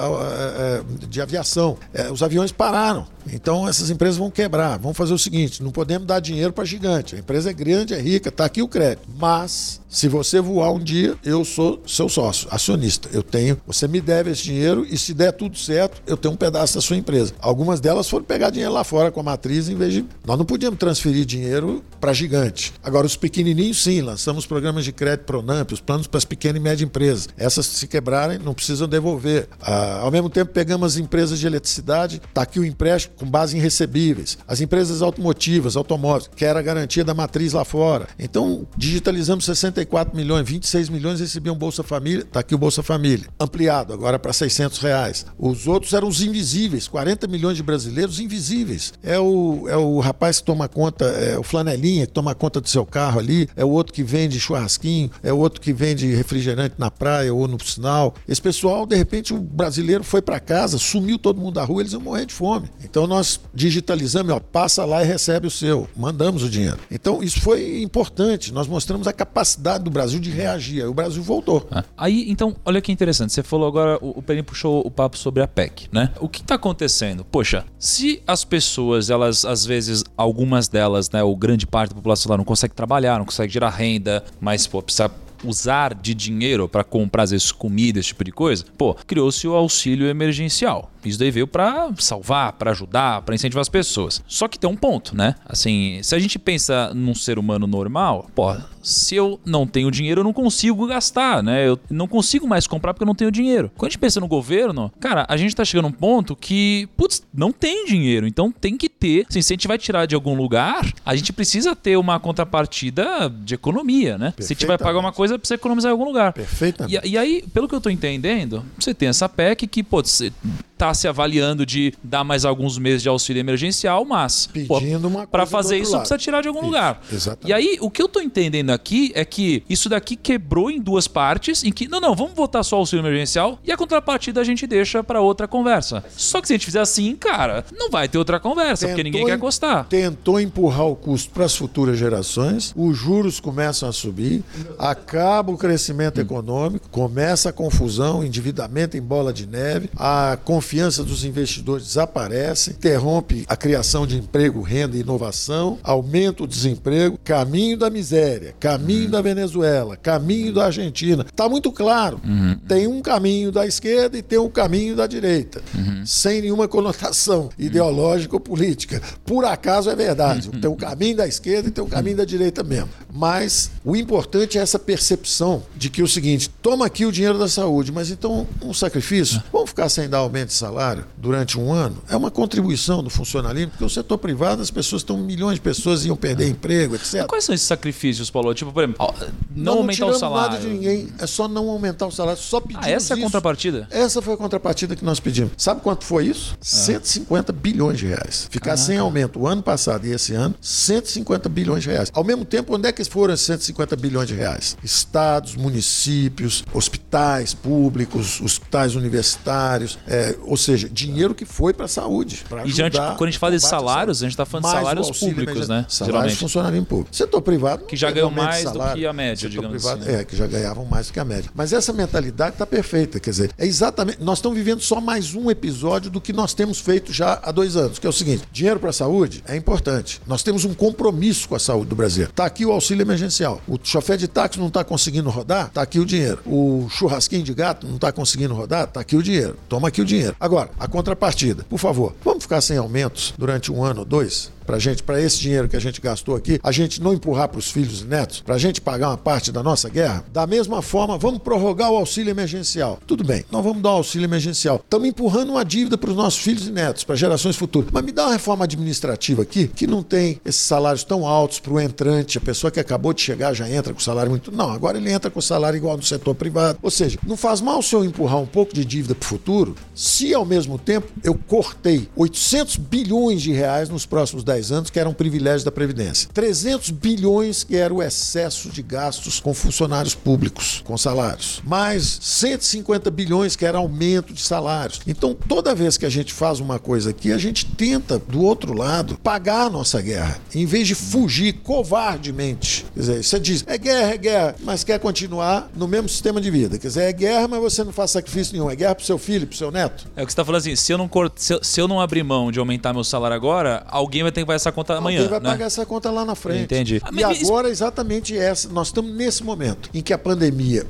de 1.09 1.21
aviação. 1.21 1.77
É, 1.93 2.11
os 2.11 2.23
aviões 2.23 2.53
pararam. 2.53 3.07
Então 3.33 3.69
essas 3.69 3.91
empresas 3.91 4.17
vão 4.17 4.31
quebrar. 4.31 4.79
Vamos 4.79 4.97
fazer 4.97 5.15
o 5.15 5.19
seguinte: 5.19 5.63
não 5.63 5.71
podemos 5.71 6.07
dar 6.07 6.21
dinheiro 6.21 6.53
para 6.53 6.65
gigante. 6.65 7.17
A 7.17 7.19
empresa 7.19 7.51
é 7.51 7.53
grande, 7.53 7.95
é 7.95 8.01
rica, 8.01 8.29
está 8.29 8.45
aqui 8.45 8.63
o 8.63 8.69
crédito. 8.69 9.09
Mas 9.19 9.81
se 9.89 10.09
você 10.09 10.41
voar 10.41 10.73
um 10.73 10.79
dia, 10.79 11.17
eu 11.25 11.45
sou 11.45 11.81
seu 11.87 12.09
sócio, 12.09 12.49
acionista. 12.51 13.09
Eu 13.13 13.23
tenho, 13.23 13.61
você 13.67 13.87
me 13.87 14.01
deve 14.01 14.31
esse 14.31 14.43
dinheiro 14.43 14.85
e 14.91 14.99
se 14.99 15.15
der 15.15 15.33
tudo 15.33 15.57
certo, 15.57 16.03
eu 16.07 16.17
tenho 16.17 16.35
um 16.35 16.37
pedaço 16.37 16.75
da 16.75 16.81
sua 16.81 16.97
empresa. 16.97 17.33
Algumas 17.41 17.81
delas 17.81 18.09
foram 18.09 18.25
pegar 18.25 18.51
dinheiro 18.51 18.73
lá 18.73 18.83
fora 18.83 19.11
com 19.11 19.21
a 19.21 19.23
matriz 19.23 19.69
em 19.69 19.77
vez 19.77 19.93
de. 19.93 20.05
Nós 20.27 20.37
não 20.37 20.45
podíamos 20.45 20.79
transferir 20.79 21.25
dinheiro 21.25 21.85
para 22.01 22.13
gigante. 22.13 22.73
Agora, 22.83 23.07
os 23.07 23.17
pequenininhos, 23.17 23.83
sim, 23.83 24.01
lançamos 24.01 24.47
programas 24.47 24.85
de 24.85 24.93
crédito 24.93 25.27
Pronamp, 25.27 25.73
os 25.73 25.81
planos 25.81 26.07
para 26.07 26.19
as 26.19 26.25
pequenas 26.25 26.61
e 26.61 26.63
médias 26.63 26.89
empresas. 26.89 27.29
Essas, 27.37 27.67
se 27.67 27.87
quebrarem, 27.87 28.39
não 28.39 28.53
precisam 28.53 28.89
devolver. 28.89 29.49
Ah, 29.63 30.01
ao 30.03 30.11
mesmo 30.11 30.29
tempo, 30.29 30.53
pegamos 30.53 30.95
as 30.95 30.99
empresas 30.99 31.39
de 31.39 31.47
eletricidade, 31.47 32.21
está 32.29 32.43
aqui 32.43 32.59
o 32.59 32.65
empréstimo 32.65 33.14
com 33.17 33.27
base 33.27 33.57
em 33.57 33.61
recebíveis. 33.61 34.39
As 34.47 34.61
empresas 34.61 35.03
automotivas, 35.03 35.77
automóveis, 35.77 36.31
que 36.35 36.45
era 36.45 36.59
a 36.59 36.63
garantia 36.63 37.05
da 37.05 37.15
matriz 37.15 37.53
lá 37.53 37.65
fora. 37.65 38.09
Então, 38.19 38.67
digitalizamos 38.77 39.45
64 39.45 40.17
milhões, 40.17 40.49
26 40.49 40.89
milhões 40.89 41.21
recebiam 41.21 41.57
Bolsa 41.57 41.83
Família, 41.83 42.23
está 42.23 42.41
aqui 42.41 42.55
o 42.55 42.59
Bolsa 42.59 42.83
Família, 42.83 43.27
ampliado 43.39 43.93
agora 43.93 44.19
para 44.19 44.33
600 44.33 44.79
reais. 44.79 45.27
Os 45.39 45.67
outros 45.67 45.93
eram 45.93 46.09
os 46.09 46.21
invisíveis, 46.21 46.89
40 46.89 47.27
milhões 47.27 47.57
de 47.57 47.63
brasileiros 47.63 48.21
invisíveis. 48.21 48.93
É 49.03 49.19
o, 49.19 49.69
é 49.69 49.77
o 49.77 50.01
rapaz 50.01 50.39
que 50.41 50.45
toma 50.45 50.69
conta, 50.69 51.05
é 51.05 51.39
o 51.39 51.43
flanelinha 51.43 52.07
que 52.07 52.13
toma 52.13 52.35
conta 52.35 52.61
do 52.61 52.69
seu 52.69 52.85
carro 52.85 53.19
ali, 53.19 53.49
é 53.57 53.65
o 53.65 53.71
outro 53.71 53.93
que 53.93 54.03
vende 54.03 54.39
churrasquinho, 54.41 55.11
é 55.23 55.33
o 55.33 55.39
outro 55.39 55.61
que 55.61 55.73
vende 55.73 56.07
refrigerante 56.15 56.75
na 56.79 56.91
praia 56.91 57.33
ou 57.33 57.47
no 57.47 57.63
sinal. 57.65 58.15
Esse 58.29 58.41
pessoal, 58.41 58.87
de 58.87 58.97
repente, 58.97 59.33
o 59.33 59.41
brasileiro 59.41 60.05
foi 60.05 60.23
para 60.23 60.41
casa, 60.41 60.79
sumiu 60.79 61.19
todo 61.19 61.41
mundo 61.41 61.55
da 61.55 61.65
rua, 61.65 61.83
eles 61.83 61.93
iam 61.93 62.01
morrer 62.01 62.27
de 62.27 62.35
fome. 62.35 62.69
Então 62.83 63.04
nós 63.07 63.41
digitalizamos, 63.53 64.33
ó, 64.33 64.41
passa 64.41 64.85
lá 64.85 65.03
e 65.03 65.07
recebe 65.07 65.47
o 65.47 65.51
seu, 65.51 65.89
mandamos 65.97 66.43
o 66.43 66.49
dinheiro. 66.49 66.79
Então 66.91 67.23
isso 67.23 67.41
foi 67.41 67.83
importante, 67.83 68.53
nós 68.53 68.67
mostramos 68.67 69.07
a 69.07 69.13
capacidade 69.13 69.85
do 69.85 69.91
Brasil 69.91 70.21
de 70.21 70.31
reagir. 70.31 70.83
Aí 70.83 70.89
o 70.89 70.95
Brasil 70.95 71.23
voltou. 71.23 71.67
Ah, 71.71 71.85
aí, 71.97 72.25
então, 72.29 72.55
olha 72.65 72.81
que 72.81 72.93
interessante, 72.93 73.33
você 73.33 73.43
falou 73.43 73.69
agora, 73.69 73.99
o, 74.01 74.19
o 74.19 74.23
Penin 74.23 74.43
puxou 74.43 74.87
o 74.87 74.91
papo 74.91 75.17
sobre 75.17 75.43
a 75.43 75.49
PEC, 75.49 75.89
né? 75.93 76.11
O 76.21 76.29
que 76.29 76.41
está 76.41 76.55
acontecendo? 76.55 77.25
Poxa, 77.25 77.65
se 77.79 78.23
as 78.27 78.45
pessoas, 78.45 79.11
elas, 79.11 79.45
às 79.45 79.65
vezes, 79.65 80.05
algumas 80.17 80.69
delas, 80.69 81.11
né, 81.11 81.23
ou 81.23 81.37
grande 81.37 81.67
parte 81.67 81.91
da 81.91 81.97
população 81.97 82.31
lá 82.31 82.37
não 82.37 82.45
consegue 82.45 82.75
trabalhar, 82.75 83.19
não 83.19 83.25
consegue 83.25 83.53
gerar 83.53 83.71
renda, 83.71 84.25
mas, 84.41 84.67
pô, 84.67 84.83
precisa 84.83 85.11
usar 85.45 85.95
de 85.95 86.15
dinheiro 86.15 86.69
para 86.69 86.83
comprar, 86.83 87.25
às 87.25 87.31
vezes, 87.31 87.53
comida, 87.53 87.99
esse 87.99 88.09
tipo 88.09 88.25
de 88.25 88.33
coisa, 88.33 88.65
pô, 88.77 88.95
criou-se 89.07 89.47
o 89.47 89.55
auxílio 89.55 90.07
emergencial. 90.07 90.91
Isso 91.09 91.19
daí 91.19 91.31
veio 91.31 91.47
para 91.47 91.91
salvar, 91.99 92.53
para 92.53 92.71
ajudar, 92.71 93.23
para 93.23 93.35
incentivar 93.35 93.61
as 93.63 93.69
pessoas. 93.69 94.23
Só 94.27 94.49
que 94.49 94.59
tem 94.59 94.69
um 94.69 94.77
ponto, 94.77 95.17
né? 95.17 95.35
Assim, 95.47 96.01
se 96.03 96.15
a 96.15 96.19
gente 96.19 96.39
pensa 96.39 96.93
num 96.95 97.15
ser 97.15 97.39
humano 97.39 97.67
normal, 97.67 98.29
pô, 98.35 98.55
se 98.83 99.17
eu 99.17 99.41
não 99.45 99.67
tenho 99.67 99.91
dinheiro, 99.91 100.21
eu 100.21 100.25
não 100.25 100.33
consigo 100.33 100.87
gastar, 100.87 101.43
né? 101.43 101.67
Eu 101.67 101.79
não 101.91 102.07
consigo 102.07 102.47
mais 102.47 102.67
comprar 102.67 102.93
porque 102.93 103.03
eu 103.03 103.07
não 103.07 103.15
tenho 103.15 103.31
dinheiro. 103.31 103.71
Quando 103.77 103.89
a 103.89 103.91
gente 103.91 103.99
pensa 103.99 104.21
no 104.21 104.29
governo, 104.29 104.93
cara, 105.01 105.25
a 105.29 105.37
gente 105.37 105.57
tá 105.57 105.65
chegando 105.65 105.87
a 105.87 105.89
um 105.89 105.93
ponto 105.93 106.37
que, 106.37 106.89
putz, 106.97 107.23
não 107.33 107.51
tem 107.51 107.87
dinheiro. 107.87 108.27
Então 108.27 108.53
tem 108.53 108.77
que 108.77 108.89
ter. 108.89 109.27
Assim, 109.29 109.41
se 109.41 109.53
a 109.53 109.55
gente 109.55 109.67
vai 109.67 109.79
tirar 109.79 110.07
de 110.07 110.15
algum 110.15 110.35
lugar, 110.35 110.93
a 111.05 111.17
gente 111.17 111.33
precisa 111.33 111.75
ter 111.75 111.97
uma 111.97 112.21
contrapartida 112.21 113.31
de 113.31 113.55
economia, 113.55 114.19
né? 114.19 114.35
Se 114.39 114.53
a 114.53 114.55
gente 114.55 114.67
vai 114.67 114.77
pagar 114.77 114.99
uma 114.99 115.13
coisa, 115.13 115.39
precisa 115.39 115.55
economizar 115.55 115.91
em 115.91 115.93
algum 115.93 116.05
lugar. 116.05 116.33
Perfeitamente. 116.33 117.01
E, 117.05 117.11
e 117.11 117.19
aí, 117.19 117.43
pelo 117.53 117.67
que 117.67 117.75
eu 117.75 117.81
tô 117.81 117.89
entendendo, 117.89 118.65
você 118.79 118.93
tem 118.93 119.09
essa 119.09 119.29
PEC 119.29 119.67
que, 119.67 119.83
pô, 119.83 120.03
você 120.03 120.33
tá 120.77 120.93
se 120.93 121.07
avaliando 121.07 121.65
de 121.65 121.95
dar 122.03 122.25
mais 122.25 122.45
alguns 122.45 122.79
meses 122.79 123.03
de 123.03 123.09
auxílio 123.09 123.41
emergencial, 123.41 124.05
mas 124.05 124.49
pedindo 124.53 125.09
uma 125.09 125.27
para 125.27 125.47
fazer 125.47 125.79
isso 125.79 125.93
lado. 125.93 126.01
precisa 126.01 126.19
tirar 126.19 126.43
de 126.43 126.49
algum 126.49 126.61
isso, 126.61 126.69
lugar. 126.69 127.01
Exatamente. 127.13 127.49
E 127.49 127.53
aí, 127.53 127.79
o 127.81 127.91
que 127.91 128.03
eu 128.03 128.09
tô 128.09 128.21
entendendo 128.21 128.71
aqui 128.71 129.13
é 129.15 129.25
que 129.25 129.63
isso 129.69 129.89
daqui 129.89 130.17
quebrou 130.17 130.71
em 130.71 130.81
duas 130.81 131.07
partes, 131.07 131.65
em 131.65 131.73
que 131.73 131.89
não, 131.89 132.01
não, 132.01 132.15
vamos 132.15 132.35
votar 132.35 132.65
só 132.65 132.77
auxílio 132.77 133.03
emergencial 133.03 133.59
e 133.65 133.71
a 133.71 133.77
contrapartida 133.77 134.41
a 134.41 134.45
gente 134.45 134.67
deixa 134.67 135.03
para 135.03 135.21
outra 135.21 135.47
conversa. 135.47 136.05
Só 136.17 136.41
que 136.41 136.49
se 136.49 136.55
a 136.55 136.57
gente 136.57 136.67
fizer 136.67 136.81
assim, 136.81 137.15
cara, 137.17 137.65
não 137.77 137.91
vai 137.91 138.09
ter 138.09 138.19
outra 138.19 138.41
conversa, 138.41 138.87
Tentou 138.87 138.89
porque 138.89 139.05
ninguém 139.05 139.27
quer 139.27 139.39
gostar. 139.39 139.85
Tentou 139.85 140.41
empurrar 140.41 140.87
o 140.87 140.97
custo 140.97 141.31
para 141.31 141.45
as 141.45 141.55
futuras 141.55 141.99
gerações, 141.99 142.73
os 142.77 142.97
juros 142.97 143.41
começam 143.41 143.89
a 143.89 143.93
subir, 143.93 144.43
acaba 144.79 145.53
o 145.53 145.59
crescimento 145.59 146.19
hum. 146.19 146.23
econômico, 146.23 146.89
começa 146.91 147.51
a 147.51 147.53
confusão, 147.53 148.25
endividamento 148.25 148.97
em 148.97 149.03
bola 149.03 149.33
de 149.33 149.47
neve, 149.47 149.91
a 149.97 150.39
confiança 150.65 151.05
dos 151.05 151.25
investidores 151.25 151.89
desaparece, 151.89 152.71
interrompe 152.71 153.45
a 153.47 153.55
criação 153.55 154.07
de 154.07 154.17
emprego, 154.17 154.63
renda 154.63 154.97
e 154.97 155.01
inovação, 155.01 155.79
aumenta 155.83 156.43
o 156.43 156.47
desemprego, 156.47 157.19
caminho 157.23 157.77
da 157.77 157.91
miséria, 157.91 158.55
caminho 158.59 159.05
uhum. 159.05 159.11
da 159.11 159.21
Venezuela, 159.21 159.95
caminho 159.95 160.55
da 160.55 160.65
Argentina. 160.65 161.27
Está 161.29 161.51
muito 161.51 161.71
claro. 161.71 162.19
Uhum. 162.25 162.59
Tem 162.67 162.87
um 162.87 163.03
caminho 163.03 163.53
da 163.53 163.67
esquerda 163.67 164.17
e 164.17 164.23
tem 164.23 164.39
um 164.39 164.49
caminho 164.49 164.97
da 164.97 165.07
direita, 165.07 165.61
uhum. 165.75 166.07
sem 166.07 166.41
nenhuma 166.41 166.67
conotação 166.67 167.51
ideológica 167.59 168.35
ou 168.35 168.41
política. 168.41 169.03
Por 169.27 169.45
acaso 169.45 169.91
é 169.91 169.95
verdade. 169.95 170.49
Tem 170.49 170.71
um 170.71 170.77
caminho 170.77 171.19
da 171.19 171.29
esquerda 171.29 171.69
e 171.69 171.71
tem 171.71 171.85
um 171.85 171.89
caminho 171.89 172.17
da 172.17 172.25
direita 172.25 172.63
mesmo. 172.63 172.89
Mas 173.13 173.71
o 173.85 173.95
importante 173.95 174.57
é 174.57 174.63
essa 174.63 174.79
percepção 174.79 175.63
de 175.77 175.91
que 175.91 176.03
o 176.03 176.09
seguinte: 176.09 176.49
toma 176.63 176.87
aqui 176.87 177.05
o 177.05 177.13
dinheiro 177.13 177.39
da 177.39 177.49
saúde, 177.49 177.93
mas 177.93 178.11
então 178.11 178.47
um 178.63 178.73
sacrifício? 178.73 179.43
Vamos 179.53 179.69
ficar 179.69 179.91
sem 179.91 180.09
dar 180.09 180.19
aumento 180.19 180.54
de 180.55 180.59
salário 180.59 181.05
durante 181.17 181.59
um 181.59 181.73
ano? 181.73 181.97
É 182.09 182.17
uma 182.17 182.31
contribuição 182.31 183.03
do 183.03 183.11
funcionalismo, 183.11 183.71
porque 183.73 183.85
o 183.85 183.89
setor 183.91 184.19
privado, 184.19 184.63
as 184.63 184.71
pessoas 184.71 185.03
estão, 185.03 185.19
milhões 185.19 185.55
de 185.57 185.61
pessoas 185.61 186.05
iam 186.05 186.17
perder 186.17 186.49
emprego, 186.49 186.95
etc. 186.95 187.07
certo. 187.07 187.29
Quais 187.29 187.45
são 187.45 187.55
esses 187.55 187.67
sacrifícios, 187.67 188.31
Paulo? 188.31 188.55
Tipo, 188.55 188.73
por 188.73 188.85
exemplo, 188.85 189.15
não 189.55 189.65
Nós 189.65 189.77
aumentar 189.77 189.93
o 189.93 189.95
tiramos 189.95 190.19
salário. 190.21 190.53
nada 190.53 190.63
de 190.63 190.69
ninguém, 190.69 191.09
é 191.19 191.27
só 191.27 191.49
não 191.49 191.69
aumentar 191.69 192.07
o 192.07 192.11
salário, 192.13 192.41
só 192.41 192.61
pedimos 192.61 192.87
Ah, 192.87 192.91
essa 192.91 193.13
é 193.13 193.15
a 193.15 193.17
isso. 193.19 193.25
contrapartida? 193.27 193.89
Essa 193.91 194.23
foi 194.23 194.35
a 194.35 194.37
contrapartida 194.37 194.95
que 194.97 195.05
nós 195.05 195.19
pedimos. 195.21 195.53
Sabe 195.57 195.81
quanto 195.81 196.05
foi 196.05 196.27
isso? 196.27 196.57
150 196.61 197.53
bilhões 197.53 197.99
de 197.99 198.07
reais. 198.07 198.47
Ficar 198.51 198.77
sem 198.77 198.97
aumento 198.99 199.41
o 199.41 199.47
ano 199.47 199.63
passado 199.63 200.07
e 200.07 200.13
esse 200.13 200.35
ano, 200.35 200.55
150 200.61 201.49
bilhões 201.49 201.83
de 201.83 201.91
reais. 201.91 202.11
Ao 202.15 202.23
mesmo 202.25 202.45
tempo, 202.45 202.75
onde 202.75 202.89
é 202.89 202.93
que 202.93 203.05
foram 203.05 203.35
esses 203.35 203.47
150 203.47 203.97
bilhões 203.97 204.29
de 204.29 204.35
reais? 204.35 204.77
Estados, 204.83 205.57
municípios, 205.57 206.65
hospitais 206.73 207.55
públicos, 207.55 208.41
hospitais 208.41 208.95
universitários, 208.95 209.99
é, 210.07 210.37
ou 210.47 210.57
seja, 210.57 210.89
dinheiro 210.89 211.35
que 211.35 211.45
foi 211.45 211.73
para 211.73 211.87
a 211.87 211.89
saúde. 211.89 212.45
pra 212.49 212.67
E 212.67 212.73
diante, 212.73 212.97
quando 212.97 213.25
a 213.25 213.27
gente 213.27 213.39
fala 213.39 213.53
de 213.53 213.61
salários, 213.61 214.23
a 214.23 214.27
gente 214.27 214.37
tá 214.37 214.45
falando 214.45 214.67
de 214.67 214.71
salários 214.73 215.19
públicos, 215.19 215.69
né? 215.69 215.87
Salários 215.89 215.99
Geralmente. 215.99 216.33
de 216.33 216.39
funcionário 216.39 216.85
público. 216.85 217.15
Setor 217.15 217.41
privado 217.41 217.85
Que 217.85 217.97
já 217.97 218.11
ganhou 218.11 218.31
mais 218.31 218.65
do 218.65 218.71
salário. 218.73 218.97
que 219.01 219.07
a 219.07 219.13
média, 219.13 219.37
Setor 219.37 219.51
digamos 219.51 219.83
privado, 219.83 220.03
assim. 220.03 220.21
É, 220.21 220.25
que 220.25 220.37
já 220.37 220.47
ganhavam 220.47 220.85
mais 220.85 221.07
do 221.07 221.13
que 221.13 221.21
a 221.21 221.25
média. 221.25 221.51
Mas 221.55 221.73
essa 221.73 221.93
mentalidade 221.93 222.55
está 222.55 222.67
perfeita. 222.67 223.19
Quer 223.21 223.31
dizer, 223.31 223.51
é 223.59 223.67
exatamente. 223.67 224.23
Nós 224.23 224.39
estamos 224.39 224.57
vivendo 224.57 224.81
só 224.81 225.01
mais 225.01 225.35
um 225.35 225.51
episódio 225.51 226.11
do 226.11 226.21
que 226.21 226.33
nós 226.33 226.55
temos 226.55 226.79
feito 226.81 227.13
já 227.13 227.41
há 227.43 227.51
dois 227.53 227.77
anos, 227.77 227.99
que 227.99 228.07
é 228.07 228.11
o 228.11 228.13
seguinte: 228.13 228.43
dinheiro 228.53 228.79
para 228.81 228.91
a 228.91 228.93
saúde 228.93 229.43
é 229.47 229.57
importante. 229.57 230.21
Nós 230.27 230.43
temos 230.43 230.65
um 230.65 230.75
compromisso 230.75 231.49
com 231.49 231.55
a 231.55 231.59
saúde 231.59 231.89
do 231.89 231.97
Brasil. 231.97 232.25
Está 232.27 232.45
aqui 232.45 232.65
o 232.65 232.73
auxílio 232.73 233.03
emergencial. 233.03 233.61
O 233.67 233.79
chofer 233.83 234.17
de 234.17 234.29
táxi 234.29 234.59
não 234.59 234.69
está 234.69 234.85
conseguindo 234.85 235.31
rodar, 235.31 235.67
está 235.69 235.83
aqui 235.83 235.99
o 235.99 236.05
dinheiro. 236.05 236.41
O 236.47 236.89
churrasquinho 236.91 237.43
de 237.43 237.55
gato 237.55 237.87
não 237.87 237.97
está 237.97 238.13
conseguindo 238.13 238.55
rodar, 238.55 238.85
está 238.85 239.01
aqui 239.01 239.17
o 239.17 239.23
dinheiro. 239.23 239.57
Toma 239.69 239.89
aqui 239.89 240.01
o 240.01 240.05
dinheiro. 240.05 240.34
Agora, 240.39 240.71
a 240.79 240.87
contrapartida. 240.89 241.65
Por 241.69 241.79
favor, 241.79 242.15
vamos 242.25 242.45
ficar 242.45 242.61
sem 242.61 242.77
aumentos 242.77 243.35
durante 243.39 243.73
um 243.73 243.83
ano 243.85 244.01
ou 244.01 244.05
dois? 244.05 244.51
Pra 244.67 244.79
gente, 244.79 245.03
para 245.03 245.21
esse 245.21 245.39
dinheiro 245.39 245.69
que 245.69 245.77
a 245.77 245.81
gente 245.81 246.01
gastou 246.01 246.35
aqui, 246.35 246.59
a 246.63 246.73
gente 246.73 247.03
não 247.03 247.13
empurrar 247.13 247.49
para 247.49 247.59
os 247.59 247.71
filhos 247.71 248.01
e 248.01 248.05
netos, 248.05 248.41
pra 248.41 248.59
gente 248.59 248.81
pagar 248.81 249.11
uma 249.11 249.17
parte 249.17 249.53
da 249.53 249.63
nossa 249.63 249.89
guerra. 249.89 250.25
Da 250.33 250.47
mesma 250.47 250.81
forma, 250.81 251.19
vamos 251.19 251.41
prorrogar 251.41 251.91
o 251.91 251.97
auxílio 251.97 252.31
emergencial. 252.31 252.99
Tudo 253.07 253.23
bem, 253.23 253.45
nós 253.51 253.63
vamos 253.63 253.83
dar 253.83 253.91
o 253.91 253.97
auxílio 253.97 254.25
emergencial. 254.27 254.81
Estamos 254.83 255.09
empurrando 255.09 255.51
uma 255.51 255.65
dívida 255.65 255.99
para 255.99 256.11
os 256.11 256.17
nossos 256.17 256.41
filhos 256.41 256.67
e 256.67 256.73
netos, 256.73 257.05
para 257.05 257.15
gerações 257.15 257.57
futuras. 257.57 257.91
Mas 257.93 258.05
me 258.05 258.13
dá 258.13 258.25
uma 258.25 258.33
reforma 258.33 258.65
administrativa 258.65 259.43
aqui 259.43 259.69
que 259.69 259.87
não 259.87 260.03
tem 260.03 260.41
esses 260.45 260.63
salários 260.63 261.05
tão 261.05 261.27
altos 261.27 261.61
para 261.61 261.73
o 261.73 261.81
entrante, 261.81 262.39
a 262.39 262.41
pessoa 262.41 262.71
que 262.71 262.81
acabou 262.81 263.13
de 263.13 263.21
chegar 263.21 263.53
já 263.55 263.69
entra 263.69 263.93
com 263.93 264.01
salário 264.01 264.31
muito. 264.31 264.51
Não, 264.51 264.71
agora 264.71 264.97
ele 264.97 265.11
entra 265.11 265.31
com 265.31 265.41
salário 265.41 265.77
igual 265.77 265.97
no 265.97 266.03
setor 266.03 266.35
privado. 266.35 266.79
Ou 266.83 266.91
seja, 266.91 267.19
não 267.27 267.37
faz 267.37 267.61
mal 267.61 267.83
se 267.83 267.95
eu 267.95 268.05
empurrar 268.05 268.39
um 268.39 268.47
pouco 268.47 268.75
de 268.75 268.85
dívida 268.85 269.15
para 269.15 269.27
o 269.27 269.29
futuro, 269.29 269.75
se 269.95 270.33
ao 270.33 270.45
mesmo 270.45 270.79
tempo 270.79 271.09
eu 271.23 271.35
cortei 271.35 272.09
800 272.17 272.77
bilhões 272.77 273.43
de 273.43 273.53
reais 273.53 273.89
nos 273.89 274.07
próximos 274.07 274.43
10 274.43 274.54
anos, 274.71 274.91
que 274.91 274.99
eram 274.99 275.13
privilégios 275.13 275.65
da 275.65 275.71
Previdência. 275.71 276.29
300 276.33 276.91
bilhões, 276.91 277.65
que 277.65 277.77
era 277.77 277.93
o 277.93 278.03
excesso 278.03 278.69
de 278.69 278.83
gastos 278.83 279.41
com 279.41 279.55
funcionários 279.55 280.15
públicos, 280.15 280.83
com 280.85 280.97
salários. 280.97 281.61
Mais 281.65 282.19
150 282.21 283.11
bilhões, 283.11 283.57
que 283.57 283.65
era 283.65 283.79
aumento 283.79 284.33
de 284.33 284.41
salários. 284.41 285.01
Então, 285.07 285.35
toda 285.35 285.75
vez 285.75 285.97
que 285.97 286.07
a 286.07 286.11
gente 286.11 286.33
faz 286.33 286.61
uma 286.61 286.79
coisa 286.79 287.11
aqui, 287.11 287.33
a 287.33 287.39
gente 287.39 287.67
tenta, 287.67 288.19
do 288.19 288.43
outro 288.43 288.73
lado, 288.73 289.19
pagar 289.23 289.67
a 289.67 289.71
nossa 289.71 290.01
guerra. 290.01 290.39
Em 290.55 290.67
vez 290.67 290.87
de 290.87 290.95
fugir 290.95 291.55
covardemente. 291.63 292.85
Quer 292.95 293.01
dizer, 293.01 293.25
você 293.25 293.41
diz, 293.41 293.65
é 293.67 293.79
guerra, 293.79 294.15
é 294.15 294.19
guerra, 294.19 294.57
mas 294.61 294.85
quer 294.85 294.99
continuar 294.99 295.71
no 295.75 295.89
mesmo 295.89 296.09
sistema 296.09 296.41
de 296.41 296.51
vida. 296.51 296.79
Quer 296.79 296.89
dizer, 296.89 297.03
é 297.05 297.13
guerra, 297.13 297.49
mas 297.49 297.61
você 297.61 297.85
não 297.85 297.93
faz 297.93 298.11
sacrifício 298.11 298.53
nenhum. 298.53 298.71
É 298.71 298.77
guerra 298.77 298.95
pro 298.95 299.05
seu 299.05 299.19
filho, 299.19 299.47
pro 299.47 299.57
seu 299.57 299.71
neto. 299.71 300.07
É 300.17 300.23
o 300.23 300.27
que 300.27 300.33
você 300.33 300.37
tá 300.37 300.45
falando 300.45 300.61
assim, 300.61 300.77
se 300.77 300.93
eu 300.93 300.99
não, 300.99 301.09
cort... 301.09 301.33
se, 301.37 301.53
eu, 301.53 301.63
se 301.63 301.81
eu 301.81 301.89
não 301.89 302.01
abrir 302.01 302.23
mão 302.23 302.51
de 302.51 302.59
aumentar 302.59 302.93
meu 302.93 303.05
salário 303.05 303.37
agora, 303.37 303.85
alguém 303.89 304.23
vai 304.23 304.33
ter 304.33 304.44
pagar 304.47 304.57
essa 304.57 304.73
conta 304.73 304.95
amanhã, 304.95 305.19
Alguém 305.21 305.31
vai 305.31 305.41
né? 305.41 305.51
pagar 305.51 305.67
essa 305.67 305.85
conta 305.87 306.11
lá 306.11 306.25
na 306.25 306.35
frente. 306.35 306.65
Entendi. 306.65 307.01
Ah, 307.05 307.11
E 307.13 307.33
isso- 307.33 307.45
agora, 307.47 307.69
exatamente 307.69 308.37
essa. 308.37 308.69
Nós 308.69 308.89
estamos 308.89 309.13
nesse 309.15 309.43
momento 309.45 309.91
em 309.95 310.01
que 310.01 310.13
a 310.13 310.19
pandemia 310.19 310.87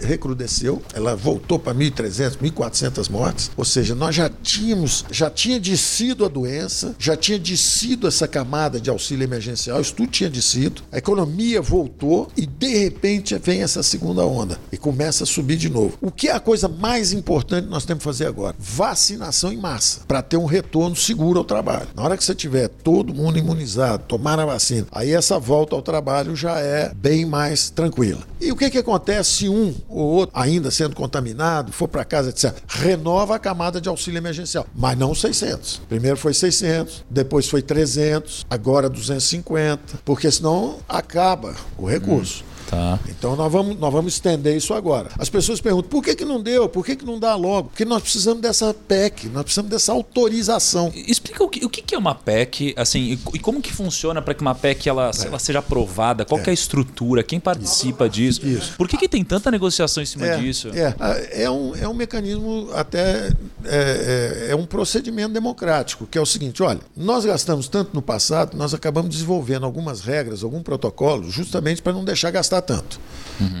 recrudesceu, 0.00 0.82
ela 0.94 1.14
voltou 1.16 1.58
para 1.58 1.74
1.300, 1.74 2.36
1.400 2.36 3.08
mortes. 3.08 3.50
Ou 3.56 3.64
seja, 3.64 3.94
nós 3.94 4.14
já 4.14 4.30
tínhamos, 4.42 5.04
já 5.10 5.30
tinha 5.30 5.58
descido 5.58 6.24
a 6.24 6.28
doença, 6.28 6.94
já 6.98 7.16
tinha 7.16 7.38
descido 7.38 8.06
essa 8.06 8.26
camada 8.28 8.80
de 8.80 8.90
auxílio 8.90 9.24
emergencial, 9.24 9.80
isso 9.80 9.94
tudo 9.94 10.10
tinha 10.10 10.28
descido. 10.30 10.82
A 10.92 10.98
economia 10.98 11.60
voltou 11.62 12.28
e, 12.36 12.46
de 12.46 12.76
repente, 12.78 13.36
vem 13.38 13.62
essa 13.62 13.82
segunda 13.82 14.24
onda 14.24 14.58
e 14.70 14.76
começa 14.76 15.24
a 15.24 15.26
subir 15.26 15.56
de 15.56 15.68
novo. 15.68 15.96
O 16.00 16.10
que 16.10 16.28
é 16.28 16.32
a 16.32 16.40
coisa 16.40 16.68
mais 16.68 17.12
importante 17.12 17.64
que 17.64 17.70
nós 17.70 17.84
temos 17.84 18.02
que 18.02 18.04
fazer 18.04 18.26
agora? 18.26 18.54
Vacinação 18.58 19.52
em 19.52 19.56
massa, 19.56 20.00
para 20.06 20.22
ter 20.22 20.36
um 20.36 20.44
retorno 20.46 20.94
seguro 20.96 21.38
ao 21.38 21.44
trabalho. 21.44 21.88
Na 21.94 22.02
hora 22.02 22.16
que 22.16 22.24
você 22.24 22.34
tiver 22.34 22.51
todo 22.68 23.14
mundo 23.14 23.38
imunizado, 23.38 24.04
tomar 24.06 24.38
a 24.38 24.46
vacina, 24.46 24.86
aí 24.92 25.12
essa 25.12 25.38
volta 25.38 25.74
ao 25.74 25.82
trabalho 25.82 26.34
já 26.34 26.58
é 26.58 26.92
bem 26.94 27.24
mais 27.24 27.70
tranquila. 27.70 28.20
E 28.40 28.50
o 28.50 28.56
que, 28.56 28.70
que 28.70 28.78
acontece 28.78 29.30
se 29.30 29.48
um 29.48 29.74
ou 29.88 30.08
outro, 30.08 30.38
ainda 30.38 30.70
sendo 30.70 30.94
contaminado, 30.94 31.72
for 31.72 31.88
para 31.88 32.04
casa, 32.04 32.30
etc., 32.30 32.54
renova 32.68 33.36
a 33.36 33.38
camada 33.38 33.80
de 33.80 33.88
auxílio 33.88 34.18
emergencial, 34.18 34.66
mas 34.74 34.98
não 34.98 35.14
600. 35.14 35.82
Primeiro 35.88 36.16
foi 36.16 36.34
600, 36.34 37.04
depois 37.08 37.48
foi 37.48 37.62
300, 37.62 38.46
agora 38.50 38.88
250, 38.88 40.00
porque 40.04 40.30
senão 40.30 40.76
acaba 40.88 41.54
o 41.78 41.86
recurso. 41.86 42.44
Tá. 42.72 42.98
Então 43.06 43.36
nós 43.36 43.52
vamos, 43.52 43.78
nós 43.78 43.92
vamos 43.92 44.14
estender 44.14 44.56
isso 44.56 44.72
agora. 44.72 45.10
As 45.18 45.28
pessoas 45.28 45.60
perguntam 45.60 45.90
por 45.90 46.02
que, 46.02 46.16
que 46.16 46.24
não 46.24 46.42
deu, 46.42 46.70
por 46.70 46.82
que, 46.82 46.96
que 46.96 47.04
não 47.04 47.18
dá 47.18 47.34
logo? 47.34 47.68
Porque 47.68 47.84
nós 47.84 48.02
precisamos 48.02 48.40
dessa 48.40 48.72
PEC, 48.72 49.28
nós 49.28 49.42
precisamos 49.42 49.70
dessa 49.70 49.92
autorização. 49.92 50.90
Explica 50.94 51.44
o 51.44 51.50
que, 51.50 51.66
o 51.66 51.68
que 51.68 51.94
é 51.94 51.98
uma 51.98 52.14
PEC, 52.14 52.72
assim, 52.78 53.20
e, 53.34 53.38
como 53.38 53.60
que 53.60 53.70
funciona 53.70 54.22
para 54.22 54.32
que 54.32 54.40
uma 54.40 54.54
PEC 54.54 54.88
ela, 54.88 55.10
ela 55.22 55.38
seja 55.38 55.58
aprovada? 55.58 56.24
Qual 56.24 56.40
que 56.40 56.48
é 56.48 56.52
a 56.52 56.54
estrutura? 56.54 57.22
Quem 57.22 57.38
participa 57.38 58.08
disso? 58.08 58.46
Isso. 58.46 58.72
Por 58.78 58.88
que, 58.88 58.96
que 58.96 59.06
tem 59.06 59.22
tanta 59.22 59.50
negociação 59.50 60.02
em 60.02 60.06
cima 60.06 60.26
É, 60.26 60.38
disso? 60.38 60.70
é, 60.74 61.42
é, 61.42 61.50
um, 61.50 61.76
é 61.76 61.86
um 61.86 61.92
mecanismo 61.92 62.70
até 62.72 63.32
é, 63.66 64.46
é, 64.46 64.52
é 64.52 64.56
um 64.56 64.64
procedimento 64.64 65.34
democrático, 65.34 66.06
que 66.06 66.16
é 66.16 66.20
o 66.20 66.26
seguinte: 66.26 66.62
olha, 66.62 66.80
nós 66.96 67.26
gastamos 67.26 67.68
tanto 67.68 67.90
no 67.92 68.00
passado, 68.00 68.56
nós 68.56 68.72
acabamos 68.72 69.10
desenvolvendo 69.10 69.66
algumas 69.66 70.00
regras, 70.00 70.42
algum 70.42 70.62
protocolo, 70.62 71.30
justamente 71.30 71.82
para 71.82 71.92
não 71.92 72.02
deixar 72.02 72.30
gastar 72.30 72.61
tanto. 72.62 73.00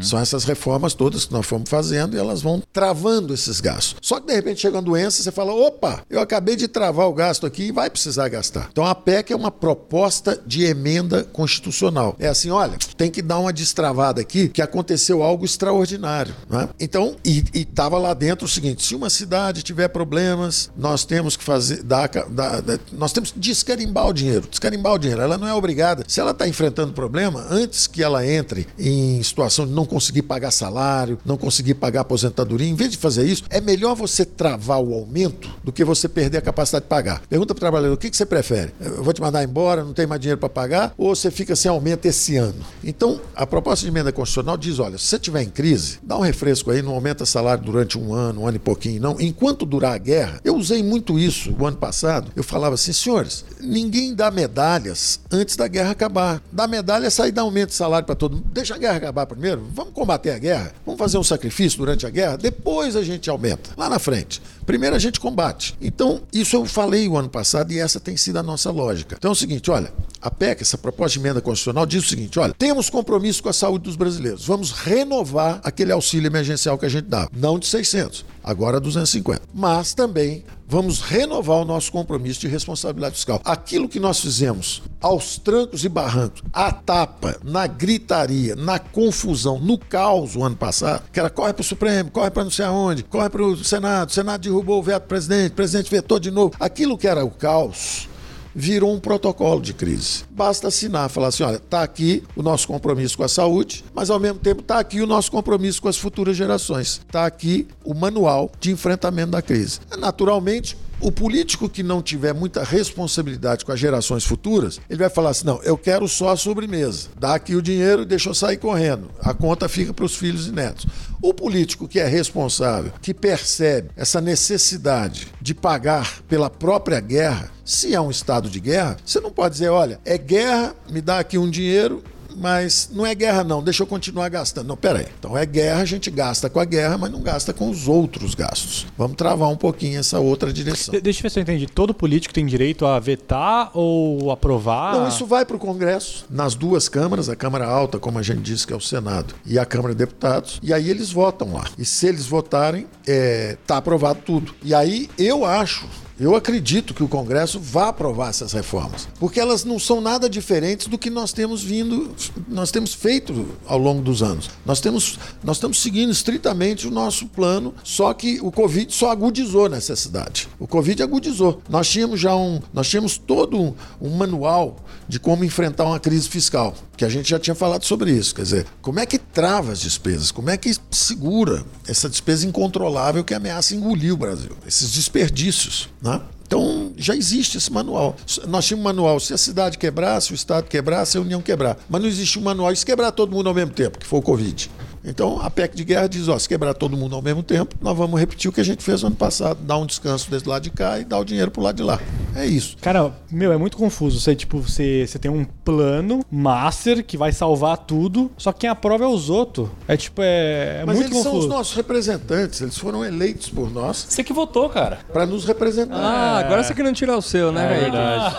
São 0.00 0.16
essas 0.16 0.44
reformas 0.44 0.94
todas 0.94 1.24
que 1.24 1.32
nós 1.32 1.44
fomos 1.44 1.68
fazendo 1.68 2.14
e 2.14 2.18
elas 2.18 2.40
vão 2.40 2.62
travando 2.72 3.34
esses 3.34 3.60
gastos. 3.60 3.96
Só 4.00 4.20
que 4.20 4.28
de 4.28 4.32
repente 4.34 4.60
chega 4.60 4.76
uma 4.76 4.82
doença, 4.82 5.20
você 5.20 5.32
fala: 5.32 5.52
opa, 5.52 6.04
eu 6.08 6.20
acabei 6.20 6.54
de 6.54 6.68
travar 6.68 7.08
o 7.08 7.12
gasto 7.12 7.46
aqui 7.46 7.64
e 7.64 7.72
vai 7.72 7.90
precisar 7.90 8.28
gastar. 8.28 8.68
Então 8.70 8.84
a 8.86 8.94
PEC 8.94 9.32
é 9.32 9.36
uma 9.36 9.50
proposta 9.50 10.40
de 10.46 10.62
emenda 10.64 11.24
constitucional. 11.24 12.14
É 12.20 12.28
assim: 12.28 12.50
olha, 12.50 12.76
tem 12.96 13.10
que 13.10 13.20
dar 13.20 13.40
uma 13.40 13.52
destravada 13.52 14.20
aqui 14.20 14.48
que 14.48 14.62
aconteceu 14.62 15.20
algo 15.20 15.44
extraordinário. 15.44 16.32
Né? 16.48 16.68
Então, 16.78 17.16
e 17.24 17.42
estava 17.52 17.98
lá 17.98 18.14
dentro 18.14 18.46
o 18.46 18.48
seguinte: 18.48 18.84
se 18.86 18.94
uma 18.94 19.10
cidade 19.10 19.64
tiver 19.64 19.88
problemas, 19.88 20.70
nós 20.76 21.04
temos 21.04 21.36
que 21.36 21.42
fazer, 21.42 21.82
dar, 21.82 22.08
dar- 22.28 22.62
nós 22.92 23.12
temos 23.12 23.32
que 23.32 23.38
descarimbar 23.40 24.06
o 24.06 24.12
dinheiro. 24.12 24.46
Descarimbar 24.48 24.92
o 24.92 24.98
dinheiro. 24.98 25.22
Ela 25.22 25.36
não 25.36 25.48
é 25.48 25.54
obrigada. 25.54 26.04
Se 26.06 26.20
ela 26.20 26.30
está 26.30 26.46
enfrentando 26.46 26.92
problema, 26.92 27.44
antes 27.50 27.88
que 27.88 28.00
ela 28.00 28.24
entre 28.24 28.68
em 28.92 29.22
situação 29.22 29.66
de 29.66 29.72
não 29.72 29.84
conseguir 29.84 30.22
pagar 30.22 30.50
salário, 30.50 31.18
não 31.24 31.36
conseguir 31.36 31.74
pagar 31.74 32.02
aposentadoria, 32.02 32.68
em 32.68 32.74
vez 32.74 32.90
de 32.90 32.96
fazer 32.96 33.26
isso, 33.26 33.44
é 33.50 33.60
melhor 33.60 33.94
você 33.94 34.24
travar 34.24 34.80
o 34.80 34.94
aumento 34.94 35.50
do 35.64 35.72
que 35.72 35.84
você 35.84 36.08
perder 36.08 36.38
a 36.38 36.42
capacidade 36.42 36.84
de 36.84 36.88
pagar. 36.88 37.22
Pergunta 37.28 37.54
para 37.54 37.58
o 37.58 37.60
trabalhador: 37.60 37.94
o 37.94 37.98
que, 37.98 38.10
que 38.10 38.16
você 38.16 38.26
prefere? 38.26 38.72
Eu 38.80 39.02
vou 39.02 39.12
te 39.12 39.20
mandar 39.20 39.42
embora, 39.42 39.84
não 39.84 39.92
tem 39.92 40.06
mais 40.06 40.20
dinheiro 40.20 40.38
para 40.38 40.48
pagar, 40.48 40.94
ou 40.96 41.14
você 41.14 41.30
fica 41.30 41.56
sem 41.56 41.70
aumento 41.70 42.06
esse 42.06 42.36
ano? 42.36 42.64
Então, 42.82 43.20
a 43.34 43.46
proposta 43.46 43.84
de 43.84 43.90
emenda 43.90 44.12
constitucional 44.12 44.56
diz: 44.56 44.78
olha, 44.78 44.98
se 44.98 45.06
você 45.06 45.16
estiver 45.16 45.42
em 45.42 45.50
crise, 45.50 45.98
dá 46.02 46.16
um 46.16 46.22
refresco 46.22 46.70
aí, 46.70 46.82
não 46.82 46.94
aumenta 46.94 47.24
salário 47.24 47.64
durante 47.64 47.98
um 47.98 48.12
ano, 48.12 48.42
um 48.42 48.46
ano 48.46 48.56
e 48.56 48.60
pouquinho, 48.60 49.00
não. 49.00 49.20
Enquanto 49.20 49.66
durar 49.66 49.94
a 49.94 49.98
guerra, 49.98 50.40
eu 50.44 50.56
usei 50.56 50.82
muito 50.82 51.18
isso 51.18 51.54
o 51.58 51.66
ano 51.66 51.76
passado. 51.76 52.30
Eu 52.34 52.42
falava 52.42 52.74
assim, 52.74 52.92
senhores, 52.92 53.44
ninguém 53.60 54.14
dá 54.14 54.30
medalhas 54.30 55.20
antes 55.30 55.56
da 55.56 55.68
guerra 55.68 55.90
acabar. 55.90 56.42
Dar 56.50 56.66
medalha 56.68 57.06
é 57.06 57.10
sair 57.10 57.32
dar 57.32 57.42
aumento 57.42 57.70
de 57.70 57.74
salário 57.74 58.06
para 58.06 58.14
todo 58.14 58.36
mundo. 58.36 58.46
Deixa 58.52 58.74
guerra 58.82 58.96
acabar 58.96 59.26
primeiro. 59.26 59.64
Vamos 59.72 59.94
combater 59.94 60.30
a 60.30 60.38
guerra. 60.38 60.72
Vamos 60.84 60.98
fazer 60.98 61.16
um 61.16 61.22
sacrifício 61.22 61.78
durante 61.78 62.04
a 62.04 62.10
guerra. 62.10 62.36
Depois 62.36 62.96
a 62.96 63.02
gente 63.02 63.30
aumenta. 63.30 63.70
Lá 63.76 63.88
na 63.88 63.98
frente. 63.98 64.42
Primeiro 64.66 64.96
a 64.96 64.98
gente 64.98 65.20
combate. 65.20 65.76
Então, 65.80 66.20
isso 66.32 66.56
eu 66.56 66.66
falei 66.66 67.06
o 67.08 67.16
ano 67.16 67.28
passado 67.28 67.72
e 67.72 67.78
essa 67.78 68.00
tem 68.00 68.16
sido 68.16 68.38
a 68.38 68.42
nossa 68.42 68.70
lógica. 68.70 69.16
Então 69.16 69.30
é 69.30 69.32
o 69.32 69.36
seguinte, 69.36 69.70
olha, 69.70 69.92
a 70.22 70.30
PEC, 70.30 70.62
essa 70.62 70.78
proposta 70.78 71.18
de 71.18 71.24
emenda 71.24 71.40
constitucional, 71.40 71.84
diz 71.84 72.04
o 72.04 72.08
seguinte: 72.08 72.38
olha, 72.38 72.54
temos 72.56 72.88
compromisso 72.88 73.42
com 73.42 73.48
a 73.48 73.52
saúde 73.52 73.84
dos 73.84 73.96
brasileiros. 73.96 74.46
Vamos 74.46 74.70
renovar 74.70 75.60
aquele 75.64 75.90
auxílio 75.90 76.28
emergencial 76.28 76.78
que 76.78 76.86
a 76.86 76.88
gente 76.88 77.06
dá. 77.06 77.28
Não 77.36 77.58
de 77.58 77.66
600, 77.66 78.24
agora 78.44 78.78
250. 78.78 79.42
Mas 79.52 79.94
também 79.94 80.44
vamos 80.68 81.00
renovar 81.00 81.58
o 81.58 81.64
nosso 81.64 81.90
compromisso 81.90 82.40
de 82.40 82.48
responsabilidade 82.48 83.16
fiscal. 83.16 83.40
Aquilo 83.44 83.88
que 83.88 83.98
nós 83.98 84.20
fizemos 84.20 84.82
aos 85.00 85.36
trancos 85.36 85.84
e 85.84 85.88
barrancos, 85.88 86.42
à 86.52 86.72
tapa, 86.72 87.36
na 87.42 87.66
gritaria, 87.66 88.54
na 88.54 88.78
confusão, 88.78 89.58
no 89.58 89.76
caos 89.76 90.36
o 90.36 90.44
ano 90.44 90.56
passado, 90.56 91.02
que 91.12 91.18
era 91.18 91.28
corre 91.28 91.52
para 91.52 91.60
o 91.60 91.64
Supremo, 91.64 92.10
corre 92.10 92.30
para 92.30 92.44
não 92.44 92.50
sei 92.50 92.64
aonde, 92.64 93.02
corre 93.02 93.28
para 93.28 93.42
o 93.42 93.62
Senado, 93.64 94.08
o 94.08 94.12
Senado 94.12 94.40
derrubou 94.40 94.78
o 94.78 94.82
veto 94.82 95.02
do 95.02 95.08
presidente, 95.08 95.52
o 95.52 95.56
presidente 95.56 95.90
vetou 95.90 96.18
de 96.18 96.30
novo. 96.30 96.54
Aquilo 96.58 96.96
que 96.96 97.08
era 97.08 97.24
o 97.24 97.30
caos 97.30 98.08
virou 98.54 98.94
um 98.94 99.00
protocolo 99.00 99.60
de 99.60 99.72
crise. 99.72 100.24
Basta 100.30 100.68
assinar, 100.68 101.08
falar 101.08 101.28
assim: 101.28 101.42
olha, 101.42 101.56
está 101.56 101.82
aqui 101.82 102.22
o 102.36 102.42
nosso 102.42 102.66
compromisso 102.66 103.16
com 103.16 103.24
a 103.24 103.28
saúde, 103.28 103.84
mas 103.94 104.10
ao 104.10 104.20
mesmo 104.20 104.38
tempo 104.38 104.60
está 104.60 104.78
aqui 104.78 105.00
o 105.00 105.06
nosso 105.06 105.30
compromisso 105.30 105.80
com 105.80 105.88
as 105.88 105.96
futuras 105.96 106.36
gerações. 106.36 107.00
Está 107.06 107.26
aqui 107.26 107.66
o 107.84 107.94
manual 107.94 108.50
de 108.60 108.70
enfrentamento 108.70 109.32
da 109.32 109.42
crise. 109.42 109.80
Naturalmente, 109.98 110.76
o 111.02 111.10
político 111.10 111.68
que 111.68 111.82
não 111.82 112.00
tiver 112.00 112.32
muita 112.32 112.62
responsabilidade 112.62 113.64
com 113.64 113.72
as 113.72 113.80
gerações 113.80 114.24
futuras, 114.24 114.80
ele 114.88 115.00
vai 115.00 115.10
falar 115.10 115.30
assim: 115.30 115.44
não, 115.44 115.60
eu 115.62 115.76
quero 115.76 116.06
só 116.08 116.30
a 116.30 116.36
sobremesa. 116.36 117.08
Dá 117.18 117.34
aqui 117.34 117.56
o 117.56 117.62
dinheiro 117.62 118.02
e 118.02 118.06
deixa 118.06 118.30
eu 118.30 118.34
sair 118.34 118.56
correndo. 118.56 119.10
A 119.20 119.34
conta 119.34 119.68
fica 119.68 119.92
para 119.92 120.04
os 120.04 120.14
filhos 120.14 120.46
e 120.46 120.52
netos. 120.52 120.86
O 121.20 121.34
político 121.34 121.88
que 121.88 121.98
é 121.98 122.06
responsável, 122.06 122.92
que 123.02 123.12
percebe 123.12 123.90
essa 123.96 124.20
necessidade 124.20 125.28
de 125.40 125.54
pagar 125.54 126.22
pela 126.28 126.48
própria 126.48 127.00
guerra, 127.00 127.50
se 127.64 127.94
é 127.94 128.00
um 128.00 128.10
estado 128.10 128.48
de 128.48 128.60
guerra, 128.60 128.96
você 129.04 129.20
não 129.20 129.32
pode 129.32 129.54
dizer: 129.54 129.70
olha, 129.70 130.00
é 130.04 130.16
guerra, 130.16 130.74
me 130.88 131.00
dá 131.00 131.18
aqui 131.18 131.36
um 131.36 131.50
dinheiro 131.50 132.02
mas 132.36 132.90
não 132.92 133.06
é 133.06 133.14
guerra 133.14 133.44
não, 133.44 133.62
deixa 133.62 133.82
eu 133.82 133.86
continuar 133.86 134.28
gastando. 134.28 134.68
Não, 134.68 134.76
peraí. 134.76 135.06
Então 135.18 135.36
é 135.36 135.44
guerra, 135.44 135.82
a 135.82 135.84
gente 135.84 136.10
gasta 136.10 136.48
com 136.48 136.60
a 136.60 136.64
guerra, 136.64 136.98
mas 136.98 137.10
não 137.10 137.20
gasta 137.20 137.52
com 137.52 137.70
os 137.70 137.88
outros 137.88 138.34
gastos. 138.34 138.86
Vamos 138.96 139.16
travar 139.16 139.48
um 139.48 139.56
pouquinho 139.56 139.98
essa 139.98 140.18
outra 140.18 140.52
direção. 140.52 140.92
De 140.92 141.00
deixa 141.00 141.20
eu 141.20 141.22
ver 141.22 141.30
se 141.30 141.38
eu 141.38 141.42
entendi. 141.42 141.66
Todo 141.66 141.94
político 141.94 142.34
tem 142.34 142.46
direito 142.46 142.86
a 142.86 142.98
vetar 142.98 143.70
ou 143.74 144.30
aprovar? 144.30 144.94
Não, 144.94 145.08
isso 145.08 145.26
vai 145.26 145.44
para 145.44 145.56
o 145.56 145.58
Congresso, 145.58 146.26
nas 146.30 146.54
duas 146.54 146.88
câmaras, 146.88 147.28
a 147.28 147.36
Câmara 147.36 147.66
Alta, 147.66 147.98
como 147.98 148.18
a 148.18 148.22
gente 148.22 148.40
disse, 148.40 148.66
que 148.66 148.72
é 148.72 148.76
o 148.76 148.80
Senado, 148.80 149.34
e 149.44 149.58
a 149.58 149.64
Câmara 149.64 149.94
de 149.94 149.98
Deputados, 149.98 150.58
e 150.62 150.72
aí 150.72 150.90
eles 150.90 151.10
votam 151.10 151.52
lá. 151.52 151.64
E 151.78 151.84
se 151.84 152.06
eles 152.06 152.26
votarem, 152.26 152.86
é, 153.06 153.56
tá 153.66 153.76
aprovado 153.76 154.20
tudo. 154.24 154.54
E 154.62 154.74
aí 154.74 155.08
eu 155.18 155.44
acho 155.44 155.86
eu 156.18 156.36
acredito 156.36 156.94
que 156.94 157.02
o 157.02 157.08
Congresso 157.08 157.58
vá 157.58 157.88
aprovar 157.88 158.30
essas 158.30 158.52
reformas, 158.52 159.08
porque 159.18 159.40
elas 159.40 159.64
não 159.64 159.78
são 159.78 160.00
nada 160.00 160.28
diferentes 160.28 160.86
do 160.86 160.98
que 160.98 161.10
nós 161.10 161.32
temos 161.32 161.62
vindo, 161.62 162.14
nós 162.48 162.70
temos 162.70 162.94
feito 162.94 163.46
ao 163.66 163.78
longo 163.78 164.02
dos 164.02 164.22
anos. 164.22 164.50
Nós 164.64 164.80
temos, 164.80 165.18
nós 165.42 165.56
estamos 165.56 165.80
seguindo 165.80 166.10
estritamente 166.10 166.86
o 166.86 166.90
nosso 166.90 167.26
plano, 167.26 167.74
só 167.82 168.12
que 168.12 168.40
o 168.40 168.50
Covid 168.50 168.92
só 168.94 169.10
agudizou 169.10 169.66
a 169.66 169.68
necessidade. 169.68 170.48
O 170.58 170.66
Covid 170.66 171.02
agudizou. 171.02 171.60
Nós 171.68 171.88
tínhamos 171.88 172.20
já 172.20 172.34
um, 172.36 172.60
nós 172.72 172.88
tínhamos 172.88 173.18
todo 173.18 173.58
um, 173.58 173.74
um 174.00 174.10
manual 174.10 174.76
de 175.08 175.18
como 175.18 175.44
enfrentar 175.44 175.84
uma 175.84 176.00
crise 176.00 176.28
fiscal, 176.28 176.74
que 176.96 177.04
a 177.04 177.08
gente 177.08 177.28
já 177.28 177.38
tinha 177.38 177.54
falado 177.54 177.84
sobre 177.84 178.10
isso. 178.12 178.34
Quer 178.34 178.42
dizer, 178.42 178.66
como 178.80 179.00
é 179.00 179.06
que 179.06 179.18
trava 179.18 179.72
as 179.72 179.80
despesas? 179.80 180.30
Como 180.30 180.50
é 180.50 180.56
que 180.56 180.74
segura 180.90 181.64
essa 181.86 182.08
despesa 182.08 182.46
incontrolável 182.46 183.24
que 183.24 183.34
ameaça 183.34 183.74
engolir 183.74 184.12
o 184.12 184.16
Brasil? 184.16 184.56
Esses 184.66 184.92
desperdícios, 184.92 185.88
né? 186.00 186.20
Então 186.46 186.92
já 186.98 187.16
existe 187.16 187.56
esse 187.56 187.72
manual. 187.72 188.14
Nós 188.46 188.66
tínhamos 188.66 188.82
um 188.82 188.84
manual: 188.84 189.18
se 189.18 189.32
a 189.32 189.38
cidade 189.38 189.78
quebrasse, 189.78 190.32
o 190.32 190.34
Estado 190.34 190.68
quebrasse, 190.68 191.16
a 191.16 191.20
União 191.20 191.40
quebrar. 191.40 191.78
Mas 191.88 192.02
não 192.02 192.08
existe 192.08 192.38
um 192.38 192.42
manual: 192.42 192.70
e 192.70 192.76
se 192.76 192.84
quebrar 192.84 193.10
todo 193.10 193.32
mundo 193.32 193.48
ao 193.48 193.54
mesmo 193.54 193.72
tempo, 193.72 193.98
que 193.98 194.06
foi 194.06 194.18
o 194.18 194.22
Covid. 194.22 194.70
Então 195.04 195.40
a 195.42 195.50
PEC 195.50 195.74
de 195.74 195.84
guerra 195.84 196.06
diz: 196.08 196.28
ó, 196.28 196.38
se 196.38 196.48
quebrar 196.48 196.74
todo 196.74 196.96
mundo 196.96 197.14
ao 197.16 197.22
mesmo 197.22 197.42
tempo, 197.42 197.74
nós 197.80 197.96
vamos 197.96 198.18
repetir 198.20 198.48
o 198.48 198.52
que 198.52 198.60
a 198.60 198.64
gente 198.64 198.82
fez 198.82 199.02
no 199.02 199.08
ano 199.08 199.16
passado: 199.16 199.58
dar 199.62 199.76
um 199.78 199.86
descanso 199.86 200.30
desse 200.30 200.48
lado 200.48 200.62
de 200.62 200.70
cá 200.70 200.98
e 200.98 201.04
dar 201.04 201.18
o 201.18 201.24
dinheiro 201.24 201.50
pro 201.50 201.62
lado 201.62 201.76
de 201.76 201.82
lá. 201.82 201.98
É 202.36 202.46
isso. 202.46 202.76
Cara, 202.80 203.12
meu, 203.30 203.52
é 203.52 203.56
muito 203.58 203.76
confuso. 203.76 204.18
Você, 204.20 204.34
tipo, 204.34 204.58
você, 204.60 205.06
você 205.06 205.18
tem 205.18 205.30
um 205.30 205.44
plano 205.44 206.24
master 206.30 207.04
que 207.04 207.16
vai 207.16 207.32
salvar 207.32 207.76
tudo, 207.78 208.30
só 208.38 208.52
que 208.52 208.60
quem 208.60 208.70
aprova 208.70 209.04
é 209.04 209.06
os 209.06 209.28
outros. 209.28 209.68
É 209.88 209.96
tipo, 209.96 210.22
é, 210.22 210.80
é 210.80 210.84
Mas 210.86 210.96
muito 210.96 211.08
eles 211.12 211.18
confuso. 211.18 211.30
são 211.30 211.38
os 211.40 211.46
nossos 211.54 211.74
representantes, 211.74 212.60
eles 212.60 212.78
foram 212.78 213.04
eleitos 213.04 213.48
por 213.50 213.70
nós 213.72 214.06
Você 214.08 214.22
que 214.24 214.32
votou, 214.32 214.68
cara. 214.68 215.00
para 215.12 215.26
nos 215.26 215.44
representar. 215.44 215.96
Ah, 215.96 216.38
agora 216.38 216.62
você 216.62 216.74
querendo 216.74 216.94
tirar 216.94 217.16
o 217.16 217.22
seu, 217.22 217.50
né, 217.52 217.64
É 217.64 217.68
Kaique? 217.68 217.90
verdade. 217.90 218.36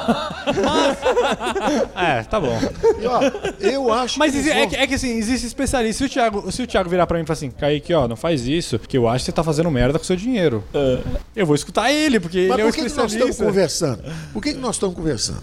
é, 1.96 2.24
tá 2.24 2.40
bom. 2.40 2.58
E, 3.00 3.06
ó, 3.06 3.20
eu 3.60 3.92
acho 3.94 4.18
Mas 4.20 4.32
que 4.32 4.38
exi- 4.40 4.50
eles 4.50 4.64
é 4.64 4.68
que, 4.68 4.76
é 4.76 4.88
que 4.88 4.94
assim, 4.96 5.12
existe 5.18 5.46
especialista. 5.48 6.00
Se 6.00 6.06
o, 6.06 6.10
Thiago, 6.10 6.52
se 6.54 6.64
o 6.64 6.68
Thiago 6.68 6.90
virar 6.90 7.06
pra 7.08 7.18
mim 7.18 7.24
e 7.24 7.28
falar 7.28 7.36
assim, 7.38 7.52
Kaique, 7.52 7.94
ó, 7.94 8.08
não 8.08 8.16
faz 8.16 8.48
isso, 8.48 8.78
que 8.80 8.98
eu 8.98 9.08
acho 9.08 9.26
que 9.26 9.32
você 9.32 9.32
tá 9.32 9.44
fazendo 9.44 9.70
merda 9.72 9.98
com 10.00 10.04
o 10.04 10.08
seu 10.08 10.16
dinheiro. 10.16 10.64
Eu 11.36 11.46
vou 11.46 11.56
escutar 11.56 11.92
ele, 11.92 12.20
porque 12.20 12.48
Mas 12.48 12.52
ele 12.58 12.62
é 12.62 12.66
um 12.66 12.70
por 12.70 12.76
que, 12.76 12.82
nós 12.82 12.92
estamos 12.92 13.12
especialista. 13.14 13.46
conversando? 13.46 14.04
Por 14.32 14.42
que, 14.44 14.54
que 14.54 14.60
nós 14.60 14.76
estamos 14.76 14.96
conversando? 14.96 15.42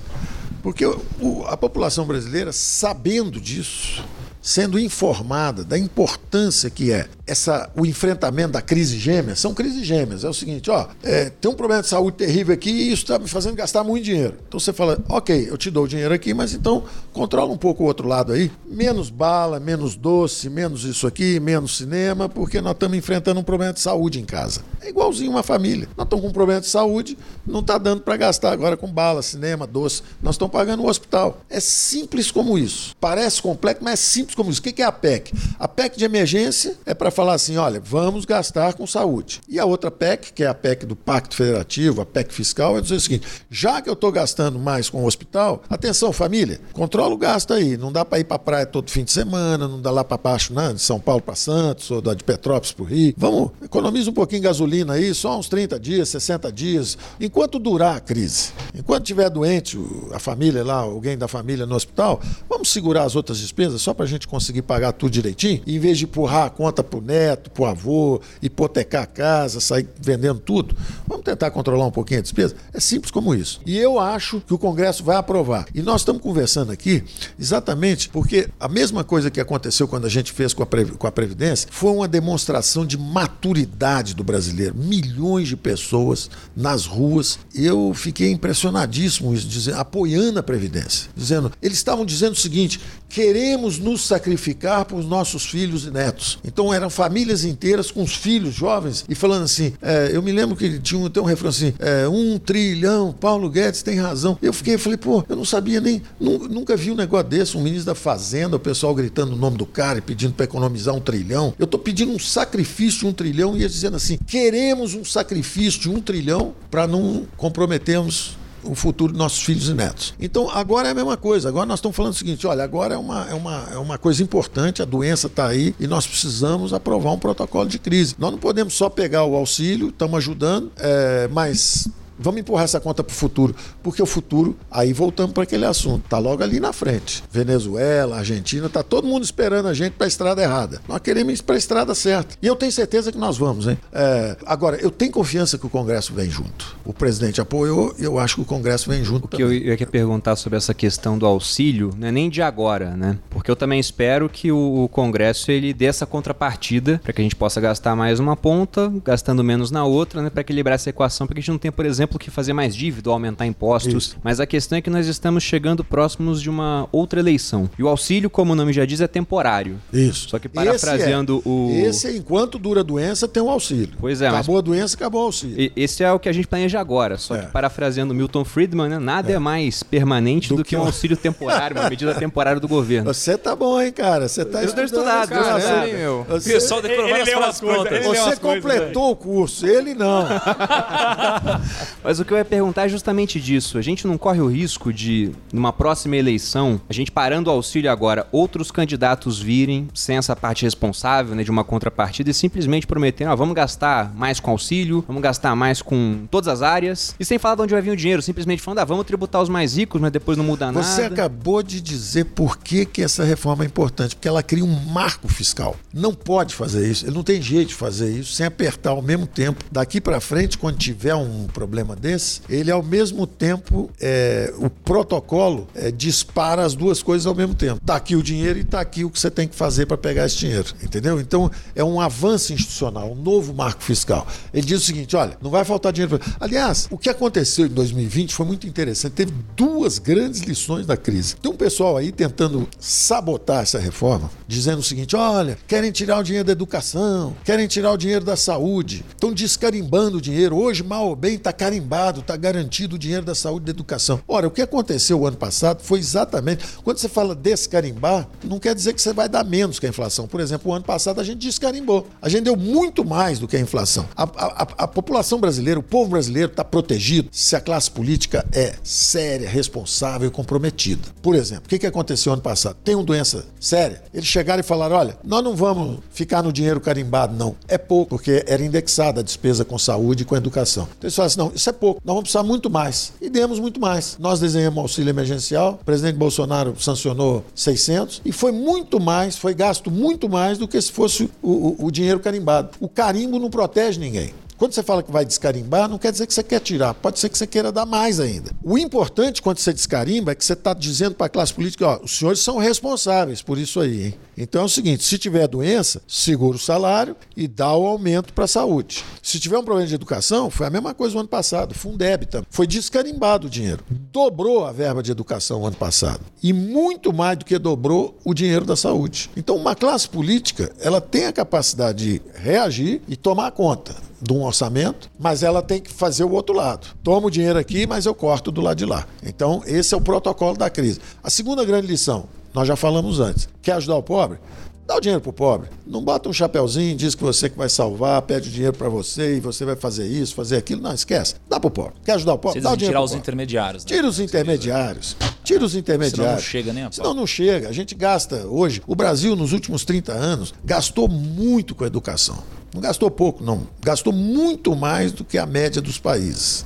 Porque 0.62 0.84
o- 0.86 1.00
o- 1.20 1.44
a 1.46 1.56
população 1.56 2.04
brasileira, 2.04 2.52
sabendo 2.52 3.40
disso, 3.40 4.04
sendo 4.42 4.78
informada 4.78 5.64
da 5.64 5.78
importância 5.78 6.68
que 6.70 6.92
é 6.92 7.06
essa, 7.30 7.70
o 7.76 7.86
enfrentamento 7.86 8.52
da 8.52 8.60
crise 8.60 8.98
gêmea, 8.98 9.36
são 9.36 9.54
crises 9.54 9.86
gêmeas. 9.86 10.24
É 10.24 10.28
o 10.28 10.34
seguinte, 10.34 10.68
ó, 10.68 10.88
é, 11.00 11.30
tem 11.30 11.48
um 11.48 11.54
problema 11.54 11.80
de 11.80 11.88
saúde 11.88 12.16
terrível 12.16 12.52
aqui 12.52 12.70
e 12.70 12.92
isso 12.92 13.02
está 13.02 13.20
me 13.20 13.28
fazendo 13.28 13.54
gastar 13.54 13.84
muito 13.84 14.04
dinheiro. 14.04 14.34
Então 14.48 14.58
você 14.58 14.72
fala, 14.72 14.98
ok, 15.08 15.46
eu 15.48 15.56
te 15.56 15.70
dou 15.70 15.84
o 15.84 15.88
dinheiro 15.88 16.12
aqui, 16.12 16.34
mas 16.34 16.52
então 16.52 16.82
controla 17.12 17.52
um 17.52 17.56
pouco 17.56 17.84
o 17.84 17.86
outro 17.86 18.08
lado 18.08 18.32
aí. 18.32 18.50
Menos 18.66 19.10
bala, 19.10 19.60
menos 19.60 19.94
doce, 19.94 20.50
menos 20.50 20.84
isso 20.84 21.06
aqui, 21.06 21.38
menos 21.38 21.76
cinema, 21.76 22.28
porque 22.28 22.60
nós 22.60 22.72
estamos 22.72 22.98
enfrentando 22.98 23.38
um 23.38 23.44
problema 23.44 23.72
de 23.72 23.80
saúde 23.80 24.18
em 24.18 24.24
casa. 24.24 24.62
É 24.82 24.88
igualzinho 24.88 25.30
uma 25.30 25.44
família. 25.44 25.88
Nós 25.96 26.06
estamos 26.06 26.24
com 26.24 26.30
um 26.30 26.34
problema 26.34 26.60
de 26.60 26.66
saúde, 26.66 27.16
não 27.46 27.60
está 27.60 27.78
dando 27.78 28.02
para 28.02 28.16
gastar 28.16 28.50
agora 28.50 28.76
com 28.76 28.88
bala, 28.88 29.22
cinema, 29.22 29.68
doce. 29.68 30.02
Nós 30.20 30.34
estamos 30.34 30.52
pagando 30.52 30.82
o 30.82 30.88
hospital. 30.88 31.40
É 31.48 31.60
simples 31.60 32.32
como 32.32 32.58
isso. 32.58 32.96
Parece 33.00 33.40
complexo, 33.40 33.84
mas 33.84 33.92
é 33.92 33.96
simples 33.96 34.34
como 34.34 34.50
isso. 34.50 34.58
O 34.58 34.62
que 34.64 34.82
é 34.82 34.84
a 34.84 34.90
PEC? 34.90 35.32
A 35.60 35.68
PEC 35.68 35.96
de 35.96 36.04
emergência 36.04 36.76
é 36.84 36.92
para 36.92 37.10
falar 37.20 37.34
assim: 37.34 37.56
olha, 37.58 37.80
vamos 37.84 38.24
gastar 38.24 38.72
com 38.74 38.86
saúde. 38.86 39.42
E 39.48 39.58
a 39.58 39.64
outra 39.64 39.90
PEC, 39.90 40.32
que 40.32 40.42
é 40.42 40.46
a 40.46 40.54
PEC 40.54 40.86
do 40.86 40.96
Pacto 40.96 41.36
Federativo, 41.36 42.00
a 42.00 42.06
PEC 42.06 42.32
fiscal, 42.32 42.78
é 42.78 42.80
dizer 42.80 42.94
o 42.94 43.00
seguinte: 43.00 43.26
já 43.50 43.82
que 43.82 43.88
eu 43.88 43.94
estou 43.94 44.10
gastando 44.10 44.58
mais 44.58 44.88
com 44.88 45.02
o 45.02 45.06
hospital, 45.06 45.62
atenção, 45.68 46.12
família, 46.12 46.60
controla 46.72 47.14
o 47.14 47.18
gasto 47.18 47.52
aí. 47.52 47.76
Não 47.76 47.92
dá 47.92 48.04
para 48.04 48.20
ir 48.20 48.24
para 48.24 48.38
praia 48.38 48.66
todo 48.66 48.90
fim 48.90 49.04
de 49.04 49.12
semana, 49.12 49.68
não 49.68 49.80
dá 49.80 49.90
lá 49.90 50.02
para 50.02 50.16
baixo, 50.16 50.54
né? 50.54 50.72
de 50.72 50.80
São 50.80 50.98
Paulo 50.98 51.20
para 51.20 51.34
Santos, 51.34 51.90
ou 51.90 52.00
de 52.00 52.24
Petrópolis 52.24 52.72
para 52.72 52.82
o 52.82 52.86
Rio. 52.86 53.14
Vamos, 53.16 53.50
economiza 53.62 54.10
um 54.10 54.14
pouquinho 54.14 54.40
de 54.40 54.48
gasolina 54.48 54.94
aí, 54.94 55.14
só 55.14 55.38
uns 55.38 55.48
30 55.48 55.78
dias, 55.78 56.08
60 56.08 56.50
dias, 56.50 56.96
enquanto 57.20 57.58
durar 57.58 57.96
a 57.96 58.00
crise. 58.00 58.52
Enquanto 58.74 59.04
tiver 59.04 59.28
doente, 59.28 59.78
a 60.12 60.18
família 60.18 60.64
lá, 60.64 60.76
alguém 60.76 61.18
da 61.18 61.28
família 61.28 61.66
no 61.66 61.74
hospital, 61.74 62.20
vamos 62.48 62.70
segurar 62.70 63.04
as 63.04 63.14
outras 63.14 63.38
despesas 63.38 63.82
só 63.82 63.92
para 63.92 64.04
a 64.04 64.08
gente 64.08 64.26
conseguir 64.26 64.62
pagar 64.62 64.92
tudo 64.92 65.10
direitinho, 65.10 65.62
em 65.66 65.78
vez 65.78 65.98
de 65.98 66.04
empurrar 66.04 66.46
a 66.46 66.50
conta 66.50 66.82
pro 66.82 67.00
neto, 67.10 67.50
pro 67.50 67.64
avô, 67.64 68.20
hipotecar 68.40 69.02
a 69.02 69.06
casa, 69.06 69.60
sair 69.60 69.88
vendendo 70.00 70.38
tudo. 70.38 70.76
Vamos 71.06 71.24
tentar 71.24 71.50
controlar 71.50 71.86
um 71.86 71.90
pouquinho 71.90 72.20
a 72.20 72.22
despesa? 72.22 72.54
É 72.72 72.78
simples 72.78 73.10
como 73.10 73.34
isso. 73.34 73.60
E 73.66 73.76
eu 73.76 73.98
acho 73.98 74.40
que 74.46 74.54
o 74.54 74.58
Congresso 74.58 75.02
vai 75.02 75.16
aprovar. 75.16 75.66
E 75.74 75.82
nós 75.82 76.02
estamos 76.02 76.22
conversando 76.22 76.70
aqui 76.70 77.02
exatamente 77.38 78.08
porque 78.08 78.48
a 78.58 78.68
mesma 78.68 79.02
coisa 79.02 79.30
que 79.30 79.40
aconteceu 79.40 79.88
quando 79.88 80.04
a 80.06 80.08
gente 80.08 80.32
fez 80.32 80.54
com 80.54 80.62
a, 80.62 80.66
Previ- 80.66 80.92
com 80.92 81.06
a 81.06 81.12
Previdência 81.12 81.68
foi 81.70 81.90
uma 81.90 82.06
demonstração 82.06 82.86
de 82.86 82.96
maturidade 82.96 84.14
do 84.14 84.22
brasileiro. 84.22 84.76
Milhões 84.76 85.48
de 85.48 85.56
pessoas 85.56 86.30
nas 86.54 86.86
ruas. 86.86 87.38
Eu 87.54 87.92
fiquei 87.94 88.30
impressionadíssimo 88.30 89.34
isso, 89.34 89.48
dizendo, 89.48 89.78
apoiando 89.78 90.38
a 90.38 90.42
Previdência. 90.42 91.10
Dizendo, 91.16 91.50
eles 91.60 91.78
estavam 91.78 92.04
dizendo 92.04 92.32
o 92.32 92.36
seguinte: 92.36 92.80
queremos 93.10 93.78
nos 93.78 94.06
sacrificar 94.06 94.84
por 94.86 95.02
nossos 95.04 95.44
filhos 95.44 95.84
e 95.84 95.90
netos. 95.90 96.38
Então 96.44 96.72
eram 96.72 96.88
famílias 96.88 97.44
inteiras 97.44 97.90
com 97.90 98.02
os 98.02 98.14
filhos 98.14 98.54
jovens 98.54 99.04
e 99.08 99.14
falando 99.14 99.42
assim. 99.44 99.72
é, 99.82 100.10
eu 100.12 100.22
me 100.22 100.32
lembro 100.32 100.54
que 100.56 100.78
tinha 100.78 100.98
um, 100.98 101.10
tem 101.10 101.22
um 101.22 101.26
refrão 101.26 101.50
assim: 101.50 101.74
é, 101.78 102.06
um 102.08 102.38
trilhão, 102.38 103.12
Paulo 103.12 103.50
Guedes 103.50 103.82
tem 103.82 103.98
razão. 103.98 104.38
Eu 104.40 104.52
fiquei, 104.52 104.78
falei, 104.78 104.96
pô, 104.96 105.24
eu 105.28 105.36
não 105.36 105.44
sabia 105.44 105.80
nem, 105.80 106.00
nu- 106.18 106.48
nunca 106.48 106.76
vi 106.76 106.90
um 106.90 106.94
negócio 106.94 107.28
desse, 107.28 107.56
um 107.56 107.60
ministro 107.62 107.86
da 107.86 107.94
Fazenda, 107.94 108.56
o 108.56 108.60
pessoal 108.60 108.94
gritando 108.94 109.32
o 109.32 109.36
nome 109.36 109.56
do 109.58 109.66
cara 109.66 109.98
e 109.98 110.02
pedindo 110.02 110.32
para 110.34 110.44
economizar 110.44 110.94
um 110.94 111.00
trilhão. 111.00 111.52
Eu 111.58 111.66
tô 111.66 111.78
pedindo 111.78 112.12
um 112.12 112.18
sacrifício 112.18 113.00
de 113.00 113.06
um 113.06 113.12
trilhão 113.12 113.56
e 113.56 113.60
eles 113.60 113.72
dizendo 113.72 113.96
assim: 113.96 114.18
queremos 114.26 114.94
um 114.94 115.04
sacrifício 115.04 115.80
de 115.80 115.90
um 115.90 116.00
trilhão 116.00 116.54
para 116.70 116.86
não 116.86 117.26
comprometermos 117.36 118.38
o 118.62 118.74
futuro 118.74 119.12
dos 119.12 119.18
nossos 119.18 119.42
filhos 119.42 119.68
e 119.68 119.74
netos. 119.74 120.14
Então, 120.20 120.50
agora 120.50 120.88
é 120.88 120.90
a 120.90 120.94
mesma 120.94 121.16
coisa. 121.16 121.48
Agora 121.48 121.66
nós 121.66 121.78
estamos 121.78 121.96
falando 121.96 122.12
o 122.12 122.16
seguinte: 122.16 122.46
olha, 122.46 122.62
agora 122.64 122.94
é 122.94 122.98
uma, 122.98 123.26
é 123.30 123.34
uma, 123.34 123.68
é 123.72 123.78
uma 123.78 123.98
coisa 123.98 124.22
importante, 124.22 124.82
a 124.82 124.84
doença 124.84 125.26
está 125.26 125.48
aí 125.48 125.74
e 125.78 125.86
nós 125.86 126.06
precisamos 126.06 126.72
aprovar 126.72 127.12
um 127.12 127.18
protocolo 127.18 127.68
de 127.68 127.78
crise. 127.78 128.14
Nós 128.18 128.30
não 128.30 128.38
podemos 128.38 128.74
só 128.74 128.88
pegar 128.88 129.24
o 129.24 129.34
auxílio, 129.34 129.88
estamos 129.88 130.16
ajudando, 130.18 130.70
é, 130.76 131.28
mas. 131.32 131.88
Vamos 132.20 132.40
empurrar 132.40 132.64
essa 132.64 132.78
conta 132.78 133.02
para 133.02 133.12
o 133.12 133.16
futuro, 133.16 133.54
porque 133.82 134.02
o 134.02 134.06
futuro, 134.06 134.56
aí 134.70 134.92
voltamos 134.92 135.32
para 135.32 135.44
aquele 135.44 135.64
assunto, 135.64 136.04
tá 136.08 136.18
logo 136.18 136.42
ali 136.42 136.60
na 136.60 136.72
frente. 136.72 137.24
Venezuela, 137.30 138.18
Argentina, 138.18 138.68
tá 138.68 138.82
todo 138.82 139.06
mundo 139.06 139.24
esperando 139.24 139.66
a 139.66 139.74
gente 139.74 139.94
para 139.94 140.06
a 140.06 140.08
estrada 140.08 140.42
errada. 140.42 140.80
Nós 140.86 141.00
queremos 141.00 141.38
ir 141.38 141.42
para 141.42 141.54
a 141.54 141.58
estrada 141.58 141.94
certa. 141.94 142.36
E 142.42 142.46
eu 142.46 142.54
tenho 142.54 142.70
certeza 142.70 143.10
que 143.10 143.18
nós 143.18 143.38
vamos, 143.38 143.66
hein? 143.66 143.78
É, 143.92 144.36
agora, 144.44 144.76
eu 144.76 144.90
tenho 144.90 145.10
confiança 145.10 145.56
que 145.56 145.66
o 145.66 145.70
Congresso 145.70 146.12
vem 146.12 146.30
junto. 146.30 146.76
O 146.84 146.92
presidente 146.92 147.40
apoiou, 147.40 147.94
eu 147.98 148.18
acho 148.18 148.36
que 148.36 148.40
o 148.42 148.44
Congresso 148.44 148.90
vem 148.90 149.02
junto. 149.02 149.24
O 149.24 149.28
que 149.28 149.42
eu 149.42 149.52
ia 149.52 149.76
querer 149.76 149.90
perguntar 149.90 150.36
sobre 150.36 150.56
essa 150.56 150.74
questão 150.74 151.18
do 151.18 151.26
auxílio, 151.26 151.90
não 151.96 152.08
é 152.08 152.12
nem 152.12 152.28
de 152.28 152.42
agora, 152.42 152.96
né? 152.96 153.18
Porque 153.30 153.50
eu 153.50 153.56
também 153.56 153.80
espero 153.80 154.28
que 154.28 154.52
o, 154.52 154.84
o 154.84 154.88
Congresso 154.88 155.50
ele 155.50 155.72
dê 155.72 155.86
essa 155.86 156.04
contrapartida 156.04 157.00
para 157.02 157.12
que 157.12 157.20
a 157.20 157.24
gente 157.24 157.36
possa 157.36 157.60
gastar 157.60 157.96
mais 157.96 158.20
uma 158.20 158.36
ponta, 158.36 158.92
gastando 159.04 159.42
menos 159.42 159.70
na 159.70 159.84
outra, 159.84 160.22
né? 160.22 160.30
Para 160.30 160.42
equilibrar 160.42 160.74
essa 160.74 160.90
equação, 160.90 161.26
para 161.26 161.34
que 161.34 161.40
a 161.40 161.42
gente 161.42 161.50
não 161.50 161.58
tenha, 161.58 161.72
por 161.72 161.86
exemplo, 161.86 162.09
exemplo, 162.10 162.18
que 162.18 162.30
fazer 162.30 162.52
mais 162.52 162.74
dívida 162.74 163.08
ou 163.08 163.14
aumentar 163.14 163.46
impostos, 163.46 164.16
mas 164.22 164.40
a 164.40 164.46
questão 164.46 164.78
é 164.78 164.80
que 164.80 164.90
nós 164.90 165.06
estamos 165.06 165.42
chegando 165.42 165.84
próximos 165.84 166.42
de 166.42 166.50
uma 166.50 166.88
outra 166.90 167.20
eleição. 167.20 167.70
E 167.78 167.82
o 167.82 167.88
auxílio, 167.88 168.28
como 168.28 168.52
o 168.52 168.56
nome 168.56 168.72
já 168.72 168.84
diz, 168.84 169.00
é 169.00 169.06
temporário. 169.06 169.78
Isso. 169.92 170.28
Só 170.28 170.38
que 170.38 170.48
parafraseando 170.48 171.38
esse 171.38 171.48
é, 171.48 171.50
o. 171.50 171.88
Esse, 171.88 172.06
é, 172.08 172.16
enquanto 172.16 172.58
dura 172.58 172.80
a 172.80 172.82
doença, 172.82 173.28
tem 173.28 173.42
um 173.42 173.50
auxílio. 173.50 173.90
Pois 173.98 174.20
é, 174.20 174.28
Acabou 174.28 174.56
mas... 174.56 174.58
a 174.58 174.64
doença, 174.64 174.96
acabou 174.96 175.22
o 175.22 175.24
auxílio. 175.26 175.72
Esse 175.76 176.02
é 176.02 176.12
o 176.12 176.18
que 176.18 176.28
a 176.28 176.32
gente 176.32 176.46
planeja 176.48 176.80
agora. 176.80 177.16
Só 177.16 177.36
É. 177.36 177.40
que 177.42 177.46
parafraseando 177.46 178.14
Milton 178.14 178.44
Friedman, 178.44 178.88
né, 178.88 178.98
nada 178.98 179.32
é. 179.32 179.38
mais 179.38 179.82
permanente 179.82 180.48
do, 180.48 180.56
Do 180.56 180.64
que 180.64 180.70
que 180.70 180.76
um 180.76 180.82
auxílio 180.82 181.16
temporário, 181.16 181.76
uma 181.76 181.88
medida 181.88 182.14
temporária 182.14 182.60
do 182.60 182.68
governo. 182.68 183.12
Você 183.12 183.36
tá 183.36 183.54
bom, 183.54 183.80
hein, 183.80 183.92
cara? 183.92 184.28
Você 184.28 184.44
tá 184.44 184.60
Eu 184.60 184.66
estudando, 184.66 184.86
estudado, 184.86 185.28
cara. 185.28 185.60
Sim, 185.86 185.92
meu. 185.94 186.20
O 186.22 186.24
Você, 186.24 186.52
pessoal 186.52 186.82
decorou 186.82 187.04
Ele 187.04 187.10
várias 187.10 187.28
leu 187.28 187.38
frases 187.38 187.54
as 187.54 187.60
coisas, 187.60 187.80
prontas. 187.82 187.98
ele 187.98 188.08
leu 188.08 188.14
você 188.24 188.36
coisas, 188.36 188.62
completou 188.62 189.10
o 189.10 189.16
curso, 189.16 189.66
ele 189.66 189.94
não. 189.94 190.26
Mas 192.02 192.18
o 192.18 192.24
que 192.24 192.32
eu 192.32 192.38
ia 192.38 192.44
perguntar 192.44 192.86
é 192.86 192.88
justamente 192.88 193.40
disso. 193.40 193.78
A 193.78 193.82
gente 193.82 194.06
não 194.06 194.16
corre 194.16 194.40
o 194.40 194.46
risco 194.46 194.92
de, 194.92 195.32
numa 195.52 195.72
próxima 195.72 196.16
eleição, 196.16 196.80
a 196.88 196.92
gente 196.92 197.10
parando 197.10 197.50
o 197.50 197.52
auxílio 197.52 197.90
agora, 197.90 198.26
outros 198.32 198.70
candidatos 198.70 199.38
virem 199.38 199.88
sem 199.94 200.16
essa 200.16 200.34
parte 200.34 200.64
responsável, 200.64 201.34
né, 201.34 201.44
de 201.44 201.50
uma 201.50 201.64
contrapartida 201.64 202.30
e 202.30 202.34
simplesmente 202.34 202.86
prometendo, 202.86 203.28
ah, 203.28 203.34
vamos 203.34 203.54
gastar 203.54 204.14
mais 204.14 204.40
com 204.40 204.50
auxílio, 204.50 205.04
vamos 205.06 205.22
gastar 205.22 205.54
mais 205.54 205.82
com 205.82 206.26
todas 206.30 206.48
as 206.48 206.62
áreas, 206.62 207.14
e 207.18 207.24
sem 207.24 207.38
falar 207.38 207.56
de 207.56 207.62
onde 207.62 207.72
vai 207.74 207.82
vir 207.82 207.90
o 207.90 207.96
dinheiro, 207.96 208.22
simplesmente 208.22 208.62
falando, 208.62 208.78
ah, 208.78 208.84
vamos 208.84 209.04
tributar 209.04 209.42
os 209.42 209.48
mais 209.48 209.76
ricos, 209.76 210.00
mas 210.00 210.10
depois 210.10 210.38
não 210.38 210.44
muda 210.44 210.66
nada. 210.66 210.82
Você 210.82 211.02
acabou 211.02 211.62
de 211.62 211.80
dizer 211.80 212.24
por 212.26 212.58
que, 212.58 212.84
que 212.84 213.02
essa 213.02 213.24
reforma 213.24 213.64
é 213.64 213.66
importante, 213.66 214.14
porque 214.16 214.28
ela 214.28 214.42
cria 214.42 214.64
um 214.64 214.80
marco 214.90 215.28
fiscal. 215.28 215.76
Não 215.92 216.14
pode 216.14 216.54
fazer 216.54 216.88
isso, 216.90 217.04
ele 217.04 217.14
não 217.14 217.22
tem 217.22 217.40
jeito 217.42 217.68
de 217.68 217.74
fazer 217.74 218.10
isso 218.10 218.32
sem 218.32 218.46
apertar 218.46 218.90
ao 218.90 219.02
mesmo 219.02 219.26
tempo. 219.26 219.64
Daqui 219.70 220.00
para 220.00 220.20
frente, 220.20 220.56
quando 220.56 220.78
tiver 220.78 221.14
um 221.14 221.46
problema 221.46 221.79
desse, 222.00 222.40
ele 222.48 222.70
ao 222.70 222.82
mesmo 222.82 223.26
tempo, 223.26 223.90
é, 224.00 224.52
o 224.58 224.70
protocolo 224.70 225.68
é, 225.74 225.90
dispara 225.90 226.64
as 226.64 226.74
duas 226.74 227.02
coisas 227.02 227.26
ao 227.26 227.34
mesmo 227.34 227.54
tempo. 227.54 227.80
Tá 227.84 227.96
aqui 227.96 228.16
o 228.16 228.22
dinheiro 228.22 228.58
e 228.58 228.64
tá 228.64 228.80
aqui 228.80 229.04
o 229.04 229.10
que 229.10 229.18
você 229.18 229.30
tem 229.30 229.48
que 229.48 229.54
fazer 229.54 229.86
para 229.86 229.96
pegar 229.96 230.26
esse 230.26 230.36
dinheiro, 230.36 230.72
entendeu? 230.82 231.20
Então 231.20 231.50
é 231.74 231.82
um 231.84 232.00
avanço 232.00 232.52
institucional, 232.52 233.12
um 233.12 233.14
novo 233.14 233.52
marco 233.52 233.82
fiscal. 233.82 234.26
Ele 234.52 234.66
diz 234.66 234.82
o 234.82 234.86
seguinte: 234.86 235.16
olha, 235.16 235.36
não 235.42 235.50
vai 235.50 235.64
faltar 235.64 235.92
dinheiro. 235.92 236.18
Pra... 236.18 236.36
Aliás, 236.40 236.88
o 236.90 236.98
que 236.98 237.08
aconteceu 237.08 237.66
em 237.66 237.70
2020 237.70 238.34
foi 238.34 238.46
muito 238.46 238.66
interessante. 238.66 239.12
Teve 239.12 239.32
duas 239.56 239.98
grandes 239.98 240.40
lições 240.40 240.86
da 240.86 240.96
crise. 240.96 241.36
Tem 241.36 241.50
um 241.50 241.56
pessoal 241.56 241.96
aí 241.96 242.12
tentando 242.12 242.68
sabotar 242.78 243.62
essa 243.62 243.78
reforma, 243.78 244.30
dizendo 244.46 244.80
o 244.80 244.82
seguinte: 244.82 245.16
olha, 245.16 245.58
querem 245.66 245.90
tirar 245.90 246.18
o 246.18 246.22
dinheiro 246.22 246.46
da 246.46 246.52
educação, 246.52 247.36
querem 247.44 247.66
tirar 247.66 247.92
o 247.92 247.96
dinheiro 247.96 248.24
da 248.24 248.36
saúde, 248.36 249.04
estão 249.10 249.32
descarimbando 249.32 250.18
o 250.18 250.20
dinheiro. 250.20 250.56
Hoje, 250.56 250.82
mal 250.82 251.08
ou 251.08 251.16
bem, 251.16 251.34
está 251.34 251.52
carimbado, 251.74 252.20
está 252.20 252.36
garantido 252.36 252.96
o 252.96 252.98
dinheiro 252.98 253.24
da 253.24 253.34
saúde 253.34 253.62
e 253.62 253.66
da 253.66 253.70
educação. 253.70 254.20
Ora, 254.26 254.48
o 254.48 254.50
que 254.50 254.60
aconteceu 254.60 255.20
o 255.20 255.26
ano 255.26 255.36
passado 255.36 255.82
foi 255.82 256.00
exatamente. 256.00 256.64
Quando 256.82 256.98
você 256.98 257.08
fala 257.08 257.34
descarimbar, 257.34 258.28
não 258.44 258.58
quer 258.58 258.74
dizer 258.74 258.92
que 258.92 259.00
você 259.00 259.12
vai 259.12 259.28
dar 259.28 259.44
menos 259.44 259.78
que 259.78 259.86
a 259.86 259.88
inflação. 259.88 260.26
Por 260.26 260.40
exemplo, 260.40 260.70
o 260.72 260.74
ano 260.74 260.84
passado 260.84 261.20
a 261.20 261.24
gente 261.24 261.38
descarimbou. 261.38 262.06
A 262.20 262.28
gente 262.28 262.42
deu 262.44 262.56
muito 262.56 263.04
mais 263.04 263.38
do 263.38 263.46
que 263.46 263.56
a 263.56 263.60
inflação. 263.60 264.06
A, 264.16 264.24
a- 264.24 264.66
a- 264.78 264.88
população 264.88 265.38
brasileira, 265.38 265.78
o 265.78 265.82
povo 265.82 266.10
brasileiro 266.10 266.50
está 266.50 266.64
protegido 266.64 267.28
se 267.30 267.54
a 267.54 267.60
classe 267.60 267.90
política 267.90 268.44
é 268.52 268.74
séria, 268.82 269.48
responsável 269.48 270.26
e 270.28 270.30
comprometida. 270.32 271.02
Por 271.22 271.34
exemplo, 271.36 271.64
o 271.66 271.68
que, 271.68 271.78
que 271.78 271.86
aconteceu 271.86 272.32
ano 272.32 272.42
passado? 272.42 272.76
Tem 272.84 272.94
uma 272.96 273.04
doença 273.04 273.44
séria? 273.60 274.02
Eles 274.12 274.26
chegaram 274.26 274.60
e 274.60 274.64
falaram: 274.64 274.96
olha, 274.96 275.16
nós 275.22 275.44
não 275.44 275.54
vamos 275.54 276.00
ficar 276.10 276.42
no 276.42 276.52
dinheiro 276.52 276.80
carimbado, 276.80 277.36
não. 277.36 277.54
É 277.68 277.78
pouco, 277.78 278.10
porque 278.10 278.44
era 278.48 278.62
indexada 278.64 279.20
a 279.20 279.22
despesa 279.22 279.64
com 279.64 279.78
saúde 279.78 280.22
e 280.22 280.26
com 280.26 280.36
educação. 280.36 280.84
Então 280.98 281.06
eles 281.06 281.14
falaram 281.14 281.26
assim: 281.28 281.38
não, 281.38 281.52
isso 281.60 281.70
é 281.70 281.72
pouco, 281.72 282.00
nós 282.04 282.14
vamos 282.14 282.22
precisar 282.30 282.42
muito 282.42 282.68
mais. 282.70 283.12
E 283.20 283.28
demos 283.30 283.58
muito 283.58 283.80
mais. 283.80 284.16
Nós 284.18 284.40
desenhamos 284.40 284.78
auxílio 284.78 285.10
emergencial, 285.10 285.78
o 285.80 285.84
presidente 285.84 286.16
Bolsonaro 286.16 286.74
sancionou 286.80 287.44
600 287.54 288.22
e 288.24 288.32
foi 288.32 288.52
muito 288.52 288.98
mais, 289.00 289.36
foi 289.36 289.54
gasto 289.54 289.90
muito 289.90 290.28
mais 290.28 290.58
do 290.58 290.66
que 290.66 290.80
se 290.80 290.90
fosse 290.90 291.30
o, 291.42 291.50
o- 291.82 291.86
o 291.86 291.90
dinheiro 291.90 292.20
carimbado. 292.20 292.70
O 292.80 292.88
carimbo 292.88 293.38
não 293.38 293.50
protege 293.50 293.98
ninguém. 294.00 294.32
Quando 294.58 294.74
você 294.74 294.82
fala 294.82 295.02
que 295.02 295.10
vai 295.10 295.24
descarimbar, 295.24 295.88
não 295.88 295.96
quer 295.96 296.12
dizer 296.12 296.26
que 296.26 296.34
você 296.34 296.42
quer 296.42 296.60
tirar. 296.60 296.92
Pode 296.92 297.18
ser 297.18 297.30
que 297.30 297.38
você 297.38 297.46
queira 297.46 297.72
dar 297.72 297.86
mais 297.86 298.20
ainda. 298.20 298.50
O 298.62 298.76
importante 298.76 299.40
quando 299.40 299.56
você 299.58 299.72
descarimba 299.72 300.32
é 300.32 300.34
que 300.34 300.44
você 300.44 300.52
está 300.52 300.74
dizendo 300.74 301.14
para 301.14 301.26
a 301.26 301.30
classe 301.30 301.54
política: 301.54 301.86
ó, 301.88 302.00
os 302.04 302.18
senhores 302.18 302.40
são 302.40 302.58
responsáveis 302.58 303.40
por 303.40 303.56
isso 303.56 303.80
aí. 303.80 304.08
Hein? 304.08 304.14
Então 304.40 304.62
é 304.62 304.64
o 304.64 304.68
seguinte: 304.68 305.04
se 305.04 305.18
tiver 305.18 305.46
doença, 305.46 306.00
segura 306.08 306.56
o 306.56 306.60
salário 306.60 307.14
e 307.36 307.46
dá 307.46 307.74
o 307.76 307.86
aumento 307.86 308.32
para 308.32 308.44
a 308.44 308.48
saúde. 308.48 309.04
Se 309.22 309.38
tiver 309.38 309.58
um 309.58 309.62
problema 309.62 309.86
de 309.86 309.94
educação, 309.94 310.50
foi 310.50 310.66
a 310.66 310.70
mesma 310.70 310.94
coisa 310.94 311.14
no 311.14 311.20
ano 311.20 311.28
passado. 311.28 311.74
Fundeb 311.74 312.24
também. 312.24 312.46
Foi 312.50 312.66
descarimbado 312.66 313.46
o 313.46 313.50
dinheiro. 313.50 313.84
Dobrou 314.10 314.64
a 314.64 314.72
verba 314.72 315.02
de 315.02 315.12
educação 315.12 315.60
no 315.60 315.66
ano 315.66 315.76
passado. 315.76 316.20
E 316.42 316.54
muito 316.54 317.12
mais 317.12 317.36
do 317.36 317.44
que 317.44 317.58
dobrou 317.58 318.18
o 318.24 318.32
dinheiro 318.32 318.64
da 318.64 318.76
saúde. 318.76 319.30
Então, 319.36 319.56
uma 319.56 319.74
classe 319.74 320.08
política, 320.08 320.72
ela 320.80 321.02
tem 321.02 321.26
a 321.26 321.32
capacidade 321.32 322.02
de 322.02 322.22
reagir 322.34 323.02
e 323.06 323.16
tomar 323.16 323.50
conta 323.50 323.94
de 324.22 324.32
um 324.32 324.42
orçamento, 324.42 325.10
mas 325.18 325.42
ela 325.42 325.62
tem 325.62 325.80
que 325.80 325.92
fazer 325.92 326.24
o 326.24 326.32
outro 326.32 326.54
lado. 326.54 326.88
Toma 327.02 327.26
o 327.26 327.30
dinheiro 327.30 327.58
aqui, 327.58 327.86
mas 327.86 328.06
eu 328.06 328.14
corto 328.14 328.50
do 328.50 328.60
lado 328.60 328.78
de 328.78 328.86
lá. 328.86 329.06
Então, 329.22 329.62
esse 329.66 329.94
é 329.94 329.96
o 329.96 330.00
protocolo 330.00 330.56
da 330.56 330.70
crise. 330.70 331.00
A 331.22 331.30
segunda 331.30 331.64
grande 331.64 331.86
lição, 331.86 332.26
nós 332.54 332.66
já 332.66 332.76
falamos 332.76 333.20
antes. 333.20 333.48
Quer 333.62 333.72
ajudar 333.72 333.96
o 333.96 334.02
pobre? 334.02 334.38
Dá 334.86 334.96
o 334.96 335.00
dinheiro 335.00 335.20
pro 335.20 335.32
pobre. 335.32 335.68
Não 335.86 336.02
bota 336.02 336.28
um 336.28 336.32
chapeuzinho, 336.32 336.96
diz 336.96 337.14
que 337.14 337.22
você 337.22 337.48
que 337.48 337.56
vai 337.56 337.68
salvar, 337.68 338.20
pede 338.22 338.48
o 338.48 338.52
dinheiro 338.52 338.76
para 338.76 338.88
você 338.88 339.36
e 339.36 339.40
você 339.40 339.64
vai 339.64 339.76
fazer 339.76 340.04
isso, 340.08 340.34
fazer 340.34 340.56
aquilo. 340.56 340.82
Não, 340.82 340.92
esquece. 340.92 341.36
Dá 341.48 341.60
pro 341.60 341.70
pobre. 341.70 341.92
Quer 342.04 342.14
ajudar 342.14 342.34
o 342.34 342.38
pobre? 342.38 342.54
Vocês 342.54 342.64
Dá 342.64 342.72
o 342.72 342.76
dinheiro 342.76 342.94
tirar 342.94 343.04
os 343.04 343.10
pobre. 343.12 343.20
intermediários. 343.20 343.84
Né? 343.84 343.88
Tira 343.88 344.08
os 344.08 344.18
intermediários. 344.18 345.16
Tira 345.44 345.64
os 345.64 345.76
intermediários. 345.76 346.16
Senão 346.16 346.34
não 346.34 346.40
chega 346.42 346.72
nem 346.72 346.82
a 346.82 346.86
pau. 346.86 346.92
Senão 346.92 347.14
não 347.14 347.26
chega. 347.26 347.68
A 347.68 347.72
gente 347.72 347.94
gasta 347.94 348.44
hoje. 348.48 348.82
O 348.84 348.96
Brasil, 348.96 349.36
nos 349.36 349.52
últimos 349.52 349.84
30 349.84 350.12
anos, 350.12 350.52
gastou 350.64 351.06
muito 351.08 351.72
com 351.72 351.84
a 351.84 351.86
educação. 351.86 352.38
Não 352.74 352.80
gastou 352.80 353.08
pouco, 353.12 353.44
não. 353.44 353.68
Gastou 353.80 354.12
muito 354.12 354.74
mais 354.74 355.12
do 355.12 355.24
que 355.24 355.38
a 355.38 355.46
média 355.46 355.80
dos 355.80 355.98
países. 355.98 356.64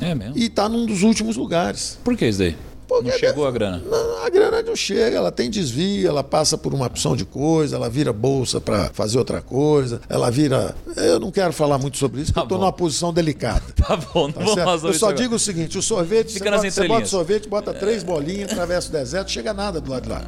É 0.00 0.12
mesmo. 0.12 0.36
E 0.36 0.46
está 0.46 0.68
num 0.68 0.84
dos 0.84 1.02
últimos 1.04 1.36
lugares. 1.36 1.98
Por 2.02 2.16
que 2.16 2.26
isso 2.26 2.40
daí? 2.40 2.56
Porque 2.86 3.10
Não 3.10 3.18
chegou 3.18 3.46
a 3.46 3.50
grana. 3.50 3.82
Não, 3.84 4.24
a 4.24 4.28
grana 4.28 4.62
não 4.62 4.76
chega, 4.76 5.16
ela 5.16 5.32
tem 5.32 5.48
desvio, 5.50 6.08
ela 6.08 6.22
passa 6.22 6.56
por 6.58 6.72
uma 6.74 6.86
opção 6.86 7.16
de 7.16 7.24
coisa, 7.24 7.76
ela 7.76 7.88
vira 7.88 8.12
bolsa 8.12 8.60
para 8.60 8.90
fazer 8.92 9.18
outra 9.18 9.40
coisa, 9.40 10.00
ela 10.08 10.30
vira. 10.30 10.74
Eu 10.96 11.18
não 11.18 11.30
quero 11.30 11.52
falar 11.52 11.78
muito 11.78 11.96
sobre 11.96 12.20
isso, 12.20 12.32
porque 12.32 12.34
Tá 12.34 12.40
eu 12.42 12.44
estou 12.44 12.58
numa 12.58 12.72
posição 12.72 13.12
delicada. 13.12 13.62
Tá 13.84 13.96
bom, 13.96 14.26
não 14.26 14.32
Tá 14.32 14.40
vamos 14.40 14.54
certo? 14.54 14.68
resolver 14.70 14.94
Eu 14.94 14.98
só 14.98 15.06
agora. 15.06 15.22
digo 15.22 15.34
o 15.34 15.38
seguinte: 15.38 15.76
o 15.78 15.82
sorvete, 15.82 16.32
Fica 16.34 16.44
você 16.46 16.50
nas 16.50 16.60
bota, 16.62 16.70
você 16.70 16.88
bota 16.88 17.06
sorvete, 17.06 17.48
bota 17.48 17.74
três 17.74 18.02
bolinhas, 18.02 18.50
atravessa 18.52 18.88
o 18.88 18.92
deserto, 18.92 19.30
chega 19.30 19.52
nada 19.52 19.80
do 19.80 19.90
lado 19.90 20.02
de 20.04 20.08
lá. 20.10 20.22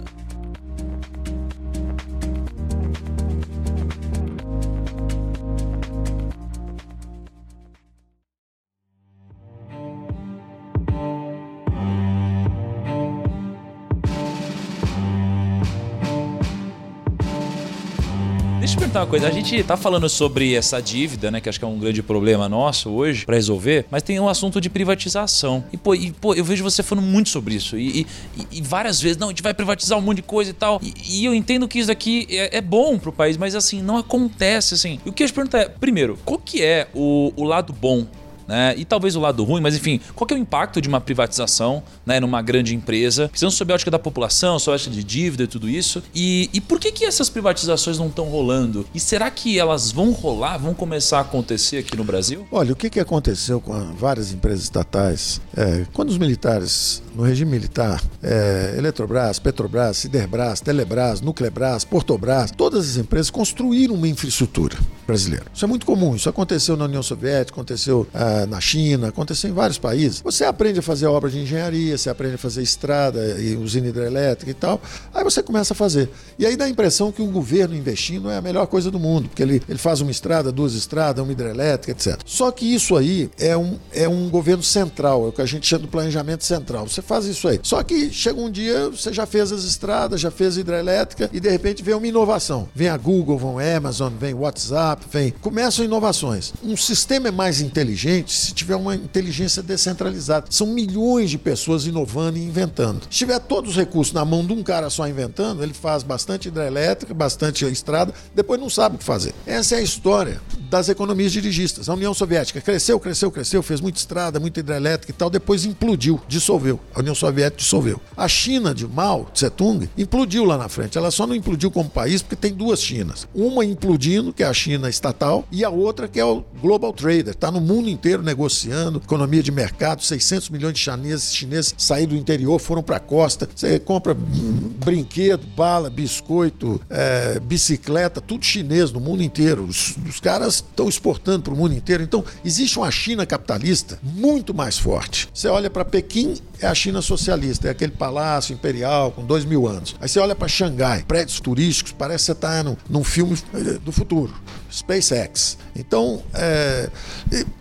Perguntar 18.97 19.01
uma 19.01 19.07
coisa. 19.07 19.29
A 19.29 19.31
gente 19.31 19.63
tá 19.63 19.77
falando 19.77 20.09
sobre 20.09 20.55
essa 20.55 20.81
dívida, 20.81 21.31
né? 21.31 21.41
Que 21.41 21.49
acho 21.49 21.59
que 21.59 21.65
é 21.65 21.69
um 21.69 21.79
grande 21.79 22.03
problema 22.03 22.49
nosso 22.49 22.91
hoje 22.91 23.25
pra 23.27 23.35
resolver, 23.35 23.85
mas 23.91 24.03
tem 24.03 24.19
um 24.19 24.29
assunto 24.29 24.61
de 24.61 24.71
privatização. 24.71 25.65
E 25.73 25.77
pô, 25.77 25.95
e, 25.95 26.13
pô 26.13 26.35
eu 26.35 26.45
vejo 26.45 26.65
você 26.65 26.83
falando 26.83 27.05
muito 27.05 27.29
sobre 27.29 27.55
isso. 27.55 27.77
E, 27.77 28.01
e- 28.01 28.07
e 28.53 28.63
várias 28.63 29.01
vezes, 29.01 29.17
não, 29.19 29.29
a 29.29 29.31
gente 29.31 29.43
vai 29.43 29.53
privatizar 29.55 29.99
um 29.99 30.03
monte 30.03 30.17
de 30.17 30.23
coisa 30.23 30.51
e 30.51 30.55
tal. 30.55 30.81
E, 30.83 31.21
e 31.21 31.25
eu 31.25 31.35
entendo 31.35 31.69
que 31.69 31.79
isso 31.79 31.89
daqui 31.89 32.27
é, 32.31 32.59
é 32.59 32.61
bom 32.61 32.99
pro 32.99 33.13
país, 33.13 33.37
mas 33.37 33.55
assim, 33.55 33.83
não 33.83 33.97
acontece 33.99 34.75
assim. 34.75 34.99
E 35.05 35.09
o 35.09 35.13
que 35.13 35.23
eu 35.23 35.27
te 35.27 35.33
pergunto 35.33 35.57
é, 35.57 35.69
primeiro, 35.69 36.19
qual 36.25 36.39
que 36.39 36.63
é 36.63 36.89
o, 36.95 37.33
o 37.37 37.45
lado 37.45 37.73
bom 37.73 38.07
né? 38.47 38.75
E 38.77 38.85
talvez 38.85 39.17
o 39.17 39.21
lado 39.21 39.43
ruim, 39.45 39.61
mas 39.61 39.77
enfim, 39.77 40.01
qual 40.15 40.27
é 40.31 40.35
o 40.35 40.39
impacto 40.39 40.81
de 40.81 40.89
uma 40.89 41.01
privatização, 41.01 41.83
né, 42.05 42.21
numa 42.21 42.43
grande 42.43 42.75
empresa? 42.75 43.29
Precisamos 43.29 43.55
sob 43.55 43.73
a 43.73 43.75
ótica 43.75 43.91
da 43.91 43.99
população, 43.99 44.59
sob 44.59 44.73
a 44.73 44.77
ótica 44.77 44.91
de 44.91 45.05
dívida 45.05 45.45
e 45.45 45.47
tudo 45.47 45.69
isso. 45.69 46.03
E, 46.15 46.51
e 46.53 46.61
por 46.61 46.79
que 46.79 46.93
que 46.93 47.05
essas 47.05 47.29
privatizações 47.29 47.99
não 47.99 48.09
estão 48.09 48.27
rolando? 48.27 48.87
E 48.95 49.01
será 49.01 49.31
que 49.31 49.59
elas 49.59 49.91
vão 49.91 50.13
rolar, 50.13 50.59
vão 50.59 50.75
começar 50.75 51.19
a 51.19 51.23
acontecer 51.23 51.79
aqui 51.79 51.97
no 51.97 52.05
Brasil? 52.05 52.47
Olha, 52.51 52.73
o 52.73 52.77
que, 52.77 52.91
que 52.91 53.01
aconteceu 53.01 53.61
com 53.61 53.95
várias 53.95 54.33
empresas 54.33 54.65
estatais? 54.65 55.41
É, 55.57 55.87
quando 55.93 56.11
os 56.11 56.19
militares, 56.19 57.03
no 57.17 57.23
regime 57.23 57.51
militar, 57.51 58.03
é, 58.23 58.75
Eletrobras, 58.77 59.39
Petrobras, 59.39 59.97
Siderbras, 59.97 60.61
Telebrás, 60.61 61.23
Nuclebras, 61.23 61.83
Portobras, 61.85 62.51
todas 62.51 62.91
as 62.91 62.97
empresas 62.99 63.31
construíram 63.31 63.95
uma 63.95 64.07
infraestrutura. 64.07 64.77
brasileiro. 65.07 65.47
Isso 65.55 65.65
é 65.65 65.69
muito 65.69 65.87
comum. 65.87 66.17
Isso 66.17 66.29
aconteceu 66.29 66.77
na 66.77 66.85
União 66.85 67.03
Soviética, 67.03 67.55
aconteceu 67.55 68.07
ah, 68.13 68.45
na 68.47 68.61
China, 68.61 69.09
aconteceu 69.09 69.49
em 69.49 69.53
vários 69.53 69.79
países. 69.79 70.21
Você 70.21 70.45
aprende 70.45 70.81
a 70.81 70.83
fazer 70.83 71.07
obra 71.07 71.31
de 71.31 71.39
engenharia, 71.39 71.97
você 71.97 72.11
aprende 72.11 72.35
a 72.35 72.39
fazer 72.39 72.63
estrada 72.63 73.41
e 73.41 73.57
usina 73.57 73.87
hidrelétrica 73.87 74.51
e 74.51 74.55
tal. 74.55 74.81
Aí 75.15 75.23
você 75.23 75.43
começa 75.43 75.75
a 75.75 75.77
fazer. 75.77 76.11
E 76.39 76.45
aí 76.45 76.57
dá 76.57 76.65
a 76.65 76.69
impressão 76.69 77.13
que 77.13 77.23
o 77.23 77.27
governo 77.27 77.75
investindo 77.75 78.29
é 78.29 78.37
a 78.37 78.43
melhor 78.43 78.67
coisa 78.67 78.91
do 78.91 78.99
mundo, 78.99 79.29
porque 79.29 79.43
ele, 79.43 79.63
ele 79.69 79.79
faz 79.79 80.01
uma 80.01 80.11
estrada, 80.11 80.51
duas 80.51 80.75
estradas, 80.75 81.23
uma 81.23 81.33
hidrelétrica, 81.33 81.93
etc. 81.93 82.21
Só 82.27 82.51
que 82.51 82.67
isso 82.67 82.97
aí 82.97 83.31
é 83.39 83.57
um, 83.57 83.79
é 83.93 84.09
um 84.09 84.29
governo 84.29 84.63
central, 84.63 85.27
é 85.27 85.29
o 85.29 85.33
que 85.33 85.41
a 85.41 85.47
gente 85.47 85.67
chama 85.67 85.85
de 85.85 85.89
planejamento 85.89 86.45
central. 86.45 86.89
Você 86.89 87.01
faz 87.07 87.25
isso 87.25 87.49
aí. 87.49 87.61
Só 87.63 87.83
que 87.83 88.11
chega 88.11 88.41
um 88.41 88.51
dia, 88.51 88.91
você 88.91 89.13
já 89.13 89.25
fez 89.27 89.53
as 89.53 89.65
estradas, 89.65 90.21
já 90.21 90.31
fez 90.31 90.57
a 90.57 90.61
hidrelétrica 90.61 91.31
e 91.33 91.41
de 91.41 91.49
repente 91.49 91.83
vem 91.83 91.95
uma 91.95 92.07
inovação. 92.07 92.69
Vem 92.75 92.89
a 92.89 92.97
Google, 92.97 93.39
vem 93.39 93.73
a 93.73 93.77
Amazon, 93.77 94.13
vem 94.19 94.35
o 94.35 94.41
WhatsApp, 94.41 95.07
vem. 95.11 95.31
Começam 95.41 95.85
inovações. 95.85 96.53
Um 96.63 96.77
sistema 96.77 97.29
é 97.29 97.31
mais 97.31 97.61
inteligente 97.61 98.33
se 98.33 98.53
tiver 98.53 98.77
uma 98.77 98.95
inteligência 98.95 99.63
descentralizada. 99.63 100.47
São 100.51 100.67
milhões 100.67 101.31
de 101.31 101.39
pessoas 101.39 101.87
inovando 101.87 102.39
e 102.39 102.43
inventando. 102.43 103.03
Se 103.03 103.09
tiver 103.11 103.39
todos 103.39 103.71
os 103.71 103.77
recursos 103.77 104.13
na 104.13 104.25
mão 104.25 104.45
de 104.45 104.53
um 104.53 104.63
cara 104.63 104.91
só 104.91 105.07
inventando, 105.07 105.63
ele 105.63 105.75
faz 105.75 106.03
bastante 106.03 106.49
hidrelétrica, 106.49 107.15
bastante 107.15 107.65
estrada, 107.67 108.13
depois 108.35 108.61
não 108.61 108.69
sabe 108.69 108.97
o 108.97 108.99
que 108.99 109.05
fazer. 109.05 109.35
Essa 109.47 109.77
é 109.77 109.79
a 109.79 109.83
história 109.83 110.41
das 110.69 110.89
economias 110.89 111.33
dirigistas. 111.33 111.89
A 111.89 111.95
União 111.95 112.13
Soviética 112.13 112.61
cresceu, 112.61 112.99
cresceu, 112.99 113.31
cresceu, 113.31 113.63
fez 113.63 113.81
muita 113.81 113.99
estrada, 113.99 114.41
muita 114.41 114.61
hidrelétrica 114.61 115.13
e 115.13 115.15
tal, 115.15 115.31
depois 115.31 115.65
implodiu, 115.65 116.21
dissolveu. 116.29 116.81
A 116.97 117.01
União 117.01 117.15
Soviética 117.15 117.59
dissolveu. 117.59 118.01
A 118.17 118.27
China 118.27 118.75
de 118.75 118.87
Mao 118.87 119.27
Tse-tung 119.35 119.87
implodiu 119.99 120.47
lá 120.47 120.57
na 120.57 120.67
frente. 120.67 120.97
Ela 120.97 121.11
só 121.11 121.27
não 121.27 121.35
implodiu 121.35 121.71
como 121.71 121.91
país 121.91 122.23
porque 122.23 122.35
tem 122.35 122.55
duas 122.55 122.81
Chinas. 122.81 123.29
Uma 123.35 123.67
implodindo, 123.67 124.33
que 124.33 124.43
é 124.43 124.47
a 124.47 124.55
China 124.55 124.89
estatal, 124.89 125.47
e 125.53 125.63
a 125.63 125.69
outra 125.69 126.09
que 126.09 126.19
é 126.19 126.25
o 126.25 126.43
Global 126.59 126.95
Trader. 126.95 127.35
Está 127.35 127.51
no 127.51 127.61
mundo 127.61 127.91
inteiro 127.91 128.23
negociando, 128.23 129.03
economia 129.05 129.43
de 129.43 129.53
mercado, 129.53 130.03
600 130.03 130.49
milhões 130.49 130.73
de 130.73 130.81
chineses, 130.81 131.35
chineses 131.35 131.75
saíram 131.77 132.15
do 132.15 132.17
interior, 132.17 132.59
foram 132.59 132.83
para 132.83 132.97
a 132.97 133.01
costa. 133.01 133.47
Você 133.55 133.79
compra 133.79 134.17
brinquedo, 134.17 135.47
bala, 135.55 135.91
biscoito, 135.91 136.81
é, 136.89 137.39
bicicleta, 137.41 138.23
tudo 138.23 138.43
chinês 138.43 138.91
no 138.91 139.01
mundo 139.01 139.23
inteiro. 139.23 139.65
Os, 139.65 139.97
os 140.09 140.19
caras 140.19 140.55
estão 140.55 140.89
exportando 140.89 141.43
para 141.43 141.53
o 141.53 141.57
mundo 141.57 141.75
inteiro. 141.75 142.03
Então, 142.03 142.25
existe 142.43 142.79
uma 142.79 142.91
China 142.91 143.27
capitalista 143.27 143.99
muito 144.03 144.55
mais 144.55 144.79
forte. 144.79 145.29
Você 145.35 145.49
olha 145.49 145.69
para 145.69 145.85
Pequim, 145.85 146.37
é 146.59 146.67
a 146.67 146.75
China 146.75 146.86
socialista, 147.03 147.69
é 147.69 147.71
aquele 147.71 147.93
palácio 147.93 148.53
imperial 148.53 149.11
com 149.11 149.25
dois 149.25 149.45
mil 149.45 149.67
anos. 149.67 149.95
Aí 150.01 150.09
você 150.09 150.19
olha 150.19 150.35
para 150.35 150.49
Xangai, 150.49 151.05
prédios 151.07 151.41
turísticos, 151.41 151.93
parece 151.93 152.19
que 152.19 152.27
você 152.27 152.33
está 152.33 152.63
num, 152.63 152.77
num 152.89 153.05
filme 153.05 153.37
eh, 153.55 153.79
do 153.85 153.93
futuro. 153.93 154.33
SpaceX. 154.77 155.57
Então, 155.75 156.23
é, 156.35 156.91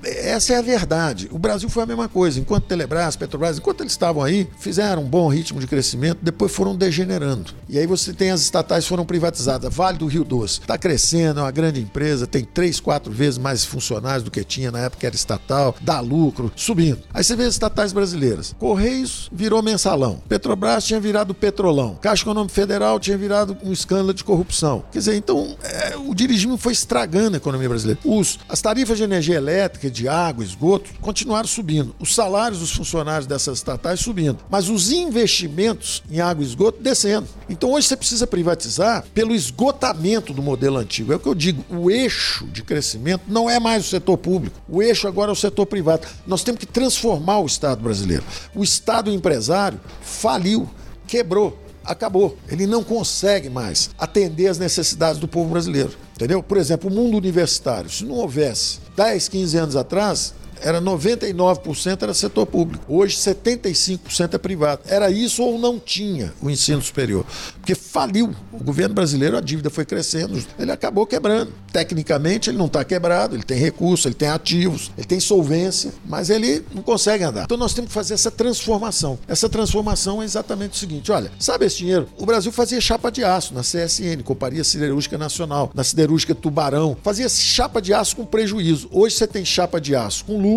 essa 0.04 0.54
é 0.54 0.58
a 0.58 0.62
verdade. 0.62 1.30
O 1.32 1.40
Brasil 1.40 1.70
foi 1.70 1.84
a 1.84 1.86
mesma 1.86 2.10
coisa. 2.10 2.40
Enquanto 2.40 2.66
Telebrás, 2.66 3.16
Petrobras, 3.16 3.58
enquanto 3.58 3.82
eles 3.82 3.94
estavam 3.94 4.24
aí, 4.24 4.48
fizeram 4.60 5.04
um 5.04 5.08
bom 5.08 5.28
ritmo 5.28 5.60
de 5.60 5.68
crescimento, 5.68 6.20
depois 6.22 6.52
foram 6.52 6.76
degenerando. 6.76 7.54
E 7.70 7.80
aí 7.80 7.88
você 7.88 8.14
tem 8.14 8.32
as 8.32 8.42
estatais 8.42 8.86
foram 8.86 9.06
privatizadas. 9.06 9.74
Vale 9.74 9.98
do 9.98 10.08
Rio 10.08 10.24
Doce 10.24 10.60
está 10.60 10.78
crescendo, 10.78 11.40
é 11.40 11.44
uma 11.44 11.52
grande 11.52 11.80
empresa, 11.80 12.28
tem 12.28 12.44
três, 12.44 12.80
quatro 12.80 13.12
vezes 13.12 13.38
mais 13.38 13.64
funcionários 13.64 14.24
do 14.24 14.32
que 14.32 14.44
tinha 14.44 14.72
na 14.72 14.80
época 14.80 15.08
era 15.08 15.16
estatal, 15.16 15.76
dá 15.82 16.00
lucro, 16.00 16.52
subindo. 16.56 17.00
Aí 17.14 17.24
você 17.24 17.36
vê 17.36 17.44
as 17.44 17.54
estatais 17.54 17.94
brasileiras. 17.94 18.56
Correios 18.60 19.30
virou 19.32 19.62
mensalão. 19.62 20.22
Petrobras 20.28 20.84
tinha 20.84 21.00
virado 21.00 21.34
petrolão. 21.34 21.96
Caixa 22.02 22.24
Econômica 22.24 22.54
Federal 22.54 23.00
tinha 23.00 23.18
virado 23.18 23.58
um 23.64 23.72
escândalo 23.72 24.14
de 24.14 24.24
corrupção. 24.24 24.84
Quer 24.92 25.00
dizer, 25.00 25.16
então 25.16 25.56
é, 25.64 25.96
o 25.98 26.14
dirigismo 26.14 26.58
foi 26.58 26.74
estragando 27.06 27.36
a 27.36 27.38
economia 27.38 27.70
brasileira. 27.70 28.00
Os, 28.04 28.40
as 28.50 28.62
tarifas 28.62 28.98
de 28.98 29.04
energia 29.04 29.36
elétrica, 29.36 29.90
de 29.90 30.08
água, 30.08 30.44
esgoto, 30.44 30.90
continuaram 31.00 31.48
subindo. 31.48 31.96
Os 32.00 32.14
salários 32.14 32.60
dos 32.60 32.72
funcionários 32.72 33.28
dessas 33.28 33.60
estatais 33.60 34.00
subindo. 34.00 34.40
Mas 34.50 34.70
os 34.70 34.92
investimentos 34.92 36.04
em 36.10 36.20
água 36.20 36.44
e 36.44 36.48
esgoto 36.48 36.82
descendo. 36.82 37.28
Então 37.48 37.72
hoje 37.72 37.88
você 37.88 37.96
precisa 37.96 38.28
privatizar 38.28 39.06
pelo 39.14 39.34
esgotamento 39.34 40.34
do 40.34 40.42
modelo 40.42 40.78
antigo. 40.78 41.14
É 41.14 41.16
o 41.16 41.20
que 41.20 41.28
eu 41.28 41.36
digo, 41.36 41.64
o 41.70 41.90
eixo 41.90 42.46
de 42.48 42.64
crescimento 42.64 43.24
não 43.28 43.50
é 43.50 43.60
mais 43.60 43.86
o 43.86 43.90
setor 43.90 44.18
público. 44.18 44.60
O 44.68 44.82
eixo 44.82 45.08
agora 45.08 45.32
é 45.32 45.34
o 45.34 45.36
setor 45.36 45.66
privado. 45.66 46.08
Nós 46.26 46.44
temos 46.44 46.60
que 46.60 46.66
transformar 46.66 47.40
o 47.40 47.46
Estado 47.46 47.82
brasileiro. 47.82 48.24
O 48.56 48.64
Estado 48.64 49.12
empresário 49.12 49.80
faliu, 50.02 50.70
quebrou 51.08 51.65
acabou. 51.86 52.38
Ele 52.50 52.66
não 52.68 52.84
consegue 52.84 53.50
mais 53.50 53.90
atender 53.98 54.48
as 54.48 54.58
necessidades 54.58 55.20
do 55.20 55.28
povo 55.28 55.52
brasileiro. 55.52 55.92
Entendeu? 56.16 56.42
Por 56.42 56.58
exemplo, 56.58 56.90
o 56.90 56.94
mundo 56.94 57.18
universitário, 57.18 57.90
se 57.90 58.06
não 58.06 58.16
houvesse 58.16 58.80
10, 58.96 59.28
15 59.28 59.58
anos 59.58 59.76
atrás, 59.76 60.34
era 60.62 60.82
99% 60.82 62.02
era 62.02 62.14
setor 62.14 62.46
público. 62.46 62.86
Hoje 62.88 63.18
75% 63.18 64.34
é 64.34 64.38
privado. 64.38 64.82
Era 64.88 65.10
isso 65.10 65.44
ou 65.44 65.60
não 65.60 65.80
tinha 65.80 66.34
o 66.42 66.50
ensino 66.50 66.82
superior. 66.82 67.26
Porque 67.56 67.76
faliu. 67.76 68.34
O 68.52 68.64
governo 68.64 68.96
brasileiro, 68.96 69.38
a 69.38 69.42
dívida 69.42 69.70
foi 69.70 69.86
crescendo, 69.86 70.42
ele 70.58 70.72
acabou 70.72 71.06
quebrando. 71.06 71.52
Tecnicamente 71.72 72.50
ele 72.50 72.58
não 72.58 72.68
está 72.68 72.84
quebrado, 72.84 73.36
ele 73.36 73.44
tem 73.44 73.58
recursos, 73.58 74.06
ele 74.06 74.16
tem 74.16 74.30
ativos, 74.30 74.92
ele 74.98 75.06
tem 75.06 75.20
solvência, 75.20 75.92
mas 76.06 76.30
ele 76.30 76.64
não 76.74 76.82
consegue 76.82 77.24
andar. 77.24 77.44
Então 77.44 77.58
nós 77.58 77.74
temos 77.74 77.90
que 77.90 77.94
fazer 77.94 78.14
essa 78.14 78.32
transformação. 78.32 79.20
Essa 79.28 79.50
transformação 79.50 80.22
é 80.22 80.26
exatamente 80.26 80.74
o 80.74 80.78
seguinte: 80.78 81.12
olha, 81.12 81.32
sabe 81.40 81.66
esse 81.66 81.78
dinheiro? 81.78 82.08
O 82.18 82.26
Brasil 82.26 82.52
fazia 82.52 82.80
chapa 82.80 83.12
de 83.12 83.24
aço 83.24 83.54
na 83.54 83.62
CSN, 83.62 84.24
Companhia 84.24 84.64
Siderúrgica 84.64 85.18
Nacional, 85.18 85.72
na 85.74 85.84
Siderúrgica 85.84 86.34
Tubarão, 86.34 86.96
fazia 87.04 87.28
chapa 87.28 87.82
de 87.82 87.94
aço 87.94 88.16
com 88.16 88.26
prejuízo. 88.26 88.88
Hoje 88.92 89.16
você 89.16 89.28
tem 89.28 89.44
chapa 89.44 89.80
de 89.82 89.96
aço 89.96 90.26
com 90.26 90.42
lucro, 90.42 90.55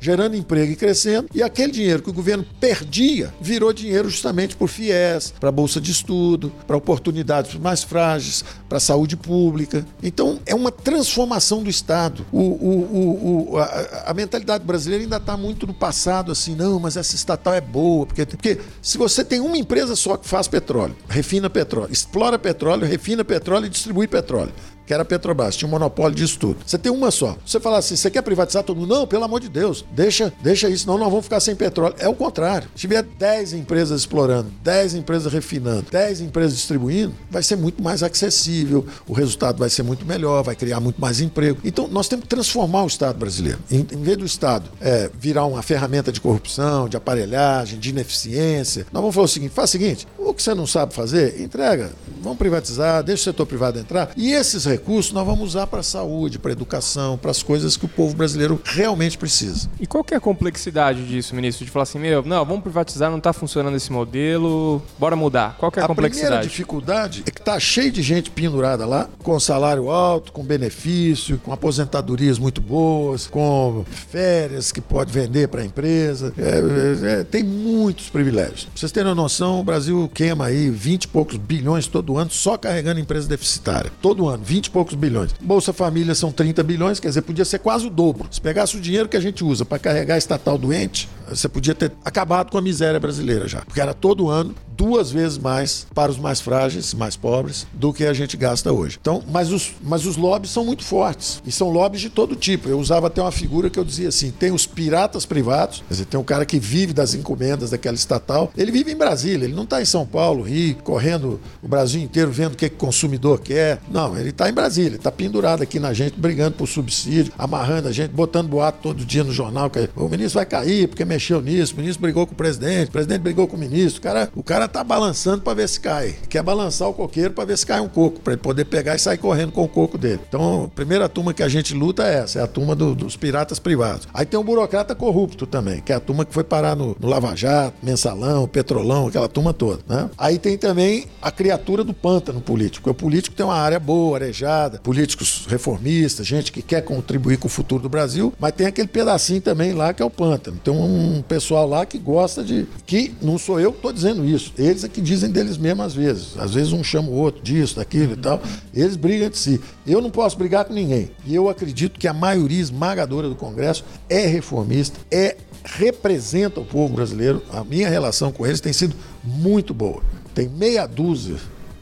gerando 0.00 0.36
emprego 0.36 0.72
e 0.72 0.76
crescendo, 0.76 1.28
e 1.34 1.42
aquele 1.42 1.72
dinheiro 1.72 2.02
que 2.02 2.10
o 2.10 2.12
governo 2.12 2.44
perdia 2.58 3.32
virou 3.40 3.72
dinheiro 3.72 4.08
justamente 4.08 4.56
por 4.56 4.68
FIES, 4.68 5.34
para 5.38 5.52
bolsa 5.52 5.80
de 5.80 5.90
estudo, 5.90 6.50
para 6.66 6.76
oportunidades 6.76 7.54
mais 7.54 7.82
frágeis, 7.82 8.44
para 8.68 8.80
saúde 8.80 9.16
pública. 9.16 9.86
Então 10.02 10.40
é 10.46 10.54
uma 10.54 10.72
transformação 10.72 11.62
do 11.62 11.68
Estado. 11.68 12.24
O, 12.32 12.40
o, 12.40 13.50
o, 13.52 13.58
a, 13.58 14.10
a, 14.10 14.14
mentalidade 14.14 14.64
brasileira 14.64 15.04
ainda 15.04 15.18
está 15.18 15.36
muito 15.36 15.66
no 15.66 15.74
passado, 15.74 16.32
assim, 16.32 16.54
não, 16.54 16.80
mas 16.80 16.96
essa 16.96 17.14
estatal 17.14 17.54
é 17.54 17.60
boa, 17.60 18.06
porque, 18.06 18.24
porque 18.24 18.58
se 18.80 18.96
você 18.96 19.24
tem 19.24 19.40
uma 19.40 19.58
empresa 19.58 19.94
só 19.94 20.16
que 20.16 20.26
faz 20.26 20.48
petróleo, 20.48 20.96
refina 21.08 21.50
petróleo, 21.50 21.92
explora 21.92 22.38
petróleo, 22.38 22.86
refina 22.86 23.24
petróleo 23.24 23.66
e 23.66 23.68
distribui 23.68 24.06
petróleo 24.06 24.52
que 24.90 24.94
era 24.94 25.04
a 25.04 25.06
Petrobras, 25.06 25.54
tinha 25.54 25.68
um 25.68 25.70
monopólio 25.70 26.16
disso 26.16 26.36
tudo. 26.36 26.56
Você 26.66 26.76
tem 26.76 26.90
uma 26.90 27.12
só. 27.12 27.36
Você 27.46 27.60
fala 27.60 27.78
assim, 27.78 27.94
você 27.94 28.10
quer 28.10 28.22
privatizar 28.22 28.64
todo 28.64 28.76
mundo? 28.76 28.92
Não, 28.92 29.06
pelo 29.06 29.22
amor 29.22 29.38
de 29.38 29.48
Deus, 29.48 29.84
deixa, 29.92 30.32
deixa 30.42 30.68
isso, 30.68 30.82
senão 30.82 30.98
nós 30.98 31.08
vamos 31.08 31.26
ficar 31.26 31.38
sem 31.38 31.54
petróleo. 31.54 31.94
É 31.96 32.08
o 32.08 32.14
contrário. 32.14 32.68
Se 32.74 32.80
tiver 32.80 33.04
10 33.04 33.52
empresas 33.52 34.00
explorando, 34.00 34.50
10 34.64 34.96
empresas 34.96 35.32
refinando, 35.32 35.86
10 35.92 36.22
empresas 36.22 36.56
distribuindo, 36.56 37.14
vai 37.30 37.40
ser 37.40 37.54
muito 37.54 37.80
mais 37.80 38.02
acessível, 38.02 38.84
o 39.06 39.12
resultado 39.12 39.58
vai 39.58 39.70
ser 39.70 39.84
muito 39.84 40.04
melhor, 40.04 40.42
vai 40.42 40.56
criar 40.56 40.80
muito 40.80 41.00
mais 41.00 41.20
emprego. 41.20 41.60
Então, 41.62 41.86
nós 41.86 42.08
temos 42.08 42.24
que 42.24 42.28
transformar 42.28 42.82
o 42.82 42.88
Estado 42.88 43.16
brasileiro. 43.16 43.60
Em, 43.70 43.86
em 43.92 44.02
vez 44.02 44.16
do 44.16 44.26
Estado 44.26 44.68
é, 44.80 45.08
virar 45.14 45.44
uma 45.44 45.62
ferramenta 45.62 46.10
de 46.10 46.20
corrupção, 46.20 46.88
de 46.88 46.96
aparelhagem, 46.96 47.78
de 47.78 47.90
ineficiência, 47.90 48.84
nós 48.92 49.00
vamos 49.00 49.14
falar 49.14 49.26
o 49.26 49.28
seguinte: 49.28 49.52
faz 49.54 49.70
o 49.70 49.72
seguinte, 49.72 50.08
o 50.18 50.34
que 50.34 50.42
você 50.42 50.52
não 50.52 50.66
sabe 50.66 50.92
fazer, 50.92 51.40
entrega. 51.40 51.92
Vamos 52.20 52.38
privatizar, 52.38 53.04
deixa 53.04 53.20
o 53.20 53.24
setor 53.24 53.46
privado 53.46 53.78
entrar. 53.78 54.10
E 54.16 54.32
esses 54.32 54.64
recursos 54.64 54.79
recursos 54.80 55.12
nós 55.12 55.26
vamos 55.26 55.50
usar 55.50 55.66
para 55.66 55.80
a 55.80 55.82
saúde, 55.82 56.38
para 56.38 56.50
a 56.50 56.52
educação, 56.52 57.18
para 57.18 57.30
as 57.30 57.42
coisas 57.42 57.76
que 57.76 57.84
o 57.84 57.88
povo 57.88 58.16
brasileiro 58.16 58.60
realmente 58.64 59.18
precisa. 59.18 59.68
E 59.78 59.86
qual 59.86 60.02
que 60.02 60.14
é 60.14 60.16
a 60.16 60.20
complexidade 60.20 61.06
disso, 61.06 61.34
ministro? 61.34 61.64
De 61.64 61.70
falar 61.70 61.82
assim, 61.82 61.98
meu, 61.98 62.22
não, 62.24 62.44
vamos 62.44 62.62
privatizar, 62.62 63.10
não 63.10 63.18
está 63.18 63.32
funcionando 63.32 63.76
esse 63.76 63.92
modelo, 63.92 64.82
bora 64.98 65.14
mudar. 65.14 65.56
Qual 65.58 65.70
que 65.70 65.78
é 65.78 65.82
a, 65.82 65.84
a 65.84 65.88
complexidade? 65.88 66.24
A 66.24 66.28
primeira 66.28 66.48
dificuldade 66.48 67.22
é 67.26 67.30
que 67.30 67.40
está 67.40 67.60
cheio 67.60 67.92
de 67.92 68.02
gente 68.02 68.30
pendurada 68.30 68.86
lá, 68.86 69.08
com 69.22 69.38
salário 69.38 69.90
alto, 69.90 70.32
com 70.32 70.42
benefício, 70.42 71.38
com 71.44 71.52
aposentadorias 71.52 72.38
muito 72.38 72.60
boas, 72.60 73.26
com 73.26 73.84
férias 73.86 74.72
que 74.72 74.80
pode 74.80 75.12
vender 75.12 75.48
para 75.48 75.60
a 75.60 75.64
empresa. 75.64 76.32
É, 76.38 76.42
é, 76.42 77.20
é, 77.20 77.24
tem 77.24 77.44
muitos 77.44 78.08
privilégios. 78.08 78.64
Pra 78.64 78.72
vocês 78.76 78.92
terem 78.92 79.08
uma 79.10 79.14
noção, 79.14 79.60
o 79.60 79.64
Brasil 79.64 80.10
queima 80.14 80.46
aí 80.46 80.70
20 80.70 81.04
e 81.04 81.08
poucos 81.08 81.36
bilhões 81.36 81.86
todo 81.86 82.16
ano 82.16 82.30
só 82.30 82.56
carregando 82.56 82.98
empresa 82.98 83.28
deficitária. 83.28 83.92
Todo 84.00 84.28
ano, 84.28 84.42
20 84.42 84.69
e 84.70 84.72
poucos 84.72 84.94
bilhões. 84.94 85.34
Bolsa 85.40 85.72
Família 85.72 86.14
são 86.14 86.30
30 86.32 86.62
bilhões, 86.62 87.00
quer 87.00 87.08
dizer, 87.08 87.22
podia 87.22 87.44
ser 87.44 87.58
quase 87.58 87.86
o 87.86 87.90
dobro. 87.90 88.28
Se 88.30 88.40
pegasse 88.40 88.76
o 88.76 88.80
dinheiro 88.80 89.08
que 89.08 89.16
a 89.16 89.20
gente 89.20 89.44
usa 89.44 89.64
para 89.64 89.78
carregar 89.78 90.14
a 90.14 90.18
estatal 90.18 90.56
doente, 90.56 91.08
você 91.30 91.48
podia 91.48 91.74
ter 91.74 91.92
acabado 92.04 92.50
com 92.50 92.58
a 92.58 92.62
miséria 92.62 93.00
brasileira 93.00 93.48
já. 93.48 93.62
Porque 93.62 93.80
era 93.80 93.94
todo 93.94 94.28
ano 94.28 94.54
duas 94.80 95.10
vezes 95.10 95.36
mais 95.36 95.86
para 95.94 96.10
os 96.10 96.16
mais 96.16 96.40
frágeis, 96.40 96.94
mais 96.94 97.14
pobres, 97.14 97.66
do 97.74 97.92
que 97.92 98.06
a 98.06 98.14
gente 98.14 98.34
gasta 98.34 98.72
hoje. 98.72 98.96
Então, 98.98 99.22
mas 99.28 99.52
os, 99.52 99.72
mas 99.82 100.06
os 100.06 100.16
lobbies 100.16 100.50
são 100.50 100.64
muito 100.64 100.82
fortes. 100.82 101.42
E 101.44 101.52
são 101.52 101.68
lobbies 101.68 102.00
de 102.00 102.08
todo 102.08 102.34
tipo. 102.34 102.66
Eu 102.66 102.78
usava 102.78 103.08
até 103.08 103.20
uma 103.20 103.30
figura 103.30 103.68
que 103.68 103.78
eu 103.78 103.84
dizia 103.84 104.08
assim: 104.08 104.30
tem 104.30 104.50
os 104.50 104.66
piratas 104.66 105.26
privados, 105.26 105.84
quer 105.86 105.94
dizer, 105.94 106.04
tem 106.06 106.18
um 106.18 106.24
cara 106.24 106.46
que 106.46 106.58
vive 106.58 106.94
das 106.94 107.12
encomendas 107.12 107.70
daquela 107.70 107.94
estatal. 107.94 108.50
Ele 108.56 108.72
vive 108.72 108.90
em 108.90 108.96
Brasília, 108.96 109.44
ele 109.44 109.54
não 109.54 109.64
está 109.64 109.82
em 109.82 109.84
São 109.84 110.06
Paulo, 110.06 110.42
Rio, 110.42 110.76
correndo 110.76 111.38
o 111.62 111.68
Brasil 111.68 112.00
inteiro, 112.00 112.30
vendo 112.30 112.54
o 112.54 112.56
que, 112.56 112.66
o 112.66 112.70
consumidor 112.70 113.40
quer. 113.40 113.80
Não, 113.90 114.16
ele 114.16 114.30
está 114.30 114.48
em 114.48 114.52
Brasília, 114.54 114.96
está 114.96 115.12
pendurado 115.12 115.62
aqui 115.62 115.78
na 115.78 115.92
gente, 115.92 116.18
brigando 116.18 116.56
por 116.56 116.66
subsídio, 116.66 117.34
amarrando 117.36 117.88
a 117.88 117.92
gente, 117.92 118.12
botando 118.12 118.48
boato 118.48 118.78
todo 118.82 119.04
dia 119.04 119.22
no 119.22 119.32
jornal. 119.32 119.68
Que 119.68 119.90
o 119.94 120.08
ministro 120.08 120.38
vai 120.38 120.46
cair 120.46 120.88
porque 120.88 121.04
mexeu 121.04 121.19
nisso, 121.40 121.74
o 121.74 121.76
ministro 121.76 122.02
brigou 122.02 122.26
com 122.26 122.32
o 122.32 122.36
presidente, 122.36 122.88
o 122.88 122.92
presidente 122.92 123.20
brigou 123.20 123.46
com 123.46 123.56
o 123.56 123.58
ministro. 123.58 124.00
O 124.00 124.02
cara, 124.02 124.28
o 124.34 124.42
cara 124.42 124.68
tá 124.68 124.82
balançando 124.82 125.42
para 125.42 125.54
ver 125.54 125.68
se 125.68 125.80
cai. 125.80 126.14
Quer 126.28 126.42
balançar 126.42 126.88
o 126.88 126.94
coqueiro 126.94 127.32
para 127.32 127.44
ver 127.44 127.58
se 127.58 127.66
cai 127.66 127.80
um 127.80 127.88
coco, 127.88 128.20
para 128.20 128.32
ele 128.32 128.42
poder 128.42 128.64
pegar 128.64 128.94
e 128.94 128.98
sair 128.98 129.18
correndo 129.18 129.52
com 129.52 129.62
o 129.62 129.68
coco 129.68 129.98
dele. 129.98 130.20
Então, 130.28 130.64
a 130.64 130.68
primeira 130.68 131.08
turma 131.08 131.34
que 131.34 131.42
a 131.42 131.48
gente 131.48 131.74
luta 131.74 132.06
é 132.06 132.20
essa, 132.20 132.40
é 132.40 132.42
a 132.42 132.46
turma 132.46 132.74
do, 132.74 132.94
dos 132.94 133.16
piratas 133.16 133.58
privados. 133.58 134.08
Aí 134.12 134.24
tem 134.24 134.38
o 134.38 134.44
burocrata 134.44 134.94
corrupto 134.94 135.46
também, 135.46 135.80
que 135.80 135.92
é 135.92 135.96
a 135.96 136.00
turma 136.00 136.24
que 136.24 136.32
foi 136.32 136.44
parar 136.44 136.74
no, 136.74 136.96
no 136.98 137.08
Lava 137.08 137.34
Jato, 137.36 137.76
Mensalão, 137.82 138.46
Petrolão, 138.48 139.08
aquela 139.08 139.28
turma 139.28 139.52
toda. 139.52 139.80
Né? 139.88 140.10
Aí 140.16 140.38
tem 140.38 140.56
também 140.56 141.06
a 141.20 141.30
criatura 141.30 141.84
do 141.84 141.92
pântano 141.92 142.40
político. 142.40 142.90
O 142.90 142.94
político 142.94 143.36
tem 143.36 143.44
uma 143.44 143.54
área 143.56 143.78
boa, 143.78 144.16
arejada, 144.16 144.78
políticos 144.78 145.46
reformistas, 145.48 146.26
gente 146.26 146.52
que 146.52 146.62
quer 146.62 146.82
contribuir 146.82 147.36
com 147.36 147.46
o 147.46 147.50
futuro 147.50 147.82
do 147.82 147.88
Brasil, 147.88 148.32
mas 148.38 148.52
tem 148.52 148.66
aquele 148.66 148.88
pedacinho 148.88 149.40
também 149.40 149.72
lá 149.72 149.92
que 149.92 150.02
é 150.02 150.04
o 150.04 150.10
pântano. 150.10 150.58
Tem 150.62 150.72
um 150.72 151.09
pessoal 151.20 151.68
lá 151.68 151.84
que 151.84 151.98
gosta 151.98 152.44
de. 152.44 152.66
que 152.86 153.14
não 153.20 153.38
sou 153.38 153.58
eu 153.58 153.72
que 153.72 153.78
estou 153.78 153.92
dizendo 153.92 154.24
isso. 154.24 154.52
Eles 154.56 154.84
é 154.84 154.88
que 154.88 155.00
dizem 155.00 155.30
deles 155.30 155.58
mesmos 155.58 155.86
às 155.86 155.94
vezes. 155.94 156.38
Às 156.38 156.54
vezes 156.54 156.72
um 156.72 156.84
chama 156.84 157.08
o 157.08 157.14
outro 157.14 157.42
disso, 157.42 157.76
daquilo 157.76 158.12
e 158.12 158.16
tal. 158.16 158.40
Eles 158.72 158.96
brigam 158.96 159.26
entre 159.26 159.38
si. 159.38 159.60
Eu 159.86 160.00
não 160.00 160.10
posso 160.10 160.38
brigar 160.38 160.64
com 160.64 160.72
ninguém. 160.72 161.10
E 161.26 161.34
eu 161.34 161.48
acredito 161.48 161.98
que 161.98 162.06
a 162.06 162.14
maioria 162.14 162.60
esmagadora 162.60 163.28
do 163.28 163.34
Congresso 163.34 163.84
é 164.08 164.26
reformista, 164.26 164.98
é 165.10 165.36
representa 165.64 166.60
o 166.60 166.64
povo 166.64 166.94
brasileiro. 166.94 167.42
A 167.52 167.64
minha 167.64 167.88
relação 167.88 168.30
com 168.30 168.46
eles 168.46 168.60
tem 168.60 168.72
sido 168.72 168.94
muito 169.24 169.74
boa. 169.74 170.02
Tem 170.34 170.48
meia 170.48 170.86
dúzia 170.86 171.36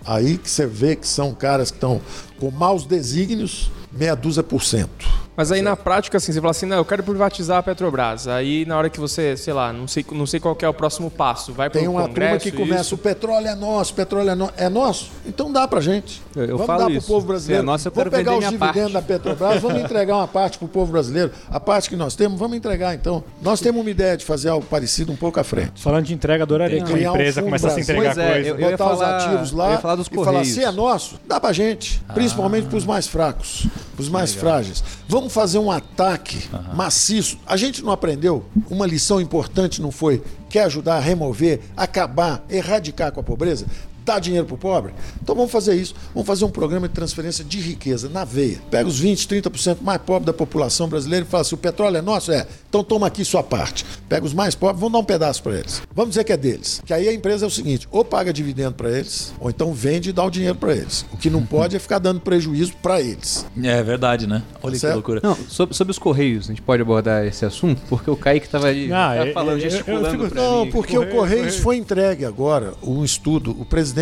aí 0.08 0.38
que 0.38 0.50
você 0.50 0.66
vê 0.66 0.96
que 0.96 1.06
são 1.06 1.34
caras 1.34 1.70
que 1.70 1.76
estão 1.76 2.00
com 2.40 2.50
maus 2.50 2.86
desígnios, 2.86 3.70
meia 3.98 4.14
dúzia 4.14 4.42
por 4.42 4.62
cento. 4.62 5.06
Mas 5.36 5.52
aí 5.52 5.62
na 5.62 5.76
prática, 5.76 6.16
assim, 6.16 6.32
você 6.32 6.40
fala 6.40 6.50
assim, 6.50 6.66
não, 6.66 6.78
eu 6.78 6.84
quero 6.84 7.00
privatizar 7.00 7.58
a 7.58 7.62
Petrobras. 7.62 8.26
Aí 8.26 8.64
na 8.66 8.76
hora 8.76 8.90
que 8.90 8.98
você, 8.98 9.36
sei 9.36 9.52
lá, 9.54 9.72
não 9.72 9.86
sei, 9.86 10.04
não 10.10 10.26
sei 10.26 10.40
qual 10.40 10.56
que 10.56 10.64
é 10.64 10.68
o 10.68 10.74
próximo 10.74 11.08
passo, 11.12 11.52
vai 11.52 11.70
para 11.70 11.78
Tem 11.78 11.88
o 11.88 11.92
uma 11.92 12.08
turma 12.08 12.38
que 12.38 12.50
começa, 12.50 12.80
isso. 12.82 12.94
o 12.96 12.98
petróleo 12.98 13.46
é 13.46 13.54
nosso, 13.54 13.92
o 13.92 13.94
petróleo 13.94 14.30
é, 14.30 14.34
no... 14.34 14.50
é 14.56 14.68
nosso? 14.68 15.10
Então 15.24 15.52
dá 15.52 15.68
pra 15.68 15.80
gente. 15.80 16.20
Eu- 16.34 16.42
eu 16.44 16.48
vamos 16.56 16.66
falo 16.66 16.78
dar 16.80 16.84
pro 16.86 16.94
isso. 16.94 17.06
povo 17.06 17.24
brasileiro. 17.26 17.62
Se 17.62 17.64
é 17.64 17.70
nosso, 17.70 17.86
eu 17.86 17.92
vamos 17.92 18.10
quero 18.10 18.16
pegar 18.24 18.32
vender 18.32 18.46
os 18.46 18.50
dividendos 18.50 18.92
parte. 18.92 18.92
da 18.94 19.02
Petrobras, 19.02 19.62
vamos 19.62 19.78
entregar 19.82 20.16
uma 20.16 20.26
parte 20.26 20.58
pro 20.58 20.66
povo 20.66 20.90
brasileiro. 20.90 21.30
A 21.48 21.60
parte 21.60 21.88
que 21.88 21.94
nós 21.96 22.16
temos, 22.16 22.36
vamos 22.36 22.56
entregar 22.56 22.94
então. 22.96 23.22
Nós 23.40 23.60
temos 23.60 23.80
uma 23.80 23.90
ideia 23.90 24.16
de 24.16 24.24
fazer 24.24 24.48
algo 24.48 24.66
parecido 24.66 25.12
um 25.12 25.16
pouco 25.16 25.38
à 25.38 25.44
frente. 25.44 25.80
Falando 25.80 26.04
de 26.06 26.14
entrega, 26.14 26.42
adoraria 26.42 26.78
que 26.82 26.90
uma 26.90 26.96
Criar 26.98 27.12
um 27.12 27.14
empresa 27.14 27.34
fundo 27.40 27.44
começasse 27.44 27.78
a 27.78 27.82
entregar 27.82 28.02
Pois 28.14 28.18
é, 28.18 28.32
coisa. 28.32 28.48
eu- 28.48 28.58
ia 28.60 28.70
botar 28.72 28.76
falar- 28.88 29.18
os 29.18 29.24
ativos 29.24 29.52
lá 29.52 29.66
eu 29.66 29.72
ia 29.72 29.78
falar 29.78 29.94
dos 29.94 30.06
e 30.08 30.10
falar, 30.16 30.26
Correios. 30.26 30.48
se 30.48 30.64
é 30.64 30.72
nosso, 30.72 31.14
dá 31.28 31.38
pra 31.38 31.52
gente. 31.52 32.02
Principalmente 32.12 32.66
pros 32.66 32.84
mais 32.84 33.06
fracos, 33.06 33.68
pros 33.98 34.08
mais 34.08 34.32
frágeis. 34.32 34.84
Vamos 35.08 35.32
fazer 35.32 35.58
um 35.58 35.72
ataque 35.72 36.48
maciço. 36.72 37.36
A 37.44 37.56
gente 37.56 37.82
não 37.82 37.90
aprendeu? 37.90 38.44
Uma 38.70 38.86
lição 38.86 39.20
importante 39.20 39.82
não 39.82 39.90
foi? 39.90 40.22
Quer 40.48 40.62
ajudar 40.64 40.98
a 40.98 41.00
remover, 41.00 41.60
acabar, 41.76 42.44
erradicar 42.48 43.10
com 43.10 43.18
a 43.18 43.24
pobreza? 43.24 43.66
Dar 44.08 44.20
dinheiro 44.20 44.46
pro 44.46 44.56
pobre? 44.56 44.94
Então 45.22 45.34
vamos 45.34 45.52
fazer 45.52 45.74
isso. 45.74 45.94
Vamos 46.14 46.26
fazer 46.26 46.42
um 46.46 46.48
programa 46.50 46.88
de 46.88 46.94
transferência 46.94 47.44
de 47.44 47.60
riqueza 47.60 48.08
na 48.08 48.24
veia. 48.24 48.58
Pega 48.70 48.88
os 48.88 48.98
20, 48.98 49.28
30% 49.28 49.78
mais 49.82 50.00
pobres 50.00 50.24
da 50.24 50.32
população 50.32 50.88
brasileira 50.88 51.26
e 51.26 51.28
fala 51.28 51.42
assim: 51.42 51.54
o 51.54 51.58
petróleo 51.58 51.98
é 51.98 52.00
nosso? 52.00 52.32
É. 52.32 52.46
Então 52.70 52.82
toma 52.82 53.06
aqui 53.06 53.22
sua 53.22 53.42
parte. 53.42 53.84
Pega 54.08 54.24
os 54.24 54.32
mais 54.32 54.54
pobres, 54.54 54.80
vamos 54.80 54.94
dar 54.94 54.98
um 55.00 55.04
pedaço 55.04 55.42
para 55.42 55.58
eles. 55.58 55.82
Vamos 55.94 56.12
dizer 56.12 56.24
que 56.24 56.32
é 56.32 56.38
deles. 56.38 56.80
Que 56.86 56.94
aí 56.94 57.06
a 57.06 57.12
empresa 57.12 57.44
é 57.44 57.48
o 57.48 57.50
seguinte: 57.50 57.86
ou 57.90 58.02
paga 58.02 58.32
dividendo 58.32 58.72
para 58.76 58.90
eles, 58.90 59.34
ou 59.38 59.50
então 59.50 59.74
vende 59.74 60.08
e 60.08 60.12
dá 60.14 60.24
o 60.24 60.30
dinheiro 60.30 60.54
para 60.56 60.74
eles. 60.74 61.04
O 61.12 61.18
que 61.18 61.28
não 61.28 61.44
pode 61.46 61.76
é 61.76 61.78
ficar 61.78 61.98
dando 61.98 62.20
prejuízo 62.20 62.72
para 62.82 63.02
eles. 63.02 63.44
É 63.62 63.82
verdade, 63.82 64.26
né? 64.26 64.42
Olha 64.62 64.72
que 64.72 64.78
Certo? 64.78 64.94
loucura. 64.94 65.20
Não, 65.22 65.36
sobre, 65.50 65.76
sobre 65.76 65.90
os 65.90 65.98
Correios, 65.98 66.46
a 66.46 66.48
gente 66.48 66.62
pode 66.62 66.80
abordar 66.80 67.26
esse 67.26 67.44
assunto? 67.44 67.78
Porque 67.90 68.10
o 68.10 68.16
Kaique 68.16 68.46
estava 68.46 68.68
ali 68.68 68.90
Ah, 68.90 69.12
tava 69.14 69.26
eu- 69.28 69.34
falando, 69.34 69.58
eu- 69.58 69.64
eu 69.64 69.70
gesticulando 69.70 70.10
fico- 70.10 70.28
pra 70.30 70.42
Não, 70.42 70.64
mim. 70.64 70.70
porque 70.70 70.94
Correio, 70.94 71.12
o 71.12 71.14
Correios 71.14 71.40
Correio. 71.44 71.62
foi 71.62 71.76
entregue 71.76 72.24
agora 72.24 72.72
um 72.82 73.04
estudo. 73.04 73.50
O 73.60 73.64
presidente 73.66 73.97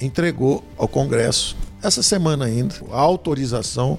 entregou 0.00 0.64
ao 0.76 0.86
Congresso 0.86 1.56
essa 1.82 2.02
semana 2.02 2.44
ainda 2.46 2.74
a 2.90 2.98
autorização 2.98 3.98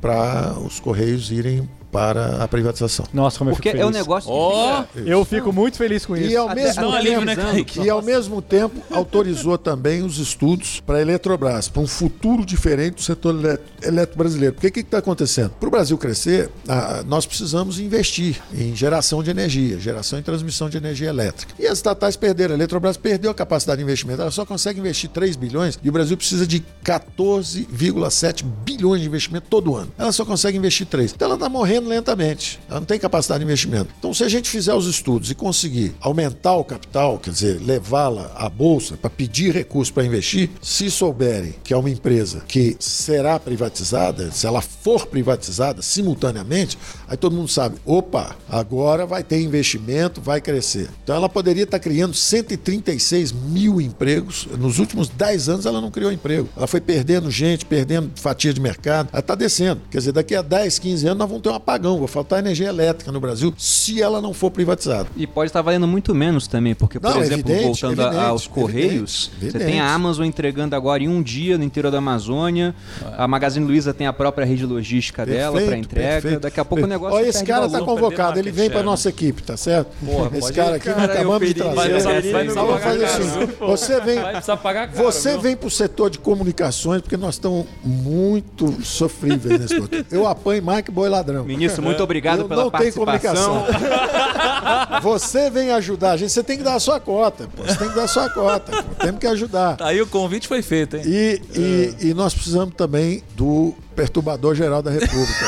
para 0.00 0.54
os 0.58 0.78
Correios 0.78 1.30
irem 1.30 1.68
para 1.92 2.42
a 2.42 2.48
privatização. 2.48 3.04
Nossa, 3.12 3.38
como 3.38 3.50
eu 3.50 3.54
Porque 3.54 3.70
fico 3.70 3.82
é 3.82 3.86
um 3.86 3.90
negócio 3.90 4.30
que 4.30 4.98
fica- 4.98 5.10
Eu 5.10 5.24
fico 5.26 5.52
muito 5.52 5.76
feliz 5.76 6.06
com 6.06 6.16
isso. 6.16 6.30
E 6.30 6.34
ao, 6.36 6.48
Até 6.48 6.64
mesmo 6.64 6.86
um 6.86 6.92
alívio, 6.92 7.24
né, 7.26 7.36
tempo, 7.36 7.84
e 7.84 7.90
ao 7.90 8.00
mesmo 8.02 8.40
tempo 8.40 8.80
autorizou 8.90 9.58
também 9.58 10.02
os 10.02 10.18
estudos 10.18 10.80
para 10.80 10.96
a 10.96 11.02
Eletrobras, 11.02 11.68
para 11.68 11.82
um 11.82 11.86
futuro 11.86 12.46
diferente 12.46 12.94
do 12.94 13.02
setor 13.02 13.60
elétrico 13.82 14.16
brasileiro. 14.16 14.54
Porque 14.54 14.68
o 14.68 14.72
que 14.72 14.80
está 14.80 14.98
acontecendo? 14.98 15.50
Para 15.50 15.68
o 15.68 15.70
Brasil 15.70 15.98
crescer, 15.98 16.50
ah, 16.66 17.04
nós 17.06 17.26
precisamos 17.26 17.78
investir 17.78 18.40
em 18.54 18.74
geração 18.74 19.22
de 19.22 19.30
energia, 19.30 19.78
geração 19.78 20.18
e 20.18 20.22
transmissão 20.22 20.70
de 20.70 20.78
energia 20.78 21.10
elétrica. 21.10 21.52
E 21.58 21.66
as 21.66 21.76
estatais 21.78 22.16
perderam. 22.16 22.54
A 22.54 22.56
Eletrobras 22.56 22.96
perdeu 22.96 23.30
a 23.30 23.34
capacidade 23.34 23.78
de 23.78 23.84
investimento. 23.84 24.22
Ela 24.22 24.30
só 24.30 24.46
consegue 24.46 24.80
investir 24.80 25.10
3 25.10 25.36
bilhões 25.36 25.78
e 25.82 25.88
o 25.90 25.92
Brasil 25.92 26.16
precisa 26.16 26.46
de 26.46 26.64
14,7 26.84 28.44
bilhões 28.64 29.00
de 29.02 29.06
investimento 29.06 29.46
todo 29.50 29.76
ano. 29.76 29.92
Ela 29.98 30.12
só 30.12 30.24
consegue 30.24 30.56
investir 30.56 30.86
3. 30.86 31.12
Então 31.12 31.26
ela 31.26 31.34
está 31.34 31.48
morrendo 31.48 31.81
lentamente. 31.88 32.60
Ela 32.68 32.80
não 32.80 32.86
tem 32.86 32.98
capacidade 32.98 33.40
de 33.40 33.44
investimento. 33.44 33.88
Então, 33.98 34.12
se 34.12 34.24
a 34.24 34.28
gente 34.28 34.48
fizer 34.48 34.74
os 34.74 34.86
estudos 34.86 35.30
e 35.30 35.34
conseguir 35.34 35.94
aumentar 36.00 36.54
o 36.54 36.64
capital, 36.64 37.18
quer 37.18 37.30
dizer, 37.30 37.60
levá-la 37.64 38.32
à 38.34 38.48
bolsa 38.48 38.96
para 38.96 39.10
pedir 39.10 39.54
recursos 39.54 39.90
para 39.90 40.04
investir, 40.04 40.50
se 40.60 40.90
souberem 40.90 41.54
que 41.62 41.72
é 41.72 41.76
uma 41.76 41.90
empresa 41.90 42.42
que 42.46 42.76
será 42.78 43.38
privatizada, 43.38 44.30
se 44.30 44.46
ela 44.46 44.60
for 44.60 45.06
privatizada 45.06 45.82
simultaneamente, 45.82 46.78
aí 47.08 47.16
todo 47.16 47.36
mundo 47.36 47.48
sabe, 47.48 47.76
opa, 47.84 48.36
agora 48.48 49.06
vai 49.06 49.22
ter 49.22 49.40
investimento, 49.40 50.20
vai 50.20 50.40
crescer. 50.40 50.88
Então 51.02 51.14
ela 51.14 51.28
poderia 51.28 51.64
estar 51.64 51.78
criando 51.78 52.14
136 52.14 53.32
mil 53.32 53.80
empregos. 53.80 54.46
Nos 54.58 54.78
últimos 54.78 55.08
10 55.08 55.48
anos 55.48 55.66
ela 55.66 55.80
não 55.80 55.90
criou 55.90 56.12
emprego. 56.12 56.48
Ela 56.56 56.66
foi 56.66 56.80
perdendo 56.80 57.30
gente, 57.30 57.64
perdendo 57.64 58.10
fatia 58.16 58.52
de 58.52 58.60
mercado. 58.60 59.08
Ela 59.12 59.20
está 59.20 59.34
descendo. 59.34 59.82
Quer 59.90 59.98
dizer, 59.98 60.12
daqui 60.12 60.34
a 60.34 60.42
10, 60.42 60.78
15 60.78 61.06
anos 61.06 61.18
nós 61.18 61.28
vamos 61.28 61.42
ter 61.42 61.50
um 61.50 61.54
apagão, 61.72 61.98
vai 61.98 62.08
faltar 62.08 62.38
energia 62.38 62.68
elétrica 62.68 63.10
no 63.10 63.20
Brasil 63.20 63.52
se 63.56 64.00
ela 64.02 64.20
não 64.20 64.32
for 64.34 64.50
privatizada. 64.50 65.08
E 65.16 65.26
pode 65.26 65.48
estar 65.48 65.62
valendo 65.62 65.86
muito 65.86 66.14
menos 66.14 66.46
também, 66.46 66.74
porque, 66.74 67.00
por 67.00 67.10
Não, 67.10 67.20
exemplo, 67.22 67.50
evidente, 67.50 67.64
voltando 67.82 68.00
a- 68.02 68.06
evidente, 68.06 68.26
aos 68.26 68.46
Correios, 68.46 69.30
evidente, 69.36 69.58
você 69.58 69.64
tem 69.64 69.80
a 69.80 69.92
Amazon 69.92 70.26
entregando 70.26 70.76
agora 70.76 71.02
em 71.02 71.08
um 71.08 71.22
dia 71.22 71.56
no 71.56 71.64
interior 71.64 71.90
da 71.90 71.98
Amazônia, 71.98 72.74
a 73.16 73.26
Magazine 73.26 73.64
Luiza 73.66 73.92
tem 73.94 74.06
a 74.06 74.12
própria 74.12 74.44
rede 74.44 74.66
logística 74.66 75.24
dela 75.24 75.52
para 75.52 75.60
Perfeito, 75.62 75.84
entrega, 75.86 76.12
perfeito. 76.22 76.40
daqui 76.40 76.60
a 76.60 76.64
pouco 76.64 76.84
o 76.84 76.86
negócio 76.86 77.16
Olha, 77.18 77.26
esse 77.28 77.44
cara 77.44 77.66
está 77.66 77.80
convocado, 77.80 78.38
ele 78.38 78.50
vem 78.50 78.68
para 78.70 78.82
nossa 78.82 79.08
equipe, 79.08 79.42
tá 79.42 79.56
certo? 79.56 79.88
Porra, 80.04 80.36
esse 80.36 80.52
cara 80.52 80.72
ir, 80.72 80.74
aqui 80.76 80.86
cara, 80.86 81.04
acabamos 81.12 81.48
de 81.48 81.62
Vai 81.62 81.88
trazer. 81.88 82.32
vai 82.32 82.46
pagar 82.48 82.80
fazer 82.80 83.04
assim. 83.04 83.22
viu? 83.38 83.48
Você 83.68 84.00
vem, 84.00 84.20
Vai 84.20 84.42
pagar 84.58 84.88
caro, 84.88 85.04
você 85.04 85.38
vem 85.38 85.56
para 85.56 85.66
o 85.66 85.70
setor 85.70 86.10
de 86.10 86.18
comunicações 86.18 87.00
porque 87.02 87.16
nós 87.16 87.34
estamos 87.34 87.66
muito 87.84 88.82
sofríveis 88.84 89.60
nesse 89.60 89.74
setor. 89.80 90.04
Eu 90.10 90.26
apanho 90.26 90.62
mais 90.62 90.82
que 90.84 90.90
boi 90.90 91.08
ladrão. 91.08 91.44
Ministro, 91.62 91.82
muito 91.82 92.02
obrigado 92.02 92.40
Eu 92.42 92.48
pela 92.48 92.64
não 92.64 92.70
participação. 92.70 93.64
comunicação. 93.64 95.00
Você 95.02 95.50
vem 95.50 95.70
ajudar 95.72 96.12
a 96.12 96.16
gente, 96.16 96.30
você 96.32 96.42
tem 96.42 96.56
que 96.56 96.62
dar 96.62 96.74
a 96.74 96.80
sua 96.80 97.00
cota, 97.00 97.48
pô. 97.56 97.62
Você 97.64 97.76
tem 97.76 97.88
que 97.88 97.94
dar 97.94 98.04
a 98.04 98.08
sua 98.08 98.28
cota, 98.30 98.70
pô. 98.82 98.94
Temos 99.04 99.20
que 99.20 99.26
ajudar. 99.26 99.76
Tá 99.76 99.86
aí 99.88 100.00
o 100.00 100.06
convite 100.06 100.46
foi 100.46 100.62
feito, 100.62 100.96
hein? 100.96 101.02
E, 101.06 101.40
e, 101.54 102.08
e 102.10 102.14
nós 102.14 102.32
precisamos 102.34 102.74
também 102.76 103.22
do 103.34 103.74
perturbador 103.96 104.54
geral 104.54 104.82
da 104.82 104.90
República. 104.90 105.46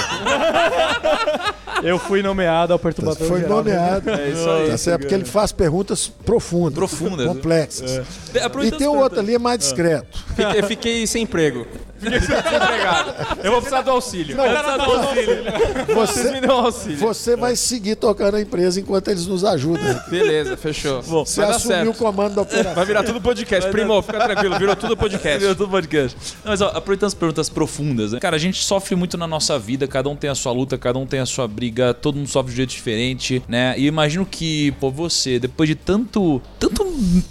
Eu 1.83 1.99
fui 1.99 2.23
nomeado 2.23 2.73
ao 2.73 2.79
perturbador 2.79 3.29
Foi 3.29 3.41
geral. 3.41 3.59
nomeado. 3.59 4.09
É 4.09 4.31
isso 4.31 4.49
aí. 4.49 4.71
Tá 4.71 4.79
certo? 4.79 5.01
Porque 5.03 5.15
ele 5.15 5.25
faz 5.27 5.53
perguntas 5.53 6.09
profundas, 6.25 6.75
Profundas. 6.75 7.27
complexas. 7.27 8.01
E 8.35 8.39
Aproveitando 8.39 8.79
tem 8.79 8.89
o 8.89 8.97
outro 8.97 9.21
ali, 9.21 9.35
é 9.35 9.39
mais 9.39 9.59
discreto. 9.59 10.19
Fiquei, 10.35 10.63
fiquei 10.63 11.07
sem 11.07 11.25
emprego. 11.25 11.67
Você 12.01 12.11
desempregado. 12.11 13.15
Eu 13.43 13.51
vou 13.53 13.61
precisar 13.61 13.83
do 13.83 13.91
auxílio. 13.91 14.33
eu 14.33 14.37
vou 14.37 14.47
precisar 14.47 14.77
do 14.77 14.83
auxílio. 14.93 15.45
Me 15.89 15.95
Você, 15.95 16.41
dão 16.41 16.65
auxílio. 16.67 16.99
você 16.99 17.37
vai 17.37 17.57
seguir 17.57 17.97
tocando 17.97 18.37
a 18.37 18.41
empresa 18.41 18.81
enquanto 18.81 19.09
eles 19.09 19.27
nos 19.27 19.45
ajudam. 19.45 20.01
Beleza, 20.09 20.57
fechou. 20.57 21.01
Você 21.03 21.41
Vai 21.41 21.51
dar 21.51 21.57
assumiu 21.57 21.77
o 21.77 21.85
certo. 21.87 21.99
comando 21.99 22.35
da 22.35 22.43
operação. 22.43 22.75
Vai 22.75 22.85
virar 22.85 23.03
tudo 23.05 23.21
podcast. 23.21 23.71
Primo, 23.71 24.01
fica 24.03 24.19
tranquilo, 24.25 24.59
virou 24.59 24.77
tudo 24.77 24.97
podcast. 24.97 25.39
Virou 25.39 25.55
tudo 25.55 25.71
podcast. 25.71 26.17
Não, 26.45 26.51
mas 26.51 26.61
ó, 26.61 26.69
aproveitando 26.69 27.09
as 27.09 27.15
perguntas 27.15 27.49
profundas, 27.49 28.13
né? 28.13 28.21
Cara, 28.21 28.37
a 28.37 28.39
gente 28.39 28.63
sofre 28.63 28.95
muito 28.97 29.17
na 29.17 29.27
nossa 29.27 29.59
vida, 29.59 29.87
cada 29.87 30.09
um 30.09 30.17
tem 30.17 30.29
a 30.31 30.35
sua 30.35 30.53
luta, 30.53 30.77
cada 30.77 30.99
um 30.99 31.07
tem 31.07 31.21
a 31.21 31.27
sua 31.27 31.47
briga, 31.49 31.95
todo 31.95 32.17
mundo 32.17 32.29
sofre 32.29 32.49
de 32.51 32.55
um 32.55 32.57
jeito 32.57 32.71
diferente, 32.71 33.43
né? 33.49 33.75
E 33.79 33.85
eu 33.85 33.89
imagino 33.89 34.27
que, 34.27 34.73
pô, 34.73 34.91
você, 34.91 35.39
depois 35.39 35.69
de 35.69 35.75
tanto, 35.75 36.41
tanto, 36.59 36.85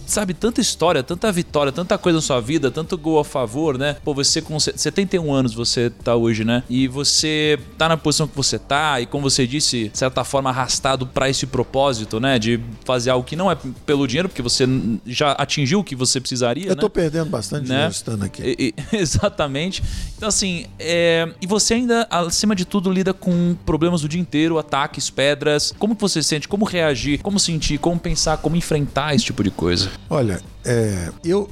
sabe, 0.06 0.34
tanta 0.34 0.62
história, 0.62 1.04
tanta 1.04 1.32
vitória, 1.32 1.72
tanta 1.72 1.98
coisa 1.98 2.18
na 2.18 2.22
sua 2.22 2.40
vida, 2.40 2.72
tanto 2.72 2.98
gol 2.98 3.20
a 3.20 3.26
favor, 3.26 3.78
né? 3.78 3.98
Pô, 4.04 4.14
você 4.14 4.42
com 4.42 4.60
se- 4.60 4.63
71 4.76 5.34
anos 5.34 5.54
você 5.54 5.90
tá 5.90 6.16
hoje, 6.16 6.44
né? 6.44 6.64
E 6.70 6.88
você 6.88 7.60
tá 7.78 7.90
na 7.90 7.98
posição 7.98 8.28
que 8.28 8.36
você 8.36 8.58
tá 8.60 9.00
e 9.02 9.06
como 9.06 9.30
você 9.30 9.46
disse, 9.48 9.90
de 9.90 9.98
certa 9.98 10.24
forma 10.24 10.50
arrastado 10.50 11.06
pra 11.08 11.30
esse 11.30 11.46
propósito, 11.46 12.20
né? 12.20 12.38
De 12.40 12.60
fazer 12.86 13.10
algo 13.10 13.26
que 13.26 13.36
não 13.36 13.52
é 13.52 13.58
pelo 13.86 14.08
dinheiro, 14.08 14.30
porque 14.30 14.42
você 14.42 14.66
já 15.06 15.32
atingiu 15.34 15.80
o 15.80 15.84
que 15.84 15.96
você 15.96 16.20
precisaria, 16.20 16.66
Eu 16.68 16.76
né? 16.76 16.82
tô 16.82 16.90
perdendo 16.90 17.30
bastante 17.30 17.64
Né? 17.68 17.76
dinheiro 17.76 17.92
estando 17.92 18.24
aqui. 18.24 18.42
E- 18.44 18.56
e- 18.70 18.74
exatamente. 18.98 19.84
Então, 20.18 20.30
assim, 20.30 20.66
é, 20.80 21.28
e 21.42 21.48
você 21.48 21.74
ainda, 21.76 22.08
acima 22.10 22.56
de 22.56 22.66
tudo, 22.66 22.92
lida 22.92 23.14
com 23.14 23.56
problemas 23.66 24.02
do 24.02 24.08
dia 24.08 24.20
inteiro, 24.22 24.58
ataques, 24.58 25.10
pedras. 25.10 25.74
Como 25.78 25.96
que 25.96 26.02
você 26.02 26.22
se 26.22 26.30
sente? 26.30 26.48
Como 26.48 26.66
reagir? 26.66 27.20
Como 27.22 27.40
sentir? 27.40 27.78
Como 27.78 28.00
pensar? 28.00 28.38
Como 28.38 28.56
enfrentar 28.56 29.14
esse 29.16 29.26
tipo 29.26 29.44
de 29.44 29.52
coisa? 29.52 29.90
Olha, 30.10 30.42
é, 30.66 31.10
eu, 31.24 31.50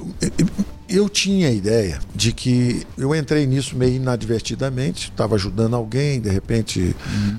eu 0.92 1.08
tinha 1.08 1.48
a 1.48 1.50
ideia 1.50 1.98
de 2.14 2.32
que 2.32 2.86
eu 2.98 3.14
entrei 3.14 3.46
nisso 3.46 3.76
meio 3.76 3.94
inadvertidamente, 3.96 5.10
estava 5.10 5.34
ajudando 5.36 5.74
alguém, 5.74 6.20
de 6.20 6.28
repente 6.30 6.94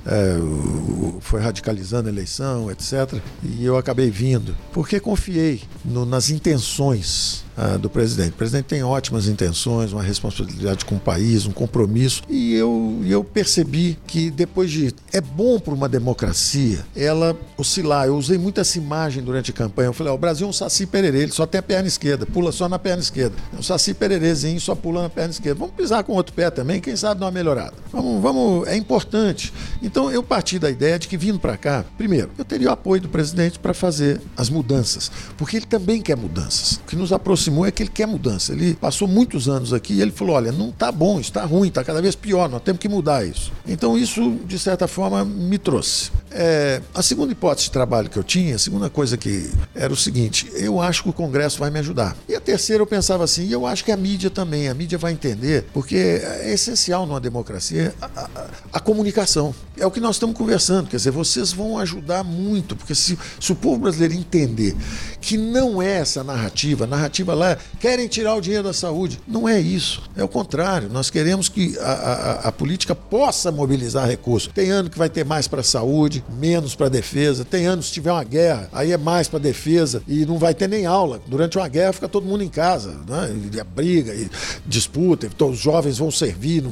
é, 0.05 0.37
o- 0.39 1.17
foi 1.21 1.39
radicalizando 1.41 2.09
a 2.09 2.11
eleição, 2.11 2.69
etc. 2.71 3.19
E 3.43 3.63
eu 3.63 3.77
acabei 3.77 4.09
vindo, 4.09 4.55
porque 4.71 4.99
confiei 4.99 5.61
no- 5.85 6.05
nas 6.05 6.29
intenções 6.29 7.43
ah, 7.55 7.77
do 7.77 7.89
presidente. 7.89 8.31
O 8.31 8.37
presidente 8.37 8.65
tem 8.65 8.83
ótimas 8.83 9.27
intenções, 9.27 9.93
uma 9.93 10.03
responsabilidade 10.03 10.85
com 10.85 10.95
o 10.95 10.99
país, 10.99 11.45
um 11.45 11.51
compromisso. 11.51 12.23
E 12.29 12.53
eu, 12.53 13.01
eu 13.05 13.23
percebi 13.23 13.97
que 14.07 14.29
depois 14.31 14.71
de. 14.71 14.93
É 15.11 15.21
bom 15.21 15.59
para 15.59 15.73
uma 15.73 15.87
democracia 15.87 16.85
ela 16.95 17.37
oscilar. 17.57 18.07
Eu 18.07 18.17
usei 18.17 18.37
muito 18.37 18.59
essa 18.59 18.77
imagem 18.77 19.23
durante 19.23 19.51
a 19.51 19.53
campanha. 19.53 19.87
Eu 19.87 19.93
falei: 19.93 20.11
ó, 20.11 20.15
o 20.15 20.19
Brasil 20.19 20.47
é 20.47 20.49
um 20.49 20.53
saci 20.53 20.85
pererê, 20.85 21.23
ele 21.23 21.31
só 21.31 21.45
tem 21.45 21.59
a 21.59 21.63
perna 21.63 21.87
esquerda, 21.87 22.25
pula 22.25 22.51
só 22.51 22.67
na 22.67 22.79
perna 22.79 23.01
esquerda. 23.01 23.35
É 23.53 23.57
um 23.57 23.63
saci 23.63 23.93
pererezinho, 23.93 24.59
só 24.59 24.75
pula 24.75 25.03
na 25.03 25.09
perna 25.09 25.31
esquerda. 25.31 25.59
Vamos 25.59 25.75
pisar 25.75 26.03
com 26.03 26.13
outro 26.13 26.33
pé 26.33 26.49
também, 26.49 26.81
quem 26.81 26.95
sabe 26.95 27.19
dar 27.19 27.27
uma 27.27 27.31
melhorada. 27.31 27.73
Vamos, 27.91 28.21
vamos, 28.21 28.67
é 28.67 28.75
importante. 28.75 29.53
Então 29.81 30.11
eu 30.11 30.23
parti 30.23 30.57
da 30.57 30.69
ideia 30.69 30.97
de 30.97 31.07
que 31.07 31.17
vindo 31.17 31.39
para 31.39 31.57
cá, 31.57 31.85
primeiro, 31.97 32.31
eu 32.37 32.45
teria 32.45 32.69
o 32.69 32.71
apoio 32.71 33.01
do 33.01 33.09
presidente 33.09 33.59
para 33.59 33.73
fazer 33.73 34.21
as 34.35 34.49
mudanças, 34.49 35.11
porque 35.37 35.57
ele 35.57 35.65
também 35.65 36.01
quer 36.01 36.17
mudanças. 36.17 36.77
O 36.77 36.85
que 36.87 36.95
nos 36.95 37.13
aproximou 37.43 37.65
é 37.65 37.71
que 37.71 37.83
ele 37.83 37.89
quer 37.89 38.07
mudança. 38.07 38.53
Ele 38.53 38.73
passou 38.75 39.07
muitos 39.07 39.49
anos 39.49 39.73
aqui 39.73 39.93
e 39.93 40.01
ele 40.01 40.11
falou: 40.11 40.35
olha, 40.35 40.51
não 40.51 40.69
está 40.69 40.91
bom, 40.91 41.19
está 41.19 41.43
ruim, 41.43 41.67
está 41.67 41.83
cada 41.83 42.01
vez 42.01 42.15
pior, 42.15 42.49
nós 42.49 42.61
temos 42.61 42.79
que 42.79 42.87
mudar 42.87 43.25
isso. 43.25 43.51
Então 43.67 43.97
isso, 43.97 44.37
de 44.45 44.57
certa 44.57 44.87
forma, 44.87 45.25
me 45.25 45.57
trouxe. 45.57 46.11
É, 46.35 46.81
a 46.95 47.03
segunda 47.03 47.31
hipótese 47.31 47.65
de 47.67 47.71
trabalho 47.71 48.09
que 48.09 48.17
eu 48.17 48.23
tinha, 48.23 48.55
a 48.55 48.59
segunda 48.59 48.89
coisa 48.89 49.15
que 49.17 49.49
era 49.75 49.93
o 49.93 49.95
seguinte: 49.95 50.49
eu 50.55 50.81
acho 50.81 51.03
que 51.03 51.09
o 51.09 51.13
Congresso 51.13 51.59
vai 51.59 51.69
me 51.69 51.79
ajudar. 51.79 52.15
E 52.27 52.35
a 52.35 52.41
terceira 52.41 52.81
eu 52.81 52.87
pensava 52.87 53.23
assim, 53.23 53.49
eu 53.51 53.65
acho 53.67 53.83
que 53.85 53.91
a 53.91 53.97
mídia 53.97 54.29
também, 54.29 54.67
a 54.67 54.73
mídia 54.73 54.97
vai 54.97 55.11
entender, 55.11 55.65
porque 55.73 55.95
é 55.95 56.51
essencial 56.53 57.05
numa 57.05 57.19
democracia 57.19 57.93
a, 58.01 58.05
a- 58.05 58.47
a 58.73 58.79
comunicação. 58.79 59.53
É 59.77 59.85
o 59.85 59.91
que 59.91 59.99
nós 59.99 60.15
estamos 60.15 60.35
conversando, 60.37 60.87
quer 60.89 60.97
dizer, 60.97 61.11
vocês 61.11 61.51
vão 61.51 61.77
ajudar 61.79 62.23
muito, 62.23 62.75
porque 62.75 62.93
se, 62.95 63.17
se 63.39 63.51
o 63.51 63.55
povo 63.55 63.79
brasileiro 63.81 64.13
entender 64.13 64.75
que 65.21 65.37
não 65.37 65.81
é 65.81 65.99
essa 65.99 66.23
narrativa, 66.23 66.83
a 66.85 66.87
narrativa 66.87 67.33
lá 67.33 67.57
querem 67.79 68.07
tirar 68.07 68.35
o 68.35 68.41
dinheiro 68.41 68.63
da 68.63 68.73
saúde. 68.73 69.19
Não 69.27 69.47
é 69.49 69.59
isso. 69.59 70.03
É 70.15 70.23
o 70.23 70.27
contrário. 70.27 70.89
Nós 70.89 71.09
queremos 71.09 71.49
que 71.49 71.77
a- 71.79 72.41
a 72.45 72.51
política 72.51 72.93
possa 72.95 73.51
mobilizar 73.51 74.07
recursos. 74.07 74.51
Tem 74.53 74.69
ano 74.69 74.89
que 74.89 74.97
vai 74.97 75.09
ter 75.09 75.23
mais 75.25 75.47
para 75.47 75.61
a 75.61 75.63
saúde, 75.63 76.22
menos 76.29 76.75
para 76.75 76.89
defesa. 76.89 77.45
Tem 77.45 77.65
anos 77.65 77.87
se 77.87 77.93
tiver 77.93 78.11
uma 78.11 78.23
guerra, 78.23 78.69
aí 78.71 78.91
é 78.91 78.97
mais 78.97 79.27
para 79.27 79.39
defesa 79.39 80.01
e 80.07 80.25
não 80.25 80.37
vai 80.37 80.53
ter 80.53 80.67
nem 80.67 80.85
aula. 80.85 81.21
Durante 81.27 81.57
uma 81.57 81.67
guerra 81.67 81.93
fica 81.93 82.07
todo 82.07 82.25
mundo 82.25 82.43
em 82.43 82.49
casa, 82.49 82.91
né? 83.07 83.35
E 83.53 83.59
a 83.59 83.63
briga, 83.63 84.13
e 84.13 84.29
disputa, 84.65 85.25
então 85.25 85.49
os 85.49 85.59
jovens 85.59 85.97
vão 85.97 86.11
servir. 86.11 86.63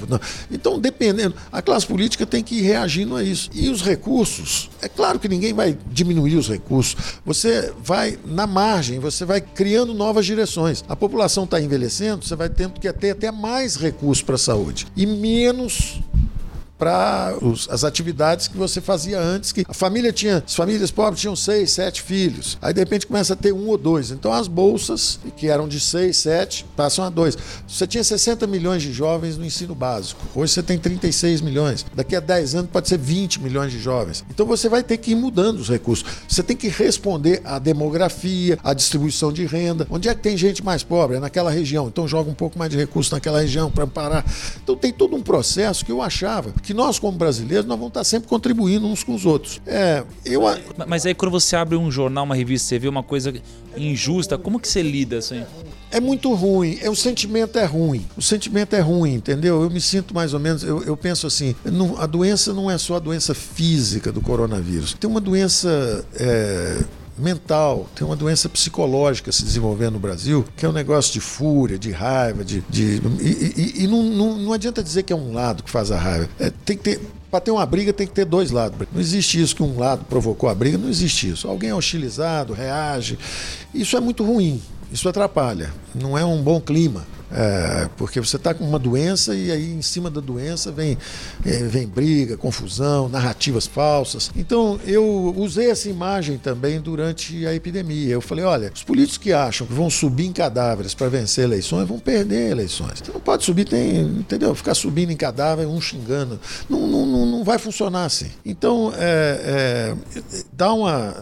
Então, 0.52 0.80
dependendo, 0.80 1.36
a 1.52 1.62
classe 1.62 1.86
política 1.88 2.26
tem 2.26 2.44
que 2.44 2.56
ir 2.56 2.62
reagindo 2.62 3.16
a 3.16 3.24
isso. 3.24 3.50
E 3.54 3.70
os 3.70 3.82
recursos, 3.82 4.70
é 4.82 4.88
claro 4.88 5.20
que 5.20 5.28
ninguém 5.28 5.54
vai 5.54 5.78
diminuir 5.92 6.36
os 6.36 6.48
recursos. 6.48 6.96
Você 7.26 7.74
vai 7.84 8.18
na 8.26 8.46
margem, 8.46 9.00
você 9.00 9.26
vai 9.26 9.42
criando 9.42 9.94
novas 9.94 10.26
direções. 10.26 10.84
A 10.88 10.96
população 10.96 11.44
está 11.46 11.60
envelhecendo, 11.60 12.26
você 12.26 12.36
vai 12.36 12.50
tendo 12.50 12.80
que 12.80 12.92
ter 12.94 13.12
até 13.12 13.32
mais 13.32 13.76
recursos 13.76 14.24
para 14.24 14.36
a 14.36 14.38
saúde 14.38 14.88
e 14.96 15.06
menos 15.06 16.00
para 16.82 17.36
as 17.70 17.84
atividades 17.84 18.48
que 18.48 18.58
você 18.58 18.82
fazia 18.82 19.22
antes, 19.22 19.52
que 19.52 19.64
a 19.68 19.74
família 19.74 20.12
tinha, 20.12 20.44
as 20.44 20.56
famílias 20.56 20.90
pobres 20.90 21.22
tinham 21.22 21.36
seis, 21.36 21.74
sete 21.74 22.02
filhos. 22.02 22.58
Aí 22.60 22.74
de 22.74 22.80
repente 22.80 23.06
começa 23.06 23.34
a 23.34 23.36
ter 23.36 23.54
um 23.54 23.68
ou 23.68 23.78
dois. 23.78 24.10
Então 24.10 24.34
as 24.34 24.48
bolsas, 24.48 25.20
que 25.38 25.48
eram 25.48 25.68
de 25.68 25.80
seis, 25.80 26.18
sete, 26.18 26.66
passam 26.76 27.06
a 27.06 27.10
dois. 27.12 27.38
Você 27.68 27.86
tinha 27.86 28.04
60 28.04 28.48
milhões 28.48 28.82
de 28.82 28.92
jovens 28.92 29.38
no 29.38 29.46
ensino 29.46 29.76
básico. 29.76 30.20
Hoje 30.34 30.54
você 30.54 30.64
tem 30.64 30.80
36 30.80 31.42
milhões. 31.42 31.86
Daqui 31.94 32.16
a 32.16 32.20
10 32.20 32.56
anos 32.56 32.72
pode 32.72 32.88
ser 32.90 32.98
20 32.98 33.44
milhões 33.44 33.72
de 33.72 33.78
jovens. 33.78 34.26
Então 34.32 34.48
você 34.48 34.68
vai 34.68 34.82
ter 34.82 34.98
que 34.98 35.12
ir 35.12 35.16
mudando 35.16 35.60
os 35.60 35.70
recursos. 35.70 36.04
Você 36.28 36.42
tem 36.42 36.58
que 36.58 36.68
responder 36.68 37.42
à 37.46 37.60
demografia, 37.60 38.58
à 38.64 38.74
distribuição 38.74 39.32
de 39.32 39.46
renda. 39.46 39.86
Onde 39.88 40.10
é 40.10 40.16
que 40.16 40.22
tem 40.22 40.36
gente 40.36 40.66
mais 40.66 40.82
pobre? 40.82 41.18
É 41.18 41.20
naquela 41.20 41.52
região. 41.52 41.88
Então 41.88 42.08
joga 42.08 42.32
um 42.32 42.34
pouco 42.34 42.58
mais 42.58 42.72
de 42.72 42.78
recursos 42.78 43.12
naquela 43.12 43.40
região 43.40 43.70
para 43.70 43.84
amparar. 43.84 44.26
Então 44.64 44.76
tem 44.76 44.92
todo 44.92 45.16
um 45.16 45.22
processo 45.22 45.86
que 45.86 45.92
eu 45.92 46.02
achava 46.02 46.52
que 46.64 46.71
nós, 46.74 47.00
como 47.00 47.18
brasileiros, 47.18 47.66
nós 47.66 47.78
vamos 47.78 47.90
estar 47.90 48.04
sempre 48.04 48.28
contribuindo 48.30 48.86
uns 48.88 49.04
com 49.04 49.14
os 49.14 49.26
outros. 49.26 49.62
É, 49.66 50.04
eu, 50.26 50.42
Mas 50.88 51.06
aí 51.06 51.14
quando 51.14 51.32
você 51.32 51.56
abre 51.56 51.76
um 51.76 51.90
jornal, 51.92 52.24
uma 52.24 52.36
revista, 52.36 52.68
você 52.68 52.80
vê 52.80 52.88
uma 52.88 53.04
coisa 53.04 53.34
injusta, 53.78 54.38
como 54.38 54.60
que 54.60 54.68
você 54.68 54.82
lida 54.82 55.18
assim? 55.18 55.44
É 55.90 56.00
muito 56.00 56.34
ruim, 56.34 56.78
é, 56.82 56.90
o 56.90 56.96
sentimento 56.96 57.60
é 57.60 57.66
ruim. 57.66 58.06
O 58.16 58.22
sentimento 58.22 58.74
é 58.76 58.80
ruim, 58.80 59.16
entendeu? 59.16 59.62
Eu 59.62 59.70
me 59.70 59.82
sinto 59.82 60.14
mais 60.14 60.34
ou 60.34 60.40
menos, 60.40 60.64
eu, 60.64 60.82
eu 60.84 60.96
penso 60.96 61.28
assim, 61.28 61.54
não- 61.66 61.98
a 62.00 62.06
doença 62.06 62.54
não 62.54 62.72
é 62.72 62.78
só 62.78 62.96
a 62.96 63.00
doença 63.00 63.34
física 63.36 64.12
do 64.12 64.22
coronavírus. 64.22 64.94
Tem 65.00 65.10
uma 65.10 65.20
doença. 65.20 66.06
é, 66.16 66.78
mental, 67.22 67.88
tem 67.96 68.06
uma 68.06 68.16
doença 68.16 68.50
psicológica 68.50 69.32
se 69.32 69.44
desenvolvendo 69.44 69.94
no 69.94 70.00
Brasil, 70.00 70.46
que 70.58 70.66
é 70.66 70.70
um 70.70 70.74
negócio 70.74 71.14
de 71.14 71.20
fúria, 71.20 71.78
de 71.78 71.92
raiva, 71.92 72.44
de. 72.44 72.62
de- 72.70 73.02
e 73.22 73.54
e- 73.80 73.84
e 73.84 73.88
não, 73.88 74.04
não, 74.04 74.38
não 74.38 74.54
adianta 74.54 74.82
dizer 74.84 75.04
que 75.04 75.14
é 75.14 75.16
um 75.16 75.32
lado 75.34 75.64
que 75.64 75.70
faz 75.70 75.92
a 75.92 75.98
raiva. 75.98 76.28
É, 76.40 76.50
tem 76.66 76.76
que 76.76 76.84
ter. 76.84 77.02
Para 77.30 77.40
ter 77.40 77.52
uma 77.52 77.66
briga 77.66 77.94
tem 77.94 78.06
que 78.06 78.12
ter 78.14 78.26
dois 78.26 78.52
lados. 78.52 78.78
Não 78.92 79.00
existe 79.00 79.42
isso 79.42 79.56
que 79.56 79.64
um 79.64 79.80
lado 79.80 80.04
provocou 80.10 80.50
a 80.50 80.56
briga, 80.56 80.78
não 80.78 80.90
existe 80.90 81.30
isso. 81.30 81.48
Alguém 81.48 81.70
é 81.70 81.76
hostilizado, 81.76 82.52
reage. 82.52 83.18
Isso 83.74 83.96
é 83.96 84.02
muito 84.02 84.22
ruim. 84.26 84.62
Isso 84.92 85.08
atrapalha. 85.08 85.72
Não 85.96 86.18
é 86.18 86.26
um 86.26 86.42
bom 86.42 86.60
clima. 86.60 87.06
É, 87.34 87.90
porque 87.98 88.20
você 88.20 88.36
está 88.36 88.54
com 88.54 88.64
uma 88.64 88.80
doença 88.80 89.34
e 89.34 89.52
aí 89.52 89.72
em 89.72 89.82
cima 89.82 90.10
da 90.10 90.20
doença 90.20 90.72
vem, 90.72 90.98
é, 91.46 91.64
vem 91.64 91.88
briga, 91.88 92.36
confusão, 92.36 93.08
narrativas 93.08 93.66
falsas. 93.66 94.32
Então 94.36 94.80
eu 94.86 95.34
usei 95.38 95.70
essa 95.70 95.90
imagem 95.90 96.38
também 96.38 96.82
durante 96.82 97.46
a 97.46 97.54
epidemia. 97.54 98.14
Eu 98.14 98.22
falei: 98.22 98.44
olha, 98.44 98.72
os 98.74 98.84
políticos 98.84 99.18
que 99.18 99.32
acham 99.32 99.66
que 99.66 99.74
vão 99.74 99.90
subir 99.90 100.26
em 100.26 100.34
cadáveres 100.34 100.94
para 100.94 101.08
vencer 101.08 101.46
eleições 101.46 101.88
vão 101.88 102.00
perder 102.00 102.52
eleições. 102.52 103.00
Você 103.04 103.12
não 103.12 103.22
pode 103.22 103.44
subir, 103.44 103.66
tem, 103.66 104.02
entendeu? 104.02 104.54
Ficar 104.54 104.76
subindo 104.76 105.12
em 105.12 105.18
cadáver, 105.18 105.66
um 105.68 105.80
xingando. 105.80 106.40
Não, 106.70 106.88
não, 106.88 107.06
não, 107.06 107.26
não 107.26 107.44
vai 107.44 107.58
funcionar 107.58 108.06
assim. 108.06 108.30
Então, 108.46 108.92
é, 108.98 109.96
é, 110.16 110.44
dá 110.54 110.74
uma 110.74 111.16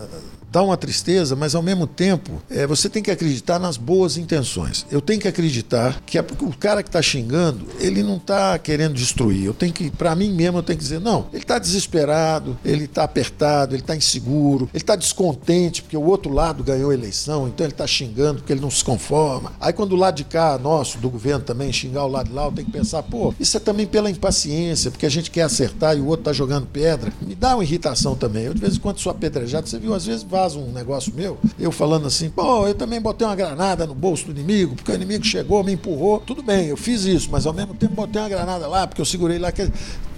dá 0.52 0.62
uma 0.64 0.78
tristeza, 0.78 1.36
mas 1.36 1.56
ao 1.56 1.62
mesmo 1.62 1.86
tempo 1.88 2.42
é, 2.50 2.66
você 2.66 2.90
tem 2.90 3.02
que 3.04 3.12
acreditar 3.12 3.60
nas 3.60 3.78
boas 3.78 4.18
intenções. 4.18 4.86
Eu 4.92 5.02
tenho 5.02 5.20
que 5.20 5.28
acreditar 5.28 6.02
que 6.06 6.18
a- 6.18 6.26
o 6.42 6.56
cara 6.58 6.82
que 6.84 6.90
está 6.90 7.02
xingando, 7.02 7.66
ele 7.80 8.02
não 8.04 8.18
está 8.18 8.58
querendo 8.58 8.94
destruir. 8.94 9.46
Eu 9.46 9.54
tenho 9.54 9.72
que, 9.74 9.90
para 9.92 10.16
mim 10.16 10.32
mesmo, 10.32 10.58
eu 10.60 10.64
tenho 10.64 10.78
que 10.78 10.84
dizer, 10.84 11.00
não, 11.00 11.28
ele 11.32 11.44
está 11.44 11.60
desesperado, 11.60 12.58
ele 12.66 12.86
está 12.86 13.04
apertado, 13.04 13.76
ele 13.76 13.82
está 13.84 13.96
inseguro, 13.96 14.70
ele 14.74 14.82
está 14.84 14.96
descontente 14.96 15.82
porque 15.82 15.98
o 15.98 16.04
outro 16.04 16.32
lado 16.32 16.64
ganhou 16.64 16.92
a 16.92 16.94
eleição, 16.94 17.48
então 17.48 17.66
ele 17.66 17.74
está 17.74 17.86
xingando 17.88 18.40
porque 18.40 18.54
ele 18.54 18.62
não 18.62 18.72
se 18.72 18.84
conforma. 18.84 19.54
Aí 19.60 19.74
quando 19.74 19.94
o 19.94 19.96
lado 19.96 20.16
de 20.16 20.24
cá, 20.24 20.58
nosso, 20.58 20.98
do 20.98 21.10
governo 21.10 21.44
também, 21.44 21.72
xingar 21.72 22.06
o 22.06 22.08
lado 22.08 22.28
de 22.30 22.34
lá, 22.34 22.46
eu 22.46 22.52
tenho 22.52 22.66
que 22.66 22.72
pensar, 22.74 23.04
pô, 23.04 23.34
isso 23.40 23.56
é 23.58 23.60
também 23.60 23.86
pela 23.86 24.10
impaciência, 24.10 24.90
porque 24.92 25.06
a 25.06 25.10
gente 25.10 25.30
quer 25.32 25.44
acertar 25.44 25.96
e 25.98 26.02
o 26.02 26.06
outro 26.06 26.22
está 26.22 26.34
jogando 26.34 26.66
pedra. 26.68 27.12
Me 27.22 27.36
dá 27.36 27.56
uma 27.56 27.64
irritação 27.64 28.16
também. 28.16 28.46
Eu 28.46 28.54
de 28.54 28.62
vez 28.62 28.76
em 28.76 28.80
quando 28.80 29.00
sou 29.00 29.12
apedrejado, 29.12 29.68
você 29.68 29.78
viu, 29.80 29.94
às 29.94 30.06
vezes 30.06 30.24
vai 30.24 30.39
vaza 30.40 30.58
um 30.58 30.72
negócio 30.72 31.14
meu, 31.14 31.38
eu 31.60 31.72
falando 31.72 32.08
assim, 32.08 32.30
pô, 32.30 32.66
eu 32.66 32.74
também 32.74 33.02
botei 33.02 33.28
uma 33.28 33.36
granada 33.36 33.86
no 33.86 33.94
bolso 33.94 34.26
do 34.26 34.32
inimigo, 34.32 34.76
porque 34.76 34.92
o 34.92 34.96
inimigo 34.96 35.26
chegou, 35.26 35.64
me 35.64 35.74
empurrou. 35.74 36.20
Tudo 36.20 36.42
bem, 36.42 36.68
eu 36.68 36.78
fiz 36.78 37.04
isso, 37.04 37.30
mas 37.32 37.46
ao 37.46 37.54
mesmo 37.54 37.74
tempo 37.74 37.94
botei 37.94 38.22
uma 38.22 38.30
granada 38.30 38.68
lá, 38.68 38.88
porque 38.88 39.02
eu 39.02 39.06
segurei 39.06 39.38
lá. 39.38 39.52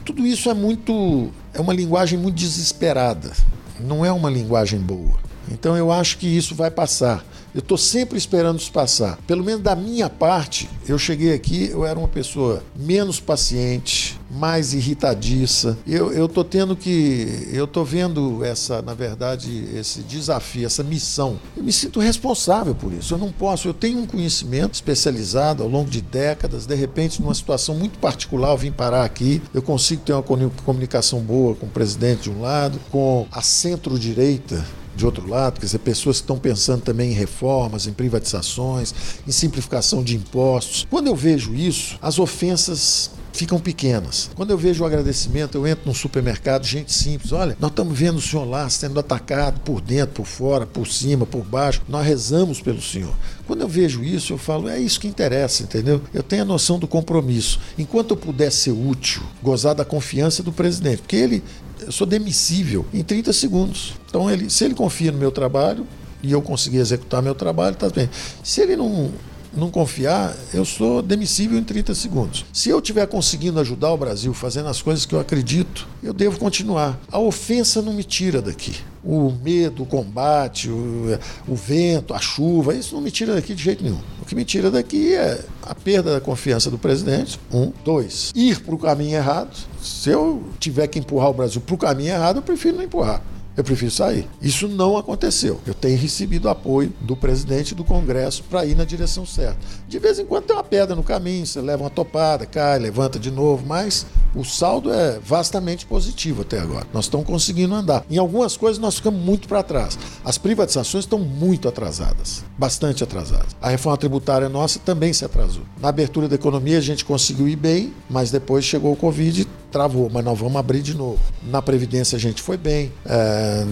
Tudo 0.06 0.26
isso 0.26 0.50
é 0.50 0.54
muito. 0.54 1.30
é 1.54 1.60
uma 1.60 1.74
linguagem 1.74 2.20
muito 2.20 2.36
desesperada. 2.36 3.32
Não 3.80 4.06
é 4.06 4.12
uma 4.12 4.30
linguagem 4.30 4.80
boa. 4.80 5.20
Então 5.50 5.76
eu 5.76 5.92
acho 5.92 6.18
que 6.18 6.28
isso 6.28 6.54
vai 6.54 6.70
passar. 6.70 7.26
Eu 7.54 7.60
estou 7.60 7.78
sempre 7.78 8.18
esperando 8.18 8.60
isso 8.60 8.72
passar. 8.72 9.18
Pelo 9.28 9.44
menos 9.44 9.62
da 9.62 9.76
minha 9.76 10.10
parte, 10.10 10.70
eu 10.88 10.98
cheguei 10.98 11.34
aqui, 11.34 11.70
eu 11.70 11.86
era 11.86 12.00
uma 12.00 12.08
pessoa 12.08 12.64
menos 12.76 13.20
paciente, 13.20 14.20
mais 14.30 14.74
irritadiça. 14.74 15.78
Eu 15.86 16.26
estou 16.26 16.44
tendo 16.44 16.76
que. 16.76 17.50
Eu 17.52 17.66
estou 17.66 17.84
vendo 17.84 18.44
essa, 18.44 18.82
na 18.82 18.94
verdade, 18.94 19.68
esse 19.76 20.02
desafio, 20.02 20.66
essa 20.66 20.84
missão. 20.84 21.38
Eu 21.56 21.64
me 21.64 21.74
sinto 21.74 22.00
responsável 22.00 22.74
por 22.74 22.94
isso. 22.94 23.14
Eu 23.14 23.18
não 23.18 23.32
posso, 23.32 23.68
eu 23.68 23.74
tenho 23.74 24.00
um 24.00 24.06
conhecimento 24.06 24.76
especializado 24.76 25.64
ao 25.64 25.70
longo 25.70 25.90
de 25.90 26.02
décadas, 26.02 26.66
de 26.66 26.76
repente, 26.76 27.22
numa 27.22 27.34
situação 27.34 27.76
muito 27.76 28.00
particular, 28.00 28.52
eu 28.52 28.58
vim 28.58 28.72
parar 28.72 29.04
aqui, 29.04 29.42
eu 29.54 29.62
consigo 29.62 30.02
ter 30.04 30.14
uma 30.14 30.24
comunicação 30.24 31.20
boa 31.20 31.56
com 31.56 31.66
o 31.66 31.70
presidente 31.70 32.24
de 32.24 32.30
um 32.30 32.42
lado, 32.42 32.80
com 32.90 33.28
a 33.32 33.42
centro-direita 33.42 34.64
de 34.96 35.06
outro 35.06 35.28
lado, 35.28 35.60
quer 35.60 35.66
dizer, 35.66 35.80
pessoas 35.80 36.18
que 36.18 36.24
estão 36.24 36.38
pensando 36.38 36.82
também 36.82 37.12
em 37.12 37.16
reformas, 37.16 37.88
em 37.88 37.94
privatizações, 37.94 38.94
em 39.28 39.32
simplificação 39.32 40.04
de 40.04 40.16
impostos. 40.16 40.86
Quando 40.90 41.08
eu 41.08 41.16
vejo 41.16 41.54
isso, 41.54 41.98
as 42.02 42.20
ofensas 42.20 43.12
ficam 43.34 43.60
pequenas. 43.60 44.30
Quando 44.36 44.52
eu 44.52 44.58
vejo 44.58 44.84
o 44.84 44.86
agradecimento, 44.86 45.58
eu 45.58 45.66
entro 45.66 45.84
num 45.86 45.94
supermercado, 45.94 46.66
gente 46.66 46.94
simples, 46.94 47.32
olha, 47.32 47.56
nós 47.60 47.72
estamos 47.72 47.98
vendo 47.98 48.18
o 48.18 48.22
senhor 48.22 48.46
lá 48.46 48.70
sendo 48.70 49.00
atacado 49.00 49.62
por 49.62 49.82
dentro, 49.82 50.16
por 50.16 50.26
fora, 50.26 50.66
por 50.66 50.88
cima, 50.88 51.26
por 51.26 51.44
baixo, 51.44 51.82
nós 51.88 52.06
rezamos 52.06 52.62
pelo 52.62 52.82
senhor. 52.82 53.14
Quando 53.48 53.62
eu 53.62 53.68
vejo 53.68 54.04
isso, 54.04 54.34
eu 54.34 54.38
falo, 54.38 54.70
é 54.70 54.80
isso 54.80 55.00
que 55.00 55.08
interessa, 55.08 55.64
entendeu? 55.64 56.02
Eu 56.14 56.24
tenho 56.24 56.44
a 56.44 56.46
noção 56.46 56.80
do 56.80 56.88
compromisso. 56.88 57.60
Enquanto 57.78 58.12
eu 58.12 58.18
puder 58.18 58.52
ser 58.52 58.72
útil, 58.72 59.22
gozar 59.42 59.76
da 59.76 59.84
confiança 59.84 60.44
do 60.44 60.52
presidente, 60.52 61.00
porque 61.00 61.16
ele 61.16 61.44
eu 61.82 61.92
sou 61.92 62.06
demissível 62.08 62.86
em 62.94 63.04
30 63.04 63.34
segundos. 63.34 63.94
Então, 64.08 64.30
ele, 64.30 64.50
se 64.50 64.64
ele 64.64 64.74
confia 64.74 65.12
no 65.12 65.18
meu 65.18 65.32
trabalho 65.32 65.86
e 66.22 66.32
eu 66.32 66.42
conseguir 66.42 66.78
executar 66.78 67.22
meu 67.22 67.36
trabalho, 67.36 67.76
tá 67.76 67.90
bem. 67.90 68.10
Se 68.44 68.62
ele 68.62 68.76
não, 68.76 69.12
não 69.54 69.70
confiar, 69.70 70.36
eu 70.54 70.64
sou 70.64 71.02
demissível 71.02 71.58
em 71.58 71.64
30 71.64 71.94
segundos. 71.94 72.46
Se 72.54 72.70
eu 72.70 72.80
estiver 72.80 73.06
conseguindo 73.08 73.60
ajudar 73.60 73.92
o 73.92 73.98
Brasil 73.98 74.34
fazendo 74.34 74.70
as 74.70 74.82
coisas 74.82 75.06
que 75.06 75.14
eu 75.14 75.20
acredito, 75.20 75.88
eu 76.02 76.14
devo 76.14 76.40
continuar. 76.40 77.00
A 77.12 77.20
ofensa 77.20 77.82
não 77.82 77.94
me 77.94 78.04
tira 78.04 78.42
daqui. 78.42 78.76
O 79.04 79.32
medo, 79.32 79.84
o 79.84 79.86
combate, 79.86 80.70
o, 80.70 81.18
o 81.48 81.56
vento, 81.56 82.14
a 82.14 82.20
chuva, 82.20 82.74
isso 82.76 82.94
não 82.94 83.02
me 83.02 83.12
tira 83.12 83.34
daqui 83.34 83.54
de 83.54 83.64
jeito 83.64 83.84
nenhum. 83.84 84.00
O 84.22 84.26
que 84.26 84.36
me 84.36 84.46
tira 84.46 84.70
daqui 84.70 85.14
é 85.14 85.44
a 85.64 85.74
perda 85.74 86.14
da 86.14 86.22
confiança 86.22 86.70
do 86.70 86.78
presidente. 86.78 87.40
Um. 87.52 87.72
Dois. 87.84 88.32
Ir 88.36 88.62
para 88.62 88.76
o 88.76 88.78
caminho 88.78 89.16
errado. 89.16 89.58
Se 89.82 90.10
eu 90.10 90.44
tiver 90.60 90.88
que 90.88 91.00
empurrar 91.00 91.30
o 91.30 91.34
Brasil 91.34 91.62
para 91.62 91.76
o 91.76 91.78
caminho 91.78 92.12
errado, 92.12 92.38
eu 92.38 92.42
prefiro 92.44 92.78
não 92.78 92.84
empurrar 92.84 93.22
eu 93.62 93.66
prefiro 93.66 93.92
sair. 93.92 94.28
Isso 94.42 94.68
não 94.68 94.98
aconteceu. 94.98 95.60
Eu 95.66 95.74
tenho 95.74 95.98
recebido 95.98 96.50
apoio 96.50 96.92
do 97.02 97.16
presidente 97.16 97.74
do 97.74 97.84
Congresso 97.84 98.44
para 98.44 98.66
ir 98.66 98.76
na 98.76 98.84
direção 98.84 99.26
certa. 99.26 99.58
De 99.88 100.00
vez 100.00 100.20
em 100.20 100.26
quando 100.26 100.46
tem 100.46 100.56
uma 100.56 100.64
pedra 100.64 100.96
no 100.96 101.04
caminho, 101.04 101.46
você 101.46 101.62
leva 101.62 101.84
uma 101.84 101.90
topada, 101.90 102.46
cai, 102.46 102.80
levanta 102.80 103.20
de 103.20 103.32
novo, 103.32 103.66
mas 103.66 104.06
o 104.36 104.44
saldo 104.44 104.92
é 104.92 105.20
vastamente 105.20 105.86
positivo 105.86 106.42
até 106.42 106.60
agora. 106.60 106.88
Nós 106.94 107.06
estamos 107.06 107.26
conseguindo 107.26 107.74
andar. 107.74 108.06
Em 108.10 108.18
algumas 108.18 108.58
coisas 108.58 108.80
nós 108.80 108.96
ficamos 108.96 109.22
muito 109.22 109.48
para 109.48 109.64
trás. 109.64 109.98
As 110.24 110.38
privatizações 110.38 111.06
estão 111.06 111.20
muito 111.20 111.68
atrasadas, 111.68 112.44
bastante 112.58 113.04
atrasadas. 113.04 113.56
A 113.62 113.70
reforma 113.70 113.98
tributária 113.98 114.50
nossa 114.50 114.80
também 114.80 115.14
se 115.14 115.24
atrasou. 115.24 115.64
Na 115.80 115.90
abertura 115.90 116.28
da 116.28 116.36
economia 116.36 116.78
a 116.78 116.82
gente 116.82 117.06
conseguiu 117.06 117.48
ir 117.48 117.56
bem, 117.56 117.94
mas 118.10 118.32
depois 118.32 118.66
chegou 118.66 118.94
o 118.94 118.96
Covid 118.96 119.48
travou, 119.72 120.10
mas 120.12 120.24
nós 120.24 120.38
vamos 120.38 120.58
abrir 120.58 120.82
de 120.82 120.94
novo. 120.96 121.20
Na 121.44 121.62
Previdência 121.62 122.16
a 122.16 122.20
gente 122.20 122.42
foi 122.42 122.58
bem, 122.58 122.92
é, 123.06 123.66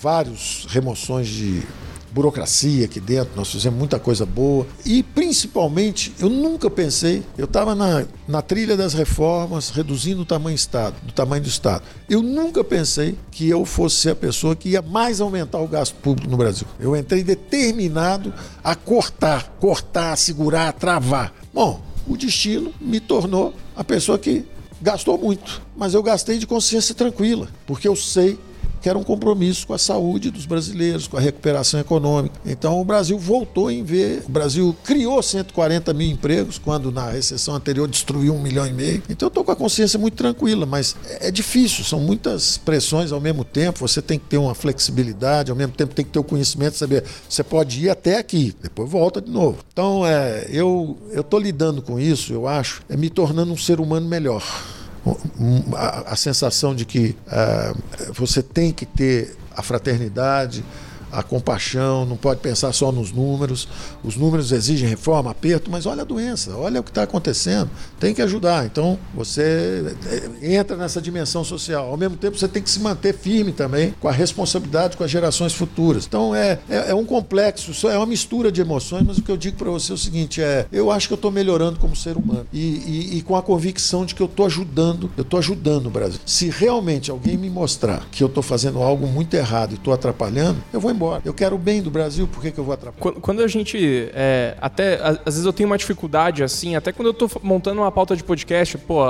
vários 0.00 0.66
remoções 0.70 1.28
de 1.28 1.62
burocracia 2.10 2.86
aqui 2.86 3.00
dentro, 3.00 3.32
nós 3.36 3.50
fizemos 3.50 3.78
muita 3.78 3.98
coisa 3.98 4.26
boa 4.26 4.66
e 4.84 5.02
principalmente 5.02 6.12
eu 6.18 6.28
nunca 6.28 6.68
pensei, 6.68 7.22
eu 7.38 7.44
estava 7.44 7.74
na, 7.74 8.04
na 8.26 8.42
trilha 8.42 8.76
das 8.76 8.94
reformas, 8.94 9.70
reduzindo 9.70 10.22
o 10.22 10.24
tamanho 10.24 10.56
do 10.56 10.58
Estado, 10.58 10.96
do 11.02 11.12
tamanho 11.12 11.42
do 11.42 11.48
Estado. 11.48 11.84
Eu 12.08 12.22
nunca 12.22 12.64
pensei 12.64 13.16
que 13.30 13.48
eu 13.48 13.64
fosse 13.64 13.96
ser 13.96 14.10
a 14.10 14.16
pessoa 14.16 14.56
que 14.56 14.70
ia 14.70 14.82
mais 14.82 15.20
aumentar 15.20 15.60
o 15.60 15.68
gasto 15.68 15.94
público 15.96 16.30
no 16.30 16.36
Brasil. 16.36 16.66
Eu 16.78 16.96
entrei 16.96 17.22
determinado 17.22 18.32
a 18.62 18.74
cortar, 18.74 19.56
cortar, 19.60 20.16
segurar, 20.16 20.72
travar. 20.72 21.32
Bom, 21.54 21.80
o 22.06 22.16
destino 22.16 22.72
me 22.80 22.98
tornou 22.98 23.54
a 23.76 23.84
pessoa 23.84 24.18
que 24.18 24.44
gastou 24.80 25.18
muito, 25.18 25.62
mas 25.76 25.94
eu 25.94 26.02
gastei 26.02 26.38
de 26.38 26.46
consciência 26.46 26.94
tranquila, 26.94 27.48
porque 27.66 27.86
eu 27.86 27.94
sei 27.94 28.38
que 28.80 28.88
era 28.88 28.98
um 28.98 29.02
compromisso 29.02 29.66
com 29.66 29.74
a 29.74 29.78
saúde 29.78 30.30
dos 30.30 30.46
brasileiros, 30.46 31.06
com 31.06 31.16
a 31.16 31.20
recuperação 31.20 31.78
econômica. 31.80 32.40
Então 32.44 32.80
o 32.80 32.84
Brasil 32.84 33.18
voltou 33.18 33.70
em 33.70 33.82
ver, 33.82 34.22
o 34.26 34.30
Brasil 34.30 34.74
criou 34.84 35.22
140 35.22 35.92
mil 35.92 36.10
empregos, 36.10 36.58
quando 36.58 36.90
na 36.90 37.10
recessão 37.10 37.54
anterior 37.54 37.88
destruiu 37.88 38.34
um 38.34 38.40
milhão 38.40 38.66
e 38.66 38.72
meio. 38.72 39.02
Então 39.08 39.26
eu 39.26 39.30
estou 39.30 39.44
com 39.44 39.52
a 39.52 39.56
consciência 39.56 39.98
muito 39.98 40.14
tranquila, 40.14 40.66
mas 40.66 40.96
é 41.20 41.30
difícil, 41.30 41.84
são 41.84 42.00
muitas 42.00 42.56
pressões 42.58 43.12
ao 43.12 43.20
mesmo 43.20 43.44
tempo, 43.44 43.80
você 43.80 44.00
tem 44.00 44.18
que 44.18 44.26
ter 44.26 44.38
uma 44.38 44.54
flexibilidade, 44.54 45.50
ao 45.50 45.56
mesmo 45.56 45.74
tempo 45.74 45.94
tem 45.94 46.04
que 46.04 46.10
ter 46.10 46.18
o 46.18 46.24
conhecimento, 46.24 46.76
saber, 46.76 47.04
você 47.28 47.42
pode 47.42 47.84
ir 47.84 47.90
até 47.90 48.18
aqui, 48.18 48.54
depois 48.62 48.88
volta 48.90 49.20
de 49.20 49.30
novo. 49.30 49.58
Então 49.72 50.06
é, 50.06 50.46
eu 50.50 50.98
estou 51.14 51.38
lidando 51.38 51.82
com 51.82 51.98
isso, 51.98 52.32
eu 52.32 52.46
acho, 52.46 52.82
é 52.88 52.96
me 52.96 53.10
tornando 53.10 53.52
um 53.52 53.56
ser 53.56 53.80
humano 53.80 54.08
melhor 54.08 54.42
a, 55.74 56.12
a 56.12 56.16
sensação 56.16 56.74
de 56.74 56.84
que 56.84 57.16
uh, 57.26 58.12
você 58.12 58.42
tem 58.42 58.72
que 58.72 58.84
ter 58.84 59.36
a 59.56 59.62
fraternidade, 59.62 60.64
a 61.12 61.22
compaixão, 61.22 62.04
não 62.06 62.16
pode 62.16 62.40
pensar 62.40 62.72
só 62.72 62.90
nos 62.92 63.12
números. 63.12 63.68
Os 64.02 64.16
números 64.16 64.52
exigem 64.52 64.88
reforma, 64.88 65.30
aperto, 65.30 65.70
mas 65.70 65.86
olha 65.86 66.02
a 66.02 66.04
doença, 66.04 66.56
olha 66.56 66.80
o 66.80 66.82
que 66.82 66.90
está 66.90 67.02
acontecendo. 67.02 67.70
Tem 67.98 68.14
que 68.14 68.22
ajudar. 68.22 68.66
Então, 68.66 68.98
você 69.14 69.94
eh, 70.06 70.54
entra 70.54 70.76
nessa 70.76 71.00
dimensão 71.00 71.44
social. 71.44 71.88
Ao 71.88 71.96
mesmo 71.96 72.16
tempo, 72.16 72.38
você 72.38 72.48
tem 72.48 72.62
que 72.62 72.70
se 72.70 72.80
manter 72.80 73.14
firme 73.14 73.52
também 73.52 73.94
com 74.00 74.08
a 74.08 74.12
responsabilidade 74.12 74.96
com 74.96 75.04
as 75.04 75.10
gerações 75.10 75.52
futuras. 75.52 76.06
Então, 76.06 76.34
é, 76.34 76.58
é, 76.68 76.90
é 76.90 76.94
um 76.94 77.04
complexo, 77.04 77.88
é 77.88 77.96
uma 77.96 78.06
mistura 78.06 78.50
de 78.52 78.60
emoções, 78.60 79.04
mas 79.06 79.18
o 79.18 79.22
que 79.22 79.30
eu 79.30 79.36
digo 79.36 79.56
para 79.56 79.70
você 79.70 79.92
é 79.92 79.94
o 79.94 79.98
seguinte: 79.98 80.40
é, 80.42 80.66
eu 80.72 80.90
acho 80.90 81.08
que 81.08 81.14
eu 81.14 81.16
estou 81.16 81.30
melhorando 81.30 81.78
como 81.78 81.94
ser 81.96 82.16
humano 82.16 82.46
e, 82.52 82.58
e, 82.58 83.18
e, 83.18 83.22
com 83.22 83.36
a 83.36 83.42
convicção 83.42 84.04
de 84.04 84.14
que 84.14 84.22
eu 84.22 84.26
estou 84.26 84.46
ajudando, 84.46 85.10
eu 85.16 85.22
estou 85.22 85.38
ajudando 85.38 85.86
o 85.86 85.90
Brasil. 85.90 86.20
Se 86.24 86.48
realmente 86.48 87.10
alguém 87.10 87.36
me 87.36 87.50
mostrar 87.50 88.06
que 88.10 88.22
eu 88.22 88.26
estou 88.26 88.42
fazendo 88.42 88.80
algo 88.82 89.06
muito 89.06 89.34
errado 89.34 89.72
e 89.72 89.74
estou 89.74 89.92
atrapalhando, 89.92 90.62
eu 90.72 90.80
vou 90.80 90.90
embora 90.90 90.99
embora. 91.00 91.22
Eu 91.24 91.32
quero 91.32 91.56
o 91.56 91.58
bem 91.58 91.80
do 91.80 91.90
Brasil, 91.90 92.28
por 92.28 92.42
que, 92.42 92.50
que 92.50 92.60
eu 92.60 92.64
vou 92.64 92.74
atrapalhar? 92.74 93.20
Quando 93.20 93.42
a 93.42 93.48
gente. 93.48 94.10
É, 94.12 94.56
até. 94.60 95.00
Às 95.02 95.34
vezes 95.34 95.44
eu 95.46 95.52
tenho 95.52 95.68
uma 95.68 95.78
dificuldade, 95.78 96.42
assim, 96.44 96.76
até 96.76 96.92
quando 96.92 97.08
eu 97.08 97.14
tô 97.14 97.28
montando 97.42 97.80
uma 97.80 97.90
pauta 97.90 98.14
de 98.14 98.22
podcast, 98.22 98.76
pô, 98.78 99.02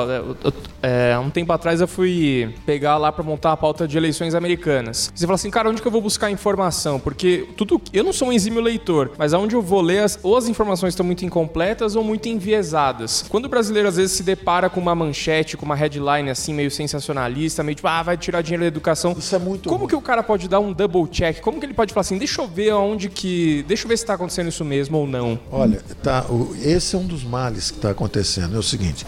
é, 0.83 1.19
um 1.19 1.31
tempo 1.31 1.53
atrás 1.53 1.81
eu 1.81 1.89
fui 1.89 2.55
pegar 2.65 2.97
lá 2.97 3.11
para 3.11 3.25
montar 3.25 3.53
a 3.53 3.57
pauta 3.57 3.89
de 3.89 3.97
eleições 3.97 4.35
americanas. 4.35 5.11
Você 5.15 5.27
fala 5.27 5.35
assim, 5.35 5.51
cara, 5.51 5.69
onde 5.69 5.83
que 5.83 5.89
eu 5.89 5.93
vou 5.93 6.01
buscar 6.01 6.31
informação? 6.31 7.01
Porque 7.01 7.49
tudo. 7.57 7.81
Eu 7.93 8.05
não 8.05 8.13
sou 8.13 8.29
um 8.29 8.33
exímio 8.33 8.61
leitor, 8.61 9.13
mas 9.19 9.35
aonde 9.35 9.55
eu 9.55 9.63
vou 9.63 9.81
ler, 9.81 10.05
as, 10.05 10.19
ou 10.23 10.37
as 10.37 10.49
informações 10.49 10.93
estão 10.93 11.05
muito 11.05 11.25
incompletas 11.25 11.97
ou 11.97 12.05
muito 12.05 12.29
enviesadas. 12.29 13.25
Quando 13.29 13.47
o 13.47 13.49
brasileiro 13.49 13.89
às 13.89 13.97
vezes 13.97 14.13
se 14.13 14.23
depara 14.23 14.71
com 14.71 14.81
uma 14.81 14.95
manchete, 14.95 15.57
com 15.57 15.65
uma 15.65 15.75
headline 15.75 16.31
assim, 16.31 16.55
meio 16.55 16.71
sensacionalista, 16.71 17.63
meio 17.63 17.75
tipo, 17.75 17.89
ah, 17.89 18.03
vai 18.03 18.17
tirar 18.17 18.43
dinheiro 18.43 18.63
da 18.63 18.69
educação. 18.69 19.15
Isso 19.19 19.35
é 19.35 19.39
muito. 19.39 19.69
Como 19.69 19.81
ruim. 19.81 19.89
que 19.89 19.97
o 19.97 20.01
cara 20.01 20.23
pode 20.23 20.49
dar 20.49 20.61
um 20.61 20.73
double 20.73 21.07
check? 21.09 21.41
Como 21.41 21.59
que 21.59 21.67
ele 21.67 21.75
pode 21.81 21.95
falar 21.95 22.03
assim, 22.03 22.19
deixa 22.19 22.43
eu 22.43 22.47
ver 22.47 22.71
aonde 22.71 23.09
que. 23.09 23.65
Deixa 23.67 23.85
eu 23.85 23.89
ver 23.89 23.97
se 23.97 24.05
está 24.05 24.13
acontecendo 24.13 24.49
isso 24.49 24.65
mesmo 24.65 24.99
ou 24.99 25.07
não. 25.07 25.41
Olha, 25.51 25.81
tá, 26.03 26.27
esse 26.63 26.95
é 26.95 26.99
um 26.99 27.07
dos 27.07 27.25
males 27.25 27.71
que 27.71 27.79
está 27.79 27.91
acontecendo. 27.91 28.55
É 28.55 28.59
o 28.59 28.63
seguinte. 28.63 29.07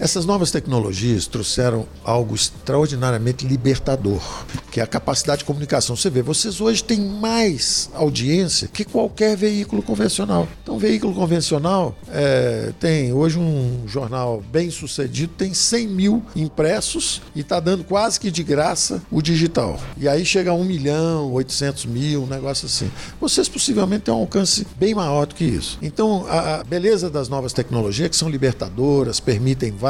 Essas 0.00 0.24
novas 0.24 0.52
tecnologias 0.52 1.26
trouxeram 1.26 1.84
algo 2.04 2.32
extraordinariamente 2.32 3.44
libertador, 3.44 4.22
que 4.70 4.78
é 4.78 4.82
a 4.82 4.86
capacidade 4.86 5.40
de 5.40 5.44
comunicação. 5.44 5.96
Você 5.96 6.08
vê, 6.08 6.22
vocês 6.22 6.60
hoje 6.60 6.84
têm 6.84 7.00
mais 7.00 7.90
audiência 7.92 8.68
que 8.68 8.84
qualquer 8.84 9.36
veículo 9.36 9.82
convencional. 9.82 10.46
Então, 10.62 10.78
veículo 10.78 11.12
convencional 11.12 11.96
é, 12.10 12.72
tem 12.78 13.12
hoje 13.12 13.40
um 13.40 13.82
jornal 13.88 14.40
bem 14.52 14.70
sucedido, 14.70 15.32
tem 15.36 15.52
100 15.52 15.88
mil 15.88 16.22
impressos 16.36 17.20
e 17.34 17.40
está 17.40 17.58
dando 17.58 17.82
quase 17.82 18.20
que 18.20 18.30
de 18.30 18.44
graça 18.44 19.02
o 19.10 19.20
digital. 19.20 19.80
E 19.96 20.08
aí 20.08 20.24
chega 20.24 20.52
a 20.52 20.54
1 20.54 20.62
milhão, 20.62 21.32
800 21.32 21.86
mil 21.86 22.22
um 22.22 22.26
negócio 22.26 22.66
assim. 22.66 22.88
Vocês 23.20 23.48
possivelmente 23.48 24.04
têm 24.04 24.14
um 24.14 24.18
alcance 24.18 24.64
bem 24.76 24.94
maior 24.94 25.26
do 25.26 25.34
que 25.34 25.44
isso. 25.44 25.76
Então, 25.82 26.24
a, 26.28 26.62
beleza 26.62 27.10
das 27.10 27.28
novas 27.28 27.52
tecnologias, 27.52 28.10
que 28.10 28.16
são 28.16 28.28
libertadoras, 28.28 29.18
permitem 29.18 29.72
várias 29.72 29.87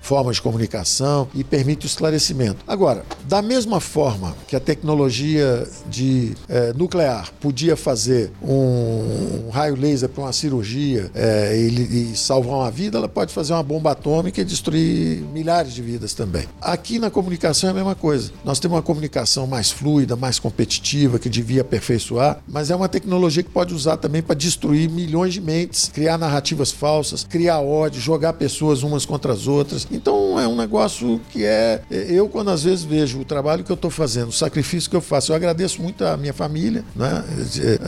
formas 0.00 0.36
de 0.36 0.42
comunicação 0.42 1.28
e 1.34 1.42
permite 1.42 1.86
o 1.86 1.88
esclarecimento. 1.88 2.64
Agora, 2.66 3.04
da 3.24 3.42
mesma 3.42 3.80
forma 3.80 4.34
que 4.46 4.56
a 4.56 4.60
tecnologia 4.60 5.66
de 5.88 6.34
é, 6.48 6.72
nuclear 6.72 7.30
podia 7.40 7.76
fazer 7.76 8.30
um, 8.42 9.46
um 9.46 9.50
raio 9.50 9.76
laser 9.76 10.08
para 10.08 10.24
uma 10.24 10.32
cirurgia 10.32 11.10
é, 11.14 11.56
e, 11.56 12.12
e 12.12 12.16
salvar 12.16 12.54
uma 12.54 12.70
vida, 12.70 12.98
ela 12.98 13.08
pode 13.08 13.32
fazer 13.32 13.52
uma 13.52 13.62
bomba 13.62 13.92
atômica 13.92 14.40
e 14.40 14.44
destruir 14.44 15.22
milhares 15.32 15.72
de 15.72 15.82
vidas 15.82 16.14
também. 16.14 16.46
Aqui 16.60 16.98
na 16.98 17.10
comunicação 17.10 17.68
é 17.68 17.72
a 17.72 17.74
mesma 17.74 17.94
coisa. 17.94 18.30
Nós 18.44 18.58
temos 18.58 18.76
uma 18.76 18.82
comunicação 18.82 19.46
mais 19.46 19.70
fluida, 19.70 20.16
mais 20.16 20.38
competitiva, 20.38 21.18
que 21.18 21.28
devia 21.28 21.62
aperfeiçoar, 21.62 22.40
mas 22.46 22.70
é 22.70 22.76
uma 22.76 22.88
tecnologia 22.88 23.42
que 23.42 23.50
pode 23.50 23.74
usar 23.74 23.96
também 23.96 24.22
para 24.22 24.34
destruir 24.34 24.88
milhões 24.90 25.34
de 25.34 25.40
mentes, 25.40 25.90
criar 25.92 26.18
narrativas 26.18 26.70
falsas, 26.70 27.24
criar 27.24 27.60
ódio, 27.60 28.00
jogar 28.00 28.32
pessoas 28.34 28.82
umas 28.82 29.04
contra 29.04 29.32
as 29.32 29.37
outras. 29.46 29.86
Então 29.90 30.38
é 30.40 30.46
um 30.46 30.56
negócio 30.56 31.20
que 31.30 31.44
é. 31.44 31.82
Eu, 31.90 32.28
quando 32.28 32.50
às 32.50 32.62
vezes 32.62 32.84
vejo 32.84 33.20
o 33.20 33.24
trabalho 33.24 33.62
que 33.62 33.70
eu 33.70 33.74
estou 33.74 33.90
fazendo, 33.90 34.28
o 34.28 34.32
sacrifício 34.32 34.90
que 34.90 34.96
eu 34.96 35.00
faço, 35.00 35.32
eu 35.32 35.36
agradeço 35.36 35.80
muito 35.82 36.04
a 36.04 36.16
minha 36.16 36.32
família, 36.32 36.84
né? 36.94 37.24
É, 37.58 37.78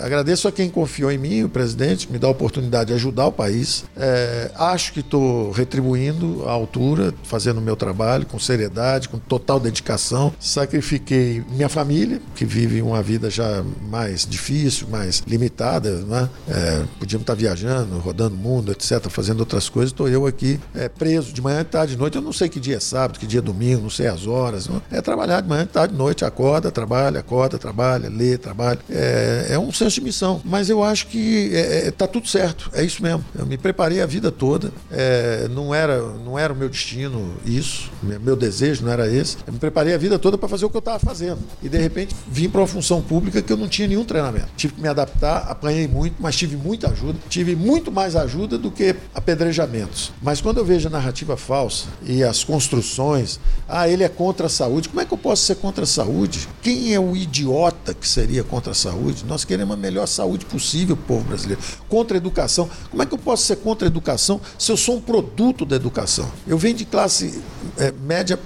é, 0.00 0.04
agradeço 0.04 0.46
a 0.48 0.52
quem 0.52 0.68
confiou 0.68 1.10
em 1.10 1.18
mim, 1.18 1.42
o 1.42 1.48
presidente, 1.48 2.10
me 2.10 2.18
dá 2.18 2.26
a 2.26 2.30
oportunidade 2.30 2.88
de 2.88 2.94
ajudar 2.94 3.26
o 3.26 3.32
país. 3.32 3.84
É, 3.96 4.50
acho 4.56 4.92
que 4.92 5.00
estou 5.00 5.50
retribuindo 5.50 6.44
à 6.46 6.52
altura, 6.52 7.14
fazendo 7.24 7.58
o 7.58 7.62
meu 7.62 7.76
trabalho 7.76 8.26
com 8.26 8.38
seriedade, 8.38 9.08
com 9.08 9.18
total 9.18 9.58
dedicação. 9.58 10.32
Sacrifiquei 10.38 11.42
minha 11.50 11.68
família, 11.68 12.20
que 12.34 12.44
vive 12.44 12.82
uma 12.82 13.02
vida 13.02 13.30
já 13.30 13.64
mais 13.88 14.26
difícil, 14.26 14.88
mais 14.88 15.22
limitada, 15.26 16.02
né? 16.02 16.28
É, 16.48 16.84
podíamos 16.98 17.22
estar 17.22 17.34
viajando, 17.34 17.98
rodando 17.98 18.34
o 18.34 18.38
mundo, 18.38 18.72
etc., 18.72 19.08
fazendo 19.08 19.40
outras 19.40 19.68
coisas. 19.68 19.92
Estou 19.92 20.08
eu 20.08 20.26
aqui 20.26 20.60
é, 20.84 20.88
preso 20.88 21.32
de 21.32 21.40
manhã, 21.40 21.64
tarde, 21.64 21.92
de 21.92 21.98
noite. 21.98 22.16
Eu 22.16 22.22
não 22.22 22.32
sei 22.32 22.48
que 22.48 22.60
dia 22.60 22.76
é 22.76 22.80
sábado, 22.80 23.18
que 23.18 23.26
dia 23.26 23.40
é 23.40 23.42
domingo, 23.42 23.82
não 23.82 23.90
sei 23.90 24.06
as 24.06 24.26
horas. 24.26 24.68
Não. 24.68 24.80
É 24.90 25.00
trabalhar 25.00 25.40
de 25.40 25.48
manhã, 25.48 25.66
tarde, 25.66 25.92
de 25.92 25.98
noite, 25.98 26.24
acorda, 26.24 26.70
trabalha, 26.70 27.20
acorda, 27.20 27.58
trabalha, 27.58 28.08
lê, 28.08 28.36
trabalha. 28.38 28.78
É, 28.90 29.48
é 29.50 29.58
um 29.58 29.72
senso 29.72 29.96
de 29.96 30.02
missão. 30.02 30.40
Mas 30.44 30.68
eu 30.68 30.82
acho 30.82 31.06
que 31.06 31.18
está 31.18 31.58
é, 31.58 31.88
é 31.88 31.90
tá 31.90 32.06
tudo 32.06 32.28
certo. 32.28 32.70
É 32.72 32.82
isso 32.82 33.02
mesmo. 33.02 33.24
Eu 33.36 33.46
me 33.46 33.56
preparei 33.56 34.00
a 34.00 34.06
vida 34.06 34.30
toda. 34.30 34.72
É, 34.90 35.48
não, 35.48 35.74
era, 35.74 36.00
não 36.24 36.38
era 36.38 36.52
o 36.52 36.56
meu 36.56 36.68
destino 36.68 37.34
isso, 37.44 37.90
meu 38.02 38.36
desejo 38.36 38.84
não 38.84 38.92
era 38.92 39.08
esse. 39.08 39.36
Eu 39.46 39.52
me 39.52 39.58
preparei 39.58 39.94
a 39.94 39.98
vida 39.98 40.18
toda 40.18 40.36
para 40.36 40.48
fazer 40.48 40.64
o 40.64 40.70
que 40.70 40.76
eu 40.76 40.80
estava 40.80 40.98
fazendo. 40.98 41.38
E 41.62 41.68
de 41.68 41.78
repente 41.78 42.14
vim 42.28 42.48
para 42.48 42.60
uma 42.60 42.66
função 42.66 43.00
pública 43.00 43.40
que 43.40 43.52
eu 43.52 43.56
não 43.56 43.68
tinha 43.68 43.88
nenhum 43.88 44.04
treinamento. 44.04 44.48
Tive 44.56 44.74
que 44.74 44.80
me 44.80 44.88
adaptar, 44.88 45.46
apanhei 45.48 45.88
muito, 45.88 46.16
mas 46.18 46.36
tive 46.36 46.56
muita 46.56 46.90
ajuda. 46.90 47.18
Tive 47.28 47.56
muito 47.56 47.90
mais 47.90 48.16
ajuda 48.16 48.58
do 48.58 48.70
que 48.70 48.94
apedrejamentos. 49.14 50.12
Mas 50.22 50.40
quando 50.40 50.58
eu 50.58 50.64
vejo 50.64 50.73
a 50.82 50.90
narrativa 50.90 51.36
falsa 51.36 51.86
e 52.04 52.22
as 52.22 52.42
construções, 52.42 53.38
ah, 53.68 53.88
ele 53.88 54.02
é 54.02 54.08
contra 54.08 54.46
a 54.46 54.50
saúde. 54.50 54.88
Como 54.88 55.00
é 55.00 55.04
que 55.04 55.12
eu 55.12 55.18
posso 55.18 55.42
ser 55.42 55.56
contra 55.56 55.84
a 55.84 55.86
saúde? 55.86 56.48
Quem 56.62 56.94
é 56.94 57.00
o 57.00 57.16
idiota 57.16 57.94
que 57.94 58.08
seria 58.08 58.42
contra 58.42 58.72
a 58.72 58.74
saúde? 58.74 59.24
Nós 59.24 59.44
queremos 59.44 59.74
a 59.74 59.76
melhor 59.76 60.06
saúde 60.06 60.44
possível, 60.44 60.96
povo 60.96 61.24
brasileiro. 61.24 61.62
Contra 61.88 62.16
a 62.16 62.18
educação. 62.18 62.68
Como 62.90 63.02
é 63.02 63.06
que 63.06 63.14
eu 63.14 63.18
posso 63.18 63.44
ser 63.44 63.56
contra 63.56 63.86
a 63.86 63.90
educação 63.90 64.40
se 64.58 64.72
eu 64.72 64.76
sou 64.76 64.96
um 64.96 65.00
produto 65.00 65.64
da 65.64 65.76
educação? 65.76 66.30
Eu 66.46 66.58
venho 66.58 66.74
de 66.74 66.84
classe 66.84 67.42
é, 67.78 67.92
média 67.92 68.38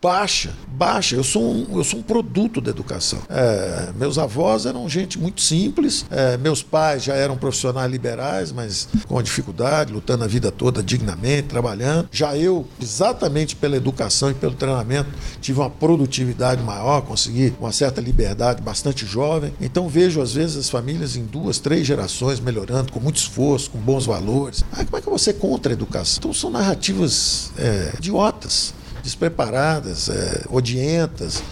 baixa, 0.00 0.52
baixa. 0.68 1.16
Eu 1.16 1.24
sou 1.24 1.42
um, 1.42 1.78
eu 1.78 1.84
sou 1.84 2.00
um 2.00 2.02
produto 2.02 2.60
da 2.60 2.70
educação. 2.70 3.20
É, 3.28 3.92
meus 3.96 4.18
avós 4.18 4.66
eram 4.66 4.88
gente 4.88 5.18
muito 5.18 5.40
simples, 5.40 6.04
é, 6.10 6.36
meus 6.36 6.62
pais 6.62 7.04
já 7.04 7.14
eram 7.14 7.36
profissionais 7.36 7.90
liberais, 7.90 8.52
mas 8.52 8.88
com 9.06 9.20
dificuldade, 9.22 9.92
lutando 9.92 10.24
a 10.24 10.26
vida 10.26 10.50
toda 10.52 10.82
dignamente, 10.82 11.48
trabalhando. 11.48 12.08
Já 12.12 12.36
eu, 12.36 12.66
exatamente 12.80 13.56
pela 13.56 13.76
educação 13.76 14.30
e 14.30 14.34
pelo 14.34 14.54
treinamento, 14.54 15.10
tive 15.40 15.60
uma 15.60 15.70
produtividade 15.70 16.62
maior, 16.62 17.02
consegui 17.02 17.54
uma 17.58 17.72
certa 17.72 18.00
liberdade 18.00 18.62
bastante 18.62 19.06
jovem. 19.06 19.52
Então 19.60 19.88
vejo 19.88 20.20
às 20.20 20.32
vezes 20.32 20.56
as 20.56 20.70
famílias 20.70 21.16
em 21.16 21.24
duas, 21.24 21.58
três 21.58 21.86
gerações 21.86 22.38
melhorando, 22.38 22.92
com 22.92 23.00
muito 23.00 23.16
esforço, 23.16 23.70
com 23.70 23.78
bons 23.78 24.06
valores. 24.06 24.62
Ah, 24.72 24.84
como 24.84 24.98
é 24.98 25.00
que 25.00 25.10
você 25.10 25.32
contra 25.32 25.72
a 25.72 25.74
educação? 25.74 26.18
Então 26.18 26.32
são 26.32 26.50
narrativas 26.50 27.50
é, 27.58 27.92
idiotas 27.98 28.74
despreparadas, 29.06 30.08
é, 30.08 30.42
odientas. 30.50 31.42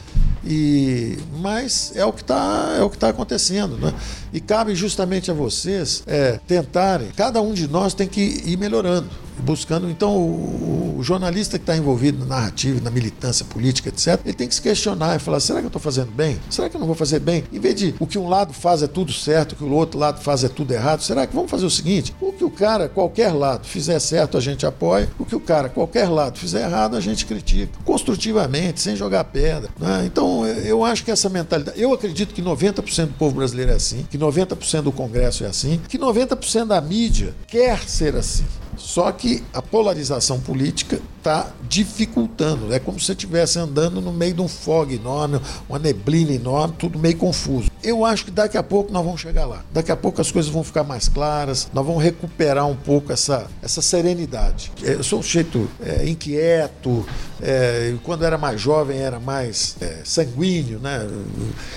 E, 0.44 1.16
mas 1.38 1.92
é 1.94 2.04
o 2.04 2.12
que 2.12 2.20
está 2.20 2.74
é 2.78 2.82
o 2.82 2.90
que 2.90 2.98
tá 2.98 3.08
acontecendo, 3.08 3.78
né? 3.78 3.94
E 4.30 4.40
cabe 4.40 4.74
justamente 4.74 5.30
a 5.30 5.34
vocês 5.34 6.02
é, 6.06 6.38
tentarem. 6.46 7.08
Cada 7.16 7.40
um 7.40 7.54
de 7.54 7.66
nós 7.66 7.94
tem 7.94 8.06
que 8.06 8.42
ir 8.44 8.58
melhorando 8.58 9.08
buscando. 9.42 9.90
Então, 9.90 10.16
o, 10.16 10.96
o 10.98 11.02
jornalista 11.02 11.58
que 11.58 11.62
está 11.62 11.76
envolvido 11.76 12.18
na 12.20 12.36
narrativa, 12.36 12.80
na 12.80 12.90
militância 12.90 13.44
política, 13.44 13.88
etc., 13.88 14.20
ele 14.24 14.34
tem 14.34 14.48
que 14.48 14.54
se 14.54 14.62
questionar 14.62 15.16
e 15.16 15.18
falar: 15.18 15.40
será 15.40 15.60
que 15.60 15.66
eu 15.66 15.68
estou 15.68 15.80
fazendo 15.80 16.10
bem? 16.10 16.38
Será 16.50 16.68
que 16.68 16.76
eu 16.76 16.80
não 16.80 16.86
vou 16.86 16.96
fazer 16.96 17.20
bem? 17.20 17.44
Em 17.52 17.58
vez 17.58 17.74
de 17.74 17.94
o 17.98 18.06
que 18.06 18.18
um 18.18 18.28
lado 18.28 18.52
faz 18.52 18.82
é 18.82 18.86
tudo 18.86 19.12
certo, 19.12 19.52
o 19.52 19.56
que 19.56 19.64
o 19.64 19.72
outro 19.72 19.98
lado 19.98 20.20
faz 20.20 20.44
é 20.44 20.48
tudo 20.48 20.72
errado, 20.72 21.02
será 21.02 21.26
que 21.26 21.34
vamos 21.34 21.50
fazer 21.50 21.66
o 21.66 21.70
seguinte? 21.70 22.14
O 22.20 22.32
que 22.32 22.44
o 22.44 22.50
cara, 22.50 22.88
qualquer 22.88 23.32
lado, 23.32 23.66
fizer 23.66 23.98
certo, 23.98 24.36
a 24.36 24.40
gente 24.40 24.66
apoia, 24.66 25.08
o 25.18 25.24
que 25.24 25.34
o 25.34 25.40
cara, 25.40 25.68
qualquer 25.68 26.08
lado, 26.08 26.38
fizer 26.38 26.62
errado, 26.62 26.96
a 26.96 27.00
gente 27.00 27.26
critica. 27.26 27.72
Construtivamente, 27.84 28.80
sem 28.80 28.96
jogar 28.96 29.24
pedra. 29.24 29.70
Né? 29.78 30.04
Então, 30.06 30.46
eu 30.46 30.84
acho 30.84 31.04
que 31.04 31.10
essa 31.10 31.28
mentalidade. 31.28 31.80
Eu 31.80 31.92
acredito 31.92 32.34
que 32.34 32.42
90% 32.42 33.06
do 33.06 33.14
povo 33.14 33.36
brasileiro 33.36 33.72
é 33.72 33.74
assim, 33.74 34.06
que 34.10 34.18
90% 34.18 34.82
do 34.82 34.92
Congresso 34.92 35.44
é 35.44 35.46
assim, 35.46 35.80
que 35.88 35.98
90% 35.98 36.66
da 36.66 36.80
mídia 36.80 37.34
quer 37.46 37.78
ser 37.88 38.16
assim. 38.16 38.44
Só 38.84 39.10
que 39.10 39.42
a 39.52 39.62
polarização 39.62 40.38
política 40.38 41.00
está 41.16 41.50
dificultando. 41.66 42.72
É 42.72 42.78
como 42.78 43.00
se 43.00 43.06
você 43.06 43.12
estivesse 43.12 43.58
andando 43.58 43.98
no 43.98 44.12
meio 44.12 44.34
de 44.34 44.42
um 44.42 44.46
fog 44.46 44.94
enorme, 44.94 45.40
uma 45.66 45.78
neblina 45.78 46.32
enorme, 46.32 46.74
tudo 46.78 46.98
meio 46.98 47.16
confuso. 47.16 47.70
Eu 47.82 48.04
acho 48.04 48.26
que 48.26 48.30
daqui 48.30 48.58
a 48.58 48.62
pouco 48.62 48.92
nós 48.92 49.02
vamos 49.02 49.22
chegar 49.22 49.46
lá. 49.46 49.64
Daqui 49.72 49.90
a 49.90 49.96
pouco 49.96 50.20
as 50.20 50.30
coisas 50.30 50.50
vão 50.52 50.62
ficar 50.62 50.84
mais 50.84 51.08
claras, 51.08 51.68
nós 51.72 51.84
vamos 51.84 52.02
recuperar 52.02 52.66
um 52.66 52.76
pouco 52.76 53.10
essa, 53.10 53.46
essa 53.62 53.80
serenidade. 53.80 54.70
Eu 54.82 55.02
sou 55.02 55.20
um 55.20 55.22
jeito 55.22 55.66
é, 55.82 56.06
inquieto, 56.06 57.06
é, 57.40 57.94
quando 58.02 58.24
era 58.24 58.36
mais 58.36 58.60
jovem 58.60 58.98
era 58.98 59.18
mais 59.18 59.76
é, 59.80 60.00
sanguíneo, 60.04 60.78
né, 60.78 61.08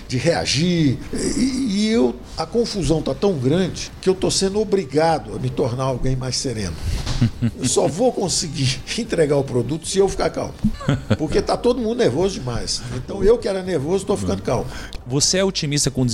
de 0.09 0.17
reagir. 0.17 0.97
E, 1.13 1.67
e 1.69 1.89
eu, 1.89 2.15
a 2.37 2.45
confusão 2.45 2.99
está 2.99 3.13
tão 3.13 3.33
grande 3.37 3.91
que 4.01 4.09
eu 4.09 4.13
estou 4.13 4.29
sendo 4.29 4.59
obrigado 4.59 5.35
a 5.35 5.39
me 5.39 5.49
tornar 5.49 5.85
alguém 5.85 6.15
mais 6.15 6.35
sereno. 6.35 6.75
Eu 7.59 7.65
só 7.67 7.87
vou 7.87 8.11
conseguir 8.11 8.79
entregar 8.97 9.37
o 9.37 9.43
produto 9.43 9.87
se 9.87 9.97
eu 9.97 10.07
ficar 10.07 10.29
calmo. 10.29 10.53
Porque 11.17 11.39
está 11.39 11.57
todo 11.57 11.79
mundo 11.79 11.97
nervoso 11.97 12.35
demais. 12.35 12.81
Então 12.95 13.23
eu 13.23 13.37
que 13.37 13.47
era 13.47 13.63
nervoso 13.63 14.03
estou 14.03 14.17
ficando 14.17 14.41
calmo. 14.41 14.65
Você 15.05 15.37
é 15.37 15.43
otimista 15.43 15.89
com 15.89 16.05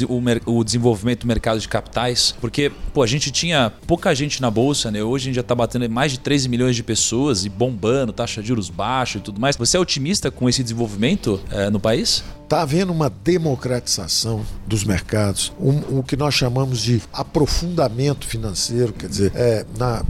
o 0.46 0.64
desenvolvimento 0.64 1.22
do 1.22 1.28
mercado 1.28 1.60
de 1.60 1.68
capitais? 1.68 2.34
Porque, 2.40 2.72
pô, 2.94 3.02
a 3.04 3.08
gente 3.08 3.32
tinha 3.32 3.72
pouca 3.88 4.14
gente 4.14 4.42
na 4.42 4.52
bolsa, 4.52 4.92
né? 4.92 5.04
Hoje 5.04 5.24
a 5.24 5.26
gente 5.26 5.36
já 5.36 5.42
está 5.42 5.56
batendo 5.56 5.90
mais 5.90 6.12
de 6.12 6.20
13 6.20 6.48
milhões 6.48 6.76
de 6.76 6.84
pessoas 6.84 7.46
e 7.46 7.50
bombando, 7.50 8.14
taxa 8.14 8.42
de 8.42 8.48
juros 8.48 8.70
baixa 8.70 9.18
e 9.18 9.22
tudo 9.22 9.40
mais. 9.40 9.56
Você 9.58 9.78
é 9.78 9.80
otimista 9.80 10.30
com 10.30 10.48
esse 10.48 10.62
desenvolvimento 10.62 11.40
é, 11.52 11.70
no 11.70 11.80
país? 11.80 12.24
Está 12.54 12.62
havendo 12.62 12.94
uma 12.94 13.10
democratização 13.10 14.46
dos 14.68 14.84
mercados, 14.84 15.52
um, 15.60 15.98
o 15.98 16.04
que 16.04 16.16
nós 16.16 16.36
chamamos 16.36 16.84
de 16.84 17.02
aprofundamento 17.12 18.28
financeiro, 18.28 18.94
quer 18.94 19.10
dizer, 19.10 19.32
é, 19.34 19.66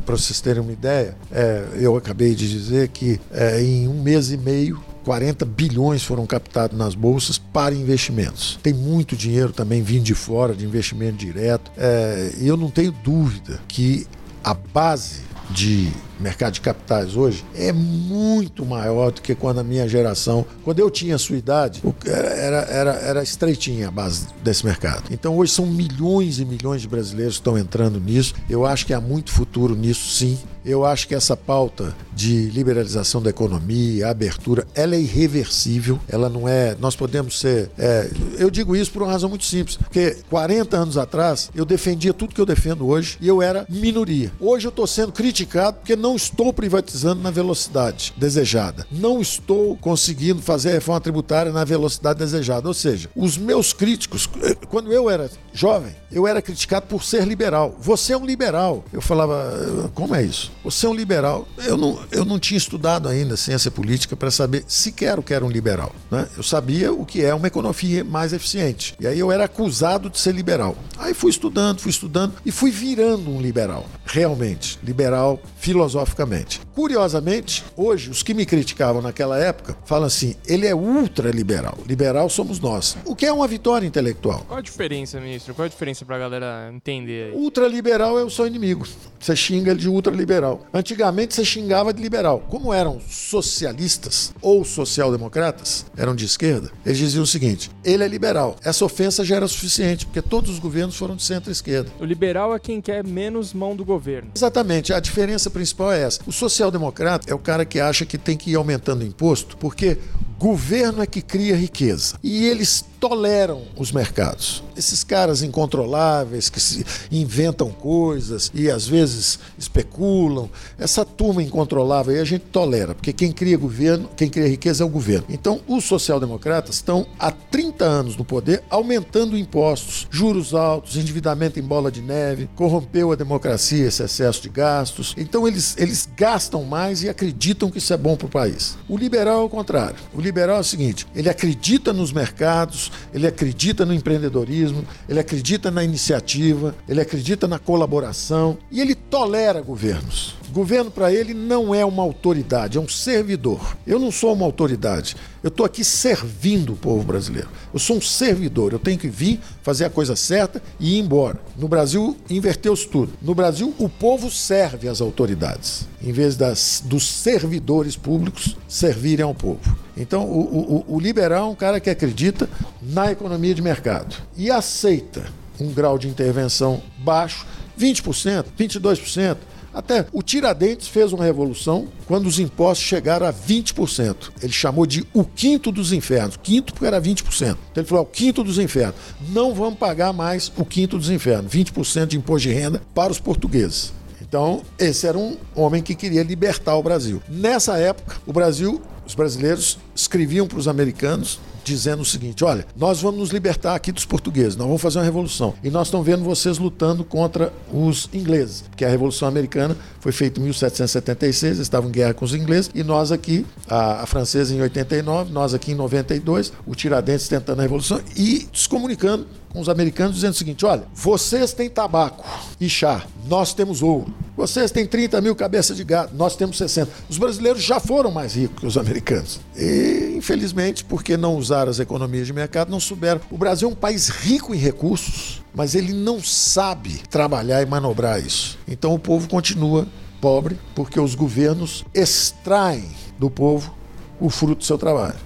para 0.06 0.18
vocês 0.18 0.42
terem 0.42 0.62
uma 0.62 0.74
ideia, 0.74 1.16
é, 1.32 1.66
eu 1.76 1.96
acabei 1.96 2.36
de 2.36 2.50
dizer 2.50 2.90
que 2.90 3.18
é, 3.32 3.64
em 3.64 3.88
um 3.88 4.04
mês 4.04 4.30
e 4.30 4.36
meio 4.36 4.84
40 5.06 5.46
bilhões 5.46 6.04
foram 6.04 6.26
captados 6.26 6.78
nas 6.78 6.96
bolsas 6.96 7.38
para 7.38 7.74
investimentos. 7.74 8.60
Tem 8.62 8.74
muito 8.74 9.16
dinheiro 9.16 9.54
também 9.54 9.82
vindo 9.82 10.04
de 10.04 10.14
fora, 10.14 10.54
de 10.54 10.66
investimento 10.66 11.16
direto. 11.16 11.72
É, 11.78 12.34
eu 12.42 12.58
não 12.58 12.70
tenho 12.70 12.92
dúvida 12.92 13.62
que 13.70 14.06
a 14.44 14.54
base 14.54 15.22
de 15.50 15.92
mercado 16.20 16.54
de 16.54 16.62
capitais 16.62 17.16
hoje 17.16 17.44
é 17.54 17.72
muito 17.72 18.66
maior 18.66 19.12
do 19.12 19.22
que 19.22 19.36
quando 19.36 19.60
a 19.60 19.64
minha 19.64 19.88
geração, 19.88 20.46
quando 20.64 20.80
eu 20.80 20.90
tinha 20.90 21.16
a 21.16 21.20
sua 21.20 21.36
idade, 21.36 21.84
era, 22.06 22.62
era, 22.62 22.92
era 22.92 23.24
estreitinha 23.24 23.90
a 23.90 23.92
base 23.92 24.28
desse 24.42 24.66
mercado. 24.66 25.04
Então 25.12 25.38
hoje 25.38 25.52
são 25.52 25.66
milhões 25.66 26.40
e 26.40 26.46
milhões 26.46 26.82
de 26.82 26.88
brasileiros 26.88 27.36
que 27.36 27.42
estão 27.42 27.58
entrando 27.58 28.00
nisso. 28.00 28.34
Eu 28.50 28.66
acho 28.66 28.86
que 28.86 28.94
há 28.94 29.02
muito 29.02 29.32
futuro 29.32 29.76
nisso, 29.76 30.10
sim. 30.10 30.38
Eu 30.66 30.86
acho 30.86 31.10
que 31.10 31.14
essa 31.14 31.36
pauta 31.36 31.94
de 32.14 32.50
liberalização 32.52 33.22
da 33.22 33.30
economia, 33.30 34.08
abertura, 34.08 34.66
ela 34.74 34.96
é 34.96 35.00
irreversível. 35.00 36.00
Ela 36.08 36.30
não 36.30 36.48
é. 36.48 36.74
Nós 36.80 36.96
podemos 36.96 37.38
ser. 37.38 37.70
É, 37.78 38.10
eu 38.38 38.50
digo 38.50 38.74
isso 38.74 38.90
por 38.90 39.02
uma 39.02 39.12
razão 39.12 39.28
muito 39.28 39.44
simples, 39.44 39.76
porque 39.76 40.20
40 40.30 40.78
anos 40.78 40.98
atrás 40.98 41.52
eu 41.54 41.66
defendia 41.66 42.14
tudo 42.14 42.34
que 42.34 42.40
eu 42.40 42.46
defendo 42.46 42.88
hoje 42.88 43.18
e 43.20 43.28
eu 43.28 43.42
era 43.42 43.66
minoria. 43.70 44.32
Hoje 44.40 44.66
eu 44.66 44.70
estou 44.70 44.88
sendo 44.88 45.12
criticado 45.12 45.33
porque 45.80 45.96
não 45.96 46.16
estou 46.16 46.54
privatizando 46.54 47.22
na 47.22 47.32
velocidade 47.32 48.14
desejada. 48.16 48.86
Não 48.92 49.22
estou 49.22 49.76
conseguindo 49.78 50.42
fazer 50.42 50.70
a 50.70 50.74
reforma 50.74 51.02
tributária 51.02 51.52
na 51.52 51.64
velocidade 51.64 52.20
desejada. 52.20 52.68
Ou 52.68 52.74
seja, 52.74 53.10
os 53.16 53.38
meus 53.38 53.74
críticos, 53.74 54.30
eh, 54.42 54.56
quando 54.70 54.92
eu 54.92 55.10
era 55.10 55.30
jovem, 55.54 55.96
eu 56.12 56.28
era 56.28 56.42
criticado 56.42 56.86
por 56.88 57.04
ser 57.04 57.26
liberal. 57.26 57.76
Você 57.80 58.14
é 58.14 58.18
um 58.18 58.26
liberal. 58.26 58.84
Eu 58.94 59.02
falava, 59.02 59.92
como 59.94 60.16
é 60.16 60.24
isso? 60.24 60.52
Você 60.64 60.86
é 60.86 60.90
um 60.90 60.94
liberal. 60.94 61.48
Eu 61.58 61.78
não, 61.78 62.00
eu 62.12 62.24
não 62.24 62.40
tinha 62.40 62.58
estudado 62.58 63.08
ainda 63.10 63.36
ciência 63.36 63.72
política 63.72 64.16
para 64.16 64.30
saber 64.30 64.64
sequer 64.68 65.18
o 65.18 65.24
que 65.24 65.34
era 65.34 65.44
um 65.44 65.50
liberal. 65.50 65.94
Né? 66.12 66.28
Eu 66.38 66.44
sabia 66.44 66.94
o 66.94 67.06
que 67.06 67.24
é 67.24 67.34
uma 67.34 67.48
economia 67.48 68.04
mais 68.04 68.34
eficiente. 68.34 68.96
E 69.00 69.08
aí 69.08 69.18
eu 69.18 69.32
era 69.32 69.46
acusado 69.46 70.10
de 70.10 70.20
ser 70.20 70.34
liberal. 70.34 70.76
Aí 70.98 71.14
fui 71.14 71.32
estudando, 71.32 71.80
fui 71.80 71.90
estudando 71.90 72.34
e 72.46 72.52
fui 72.52 72.72
virando 72.72 73.30
um 73.30 73.42
liberal. 73.42 73.86
Realmente, 74.06 74.80
liberal 74.84 75.23
filosoficamente. 75.58 76.62
Curiosamente, 76.74 77.64
hoje, 77.76 78.10
os 78.10 78.24
que 78.24 78.34
me 78.34 78.46
criticavam 78.46 79.02
naquela 79.02 79.38
época 79.38 79.78
falam 79.86 80.08
assim: 80.08 80.36
ele 80.48 80.66
é 80.66 80.76
ultraliberal. 80.76 81.78
Liberal 81.86 82.30
somos 82.30 82.60
nós. 82.60 82.98
O 83.06 83.16
que 83.16 83.26
é 83.26 83.34
uma 83.34 83.48
vitória 83.48 83.86
intelectual? 83.86 84.44
Qual 84.48 84.60
a 84.60 84.62
diferença, 84.62 85.20
ministro? 85.20 85.54
Qual 85.54 85.66
a 85.66 85.70
diferença 85.70 86.06
pra 86.06 86.18
galera 86.18 86.72
entender 86.74 87.32
aí? 87.32 87.40
Ultraliberal 87.40 88.20
é 88.20 88.24
o 88.24 88.30
seu 88.30 88.48
inimigo. 88.48 88.86
Você 89.20 89.36
xinga 89.36 89.72
ele 89.72 89.80
de 89.80 89.88
ultraliberal. 89.88 90.66
Antigamente 90.74 91.34
você 91.34 91.46
xingava 91.46 91.94
de 91.94 92.02
liberal. 92.02 92.44
Como 92.50 92.74
eram 92.74 93.00
socialistas 93.08 94.34
ou 94.42 94.66
social-democratas, 94.66 95.86
eram 95.96 96.14
de 96.16 96.26
esquerda, 96.26 96.72
eles 96.86 96.98
diziam 96.98 97.24
o 97.24 97.28
seguinte: 97.28 97.72
ele 97.84 98.04
é 98.04 98.08
liberal. 98.08 98.56
Essa 98.64 98.84
ofensa 98.84 99.24
já 99.24 99.38
era 99.38 99.48
suficiente, 99.48 100.06
porque 100.06 100.22
todos 100.22 100.50
os 100.50 100.60
governos 100.60 100.96
foram 100.96 101.16
de 101.16 101.24
centro-esquerda. 101.24 101.90
O 102.00 102.06
liberal 102.06 102.54
é 102.54 102.60
quem 102.60 102.82
quer 102.82 103.06
menos 103.06 103.54
mão 103.54 103.76
do 103.76 103.86
governo. 103.86 104.32
Exatamente, 104.36 104.92
a 104.94 104.98
diferença 105.14 105.48
principal 105.52 105.94
é 105.94 106.02
essa. 106.02 106.22
O 106.26 106.32
social-democrata 106.32 107.30
é 107.30 107.36
o 107.36 107.40
cara 107.40 107.64
que 107.64 107.80
acha 107.80 108.04
que 108.04 108.18
tem 108.18 108.36
que 108.36 108.50
ir 108.50 108.56
aumentando 108.56 109.02
o 109.02 109.06
imposto, 109.06 109.56
porque 109.58 110.00
governo 110.40 111.02
é 111.02 111.06
que 111.06 111.22
cria 111.22 111.56
riqueza. 111.56 112.16
E 112.24 112.46
eles 112.46 112.86
toleram 113.04 113.64
os 113.76 113.92
mercados. 113.92 114.64
Esses 114.78 115.04
caras 115.04 115.44
incontroláveis 115.44 116.50
que 116.50 116.86
inventam 117.12 117.70
coisas 117.70 118.50
e 118.54 118.70
às 118.70 118.88
vezes 118.88 119.40
especulam, 119.58 120.50
essa 120.80 121.04
turma 121.04 121.44
incontrolável 121.44 122.14
aí 122.14 122.22
a 122.22 122.24
gente 122.24 122.46
tolera, 122.46 122.96
porque 122.96 123.12
quem 123.12 123.34
cria 123.34 123.58
governo, 123.58 124.10
quem 124.16 124.30
cria 124.30 124.48
riqueza 124.48 124.84
é 124.84 124.86
o 124.86 124.90
governo. 124.90 125.26
Então, 125.28 125.60
os 125.68 125.84
social-democratas 125.84 126.76
estão 126.76 127.06
há 127.20 127.30
30 127.30 127.84
anos 127.84 128.16
no 128.16 128.24
poder 128.24 128.64
aumentando 128.70 129.38
impostos, 129.38 130.08
juros 130.10 130.54
altos, 130.54 130.96
endividamento 130.96 131.60
em 131.60 131.64
bola 131.64 131.92
de 131.92 132.02
neve, 132.02 132.50
corrompeu 132.56 133.12
a 133.12 133.16
democracia 133.16 133.86
esse 133.86 134.02
excesso 134.02 134.42
de 134.42 134.48
gastos. 134.48 135.14
Então, 135.18 135.46
eles, 135.46 135.76
eles 135.78 136.08
gastam 136.16 136.64
mais 136.64 137.04
e 137.04 137.10
acreditam 137.10 137.70
que 137.70 137.80
isso 137.80 137.94
é 137.94 137.98
bom 137.98 138.16
para 138.16 138.28
o 138.28 138.30
país. 138.30 138.78
O 138.88 138.96
liberal 138.96 139.42
é 139.42 139.44
o 139.46 139.50
contrário. 139.50 139.98
O 140.14 140.22
liberal 140.24 140.58
é 140.58 140.62
o 140.62 140.64
seguinte: 140.64 141.06
ele 141.16 141.30
acredita 141.30 141.94
nos 141.94 142.12
mercados, 142.12 142.92
ele 143.14 143.28
acredita 143.28 143.86
no 143.86 143.94
empreendedorismo, 143.94 144.86
ele 145.08 145.20
acredita 145.20 145.70
na 145.70 145.84
iniciativa, 145.84 146.76
ele 146.88 147.02
acredita 147.02 147.48
na 147.48 147.60
colaboração 147.60 148.58
e 148.72 148.82
ele 148.82 148.96
tolera 148.96 149.62
governos. 149.62 150.43
Governo 150.54 150.92
para 150.92 151.12
ele 151.12 151.34
não 151.34 151.74
é 151.74 151.84
uma 151.84 152.04
autoridade, 152.04 152.78
é 152.78 152.82
um 152.82 152.88
servidor. 152.88 153.76
Eu 153.88 153.98
não 153.98 154.12
sou 154.12 154.32
uma 154.34 154.46
autoridade. 154.46 155.16
Eu 155.42 155.48
estou 155.48 155.66
aqui 155.66 155.84
servindo 155.84 156.74
o 156.74 156.76
povo 156.76 157.04
brasileiro. 157.04 157.50
Eu 157.74 157.80
sou 157.80 157.98
um 157.98 158.02
servidor. 158.02 158.72
Eu 158.72 158.78
tenho 158.78 159.00
que 159.00 159.08
vir, 159.08 159.40
fazer 159.64 159.86
a 159.86 159.90
coisa 159.90 160.16
certa 160.16 160.62
e 160.80 160.94
ir 160.94 161.00
embora. 161.00 161.42
No 161.58 161.68
Brasil, 161.68 162.16
inverteu-se 162.30 162.88
tudo. 162.88 163.14
No 163.20 163.34
Brasil, 163.34 163.74
o 163.80 163.90
povo 163.90 164.30
serve 164.30 164.88
as 164.88 165.02
autoridades, 165.02 165.88
em 166.00 166.12
vez 166.12 166.36
das, 166.36 166.84
dos 166.86 167.04
servidores 167.04 167.98
públicos 167.98 168.56
servirem 168.68 169.26
ao 169.26 169.34
povo. 169.34 169.76
Então, 169.98 170.24
o, 170.24 170.86
o, 170.88 170.96
o 170.96 171.00
liberal 171.00 171.48
é 171.48 171.52
um 171.52 171.56
cara 171.56 171.80
que 171.80 171.90
acredita 171.90 172.48
na 172.80 173.12
economia 173.12 173.56
de 173.56 173.62
mercado 173.64 174.16
e 174.38 174.52
aceita 174.52 175.24
um 175.60 175.74
grau 175.74 175.98
de 175.98 176.08
intervenção 176.08 176.80
baixo, 177.00 177.44
20%, 177.80 178.46
22%. 178.56 179.38
Até 179.74 180.06
o 180.12 180.22
Tiradentes 180.22 180.88
fez 180.88 181.12
uma 181.12 181.24
revolução 181.24 181.88
quando 182.08 182.28
os 182.28 182.40
impostos 182.40 182.86
chegaram 182.86 183.26
a 183.26 183.34
20%. 183.34 184.32
Ele 184.42 184.54
chamou 184.54 184.86
de 184.86 185.06
o 185.14 185.24
quinto 185.24 185.72
dos 185.72 185.92
infernos. 185.92 186.38
Quinto 186.38 186.74
porque 186.74 186.86
era 186.86 187.02
20%. 187.02 187.24
Então 187.42 187.58
ele 187.78 187.88
falou: 187.88 188.04
é 188.04 188.08
o 188.08 188.10
quinto 188.10 188.44
dos 188.44 188.60
infernos. 188.60 188.96
Não 189.30 189.54
vamos 189.54 189.80
pagar 189.80 190.14
mais 190.14 190.52
o 190.58 190.64
quinto 190.64 190.98
dos 190.98 191.10
infernos. 191.10 191.52
20% 191.52 192.08
de 192.08 192.18
imposto 192.18 192.48
de 192.48 192.54
renda 192.54 192.82
para 192.94 193.12
os 193.12 193.20
portugueses. 193.20 193.92
Então, 194.22 194.62
esse 194.80 195.06
era 195.06 195.18
um 195.18 195.38
homem 195.54 195.82
que 195.84 195.94
queria 195.94 196.24
libertar 196.24 196.76
o 196.76 196.84
Brasil. 196.84 197.22
Nessa 197.30 197.78
época, 197.78 198.16
o 198.26 198.34
Brasil, 198.34 198.82
os 199.06 199.14
brasileiros 199.14 199.78
escreviam 199.96 200.48
para 200.48 200.58
os 200.58 200.68
americanos 200.68 201.40
dizendo 201.64 202.02
o 202.02 202.06
seguinte: 202.06 202.44
olha, 202.44 202.66
nós 202.76 203.02
vamos 203.02 203.20
nos 203.20 203.30
libertar 203.30 203.76
aqui 203.76 203.92
dos 203.92 204.06
portugueses, 204.06 204.56
nós 204.56 204.68
vamos 204.68 204.82
fazer 204.82 205.00
uma 205.00 205.06
revolução. 205.06 205.54
E 205.64 205.70
nós 205.70 205.88
estamos 205.88 206.06
vendo 206.06 206.24
vocês 206.24 206.58
lutando 206.58 207.04
contra 207.04 207.52
os 207.72 208.10
ingleses, 208.14 208.62
porque 208.62 208.86
a 208.86 208.90
Revolução 208.90 209.28
Americana 209.28 209.76
foi 210.00 210.12
feita 210.12 210.40
em 210.40 210.44
1776, 210.44 211.58
eles 211.58 211.60
estavam 211.60 211.90
em 211.90 211.94
guerra 211.94 212.14
com 212.14 212.26
os 212.26 212.34
ingleses, 212.34 212.70
e 212.74 212.84
nós 212.84 213.12
aqui, 213.12 213.46
a, 213.68 214.04
a 214.04 214.06
francesa 214.06 214.54
em 214.54 214.62
89, 214.62 215.32
nós 215.32 215.54
aqui 215.54 215.72
em 215.72 215.76
92, 215.76 216.54
o 216.66 216.76
Tiradentes 216.76 217.28
tentando 217.28 217.60
a 217.60 217.62
revolução 217.62 218.02
e 218.16 218.48
descomunicando 218.52 219.26
com 219.54 219.62
os 219.62 219.70
americanos 219.70 220.16
dizendo 220.16 220.34
o 220.34 220.38
seguinte: 220.38 220.66
olha, 220.66 220.84
vocês 220.94 221.54
têm 221.54 221.70
tabaco 221.70 222.26
e 222.60 222.68
chá, 222.68 223.06
nós 223.28 223.54
temos 223.54 223.82
ouro. 223.82 224.14
Vocês 224.36 224.72
têm 224.72 224.88
30 224.88 225.22
mil 225.22 225.36
cabeças 225.36 225.78
de 225.78 225.84
gado, 225.84 226.16
nós 226.16 226.36
temos 226.36 226.58
60. 226.58 226.92
Os 227.08 227.20
brasileiros 227.20 227.62
já 227.62 227.80
foram 227.80 228.10
mais 228.10 228.34
ricos 228.34 228.60
que 228.60 228.66
os 228.66 228.78
americanos. 228.80 229.40
E, 229.56 230.16
infelizmente, 230.18 230.84
porque 230.84 231.16
não 231.16 231.36
usaram 231.36 231.70
as 231.70 231.80
economias 231.80 232.26
de 232.26 232.34
mercado, 232.34 232.72
não 232.72 232.80
souberam. 232.80 233.22
O 233.30 233.38
Brasil 233.38 233.70
é 233.70 233.72
um 233.72 233.76
país 233.76 234.10
rico 234.10 234.56
em 234.56 234.58
recursos, 234.58 235.44
mas 235.54 235.76
ele 235.76 235.94
não 235.94 236.22
sabe 236.22 236.98
trabalhar 237.10 237.62
e 237.62 237.66
manobrar 237.68 238.20
isso. 238.20 238.58
Então 238.68 238.94
o 238.96 239.00
povo 239.00 239.30
continua 239.30 239.88
pobre 240.20 240.58
porque 240.74 241.00
os 241.00 241.14
governos 241.14 241.86
extraem 241.94 242.90
do 243.20 243.30
povo 243.30 243.76
o 244.20 244.30
fruto 244.30 244.60
do 244.60 244.64
seu 244.64 244.80
trabalho. 244.80 245.20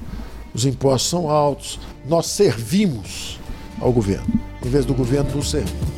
Os 0.53 0.65
impostos 0.65 1.09
são 1.09 1.29
altos, 1.29 1.79
nós 2.07 2.25
servimos 2.25 3.39
ao 3.79 3.91
governo, 3.91 4.27
em 4.65 4.69
vez 4.69 4.85
do 4.85 4.93
governo 4.93 5.35
nos 5.35 5.49
servir. 5.49 5.96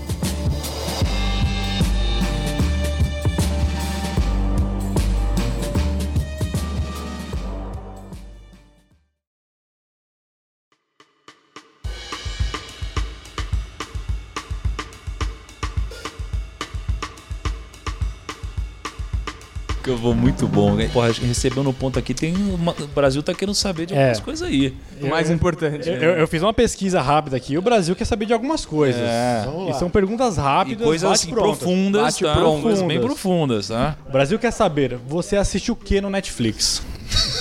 Que 20.00 20.14
muito 20.16 20.48
bom. 20.48 20.76
né? 20.76 20.90
Porra, 20.94 21.12
recebendo 21.12 21.70
um 21.70 21.74
ponto 21.74 21.98
aqui, 22.00 22.14
tem 22.14 22.36
uma- 22.36 22.72
o 22.74 22.88
Brasil 22.88 23.22
tá 23.22 23.34
querendo 23.34 23.56
saber 23.56 23.86
de 23.86 23.94
algumas 23.94 24.18
É. 24.18 24.22
coisas 24.22 24.48
aí. 24.48 24.74
O 25.02 25.08
mais 25.08 25.30
importante. 25.30 25.88
Eu, 25.90 25.96
eu- 25.96 26.18
eu 26.20 26.28
fiz 26.28 26.42
uma 26.42 26.54
pesquisa 26.54 27.02
rápida 27.02 27.36
aqui. 27.38 27.58
O 27.58 27.62
Brasil 27.62 27.96
quer 27.96 28.06
saber 28.06 28.26
de 28.26 28.34
algumas 28.34 28.66
coisas. 28.66 29.02
É. 29.02 29.46
E 29.70 29.74
são 29.74 29.90
perguntas 29.90 30.38
E 30.38 30.40
rápidas, 30.40 30.86
coisas 30.86 31.10
bate 31.10 31.22
assim, 31.24 31.32
profundas, 31.34 32.02
Bate 32.02 32.24
tá? 32.24 32.34
prontas. 32.34 32.62
Coisas 32.64 32.88
bem 32.88 33.00
profundas, 33.02 33.68
tá? 33.68 33.96
O 34.08 34.12
Brasil 34.12 34.38
quer 34.40 34.52
saber, 34.52 34.98
você 35.08 35.36
assiste 35.38 35.72
o 35.72 35.76
que 35.76 36.00
no 36.02 36.10
Netflix? 36.10 36.82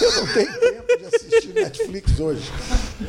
Eu 0.01 0.12
não 0.16 0.26
tenho 0.32 0.52
tempo 0.60 0.98
de 0.98 1.05
assistir 1.16 1.48
Netflix 1.55 2.18
hoje. 2.20 2.43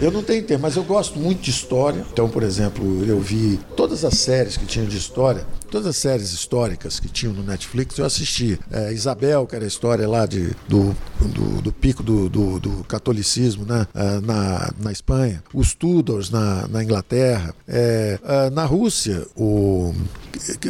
Eu 0.01 0.11
não 0.11 0.21
tenho 0.21 0.43
tempo, 0.43 0.61
mas 0.61 0.75
eu 0.75 0.83
gosto 0.83 1.17
muito 1.17 1.41
de 1.41 1.49
história. 1.49 2.05
Então, 2.11 2.29
por 2.29 2.43
exemplo, 2.43 3.03
eu 3.05 3.19
vi 3.19 3.59
todas 3.75 4.05
as 4.05 4.15
séries 4.15 4.57
que 4.57 4.65
tinham 4.65 4.87
de 4.87 4.97
história, 4.97 5.45
todas 5.69 5.87
as 5.87 5.97
séries 5.97 6.31
históricas 6.31 6.99
que 6.99 7.07
tinham 7.07 7.33
no 7.33 7.43
Netflix, 7.43 7.97
eu 7.97 8.05
assisti. 8.05 8.59
É, 8.71 8.93
Isabel, 8.93 9.45
que 9.47 9.55
era 9.55 9.65
a 9.65 9.67
história 9.67 10.07
lá 10.07 10.25
de, 10.25 10.51
do, 10.67 10.95
do, 11.19 11.61
do 11.61 11.71
pico 11.71 12.03
do, 12.03 12.29
do, 12.29 12.59
do 12.59 12.83
catolicismo 12.83 13.65
né? 13.65 13.87
Ah, 13.93 14.21
na, 14.21 14.73
na 14.79 14.91
Espanha, 14.91 15.43
os 15.53 15.73
Tudors 15.73 16.29
na, 16.29 16.67
na 16.67 16.83
Inglaterra, 16.83 17.53
É, 17.67 18.19
ah, 18.23 18.49
na 18.49 18.65
Rússia, 18.65 19.25
o, 19.35 19.93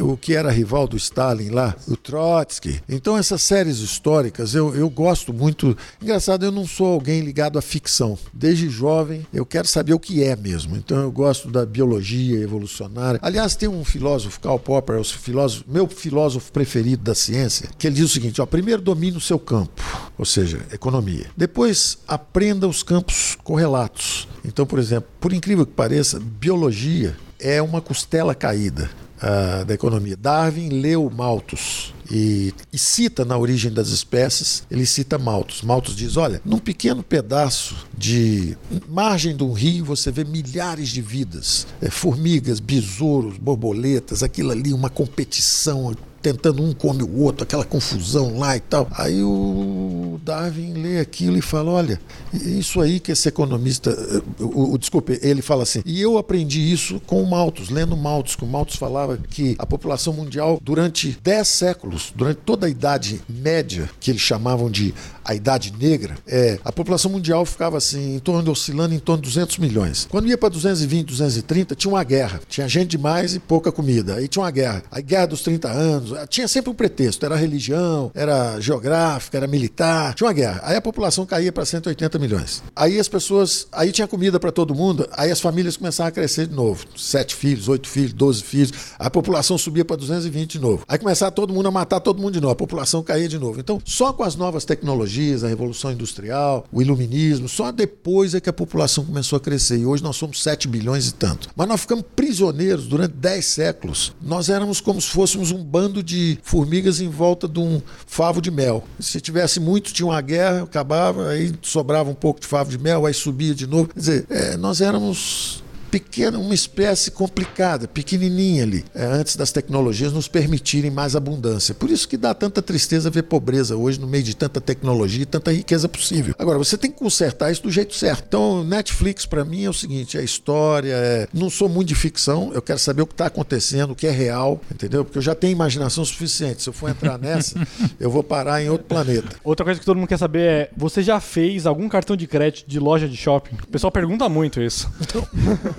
o 0.01 0.17
que 0.17 0.35
era 0.35 0.51
rival 0.51 0.87
do 0.87 0.97
Stalin 0.97 1.49
lá, 1.49 1.75
o 1.87 1.95
Trotsky. 1.95 2.81
Então, 2.87 3.17
essas 3.17 3.41
séries 3.41 3.79
históricas 3.79 4.53
eu, 4.53 4.75
eu 4.75 4.89
gosto 4.89 5.33
muito. 5.33 5.75
Engraçado, 6.01 6.45
eu 6.45 6.51
não 6.51 6.67
sou 6.67 6.87
alguém 6.87 7.21
ligado 7.21 7.57
à 7.57 7.61
ficção. 7.61 8.17
Desde 8.33 8.69
jovem 8.69 9.08
jovem, 9.09 9.25
eu 9.33 9.45
quero 9.45 9.67
saber 9.67 9.93
o 9.93 9.99
que 9.99 10.23
é 10.23 10.35
mesmo. 10.35 10.77
Então 10.77 10.97
eu 10.97 11.11
gosto 11.11 11.49
da 11.49 11.65
biologia 11.65 12.39
evolucionária. 12.39 13.19
Aliás, 13.21 13.55
tem 13.55 13.67
um 13.67 13.83
filósofo, 13.83 14.39
Karl 14.39 14.59
Popper, 14.59 14.95
é 14.95 14.99
o 14.99 15.03
filósofo, 15.03 15.65
meu 15.67 15.87
filósofo 15.87 16.51
preferido 16.51 17.03
da 17.03 17.15
ciência, 17.15 17.69
que 17.77 17.87
ele 17.87 17.95
diz 17.95 18.05
o 18.05 18.13
seguinte: 18.13 18.41
ó, 18.41 18.45
primeiro 18.45 18.81
domine 18.81 19.17
o 19.17 19.21
seu 19.21 19.39
campo, 19.39 19.81
ou 20.17 20.25
seja, 20.25 20.59
economia. 20.71 21.27
Depois 21.35 21.99
aprenda 22.07 22.67
os 22.67 22.83
campos 22.83 23.37
correlatos. 23.43 24.27
Então, 24.45 24.65
por 24.65 24.79
exemplo, 24.79 25.09
por 25.19 25.33
incrível 25.33 25.65
que 25.65 25.73
pareça, 25.73 26.19
biologia 26.19 27.15
é 27.39 27.61
uma 27.61 27.81
costela 27.81 28.35
caída 28.35 28.89
uh, 29.19 29.65
da 29.65 29.73
economia. 29.73 30.17
Darwin 30.17 30.69
leu 30.69 31.09
Malthus. 31.09 31.93
E, 32.11 32.55
e, 32.73 32.77
cita 32.79 33.23
na 33.23 33.37
origem 33.37 33.71
das 33.71 33.89
espécies, 33.89 34.63
ele 34.71 34.83
cita 34.83 35.19
Malthus. 35.19 35.61
Malthus 35.61 35.95
diz: 35.95 36.17
olha, 36.17 36.41
num 36.43 36.57
pequeno 36.57 37.03
pedaço 37.03 37.87
de 37.95 38.57
margem 38.87 39.37
de 39.37 39.43
um 39.43 39.53
rio 39.53 39.85
você 39.85 40.11
vê 40.11 40.23
milhares 40.23 40.89
de 40.89 41.03
vidas, 41.03 41.67
é, 41.79 41.89
formigas, 41.91 42.59
besouros, 42.59 43.37
borboletas, 43.37 44.23
aquilo 44.23 44.51
ali, 44.51 44.73
uma 44.73 44.89
competição 44.89 45.95
tentando 46.21 46.63
um 46.63 46.73
come 46.73 47.03
o 47.03 47.21
outro, 47.21 47.43
aquela 47.43 47.65
confusão 47.65 48.37
lá 48.37 48.55
e 48.55 48.59
tal. 48.59 48.87
Aí 48.91 49.23
o 49.23 50.19
Darwin 50.23 50.73
lê 50.73 50.99
aquilo 50.99 51.37
e 51.37 51.41
fala: 51.41 51.71
olha, 51.71 51.99
isso 52.33 52.81
aí 52.81 52.99
que 52.99 53.11
esse 53.11 53.27
economista. 53.27 53.91
Eh, 53.91 54.43
o, 54.43 54.73
o, 54.73 54.77
desculpe, 54.77 55.19
ele 55.21 55.41
fala 55.41 55.63
assim. 55.63 55.81
E 55.85 56.01
eu 56.01 56.17
aprendi 56.17 56.71
isso 56.71 57.01
com 57.05 57.21
o 57.21 57.29
Malthus, 57.29 57.69
lendo 57.69 57.95
Malthus, 57.97 58.35
que 58.35 58.43
o 58.43 58.47
Malthus 58.47 58.75
falava 58.75 59.17
que 59.17 59.55
a 59.57 59.65
população 59.65 60.13
mundial, 60.13 60.59
durante 60.61 61.17
10 61.23 61.47
séculos, 61.47 62.13
durante 62.15 62.39
toda 62.45 62.67
a 62.67 62.69
Idade 62.69 63.21
Média, 63.27 63.89
que 63.99 64.11
eles 64.11 64.21
chamavam 64.21 64.69
de 64.69 64.93
a 65.29 65.35
Idade 65.35 65.71
Negra, 65.79 66.17
é, 66.27 66.57
a 66.65 66.71
população 66.71 67.11
mundial 67.11 67.45
ficava 67.45 67.77
assim, 67.77 68.15
em 68.15 68.19
torno 68.19 68.51
oscilando 68.51 68.95
em 68.95 68.99
torno 68.99 69.21
de 69.21 69.29
200 69.29 69.59
milhões. 69.59 70.07
Quando 70.09 70.27
ia 70.27 70.35
para 70.35 70.49
220, 70.49 71.05
230, 71.05 71.75
tinha 71.75 71.93
uma 71.93 72.03
guerra. 72.03 72.41
Tinha 72.49 72.67
gente 72.67 72.89
demais 72.89 73.35
e 73.35 73.39
pouca 73.39 73.71
comida. 73.71 74.15
Aí 74.15 74.27
tinha 74.27 74.41
uma 74.41 74.49
guerra. 74.49 74.81
A 74.89 74.99
guerra 74.99 75.27
dos 75.27 75.43
30 75.43 75.69
anos, 75.69 76.13
tinha 76.29 76.47
sempre 76.47 76.71
um 76.71 76.73
pretexto. 76.73 77.23
Era 77.23 77.35
religião, 77.35 78.11
era 78.15 78.59
geográfica, 78.59 79.37
era 79.37 79.45
militar. 79.45 80.15
Tinha 80.15 80.25
uma 80.25 80.33
guerra. 80.33 80.61
Aí 80.63 80.75
a 80.75 80.81
população 80.81 81.27
caía 81.27 81.51
para 81.51 81.63
180 81.63 82.17
milhões. 82.17 82.63
Aí 82.75 82.99
as 82.99 83.07
pessoas, 83.07 83.67
aí 83.71 83.91
tinha 83.91 84.07
comida 84.07 84.39
para 84.39 84.51
todo 84.51 84.73
mundo, 84.73 85.07
aí 85.11 85.29
as 85.29 85.39
famílias 85.39 85.77
começavam 85.77 86.09
a 86.09 86.11
crescer 86.11 86.47
de 86.47 86.55
novo. 86.55 86.85
Sete 86.97 87.35
filhos, 87.35 87.67
oito 87.67 87.87
filhos, 87.87 88.13
doze 88.13 88.41
filhos. 88.41 88.71
A 88.97 89.11
população 89.11 89.59
subia 89.59 89.85
para 89.85 89.95
220 89.95 90.53
de 90.53 90.59
novo. 90.59 90.83
Aí 90.87 90.97
começava 90.97 91.31
todo 91.31 91.53
mundo 91.53 91.67
a 91.67 91.71
matar 91.71 91.99
todo 91.99 92.19
mundo 92.19 92.33
de 92.33 92.41
novo. 92.41 92.53
A 92.53 92.55
população 92.55 93.03
caía 93.03 93.29
de 93.29 93.37
novo. 93.37 93.59
Então, 93.59 93.79
só 93.85 94.11
com 94.11 94.23
as 94.23 94.35
novas 94.35 94.65
tecnologias, 94.65 95.18
a 95.43 95.47
revolução 95.47 95.91
industrial, 95.91 96.65
o 96.71 96.81
iluminismo, 96.81 97.49
só 97.49 97.71
depois 97.71 98.33
é 98.33 98.39
que 98.39 98.49
a 98.49 98.53
população 98.53 99.05
começou 99.05 99.37
a 99.37 99.39
crescer. 99.39 99.79
E 99.79 99.85
hoje 99.85 100.03
nós 100.03 100.15
somos 100.15 100.41
7 100.41 100.67
bilhões 100.67 101.07
e 101.07 101.13
tanto. 101.13 101.49
Mas 101.55 101.67
nós 101.67 101.81
ficamos 101.81 102.05
prisioneiros 102.15 102.87
durante 102.87 103.13
10 103.13 103.45
séculos. 103.45 104.13
Nós 104.21 104.49
éramos 104.49 104.79
como 104.81 105.01
se 105.01 105.09
fôssemos 105.09 105.51
um 105.51 105.63
bando 105.63 106.01
de 106.01 106.37
formigas 106.43 107.01
em 107.01 107.09
volta 107.09 107.47
de 107.47 107.59
um 107.59 107.81
favo 108.07 108.41
de 108.41 108.51
mel. 108.51 108.83
Se 108.99 109.19
tivesse 109.19 109.59
muito, 109.59 109.93
tinha 109.93 110.05
uma 110.05 110.21
guerra, 110.21 110.63
acabava, 110.63 111.29
aí 111.29 111.53
sobrava 111.61 112.09
um 112.09 112.15
pouco 112.15 112.39
de 112.39 112.47
favo 112.47 112.69
de 112.69 112.77
mel, 112.77 113.05
aí 113.05 113.13
subia 113.13 113.53
de 113.53 113.67
novo. 113.67 113.89
Quer 113.89 113.99
dizer, 113.99 114.25
é, 114.29 114.57
nós 114.57 114.81
éramos 114.81 115.63
pequena, 115.89 116.37
uma 116.37 116.53
espécie 116.53 117.11
complicada, 117.11 117.87
pequenininha 117.87 118.63
ali, 118.63 118.85
é, 118.93 119.03
antes 119.05 119.35
das 119.35 119.51
tecnologias 119.51 120.13
nos 120.13 120.27
permitirem 120.27 120.91
mais 120.91 121.15
abundância. 121.15 121.73
Por 121.73 121.89
isso 121.89 122.07
que 122.07 122.17
dá 122.17 122.33
tanta 122.33 122.61
tristeza 122.61 123.09
ver 123.09 123.23
pobreza 123.23 123.75
hoje 123.75 123.99
no 123.99 124.07
meio 124.07 124.23
de 124.23 124.35
tanta 124.35 124.61
tecnologia 124.61 125.23
e 125.23 125.25
tanta 125.25 125.51
riqueza 125.51 125.89
possível. 125.89 126.35
Agora, 126.37 126.57
você 126.57 126.77
tem 126.77 126.91
que 126.91 126.97
consertar 126.97 127.51
isso 127.51 127.63
do 127.63 127.71
jeito 127.71 127.95
certo. 127.95 128.25
Então, 128.27 128.63
Netflix 128.63 129.25
para 129.25 129.43
mim 129.43 129.63
é 129.63 129.69
o 129.69 129.73
seguinte, 129.73 130.17
é 130.17 130.23
história, 130.23 130.93
é... 130.93 131.27
não 131.33 131.49
sou 131.49 131.67
muito 131.67 131.89
de 131.89 131.95
ficção, 131.95 132.51
eu 132.53 132.61
quero 132.61 132.79
saber 132.79 133.01
o 133.01 133.07
que 133.07 133.13
está 133.13 133.25
acontecendo, 133.25 133.91
o 133.91 133.95
que 133.95 134.05
é 134.05 134.11
real, 134.11 134.61
entendeu? 134.71 135.03
Porque 135.03 135.17
eu 135.17 135.21
já 135.21 135.33
tenho 135.33 135.51
imaginação 135.51 136.05
suficiente. 136.05 136.61
Se 136.61 136.69
eu 136.69 136.73
for 136.73 136.89
entrar 136.89 137.17
nessa, 137.17 137.55
eu 137.99 138.11
vou 138.11 138.23
parar 138.23 138.61
em 138.61 138.69
outro 138.69 138.85
planeta. 138.85 139.35
Outra 139.43 139.65
coisa 139.65 139.79
que 139.79 139.85
todo 139.85 139.97
mundo 139.97 140.07
quer 140.07 140.19
saber 140.19 140.39
é, 140.39 140.69
você 140.77 141.01
já 141.01 141.19
fez 141.19 141.65
algum 141.65 141.89
cartão 141.89 142.15
de 142.15 142.27
crédito 142.27 142.67
de 142.67 142.79
loja 142.79 143.07
de 143.07 143.17
shopping? 143.17 143.55
O 143.63 143.67
pessoal 143.67 143.91
pergunta 143.91 144.29
muito 144.29 144.61
isso. 144.61 144.89
Então... 145.01 145.27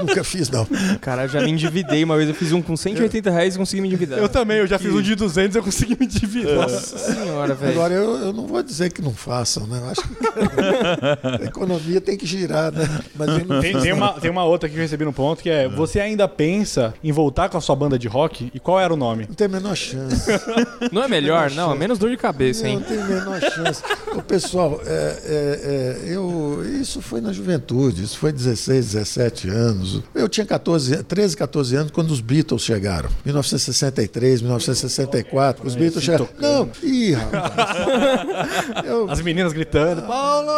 Nunca 0.00 0.24
fiz, 0.24 0.48
não. 0.50 0.66
Cara, 1.00 1.24
eu 1.24 1.28
já 1.28 1.40
me 1.40 1.50
endividei 1.50 2.02
uma 2.04 2.16
vez. 2.16 2.28
Eu 2.28 2.34
fiz 2.34 2.52
um 2.52 2.62
com 2.62 2.76
180 2.76 3.30
reais 3.30 3.54
e 3.54 3.58
consegui 3.58 3.82
me 3.82 3.88
endividar. 3.88 4.18
Eu 4.18 4.28
também, 4.28 4.58
eu 4.58 4.66
já 4.66 4.78
fiz 4.78 4.92
um 4.92 5.02
de 5.02 5.14
200 5.14 5.54
e 5.54 5.58
eu 5.58 5.62
consegui 5.62 5.96
me 5.98 6.06
endividar. 6.06 6.56
Nossa 6.56 6.98
senhora, 6.98 7.54
velho. 7.54 7.72
Agora, 7.72 7.94
eu, 7.94 8.16
eu, 8.16 8.32
não 8.32 8.46
vou 8.46 8.62
dizer 8.62 8.92
que 8.92 9.02
não 9.02 9.12
façam, 9.12 9.66
né? 9.66 9.78
Eu 9.78 9.90
acho 9.90 10.02
que 10.02 11.44
a 11.44 11.44
economia 11.44 12.00
tem 12.00 12.16
que 12.16 12.26
girar, 12.26 12.72
né? 12.72 12.88
Mas 13.14 13.28
tem, 13.60 13.80
tem, 13.80 13.92
uma, 13.92 14.12
tem 14.14 14.30
uma 14.30 14.44
outra 14.44 14.68
que 14.68 14.76
eu 14.76 14.80
recebi 14.80 15.04
no 15.04 15.12
ponto 15.12 15.42
que 15.42 15.50
é: 15.50 15.68
você 15.68 16.00
ainda 16.00 16.28
pensa 16.28 16.94
em 17.02 17.12
voltar 17.12 17.48
com 17.48 17.58
a 17.58 17.60
sua 17.60 17.76
banda 17.76 17.98
de 17.98 18.08
rock? 18.08 18.50
E 18.54 18.60
qual 18.60 18.80
era 18.80 18.92
o 18.92 18.96
nome? 18.96 19.26
Não 19.28 19.34
tem 19.34 19.46
a 19.46 19.50
menor 19.50 19.76
chance. 19.76 20.28
Não 20.92 21.02
é 21.02 21.08
melhor? 21.08 21.50
Não, 21.50 21.72
é 21.72 21.74
menos 21.74 21.98
dor 21.98 22.10
de 22.10 22.16
cabeça, 22.16 22.62
não, 22.62 22.70
hein? 22.70 22.76
Não 22.76 22.82
tem 22.82 23.00
a 23.00 23.06
menor 23.06 23.40
chance. 23.40 23.82
Ô, 24.16 24.22
pessoal, 24.22 24.80
é, 24.84 25.18
é, 25.24 26.06
é, 26.06 26.14
eu, 26.14 26.62
isso 26.80 27.00
foi 27.00 27.20
na 27.20 27.32
juventude, 27.32 28.02
isso 28.02 28.18
foi 28.18 28.32
16, 28.32 28.92
17 28.92 29.48
anos. 29.48 29.87
Eu 30.14 30.28
tinha 30.28 30.46
14, 30.46 31.02
13, 31.04 31.36
14 31.36 31.76
anos 31.76 31.90
quando 31.90 32.10
os 32.10 32.20
Beatles 32.20 32.62
chegaram. 32.62 33.08
1963, 33.24 34.42
1964. 34.42 35.66
Os 35.66 35.74
Beatles 35.74 36.04
chegaram. 36.04 36.28
Não, 36.38 36.70
ih, 36.82 37.12
rapaz. 37.12 37.78
Eu... 38.86 39.10
As 39.10 39.20
meninas 39.20 39.52
gritando, 39.52 40.02
Paulo! 40.02 40.52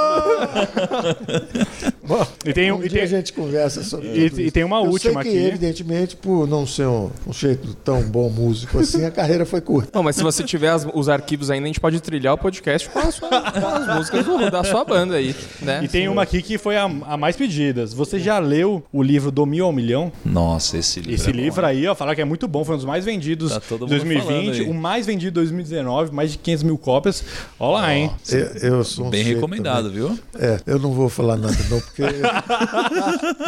Bom, 2.10 2.26
e 2.44 2.52
tem, 2.52 2.72
um 2.72 2.82
e 2.82 2.88
tem... 2.88 3.02
a 3.02 3.06
gente 3.06 3.32
conversa 3.32 3.84
sobre 3.84 4.08
e, 4.08 4.26
isso. 4.26 4.40
E 4.40 4.50
tem 4.50 4.64
uma 4.64 4.78
eu 4.78 4.90
última 4.90 5.22
sei 5.22 5.30
que, 5.30 5.38
aqui. 5.38 5.46
evidentemente, 5.46 6.16
por 6.16 6.44
não 6.48 6.66
ser 6.66 6.88
um, 6.88 7.08
um 7.24 7.32
jeito 7.32 7.72
tão 7.84 8.02
bom 8.02 8.28
músico 8.28 8.80
assim, 8.80 9.04
a 9.04 9.12
carreira 9.12 9.46
foi 9.46 9.60
curta. 9.60 9.90
Não, 9.94 10.02
mas 10.02 10.16
se 10.16 10.22
você 10.24 10.42
tiver 10.42 10.70
as, 10.70 10.84
os 10.92 11.08
arquivos 11.08 11.52
ainda, 11.52 11.66
a 11.66 11.68
gente 11.68 11.78
pode 11.78 12.00
trilhar 12.00 12.34
o 12.34 12.38
podcast 12.38 12.88
com, 12.88 12.98
a 12.98 13.12
sua, 13.12 13.28
com 13.28 13.66
as 13.66 13.94
músicas 13.94 14.26
do, 14.26 14.50
da 14.50 14.64
sua 14.64 14.84
banda 14.84 15.14
aí. 15.14 15.36
Né? 15.62 15.84
E 15.84 15.88
tem 15.88 16.08
uma 16.08 16.22
aqui 16.22 16.42
que 16.42 16.58
foi 16.58 16.76
a, 16.76 16.84
a 16.84 17.16
mais 17.16 17.36
pedidas. 17.36 17.94
Você 17.94 18.18
já 18.18 18.40
leu 18.40 18.82
o 18.92 19.04
livro 19.04 19.30
Do 19.30 19.46
Mil 19.46 19.64
ao 19.64 19.72
Milhão? 19.72 20.10
Nossa, 20.24 20.78
esse 20.78 20.98
livro. 20.98 21.14
Esse 21.14 21.30
é 21.30 21.32
livro 21.32 21.62
bom, 21.62 21.68
aí, 21.68 21.86
ó, 21.86 21.94
falaram 21.94 22.16
que 22.16 22.22
é 22.22 22.24
muito 22.24 22.48
bom. 22.48 22.64
Foi 22.64 22.74
um 22.74 22.78
dos 22.78 22.86
mais 22.86 23.04
vendidos 23.04 23.52
tá 23.52 23.60
de 23.60 23.86
2020. 23.86 24.62
O 24.62 24.74
mais 24.74 25.06
vendido 25.06 25.30
de 25.30 25.34
2019, 25.34 26.12
mais 26.12 26.32
de 26.32 26.38
500 26.38 26.62
mil 26.64 26.76
cópias. 26.76 27.22
Olha 27.58 27.72
lá, 27.72 27.94
hein? 27.94 28.10
Eu, 28.28 28.38
eu 28.78 28.84
sou 28.84 29.06
um 29.06 29.10
Bem 29.10 29.22
recomendado, 29.22 29.90
também. 29.90 30.08
viu? 30.08 30.18
É, 30.38 30.60
eu 30.66 30.80
não 30.80 30.92
vou 30.92 31.08
falar 31.08 31.36
nada 31.36 31.56
não, 31.68 31.80
porque 31.80 31.99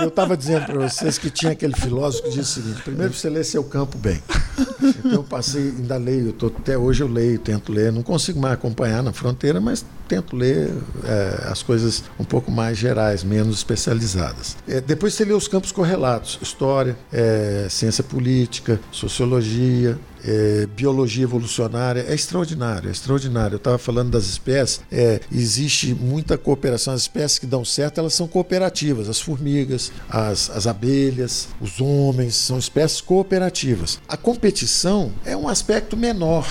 eu 0.01 0.09
estava 0.09 0.37
dizendo 0.37 0.66
para 0.66 0.89
vocês 0.89 1.19
que 1.19 1.31
tinha 1.31 1.53
aquele 1.53 1.74
filósofo 1.74 2.24
que 2.24 2.31
disse 2.31 2.61
o 2.61 2.62
seguinte: 2.62 2.83
primeiro 2.83 3.12
você 3.12 3.29
lê 3.29 3.43
seu 3.45 3.65
campo 3.65 3.99
bem. 3.99 4.23
Então 4.83 5.12
eu 5.12 5.24
passei, 5.24 5.62
ainda 5.62 5.97
leio, 5.97 6.33
tô, 6.33 6.47
até 6.47 6.77
hoje 6.77 7.03
eu 7.03 7.09
leio, 7.09 7.39
tento 7.39 7.73
ler. 7.73 7.93
Não 7.93 8.03
consigo 8.03 8.41
mais 8.41 8.55
acompanhar 8.55 9.03
na 9.03 9.12
fronteira, 9.12 9.61
mas 9.61 9.85
tento 10.09 10.37
ler 10.37 10.70
é, 11.05 11.49
as 11.49 11.62
coisas 11.62 12.05
um 12.19 12.24
pouco 12.24 12.51
mais 12.51 12.77
gerais, 12.77 13.24
menos 13.24 13.57
especializadas. 13.57 14.57
É, 14.69 14.81
depois 14.81 15.15
você 15.15 15.24
lê 15.24 15.33
os 15.33 15.49
campos 15.49 15.73
correlatos: 15.73 16.39
história, 16.43 16.97
é, 17.12 17.66
ciência 17.70 18.05
política, 18.05 18.81
sociologia, 18.91 19.99
é, 20.24 20.66
biologia 20.74 21.24
evolucionária 21.24 22.05
é 22.09 22.15
extraordinário, 22.15 22.89
é 22.89 22.93
extraordinário. 22.93 23.55
Eu 23.55 23.59
estava 23.59 23.78
falando 23.78 24.11
das 24.11 24.24
espécies, 24.24 24.81
é, 24.90 25.20
existe 25.31 25.94
muita 25.94 26.39
cooperação. 26.39 26.94
As 26.94 27.03
espécies 27.03 27.39
que 27.39 27.47
dão 27.47 27.65
certo, 27.65 27.99
elas 27.99 28.15
são 28.15 28.28
cooperativas. 28.28 29.09
As 29.09 29.20
formigas, 29.20 29.93
as, 30.09 30.51
as 30.51 30.66
abelhas, 30.66 31.49
os 31.61 31.81
homens, 31.81 32.35
são 32.35 32.59
espécies 32.59 33.01
cooperativas. 33.01 33.99
A 34.09 34.16
competição 34.16 35.12
é 35.24 35.36
um 35.36 35.49
aspecto 35.49 35.97
menor. 35.97 36.47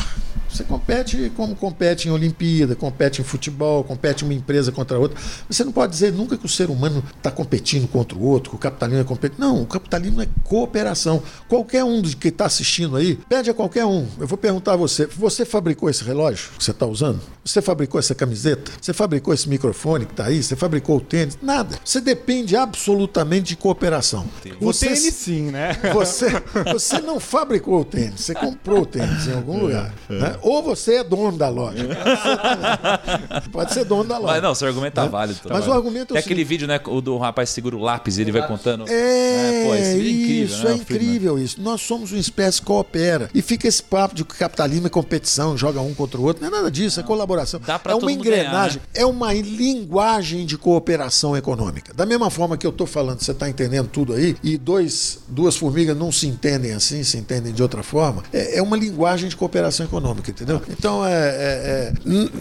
Você 0.51 0.63
compete 0.63 1.31
como 1.35 1.55
compete 1.55 2.07
em 2.07 2.11
Olimpíada, 2.11 2.75
compete 2.75 3.21
em 3.21 3.23
futebol, 3.23 3.83
compete 3.83 4.23
uma 4.23 4.33
empresa 4.33 4.71
contra 4.71 4.99
outra. 4.99 5.17
Você 5.49 5.63
não 5.63 5.71
pode 5.71 5.93
dizer 5.93 6.11
nunca 6.11 6.37
que 6.37 6.45
o 6.45 6.49
ser 6.49 6.69
humano 6.69 7.03
está 7.17 7.31
competindo 7.31 7.87
contra 7.87 8.17
o 8.17 8.23
outro, 8.23 8.51
que 8.51 8.55
o 8.55 8.59
capitalismo 8.59 9.01
é 9.01 9.05
competindo. 9.05 9.39
Não, 9.39 9.61
o 9.61 9.65
capitalismo 9.65 10.21
é 10.21 10.27
cooperação. 10.43 11.21
Qualquer 11.47 11.83
um 11.83 12.01
que 12.01 12.27
está 12.27 12.45
assistindo 12.45 12.95
aí, 12.95 13.15
pede 13.29 13.49
a 13.49 13.53
qualquer 13.53 13.85
um. 13.85 14.07
Eu 14.19 14.27
vou 14.27 14.37
perguntar 14.37 14.73
a 14.73 14.77
você: 14.77 15.05
você 15.05 15.45
fabricou 15.45 15.89
esse 15.89 16.03
relógio 16.03 16.49
que 16.57 16.63
você 16.63 16.71
está 16.71 16.85
usando? 16.85 17.21
Você 17.43 17.61
fabricou 17.61 17.99
essa 17.99 18.13
camiseta? 18.13 18.71
Você 18.79 18.93
fabricou 18.93 19.33
esse 19.33 19.47
microfone 19.49 20.05
que 20.05 20.13
está 20.13 20.25
aí? 20.25 20.43
Você 20.43 20.55
fabricou 20.55 20.97
o 20.97 21.01
tênis? 21.01 21.37
Nada. 21.41 21.77
Você 21.83 22.01
depende 22.01 22.55
absolutamente 22.55 23.49
de 23.49 23.55
cooperação. 23.55 24.25
Você, 24.59 24.85
o 24.85 24.89
tênis 24.89 25.13
sim, 25.13 25.51
né? 25.51 25.77
Você, 25.93 26.27
você 26.71 26.99
não 26.99 27.19
fabricou 27.19 27.81
o 27.81 27.85
tênis, 27.85 28.21
você 28.21 28.33
comprou 28.33 28.81
o 28.81 28.85
tênis 28.85 29.27
em 29.27 29.33
algum 29.33 29.59
lugar. 29.59 29.93
Né? 30.09 30.37
Ou 30.41 30.61
você 30.61 30.95
é 30.95 31.03
dono 31.03 31.37
da 31.37 31.49
loja. 31.49 31.87
Pode 33.51 33.73
ser 33.73 33.85
dono 33.85 34.03
da 34.03 34.17
loja. 34.17 34.33
Mas 34.33 34.43
não, 34.43 34.55
seu 34.55 34.67
argumento 34.67 34.93
tá 34.93 35.05
válido. 35.05 35.39
tá 35.39 35.49
Mas 35.49 35.59
válido. 35.59 35.71
o 35.71 35.73
argumento 35.73 36.11
é 36.11 36.15
Tem 36.15 36.23
aquele 36.23 36.43
vídeo, 36.43 36.67
né? 36.67 36.79
O 36.85 37.01
do 37.01 37.17
rapaz 37.17 37.49
segura 37.49 37.75
o 37.75 37.79
lápis 37.79 38.17
e 38.17 38.21
ele 38.21 38.31
vai 38.31 38.47
contando. 38.47 38.85
É, 38.87 39.63
pô, 39.65 39.75
esse 39.75 39.97
vídeo 39.97 40.07
é 40.07 40.11
incrível, 40.11 40.45
isso, 40.45 40.63
né, 40.63 40.71
é 40.73 40.77
filme, 40.77 40.81
incrível 40.81 41.39
isso. 41.39 41.61
Nós 41.61 41.81
somos 41.81 42.11
uma 42.11 42.19
espécie 42.19 42.59
que 42.59 42.65
coopera. 42.65 43.29
E 43.33 43.41
fica 43.41 43.67
esse 43.67 43.81
papo 43.81 44.15
de 44.15 44.23
que 44.23 44.35
capitalismo 44.35 44.87
é 44.87 44.89
competição, 44.89 45.57
joga 45.57 45.81
um 45.81 45.93
contra 45.93 46.19
o 46.19 46.23
outro. 46.23 46.41
Não 46.41 46.49
é 46.49 46.51
nada 46.51 46.71
disso, 46.71 46.99
é 46.99 47.03
colaboração. 47.03 47.59
Dá 47.65 47.77
pra 47.77 47.93
é 47.93 47.95
uma 47.95 48.09
mundo 48.09 48.23
ganhar, 48.23 48.37
engrenagem, 48.37 48.77
né? 48.77 48.87
é 48.93 49.05
uma 49.05 49.33
linguagem 49.33 50.45
de 50.45 50.57
cooperação 50.57 51.35
econômica. 51.35 51.93
Da 51.93 52.05
mesma 52.05 52.29
forma 52.29 52.57
que 52.57 52.65
eu 52.65 52.71
estou 52.71 52.87
falando, 52.87 53.21
você 53.21 53.31
está 53.31 53.49
entendendo 53.49 53.87
tudo 53.87 54.13
aí, 54.13 54.35
e 54.43 54.57
dois, 54.57 55.19
duas 55.27 55.55
formigas 55.55 55.95
não 55.95 56.11
se 56.11 56.27
entendem 56.27 56.73
assim, 56.73 57.03
se 57.03 57.17
entendem 57.17 57.53
de 57.53 57.61
outra 57.61 57.83
forma, 57.83 58.23
é, 58.31 58.57
é 58.57 58.61
uma 58.61 58.77
linguagem 58.77 59.29
de 59.29 59.35
cooperação 59.35 59.85
econômica, 59.85 60.30
entendeu? 60.31 60.61
Então, 60.69 61.05
é, 61.05 61.11
é- 61.13 61.93
é- 61.93 61.93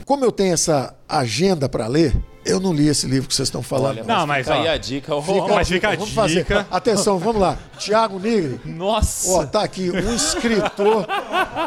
como 0.04 0.24
eu 0.24 0.32
tenho 0.32 0.54
essa 0.54 0.94
agenda 1.08 1.68
para 1.68 1.86
ler, 1.86 2.16
eu 2.44 2.58
não 2.60 2.72
li 2.72 2.88
esse 2.88 3.06
livro 3.06 3.28
que 3.28 3.34
vocês 3.34 3.48
estão 3.48 3.62
falando. 3.62 3.98
Olha, 3.98 4.04
Não, 4.04 4.26
mas, 4.26 4.46
fica 4.46 4.58
aí 4.58 4.68
ó, 4.68 4.72
a 4.72 4.76
dica. 4.76 5.14
Ô, 5.14 5.22
Fica 5.22 5.54
mas 5.54 5.68
fica 5.68 5.88
a 5.88 5.90
vamos 5.92 6.08
dica. 6.08 6.20
fazer. 6.22 6.46
Atenção, 6.70 7.18
vamos 7.18 7.40
lá. 7.40 7.58
Tiago 7.78 8.18
Nigri. 8.18 8.60
Nossa! 8.64 9.30
Ó, 9.32 9.46
tá 9.46 9.62
aqui 9.62 9.90
um 9.90 10.14
escritor 10.14 11.06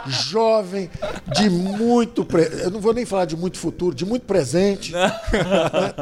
jovem 0.08 0.90
de 1.34 1.50
muito. 1.50 2.24
Pre... 2.26 2.44
Eu 2.64 2.72
não 2.72 2.80
vou 2.80 2.94
nem 2.94 3.06
falar 3.06 3.26
de 3.26 3.36
muito 3.36 3.58
futuro, 3.58 3.95
de 3.95 4.06
muito 4.06 4.26
presente. 4.26 4.91
né? 4.91 5.12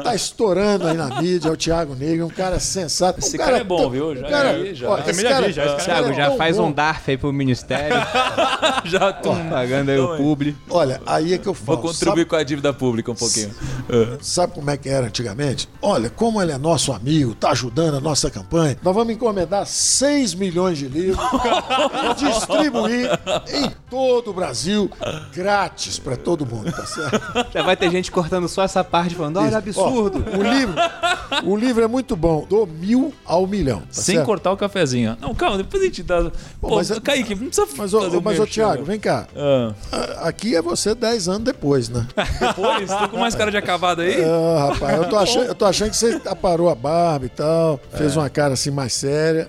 Tá 0.02 0.14
estourando 0.14 0.86
aí 0.88 0.96
na 0.96 1.20
mídia, 1.20 1.48
é 1.48 1.52
o 1.52 1.56
Thiago 1.56 1.94
Negro, 1.94 2.26
um 2.26 2.30
cara 2.30 2.58
sensato. 2.58 3.20
Esse 3.20 3.36
um 3.36 3.38
cara 3.38 3.58
é 3.58 3.64
bom, 3.64 3.88
viu? 3.90 4.14
Já 4.16 4.26
um 4.26 4.30
cara, 4.30 4.58
vi, 4.58 4.74
já. 4.74 4.88
ó, 4.88 4.96
Eu 4.96 4.98
esse 4.98 5.06
também 5.10 5.22
já 5.22 5.30
cara- 5.30 5.46
vi, 5.46 5.52
já, 5.52 5.62
esse 5.64 5.68
cara 5.70 5.78
esse 5.78 5.86
cara 5.86 5.98
Thiago, 6.02 6.12
é 6.12 6.16
já 6.16 6.28
tão 6.28 6.36
faz 6.38 6.56
bom. 6.56 6.66
um 6.66 6.72
DARF 6.72 7.10
aí 7.10 7.16
pro 7.16 7.32
Ministério, 7.32 7.96
Já 8.84 9.12
tô. 9.12 9.34
pagando 9.34 9.90
aí 9.90 9.98
o 9.98 10.16
publi. 10.16 10.56
Olha, 10.70 11.00
aí 11.06 11.34
é 11.34 11.38
que 11.38 11.46
eu 11.48 11.52
Vou 11.54 11.76
falo. 11.76 11.88
contribuir 11.88 12.24
com 12.26 12.36
a 12.36 12.42
dívida 12.42 12.72
pública 12.72 13.10
um 13.10 13.14
pouquinho. 13.14 13.50
Sabe, 13.50 14.18
sabe 14.22 14.52
como 14.62 14.70
é 14.70 14.76
que 14.76 14.88
era 14.88 15.06
antigamente? 15.06 15.68
Olha, 15.82 16.08
como 16.08 16.40
ele 16.40 16.52
é 16.52 16.56
nosso 16.58 16.92
amigo, 16.92 17.34
tá 17.34 17.50
ajudando 17.50 17.96
a 17.96 18.00
nossa 18.00 18.30
campanha, 18.30 18.78
nós 18.80 18.94
vamos 18.94 19.12
encomendar 19.12 19.66
6 19.66 20.34
milhões 20.34 20.78
de 20.78 20.86
livros 20.86 21.18
e 22.12 22.14
distribuir 22.24 23.10
em 23.52 23.68
todo 23.90 24.30
o 24.30 24.32
Brasil, 24.32 24.88
grátis 25.34 25.98
para 25.98 26.16
todo 26.16 26.46
mundo, 26.46 26.70
tá 26.70 26.86
certo? 26.86 27.20
Já 27.52 27.62
vai 27.64 27.76
ter 27.76 27.90
gente 27.90 28.12
cortando 28.12 28.48
só 28.48 28.62
essa 28.62 28.84
parte 28.84 29.16
falando, 29.16 29.38
olha, 29.40 29.58
absurdo. 29.58 30.24
Ó, 30.32 30.38
o 30.38 30.42
livro, 30.42 30.74
o 31.44 31.56
livro 31.56 31.82
é 31.82 31.88
muito 31.88 32.14
bom, 32.14 32.46
do 32.48 32.64
mil 32.64 33.12
ao 33.26 33.44
milhão. 33.46 33.80
tá 33.80 33.86
Sem 33.90 34.14
certo? 34.14 34.26
cortar 34.26 34.52
o 34.52 34.56
cafezinho. 34.56 35.16
Não, 35.20 35.34
calma, 35.34 35.56
depois 35.58 35.82
a 35.82 35.86
gente 35.86 36.04
dá. 36.04 36.30
Pô, 36.60 36.76
mas 36.76 36.88
é- 36.88 37.00
Kaique, 37.00 37.34
não 37.34 37.46
precisa 37.48 37.66
Mas, 37.66 37.90
fazer 37.90 37.96
mas 37.96 38.14
ô, 38.14 38.20
merchan, 38.20 38.46
Thiago, 38.46 38.84
vem 38.84 39.00
cá. 39.00 39.26
Ah, 39.36 39.72
Aqui 40.28 40.54
é 40.54 40.62
você 40.62 40.94
10 40.94 41.26
anos 41.28 41.42
depois, 41.42 41.88
né? 41.88 42.06
depois, 42.38 42.88
tô 42.88 43.08
com 43.08 43.16
mais 43.18 43.34
cara 43.34 43.50
de 43.50 43.56
acabado 43.56 44.02
aí? 44.02 44.22
Ah, 44.22 44.51
rapaz, 44.56 44.96
eu 44.96 45.08
tô, 45.08 45.16
achando, 45.16 45.44
eu 45.46 45.54
tô 45.54 45.64
achando 45.64 45.90
que 45.90 45.96
você 45.96 46.20
aparou 46.26 46.68
a 46.68 46.74
barba 46.74 47.26
e 47.26 47.28
tal, 47.28 47.80
fez 47.96 48.16
uma 48.16 48.28
cara 48.30 48.54
assim 48.54 48.70
mais 48.70 48.92
séria, 48.92 49.48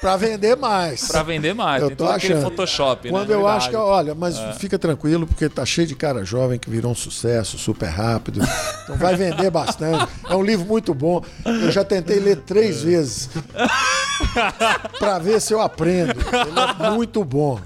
pra 0.00 0.16
vender 0.16 0.56
mais. 0.56 1.08
Pra 1.08 1.22
vender 1.22 1.54
mais. 1.54 1.82
Eu 1.82 1.88
Tem 1.88 1.96
tô 1.96 2.06
aquele 2.08 2.34
achando. 2.34 2.44
Photoshop, 2.50 3.08
Quando 3.10 3.28
né? 3.28 3.34
eu 3.34 3.38
Verdade. 3.40 3.56
acho 3.58 3.70
que, 3.70 3.76
olha, 3.76 4.14
mas 4.14 4.38
fica 4.58 4.78
tranquilo, 4.78 5.26
porque 5.26 5.48
tá 5.48 5.64
cheio 5.64 5.86
de 5.86 5.94
cara 5.94 6.24
jovem 6.24 6.58
que 6.58 6.70
virou 6.70 6.92
um 6.92 6.94
sucesso 6.94 7.58
super 7.58 7.88
rápido. 7.88 8.40
Então 8.84 8.96
vai 8.96 9.14
vender 9.16 9.50
bastante. 9.50 10.06
É 10.28 10.34
um 10.34 10.42
livro 10.42 10.66
muito 10.66 10.94
bom. 10.94 11.22
Eu 11.44 11.70
já 11.70 11.84
tentei 11.84 12.18
ler 12.20 12.36
três 12.38 12.82
vezes. 12.82 13.28
pra 14.98 15.18
ver 15.18 15.40
se 15.40 15.52
eu 15.52 15.60
aprendo. 15.60 16.12
Ele 16.12 16.86
é 16.86 16.90
muito 16.90 17.24
bom. 17.24 17.58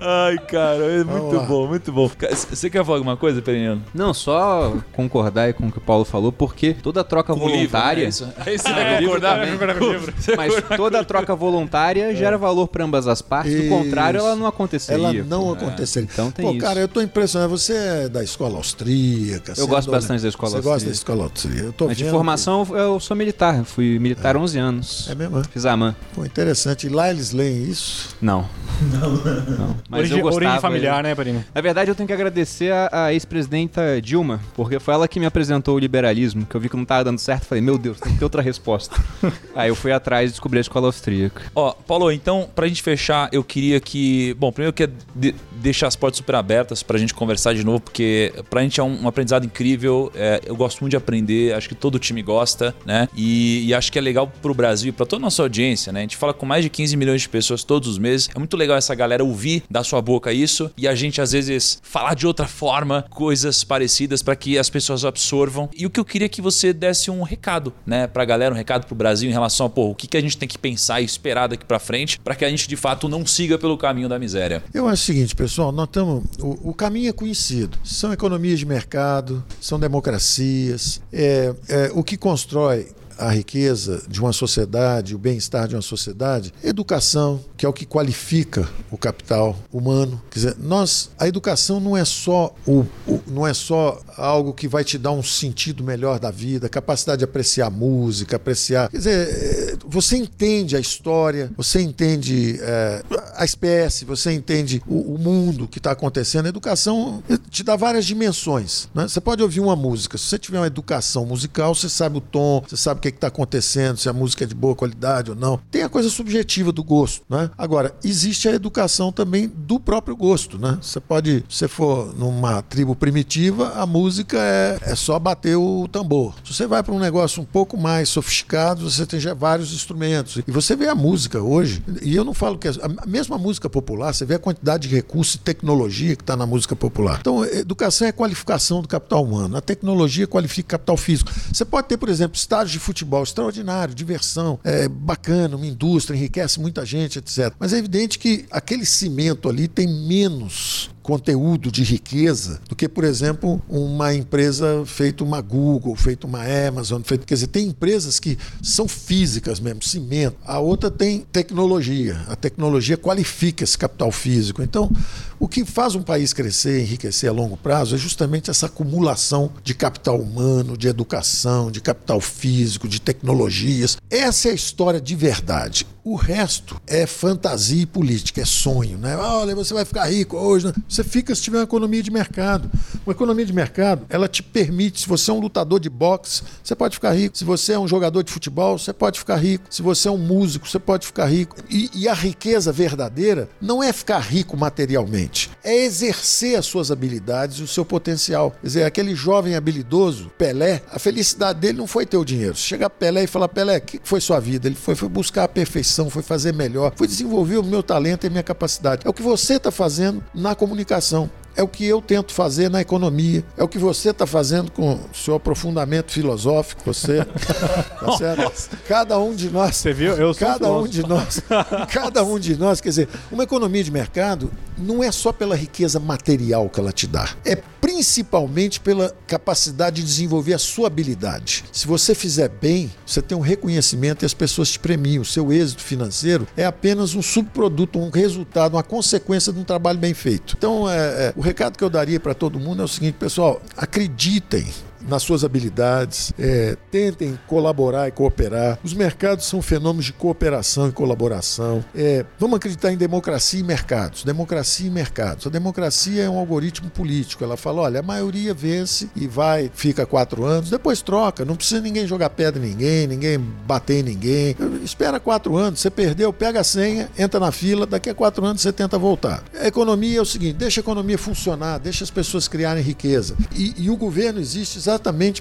Ai, 0.00 0.38
cara, 0.46 0.84
é 0.84 1.04
muito 1.04 1.36
lá. 1.36 1.42
bom, 1.44 1.66
muito 1.66 1.92
bom. 1.92 2.10
Você 2.50 2.70
quer 2.70 2.84
falar 2.84 2.98
alguma 2.98 3.16
coisa, 3.16 3.42
Periniano? 3.42 3.82
Não, 3.94 4.12
só 4.14 4.74
concordar 4.92 5.42
aí 5.42 5.52
com 5.52 5.66
o 5.66 5.72
que 5.72 5.78
o 5.78 5.80
Paulo 5.80 6.04
falou, 6.04 6.32
porque 6.32 6.74
toda 6.74 7.02
troca 7.04 7.32
Com 7.34 7.40
livro, 7.40 7.54
voluntária. 7.56 8.02
né? 8.04 8.08
Isso. 8.08 8.28
Aí 8.38 8.58
você 8.58 8.72
vai 8.72 9.00
concordar? 9.02 9.34
também. 9.40 9.52
concordar 9.52 9.78
com 9.78 9.84
o 9.84 9.92
livro. 9.92 10.14
Mas 10.36 10.54
toda 10.76 11.04
troca 11.04 11.34
voluntária 11.36 11.69
gera 12.14 12.36
valor 12.38 12.68
para 12.68 12.84
ambas 12.84 13.06
as 13.06 13.20
partes. 13.22 13.52
Do 13.54 13.60
Isso. 13.60 13.68
contrário, 13.68 14.18
ela 14.20 14.34
não 14.36 14.46
aconteceria. 14.46 15.06
Ela 15.06 15.12
não 15.24 15.42
pô. 15.44 15.52
aconteceria. 15.52 16.08
Então 16.12 16.30
tem 16.30 16.44
Pô, 16.44 16.52
isso. 16.52 16.60
cara, 16.60 16.80
eu 16.80 16.88
tô 16.88 17.00
impressionado. 17.00 17.50
Você 17.56 17.72
é 17.74 18.08
da 18.08 18.22
escola 18.22 18.56
austríaca. 18.56 19.54
você 19.54 19.66
gosto 19.66 19.88
é 19.88 19.90
do- 19.90 19.92
bastante 19.92 20.22
da 20.22 20.28
escola 20.28 20.50
Você 20.50 20.56
gosta 20.56 20.70
austríaca. 20.70 20.90
da 20.90 20.94
escola 20.94 21.22
austríaca. 21.24 21.62
Eu 21.66 21.72
tô 21.72 21.86
Mas 21.86 21.96
de 21.96 22.04
formação, 22.10 22.66
eu 22.76 22.98
sou 23.00 23.16
militar. 23.16 23.58
Eu 23.58 23.64
Fui 23.64 23.98
militar 23.98 24.36
11 24.36 24.58
anos. 24.58 25.04
que- 25.06 25.12
É 25.12 25.14
mesmo? 25.14 25.38
é? 25.38 25.42
Fiz 25.44 25.64
a 25.66 25.72
AMAN. 25.72 25.94
Pô, 26.14 26.24
interessante. 26.24 26.86
E 26.86 26.90
lá 26.90 27.10
eles 27.10 27.32
leem 27.32 27.64
isso. 27.64 28.16
Não. 28.20 28.46
Não. 28.80 29.76
Mas 29.88 30.00
origem, 30.00 30.18
eu 30.18 30.22
gostava. 30.22 30.44
origem 30.46 30.60
familiar, 30.60 31.02
né, 31.02 31.14
Parini? 31.14 31.44
Na 31.54 31.60
verdade, 31.60 31.90
eu 31.90 31.94
tenho 31.94 32.06
que 32.06 32.12
agradecer 32.12 32.72
a, 32.72 33.04
a 33.06 33.12
ex-presidenta 33.12 34.00
Dilma, 34.00 34.40
porque 34.54 34.78
foi 34.78 34.94
ela 34.94 35.06
que 35.08 35.20
me 35.20 35.26
apresentou 35.26 35.76
o 35.76 35.78
liberalismo, 35.78 36.46
que 36.46 36.54
eu 36.54 36.60
vi 36.60 36.68
que 36.68 36.76
não 36.76 36.84
tava 36.84 37.04
dando 37.04 37.18
certo. 37.18 37.44
Falei, 37.44 37.62
meu 37.62 37.76
Deus, 37.76 38.00
tem 38.00 38.12
que 38.12 38.18
ter 38.18 38.24
outra 38.24 38.40
resposta. 38.42 38.96
Aí 39.54 39.68
eu 39.68 39.74
fui 39.74 39.92
atrás 39.92 40.30
e 40.30 40.32
descobri 40.32 40.58
a 40.58 40.60
escola 40.62 40.86
austríaca. 40.86 41.42
Ó, 41.60 41.72
Paulo, 41.86 42.10
então, 42.10 42.48
pra 42.54 42.66
gente 42.66 42.82
fechar, 42.82 43.28
eu 43.32 43.44
queria 43.44 43.78
que. 43.80 44.34
Bom, 44.38 44.50
primeiro 44.50 44.70
eu 44.70 44.72
queria 44.72 44.94
de- 45.14 45.34
deixar 45.52 45.88
as 45.88 45.96
portas 45.96 46.16
super 46.18 46.34
abertas 46.36 46.82
pra 46.82 46.96
gente 46.98 47.12
conversar 47.12 47.54
de 47.54 47.62
novo, 47.64 47.80
porque 47.80 48.32
pra 48.48 48.62
gente 48.62 48.80
é 48.80 48.82
um, 48.82 49.02
um 49.02 49.08
aprendizado 49.08 49.44
incrível. 49.44 50.10
é, 50.14 50.40
eu 50.46 50.56
gosto 50.56 50.80
muito 50.80 50.90
de 50.92 50.96
aprender, 50.96 51.52
acho 51.54 51.68
que 51.68 51.74
todo 51.74 51.98
time 51.98 52.22
gosta, 52.22 52.74
né? 52.86 53.08
E, 53.14 53.66
e 53.66 53.74
acho 53.74 53.92
que 53.92 53.98
é 53.98 54.02
legal 54.02 54.30
pro 54.40 54.54
Brasil 54.54 54.92
pra 54.92 55.04
toda 55.04 55.20
a 55.22 55.24
nossa 55.24 55.42
audiência, 55.42 55.92
né? 55.92 56.00
A 56.00 56.02
gente 56.02 56.16
fala 56.16 56.32
com 56.32 56.46
mais 56.46 56.62
de 56.64 56.70
15 56.70 56.96
milhões 56.96 57.22
de 57.22 57.28
pessoas 57.28 57.62
todos 57.62 57.88
os 57.88 57.98
meses. 57.98 58.28
É 58.34 58.38
muito 58.38 58.56
legal 58.56 58.76
essa 58.76 58.94
galera 58.94 59.22
ouvir 59.22 59.62
da 59.70 59.84
sua 59.84 60.00
boca 60.00 60.32
isso 60.32 60.70
e 60.78 60.88
a 60.88 60.94
gente, 60.94 61.20
às 61.20 61.32
vezes, 61.32 61.78
falar 61.82 62.14
de 62.14 62.26
outra 62.26 62.46
forma, 62.46 63.04
coisas 63.10 63.62
parecidas 63.64 64.22
pra 64.22 64.34
que 64.34 64.58
as 64.58 64.70
pessoas 64.70 65.04
absorvam. 65.04 65.68
E 65.76 65.84
o 65.84 65.90
que 65.90 66.00
eu 66.00 66.04
queria 66.04 66.28
que 66.28 66.40
você 66.40 66.72
desse 66.72 67.10
um 67.10 67.22
recado, 67.22 67.72
né, 67.86 68.06
pra 68.06 68.24
galera, 68.24 68.54
um 68.54 68.56
recado 68.56 68.86
pro 68.86 68.94
Brasil 68.94 69.28
em 69.28 69.32
relação 69.32 69.66
a, 69.66 69.70
pô, 69.70 69.90
o 69.90 69.94
que, 69.94 70.06
que 70.06 70.16
a 70.16 70.20
gente 70.20 70.36
tem 70.38 70.48
que 70.48 70.56
pensar 70.58 71.00
e 71.00 71.04
esperar 71.04 71.49
daqui 71.50 71.64
pra 71.64 71.78
frente 71.78 72.18
pra 72.20 72.34
que 72.34 72.44
a 72.44 72.48
gente 72.48 72.68
de 72.68 72.76
fato 72.76 73.08
não 73.08 73.26
siga 73.26 73.58
pelo 73.58 73.76
caminho 73.76 74.08
da 74.08 74.18
miséria. 74.18 74.62
Eu 74.72 74.86
acho 74.86 75.02
o 75.02 75.06
seguinte, 75.06 75.34
pessoal, 75.34 75.72
nós 75.72 75.86
estamos. 75.86 76.24
O, 76.40 76.70
o 76.70 76.74
caminho 76.74 77.08
é 77.08 77.12
conhecido. 77.12 77.78
São 77.84 78.12
economias 78.12 78.58
de 78.58 78.66
mercado, 78.66 79.44
são 79.60 79.78
democracias. 79.78 81.00
É, 81.12 81.54
é, 81.68 81.90
o 81.94 82.02
que 82.02 82.16
constrói 82.16 82.88
a 83.20 83.30
riqueza 83.30 84.02
de 84.08 84.20
uma 84.20 84.32
sociedade, 84.32 85.14
o 85.14 85.18
bem-estar 85.18 85.68
de 85.68 85.74
uma 85.74 85.82
sociedade, 85.82 86.52
educação, 86.62 87.40
que 87.56 87.66
é 87.66 87.68
o 87.68 87.72
que 87.72 87.84
qualifica 87.84 88.68
o 88.90 88.96
capital 88.96 89.56
humano. 89.72 90.20
Quer 90.30 90.38
dizer, 90.38 90.56
nós, 90.58 91.10
a 91.18 91.28
educação 91.28 91.78
não 91.80 91.96
é 91.96 92.04
só 92.04 92.54
o, 92.66 92.84
o- 93.06 93.20
não 93.26 93.46
é 93.46 93.52
só 93.54 94.00
algo 94.16 94.52
que 94.52 94.66
vai 94.66 94.82
te 94.84 94.96
dar 94.98 95.12
um 95.12 95.22
sentido 95.22 95.84
melhor 95.84 96.18
da 96.18 96.30
vida, 96.30 96.68
capacidade 96.68 97.18
de 97.18 97.24
apreciar 97.24 97.70
música, 97.70 98.36
apreciar. 98.36 98.88
Quer 98.90 98.96
dizer, 98.98 99.28
é, 99.28 99.76
você 99.86 100.16
entende 100.16 100.76
a 100.76 100.80
história, 100.80 101.50
você 101.56 101.80
entende 101.80 102.58
é, 102.60 103.02
a 103.36 103.44
espécie, 103.44 104.04
você 104.04 104.32
entende 104.32 104.82
o, 104.86 105.14
o 105.14 105.18
mundo 105.18 105.68
que 105.68 105.78
está 105.78 105.90
acontecendo. 105.92 106.46
A 106.46 106.48
educação 106.48 107.22
te 107.50 107.62
dá 107.62 107.76
várias 107.76 108.04
dimensões. 108.06 108.88
né? 108.94 109.06
Você 109.08 109.20
pode 109.20 109.42
ouvir 109.42 109.60
uma 109.60 109.76
música. 109.76 110.16
Se 110.16 110.24
você 110.24 110.38
tiver 110.38 110.58
uma 110.58 110.66
educação 110.66 111.26
musical, 111.26 111.74
você 111.74 111.88
sabe 111.88 112.18
o 112.18 112.20
tom, 112.20 112.62
você 112.66 112.76
sabe 112.76 112.98
o 112.98 113.02
que 113.02 113.09
está 113.16 113.28
acontecendo, 113.28 113.96
se 113.96 114.08
a 114.08 114.12
música 114.12 114.44
é 114.44 114.46
de 114.46 114.54
boa 114.54 114.74
qualidade 114.74 115.30
ou 115.30 115.36
não. 115.36 115.60
Tem 115.70 115.82
a 115.82 115.88
coisa 115.88 116.08
subjetiva 116.08 116.72
do 116.72 116.82
gosto. 116.82 117.22
Né? 117.28 117.50
Agora, 117.56 117.94
existe 118.04 118.48
a 118.48 118.52
educação 118.52 119.12
também 119.12 119.48
do 119.48 119.78
próprio 119.78 120.16
gosto. 120.16 120.58
Né? 120.58 120.78
Você 120.80 121.00
pode, 121.00 121.44
se 121.48 121.68
for 121.68 122.14
numa 122.16 122.62
tribo 122.62 122.94
primitiva, 122.94 123.72
a 123.76 123.86
música 123.86 124.38
é, 124.38 124.78
é 124.82 124.94
só 124.94 125.18
bater 125.18 125.56
o 125.56 125.88
tambor. 125.88 126.34
Se 126.44 126.54
você 126.54 126.66
vai 126.66 126.82
para 126.82 126.94
um 126.94 126.98
negócio 126.98 127.42
um 127.42 127.44
pouco 127.44 127.76
mais 127.76 128.08
sofisticado, 128.08 128.88
você 128.90 129.06
tem 129.06 129.18
já 129.20 129.34
vários 129.34 129.72
instrumentos. 129.72 130.42
E 130.46 130.50
você 130.50 130.76
vê 130.76 130.88
a 130.88 130.94
música 130.94 131.40
hoje, 131.40 131.82
e 132.02 132.14
eu 132.14 132.24
não 132.24 132.34
falo 132.34 132.58
que 132.58 132.68
é- 132.68 132.72
a 132.98 133.06
mesma 133.06 133.38
música 133.38 133.68
popular, 133.68 134.12
você 134.12 134.24
vê 134.24 134.34
a 134.34 134.38
quantidade 134.38 134.88
de 134.88 134.94
recursos 134.94 135.34
e 135.34 135.38
tecnologia 135.38 136.16
que 136.16 136.22
está 136.22 136.36
na 136.36 136.46
música 136.46 136.74
popular. 136.76 137.18
Então, 137.20 137.44
educação 137.44 138.06
é 138.06 138.12
qualificação 138.12 138.82
do 138.82 138.88
capital 138.88 139.24
humano. 139.24 139.56
A 139.56 139.60
tecnologia 139.60 140.26
qualifica 140.26 140.78
capital 140.78 140.96
físico. 140.96 141.30
Você 141.52 141.64
pode 141.64 141.88
ter, 141.88 141.96
por 141.96 142.08
exemplo, 142.08 142.36
estádios 142.36 142.72
de 142.72 142.78
futebol 142.78 142.99
extraordinário, 143.22 143.94
diversão, 143.94 144.58
é 144.64 144.88
bacana, 144.88 145.56
uma 145.56 145.66
indústria, 145.66 146.16
enriquece 146.16 146.60
muita 146.60 146.84
gente, 146.84 147.18
etc. 147.18 147.52
Mas 147.58 147.72
é 147.72 147.78
evidente 147.78 148.18
que 148.18 148.46
aquele 148.50 148.84
cimento 148.84 149.48
ali 149.48 149.68
tem 149.68 149.86
menos 149.86 150.90
conteúdo 151.02 151.70
de 151.70 151.82
riqueza 151.82 152.60
do 152.68 152.76
que, 152.76 152.88
por 152.88 153.04
exemplo, 153.04 153.60
uma 153.68 154.14
empresa 154.14 154.84
feita 154.86 155.24
uma 155.24 155.40
Google, 155.40 155.94
feita 155.96 156.26
uma 156.26 156.40
Amazon, 156.42 157.02
feito, 157.02 157.26
quer 157.26 157.34
dizer, 157.34 157.48
tem 157.48 157.68
empresas 157.68 158.18
que 158.18 158.38
são 158.62 158.86
físicas 158.86 159.60
mesmo, 159.60 159.82
cimento. 159.82 160.36
A 160.44 160.58
outra 160.58 160.90
tem 160.90 161.20
tecnologia. 161.32 162.20
A 162.28 162.36
tecnologia 162.36 162.96
qualifica 162.96 163.64
esse 163.64 163.76
capital 163.76 164.12
físico. 164.12 164.62
Então, 164.62 164.90
o 165.38 165.48
que 165.48 165.64
faz 165.64 165.94
um 165.94 166.02
país 166.02 166.32
crescer, 166.32 166.82
enriquecer 166.82 167.28
a 167.30 167.32
longo 167.32 167.56
prazo 167.56 167.94
é 167.94 167.98
justamente 167.98 168.50
essa 168.50 168.66
acumulação 168.66 169.50
de 169.64 169.74
capital 169.74 170.20
humano, 170.20 170.76
de 170.76 170.86
educação, 170.86 171.70
de 171.70 171.80
capital 171.80 172.20
físico, 172.20 172.86
de 172.86 173.00
tecnologias. 173.00 173.96
Essa 174.10 174.48
é 174.48 174.50
a 174.52 174.54
história 174.54 175.00
de 175.00 175.16
verdade. 175.16 175.86
O 176.04 176.14
resto 176.14 176.80
é 176.86 177.06
fantasia 177.06 177.82
e 177.82 177.86
política, 177.86 178.40
é 178.40 178.44
sonho, 178.44 178.98
né? 178.98 179.16
Olha, 179.16 179.54
você 179.54 179.72
vai 179.74 179.84
ficar 179.84 180.10
rico 180.10 180.36
hoje. 180.36 180.66
né? 180.66 180.72
Você 180.90 181.04
fica 181.04 181.32
se 181.36 181.42
tiver 181.42 181.58
uma 181.58 181.64
economia 181.64 182.02
de 182.02 182.10
mercado. 182.10 182.68
Uma 183.06 183.12
economia 183.12 183.46
de 183.46 183.52
mercado, 183.52 184.04
ela 184.08 184.26
te 184.26 184.42
permite, 184.42 185.02
se 185.02 185.08
você 185.08 185.30
é 185.30 185.34
um 185.34 185.38
lutador 185.38 185.78
de 185.78 185.88
boxe, 185.88 186.42
você 186.64 186.74
pode 186.74 186.96
ficar 186.96 187.12
rico. 187.12 187.38
Se 187.38 187.44
você 187.44 187.74
é 187.74 187.78
um 187.78 187.86
jogador 187.86 188.24
de 188.24 188.32
futebol, 188.32 188.76
você 188.76 188.92
pode 188.92 189.20
ficar 189.20 189.36
rico. 189.36 189.64
Se 189.70 189.82
você 189.82 190.08
é 190.08 190.10
um 190.10 190.18
músico, 190.18 190.68
você 190.68 190.80
pode 190.80 191.06
ficar 191.06 191.26
rico. 191.26 191.56
E, 191.70 191.88
e 191.94 192.08
a 192.08 192.12
riqueza 192.12 192.72
verdadeira 192.72 193.48
não 193.60 193.80
é 193.80 193.92
ficar 193.92 194.18
rico 194.18 194.56
materialmente, 194.56 195.48
é 195.62 195.84
exercer 195.84 196.58
as 196.58 196.66
suas 196.66 196.90
habilidades 196.90 197.58
e 197.58 197.62
o 197.62 197.68
seu 197.68 197.84
potencial. 197.84 198.50
Quer 198.60 198.66
dizer, 198.66 198.84
aquele 198.84 199.14
jovem 199.14 199.54
habilidoso, 199.54 200.30
Pelé, 200.36 200.82
a 200.90 200.98
felicidade 200.98 201.60
dele 201.60 201.78
não 201.78 201.86
foi 201.86 202.04
ter 202.04 202.16
o 202.16 202.24
dinheiro. 202.24 202.56
Se 202.56 202.62
chegar 202.62 202.90
Pelé 202.90 203.24
e 203.24 203.26
falar, 203.28 203.48
Pelé, 203.48 203.76
o 203.76 203.80
que 203.80 204.00
foi 204.02 204.20
sua 204.20 204.40
vida? 204.40 204.66
Ele 204.66 204.74
foi, 204.74 204.96
foi 204.96 205.08
buscar 205.08 205.44
a 205.44 205.48
perfeição, 205.48 206.10
foi 206.10 206.22
fazer 206.22 206.52
melhor, 206.52 206.92
foi 206.96 207.06
desenvolver 207.06 207.58
o 207.58 207.62
meu 207.62 207.82
talento 207.82 208.24
e 208.24 208.26
a 208.26 208.30
minha 208.30 208.42
capacidade. 208.42 209.02
É 209.04 209.08
o 209.08 209.12
que 209.12 209.22
você 209.22 209.54
está 209.54 209.70
fazendo 209.70 210.22
na 210.34 210.54
comunicação. 210.80 211.30
É 211.60 211.62
o 211.62 211.68
que 211.68 211.84
eu 211.84 212.00
tento 212.00 212.32
fazer 212.32 212.70
na 212.70 212.80
economia. 212.80 213.44
É 213.54 213.62
o 213.62 213.68
que 213.68 213.76
você 213.76 214.12
está 214.12 214.26
fazendo 214.26 214.72
com 214.72 214.94
o 214.94 215.00
seu 215.12 215.34
aprofundamento 215.34 216.10
filosófico. 216.10 216.82
Você, 216.86 217.22
tá 218.00 218.16
certo? 218.16 218.78
Cada 218.88 219.18
um 219.18 219.34
de 219.34 219.50
nós. 219.50 219.76
Você 219.76 219.92
viu? 219.92 220.14
Eu 220.14 220.32
sou 220.32 220.48
Cada 220.48 220.72
um 220.72 220.88
de 220.88 221.06
nós. 221.06 221.42
Cada 221.92 222.24
um 222.24 222.38
de 222.38 222.56
nós. 222.56 222.80
Quer 222.80 222.88
dizer, 222.88 223.08
uma 223.30 223.42
economia 223.42 223.84
de 223.84 223.90
mercado 223.90 224.50
não 224.78 225.04
é 225.04 225.12
só 225.12 225.34
pela 225.34 225.54
riqueza 225.54 226.00
material 226.00 226.70
que 226.70 226.80
ela 226.80 226.92
te 226.92 227.06
dá. 227.06 227.28
É 227.44 227.56
principalmente 227.80 228.78
pela 228.78 229.14
capacidade 229.26 229.96
de 229.96 230.06
desenvolver 230.06 230.54
a 230.54 230.58
sua 230.58 230.86
habilidade. 230.86 231.64
Se 231.72 231.86
você 231.86 232.14
fizer 232.14 232.48
bem, 232.48 232.90
você 233.04 233.20
tem 233.20 233.36
um 233.36 233.40
reconhecimento 233.40 234.22
e 234.22 234.26
as 234.26 234.34
pessoas 234.34 234.70
te 234.70 234.78
premiam. 234.78 235.22
O 235.22 235.24
seu 235.24 235.52
êxito 235.52 235.82
financeiro 235.82 236.46
é 236.56 236.64
apenas 236.64 237.14
um 237.14 237.22
subproduto, 237.22 237.98
um 237.98 238.10
resultado, 238.10 238.76
uma 238.76 238.82
consequência 238.82 239.52
de 239.52 239.58
um 239.58 239.64
trabalho 239.64 239.98
bem 239.98 240.14
feito. 240.14 240.54
Então, 240.56 240.88
é, 240.88 240.96
é, 240.96 241.32
o 241.36 241.40
recado 241.50 241.76
que 241.76 241.82
eu 241.82 241.90
daria 241.90 242.20
para 242.20 242.32
todo 242.32 242.60
mundo 242.60 242.80
é 242.80 242.84
o 242.84 242.88
seguinte, 242.88 243.16
pessoal, 243.18 243.60
acreditem 243.76 244.64
nas 245.08 245.22
suas 245.22 245.44
habilidades, 245.44 246.32
é, 246.38 246.76
tentem 246.90 247.38
colaborar 247.46 248.08
e 248.08 248.10
cooperar. 248.10 248.78
Os 248.82 248.94
mercados 248.94 249.46
são 249.46 249.62
fenômenos 249.62 250.06
de 250.06 250.12
cooperação 250.12 250.88
e 250.88 250.92
colaboração. 250.92 251.84
É, 251.94 252.24
vamos 252.38 252.56
acreditar 252.56 252.92
em 252.92 252.96
democracia 252.96 253.60
e 253.60 253.62
mercados. 253.62 254.24
Democracia 254.24 254.86
e 254.86 254.90
mercados. 254.90 255.46
A 255.46 255.50
democracia 255.50 256.24
é 256.24 256.30
um 256.30 256.38
algoritmo 256.38 256.90
político. 256.90 257.44
Ela 257.44 257.56
fala: 257.56 257.82
olha, 257.82 258.00
a 258.00 258.02
maioria 258.02 258.54
vence 258.54 259.08
e 259.16 259.26
vai, 259.26 259.70
fica 259.74 260.06
quatro 260.06 260.44
anos, 260.44 260.70
depois 260.70 261.02
troca. 261.02 261.44
Não 261.44 261.56
precisa 261.56 261.80
ninguém 261.80 262.06
jogar 262.06 262.30
pedra 262.30 262.64
em 262.64 262.70
ninguém, 262.70 263.06
ninguém 263.06 263.38
bater 263.38 264.00
em 264.00 264.02
ninguém. 264.02 264.56
Espera 264.84 265.18
quatro 265.18 265.56
anos, 265.56 265.80
você 265.80 265.90
perdeu, 265.90 266.32
pega 266.32 266.60
a 266.60 266.64
senha, 266.64 267.08
entra 267.18 267.40
na 267.40 267.52
fila, 267.52 267.86
daqui 267.86 268.10
a 268.10 268.14
quatro 268.14 268.44
anos 268.44 268.62
você 268.62 268.72
tenta 268.72 268.98
voltar. 268.98 269.42
A 269.58 269.66
economia 269.66 270.18
é 270.18 270.22
o 270.22 270.26
seguinte: 270.26 270.54
deixa 270.54 270.80
a 270.80 270.82
economia 270.82 271.18
funcionar, 271.18 271.78
deixa 271.78 272.04
as 272.04 272.10
pessoas 272.10 272.48
criarem 272.48 272.82
riqueza. 272.82 273.36
E, 273.54 273.74
e 273.76 273.90
o 273.90 273.96
governo 273.96 274.40
existe 274.40 274.78
exatamente 274.78 274.89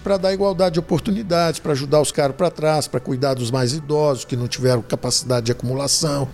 para 0.01 0.17
dar 0.17 0.33
igualdade 0.33 0.73
de 0.73 0.79
oportunidades, 0.79 1.59
para 1.59 1.71
ajudar 1.71 2.01
os 2.01 2.11
caras 2.11 2.35
para 2.35 2.51
trás, 2.51 2.87
para 2.87 2.99
cuidar 2.99 3.33
dos 3.33 3.51
mais 3.51 3.73
idosos 3.73 4.25
que 4.25 4.35
não 4.35 4.47
tiveram 4.47 4.81
capacidade 4.81 5.47
de 5.47 5.51
acumulação. 5.51 6.27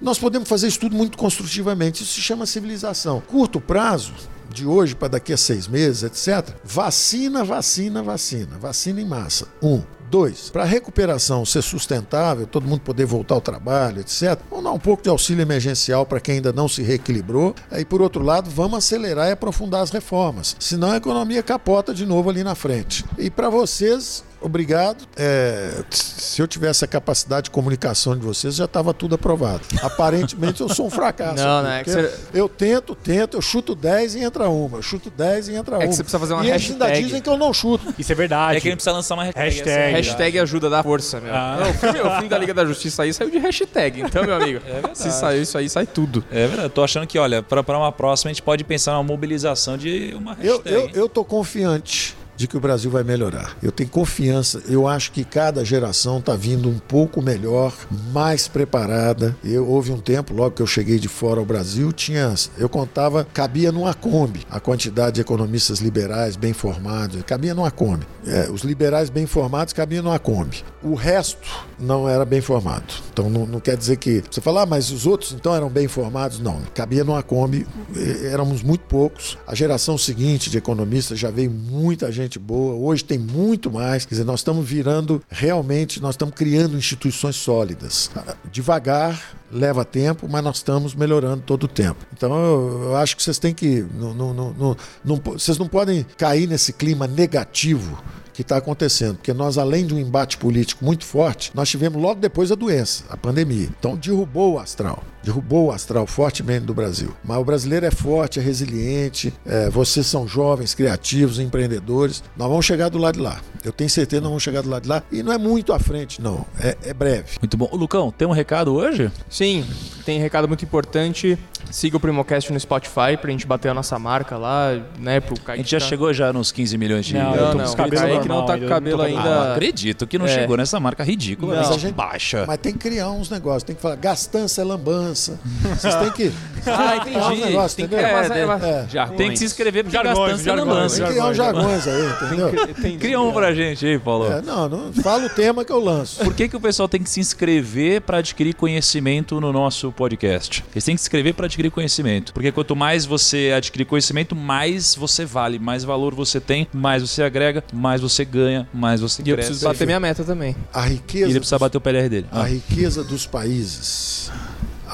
Nós 0.00 0.18
podemos 0.18 0.48
fazer 0.48 0.68
isso 0.68 0.80
tudo 0.80 0.96
muito 0.96 1.16
construtivamente. 1.16 2.02
Isso 2.02 2.14
se 2.14 2.20
chama 2.20 2.46
civilização. 2.46 3.20
Curto 3.20 3.60
prazo, 3.60 4.12
de 4.50 4.66
hoje 4.66 4.94
para 4.94 5.08
daqui 5.08 5.32
a 5.32 5.36
seis 5.36 5.68
meses, 5.68 6.02
etc. 6.02 6.54
Vacina, 6.64 7.44
vacina, 7.44 8.02
vacina. 8.02 8.58
Vacina 8.58 9.00
em 9.00 9.04
massa. 9.04 9.48
Um. 9.62 9.82
Dois, 10.10 10.50
para 10.50 10.62
a 10.62 10.66
recuperação 10.66 11.44
ser 11.44 11.62
sustentável, 11.62 12.46
todo 12.46 12.66
mundo 12.66 12.80
poder 12.80 13.06
voltar 13.06 13.34
ao 13.34 13.40
trabalho, 13.40 14.00
etc., 14.00 14.38
vamos 14.48 14.64
dar 14.64 14.72
um 14.72 14.78
pouco 14.78 15.02
de 15.02 15.08
auxílio 15.08 15.42
emergencial 15.42 16.06
para 16.06 16.20
quem 16.20 16.36
ainda 16.36 16.52
não 16.52 16.68
se 16.68 16.82
reequilibrou. 16.82 17.54
Aí, 17.70 17.84
por 17.84 18.00
outro 18.00 18.22
lado, 18.22 18.48
vamos 18.48 18.78
acelerar 18.78 19.28
e 19.28 19.32
aprofundar 19.32 19.82
as 19.82 19.90
reformas. 19.90 20.56
Senão 20.60 20.92
a 20.92 20.96
economia 20.96 21.42
capota 21.42 21.92
de 21.92 22.06
novo 22.06 22.30
ali 22.30 22.44
na 22.44 22.54
frente. 22.54 23.04
E 23.18 23.28
para 23.30 23.50
vocês, 23.50 24.22
obrigado. 24.40 25.04
É, 25.16 25.82
se 25.90 26.40
eu 26.42 26.46
tivesse 26.46 26.84
a 26.84 26.88
capacidade 26.88 27.44
de 27.44 27.50
comunicação 27.50 28.16
de 28.16 28.24
vocês, 28.24 28.54
já 28.56 28.64
estava 28.66 28.92
tudo 28.94 29.14
aprovado. 29.14 29.62
Aparentemente 29.82 30.60
eu 30.60 30.68
sou 30.68 30.86
um 30.86 30.90
fracasso. 30.90 31.42
Não, 31.42 31.58
aqui, 31.60 31.66
né, 31.68 31.80
é 31.80 31.84
que 31.84 31.90
você- 31.90 32.14
Eu 32.34 32.48
tento, 32.48 32.94
tento, 32.94 33.36
eu 33.36 33.42
chuto 33.42 33.74
10 33.74 34.14
e 34.14 34.20
entra 34.20 34.48
uma. 34.48 34.78
Eu 34.78 34.82
chuto 34.82 35.10
10 35.10 35.48
e 35.48 35.54
entra 35.54 35.76
É 35.76 35.78
que 35.80 35.84
uma. 35.86 35.92
você 35.92 36.02
precisa 36.02 36.18
fazer 36.18 36.34
uma 36.34 36.44
e 36.44 36.50
eles 36.50 36.70
ainda 36.70 36.84
hashtag. 36.86 37.04
dizem 37.06 37.22
que 37.22 37.28
eu 37.28 37.36
não 37.36 37.52
chuto. 37.52 37.94
Isso 37.98 38.12
é 38.12 38.14
verdade. 38.14 38.56
É 38.56 38.60
que 38.60 38.68
a 38.68 38.70
gente 38.70 38.76
precisa 38.78 38.92
lançar 38.94 39.14
uma 39.14 39.24
hashtag. 39.24 39.44
Hashtag. 39.48 39.70
é 39.70 39.90
Hashtag 39.96 40.38
ajuda 40.38 40.70
da 40.70 40.82
força, 40.82 41.20
meu. 41.20 41.34
Ah. 41.34 41.58
Não, 41.60 41.70
o, 41.70 41.74
filme, 41.74 42.00
o 42.00 42.10
filme 42.12 42.28
da 42.28 42.38
Liga 42.38 42.54
da 42.54 42.64
Justiça 42.64 43.02
aí 43.02 43.12
saiu 43.12 43.30
de 43.30 43.38
hashtag. 43.38 44.00
Então, 44.02 44.24
meu 44.24 44.34
amigo, 44.36 44.60
verdade. 44.64 44.98
se 44.98 45.10
saiu 45.12 45.42
isso 45.42 45.56
aí, 45.58 45.68
sai 45.68 45.86
tudo. 45.86 46.24
É 46.30 46.46
verdade. 46.46 46.68
Tô 46.70 46.82
achando 46.84 47.06
que, 47.06 47.18
olha, 47.18 47.42
pra, 47.42 47.62
pra 47.62 47.76
uma 47.78 47.92
próxima 47.92 48.30
a 48.30 48.32
gente 48.32 48.42
pode 48.42 48.64
pensar 48.64 48.92
numa 48.92 49.02
mobilização 49.04 49.76
de 49.76 50.14
uma 50.14 50.36
Eu, 50.42 50.54
hashtag. 50.58 50.74
eu, 50.74 50.80
hein? 50.82 50.90
eu 50.94 51.08
tô 51.08 51.24
confiante 51.24 52.16
de 52.36 52.46
que 52.46 52.56
o 52.56 52.60
Brasil 52.60 52.90
vai 52.90 53.02
melhorar. 53.02 53.56
Eu 53.62 53.72
tenho 53.72 53.88
confiança. 53.88 54.62
Eu 54.68 54.86
acho 54.86 55.12
que 55.12 55.24
cada 55.24 55.64
geração 55.64 56.18
está 56.18 56.34
vindo 56.34 56.68
um 56.68 56.78
pouco 56.78 57.22
melhor, 57.22 57.72
mais 58.12 58.48
preparada. 58.48 59.36
Eu 59.44 59.66
houve 59.66 59.92
um 59.92 59.98
tempo, 59.98 60.34
logo 60.34 60.56
que 60.56 60.62
eu 60.62 60.66
cheguei 60.66 60.98
de 60.98 61.08
fora 61.08 61.40
ao 61.40 61.46
Brasil, 61.46 61.92
tinha, 61.92 62.34
eu 62.58 62.68
contava, 62.68 63.26
cabia 63.32 63.72
numa 63.72 63.94
Kombi 63.94 64.46
a 64.50 64.60
quantidade 64.60 65.16
de 65.16 65.20
economistas 65.20 65.80
liberais 65.80 66.36
bem 66.36 66.52
formados, 66.52 67.22
cabia 67.22 67.54
numa 67.54 67.70
Kombi. 67.70 68.06
É, 68.26 68.50
os 68.50 68.62
liberais 68.62 69.08
bem 69.08 69.26
formados 69.26 69.72
cabiam 69.72 70.02
numa 70.02 70.18
Kombi. 70.18 70.64
O 70.82 70.94
resto 70.94 71.48
não 71.78 72.08
era 72.08 72.24
bem 72.24 72.40
formado. 72.40 72.92
Então 73.12 73.28
não, 73.28 73.46
não 73.46 73.60
quer 73.60 73.76
dizer 73.76 73.96
que 73.96 74.22
você 74.30 74.40
fala, 74.40 74.62
ah, 74.62 74.66
mas 74.66 74.90
os 74.90 75.06
outros 75.06 75.32
então 75.32 75.54
eram 75.54 75.68
bem 75.68 75.86
formados? 75.88 76.38
Não, 76.38 76.60
cabia 76.74 77.04
numa 77.04 77.22
Kombi. 77.22 77.66
eh, 77.96 78.28
Éramos 78.32 78.62
muito 78.62 78.82
poucos. 78.84 79.36
A 79.46 79.54
geração 79.54 79.96
seguinte 79.98 80.50
de 80.50 80.58
economistas 80.58 81.18
já 81.18 81.30
veio 81.30 81.50
muita 81.50 82.10
gente 82.10 82.38
boa. 82.38 82.74
Hoje 82.74 83.04
tem 83.04 83.18
muito 83.18 83.70
mais. 83.70 84.04
Quer 84.04 84.14
dizer, 84.14 84.24
nós 84.24 84.40
estamos 84.40 84.66
virando 84.68 85.22
realmente, 85.28 86.00
nós 86.00 86.14
estamos 86.14 86.34
criando 86.34 86.76
instituições 86.76 87.36
sólidas. 87.36 88.10
Ah, 88.16 88.34
Devagar, 88.50 89.36
leva 89.52 89.84
tempo, 89.84 90.26
mas 90.30 90.42
nós 90.42 90.56
estamos 90.56 90.94
melhorando 90.94 91.42
todo 91.44 91.64
o 91.64 91.68
tempo. 91.68 92.04
Então 92.16 92.34
eu, 92.34 92.82
eu 92.84 92.96
acho 92.96 93.16
que 93.16 93.22
vocês 93.22 93.38
têm 93.38 93.52
que. 93.54 93.84
Não, 93.94 94.14
não, 94.14 94.34
não, 94.34 94.76
não- 95.04 95.20
vocês 95.24 95.58
não 95.58 95.68
podem 95.68 96.04
cair 96.16 96.46
nesse 96.48 96.72
clima 96.72 97.06
negativo 97.06 98.02
que 98.36 98.42
está 98.42 98.58
acontecendo, 98.58 99.16
porque 99.16 99.32
nós, 99.32 99.56
além 99.56 99.86
de 99.86 99.94
um 99.94 99.98
embate 99.98 100.36
político 100.36 100.84
muito 100.84 101.06
forte, 101.06 101.50
nós 101.54 101.70
tivemos 101.70 102.00
logo 102.00 102.20
depois 102.20 102.52
a 102.52 102.54
doença, 102.54 103.04
a 103.08 103.16
pandemia. 103.16 103.70
Então 103.78 103.96
derrubou 103.96 104.54
o 104.54 104.58
astral, 104.58 105.02
derrubou 105.26 105.66
o 105.66 105.72
astral 105.72 106.06
fortemente 106.06 106.64
do 106.64 106.72
Brasil. 106.72 107.12
Mas 107.24 107.36
o 107.38 107.44
brasileiro 107.44 107.84
é 107.84 107.90
forte, 107.90 108.38
é 108.38 108.42
resiliente, 108.42 109.34
é, 109.44 109.68
vocês 109.68 110.06
são 110.06 110.26
jovens, 110.26 110.72
criativos, 110.72 111.40
empreendedores. 111.40 112.22
Nós 112.36 112.48
vamos 112.48 112.64
chegar 112.64 112.88
do 112.88 112.96
lado 112.98 113.16
de 113.16 113.20
lá. 113.22 113.40
Eu 113.64 113.72
tenho 113.72 113.90
certeza 113.90 114.20
que 114.20 114.22
nós 114.22 114.30
vamos 114.30 114.42
chegar 114.44 114.62
do 114.62 114.70
lado 114.70 114.84
de 114.84 114.88
lá. 114.88 115.02
E 115.10 115.24
não 115.24 115.32
é 115.32 115.38
muito 115.38 115.72
à 115.72 115.78
frente, 115.80 116.22
não. 116.22 116.46
É, 116.60 116.76
é 116.84 116.94
breve. 116.94 117.30
Muito 117.40 117.56
bom. 117.56 117.68
Ô, 117.72 117.76
Lucão, 117.76 118.12
tem 118.12 118.26
um 118.28 118.30
recado 118.30 118.72
hoje? 118.72 119.10
Sim, 119.28 119.64
tem 120.04 120.20
recado 120.20 120.46
muito 120.46 120.64
importante. 120.64 121.36
Siga 121.68 121.96
o 121.96 122.00
Primocast 122.00 122.52
no 122.52 122.60
Spotify 122.60 123.16
pra 123.20 123.28
gente 123.32 123.44
bater 123.44 123.68
a 123.70 123.74
nossa 123.74 123.98
marca 123.98 124.36
lá, 124.36 124.80
né? 125.00 125.18
Pro 125.18 125.34
A 125.34 125.40
Kaique. 125.40 125.62
gente 125.64 125.72
já 125.72 125.80
tá- 125.80 125.86
chegou 125.86 126.12
já 126.14 126.32
nos 126.32 126.52
15 126.52 126.78
milhões 126.78 127.04
de... 127.06 127.14
Não, 127.14 127.34
eu 127.34 127.46
Não, 127.48 127.54
não, 127.66 127.74
cabelos 127.74 128.00
Kaique 128.00 128.14
não 128.28 128.36
normal, 128.36 128.46
tá 128.46 128.52
ainda, 128.54 128.66
com 128.66 128.72
cabelo 128.72 129.02
Ah, 129.02 129.06
ainda. 129.06 129.22
não 129.46 129.52
acredito 129.54 130.06
que 130.06 130.16
não 130.16 130.26
É. 130.26 130.28
chegou 130.28 130.56
nessa 130.56 130.78
marca 130.78 131.02
ridícula, 131.02 131.56
Não. 131.56 131.62
Mas 131.62 131.72
a 131.72 131.78
gente- 131.78 131.94
baixa. 131.94 132.44
Mas 132.46 132.58
tem 132.58 132.72
que 132.72 132.78
criar 132.78 133.10
uns 133.10 133.28
negócios, 133.30 133.64
tem 133.64 133.74
que 133.74 133.82
falar 133.82 133.96
gastança 133.96 134.60
é 134.62 134.64
lambança. 134.64 135.15
Vocês 135.62 135.94
têm 135.96 136.10
que. 136.10 136.32
Ah, 136.68 137.30
uns 137.32 137.38
negócios, 137.40 137.74
Tem 137.74 137.86
que, 137.86 137.94
é, 137.94 137.98
é, 138.00 138.82
É. 138.82 138.86
Jargões. 138.88 139.16
tem 139.18 139.30
que 139.30 139.36
se 139.38 139.44
inscrever 139.44 139.84
porque 139.84 139.96
Jargões, 139.96 140.42
gastança 140.42 140.50
é 140.50 140.52
lambança. 140.54 140.96
Tem 140.96 141.04
que 141.06 141.12
criar 141.12 141.26
uns 141.28 141.36
jargões 141.36 141.86
aí, 141.86 142.06
entendeu? 142.10 142.98
Cria 142.98 143.20
um 143.20 143.32
pra 143.32 143.54
gente 143.54 143.86
aí, 143.86 143.98
Paulo. 143.98 144.30
É, 144.32 144.42
não, 144.42 144.68
não, 144.68 144.92
fala 144.92 145.26
o 145.26 145.28
tema 145.28 145.64
que 145.64 145.70
eu 145.72 145.78
lanço. 145.78 146.24
Por 146.24 146.34
que, 146.34 146.48
que 146.48 146.56
o 146.56 146.60
pessoal 146.60 146.88
tem 146.88 147.00
que 147.02 147.08
se 147.08 147.20
inscrever 147.20 148.00
para 148.00 148.18
adquirir 148.18 148.54
conhecimento 148.54 149.40
no 149.40 149.52
nosso 149.52 149.92
podcast? 149.92 150.64
Eles 150.74 150.84
têm 150.84 150.94
que 150.96 151.00
se 151.00 151.04
inscrever 151.06 151.34
para 151.34 151.46
adquirir 151.46 151.70
conhecimento. 151.70 152.32
Porque 152.32 152.50
quanto 152.50 152.74
mais 152.74 153.04
você 153.06 153.52
adquirir 153.56 153.84
conhecimento, 153.84 154.34
mais 154.34 154.94
você 154.96 155.24
vale, 155.24 155.58
mais 155.60 155.84
valor 155.84 156.14
você 156.16 156.40
tem, 156.40 156.66
mais 156.74 157.00
você 157.02 157.22
agrega, 157.22 157.62
mais 157.72 158.00
você 158.00 158.24
ganha, 158.24 158.68
mais 158.74 159.00
você 159.00 159.22
E 159.24 159.30
eu 159.30 159.36
cresce. 159.36 159.50
preciso 159.50 159.68
bater 159.68 159.86
minha 159.86 160.00
meta 160.00 160.24
também. 160.24 160.56
A 160.74 160.86
E 160.88 160.94
riqueza. 160.94 161.30
ele 161.30 161.38
precisa 161.38 161.58
bater 161.60 161.78
o 161.78 161.80
PLR 161.80 162.08
dele. 162.08 162.26
a 162.32 162.40
Ah. 162.40 162.48
riqueza 162.48 163.04
dos 163.04 163.24
países, 163.26 164.30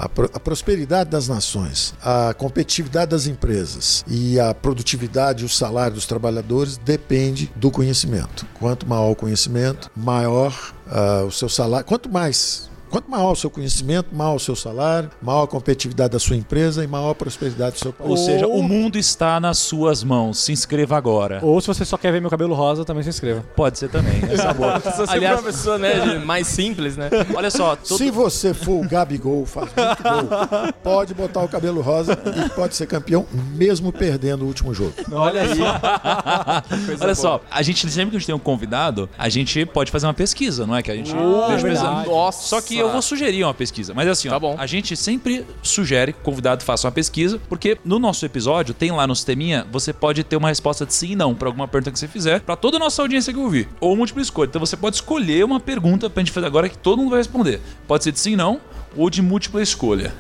a, 0.03 0.07
a 0.07 0.41
prosperidade 0.41 1.11
das 1.11 1.29
nações, 1.29 1.95
a 2.03 2.35
competitividade 2.35 3.13
das 3.13 3.29
empresas 3.29 4.05
e 4.09 4.41
a 4.41 4.53
produtividade 4.53 5.45
e 5.45 5.47
o 5.47 5.49
salário 5.49 5.95
dos 5.95 6.07
trabalhadores 6.07 6.77
depende 6.77 7.53
do 7.55 7.71
conhecimento. 7.71 8.45
Quanto 8.59 8.85
maior 8.87 9.13
o 9.13 9.17
conhecimento, 9.17 9.91
maior 9.95 10.75
ah, 10.91 11.23
o 11.25 11.31
seu 11.31 11.49
salário. 11.49 11.87
Quanto 11.87 12.11
mais 12.11 12.69
quanto 12.93 13.11
maior 13.11 13.33
o 13.33 13.37
seu 13.37 13.51
conhecimento, 13.51 14.15
maior 14.15 14.37
o 14.37 14.39
seu 14.39 14.55
salário, 14.55 15.11
maior 15.21 15.45
a 15.45 15.47
competitividade 15.47 16.11
da 16.13 16.19
sua 16.19 16.37
empresa 16.37 16.85
e 16.85 16.87
maior 16.87 17.11
a 17.11 17.15
prosperidade 17.15 17.73
do 17.77 17.79
seu 17.81 17.93
país. 17.93 18.11
Ou 18.11 18.17
seja, 18.17 18.47
o 18.47 18.63
mundo 18.63 18.97
está 18.99 19.41
nas 19.41 19.59
suas 19.59 20.05
mãos. 20.05 20.39
Se 20.39 20.53
inscreva 20.53 20.97
agora. 20.97 21.41
Ou 21.43 21.61
se 21.61 21.67
você 21.67 21.85
só 21.85 21.97
quer 21.97 22.13
ver 22.13 22.21
meu 22.21 22.31
cabelo 22.31 22.55
rosa, 22.55 22.85
também 22.85 23.03
se 23.03 23.09
inscreva. 23.09 23.43
Pode 23.57 23.79
ser 23.79 23.89
também. 23.89 24.23
Essa 24.31 24.49
é 24.51 24.55
boa. 24.55 24.79
Se 24.81 24.97
você 24.99 25.13
Aliás- 25.15 25.37
for 25.37 25.43
uma 25.47 25.53
pessoa 25.53 25.79
né, 25.79 26.19
mais 26.25 26.47
simples, 26.47 26.97
né? 26.97 27.09
Olha 27.35 27.51
só, 27.51 27.75
todo- 27.77 27.97
Se 27.99 28.11
você 28.11 28.53
for 28.55 28.85
o 28.85 28.89
Gabigol, 28.89 29.47
faz 29.47 29.69
muito 29.75 30.03
gol, 30.03 30.73
pode 30.83 31.15
botar 31.15 31.41
o 31.43 31.49
cabelo 31.49 31.81
rosa 31.81 32.13
e 32.47 32.49
pode 32.51 32.77
ser 32.77 32.87
campeão, 32.87 33.27
mesmo 33.55 33.91
perdendo 33.93 34.43
o 34.45 34.47
último 34.47 34.75
jogo. 34.75 34.93
Olha 35.13 35.43
aí. 35.43 35.59
Olha 37.01 37.15
só, 37.15 37.41
a 37.51 37.63
gente 37.63 37.89
sempre 37.91 38.11
que 38.11 38.17
a 38.17 38.19
gente 38.19 38.27
tem 38.27 38.35
um 38.35 38.39
convidado, 38.39 39.09
a 39.19 39.29
gente 39.29 39.65
pode 39.67 39.91
fazer 39.91 40.07
uma 40.07 40.15
pesquisa, 40.15 40.67
não 40.67 40.77
é? 40.77 40.83
Que 40.83 40.91
a 40.91 40.95
gente 40.97 41.15
Oh, 41.15 41.47
verdade. 41.49 41.63
pesquisando. 41.63 42.11
Nossa. 42.11 42.43
Só 42.49 42.61
que 42.61 42.82
eu 42.83 42.91
vou 42.93 43.01
sugerir 43.03 43.45
uma 43.45 43.55
pesquisa. 43.55 43.95
Mas 43.95 44.09
assim, 44.09 44.29
ó, 44.29 44.33
Tá 44.33 44.39
bom. 44.39 44.57
a 44.59 44.67
gente 44.67 44.97
sempre 44.97 45.45
sugere 45.63 46.13
que 46.13 46.21
o 46.21 46.23
convidado 46.23 46.65
faça 46.65 46.87
uma 46.87 46.93
pesquisa, 46.93 47.41
porque 47.49 47.79
no 47.85 47.99
nosso 47.99 48.25
episódio, 48.27 48.75
tem 48.75 48.91
lá 48.91 49.07
no 49.07 49.15
sisteminha, 49.15 49.67
você 49.71 49.93
pode 49.93 50.23
ter 50.25 50.37
uma 50.37 50.49
resposta 50.49 50.85
de 50.85 50.93
sim 50.95 51.13
e 51.13 51.17
não 51.17 51.35
pra 51.35 51.49
alguma 51.49 51.67
pergunta 51.69 51.91
que 51.91 51.99
você 51.99 52.09
fizer, 52.09 52.41
pra 52.41 52.57
toda 52.57 52.77
a 52.77 52.81
nossa 52.81 53.01
audiência 53.03 53.33
que 53.33 53.39
ouvir. 53.39 53.69
Ou 53.81 53.97
múltipla 53.97 54.23
escolha. 54.23 54.49
Então 54.49 54.61
você 54.61 54.77
pode 54.77 54.97
escolher 54.97 55.45
uma 55.45 55.61
pergunta 55.61 56.11
pra 56.11 56.21
gente 56.21 56.33
fazer 56.33 56.47
agora 56.47 56.69
que 56.69 56.77
todo 56.79 56.99
mundo 56.99 57.11
vai 57.11 57.19
responder. 57.21 57.61
Pode 57.87 58.05
ser 58.05 58.13
de 58.13 58.21
sim 58.21 58.33
e 58.33 58.37
não, 58.37 58.61
ou 58.97 59.09
de 59.09 59.23
múltipla 59.23 59.63
escolha. 59.63 60.13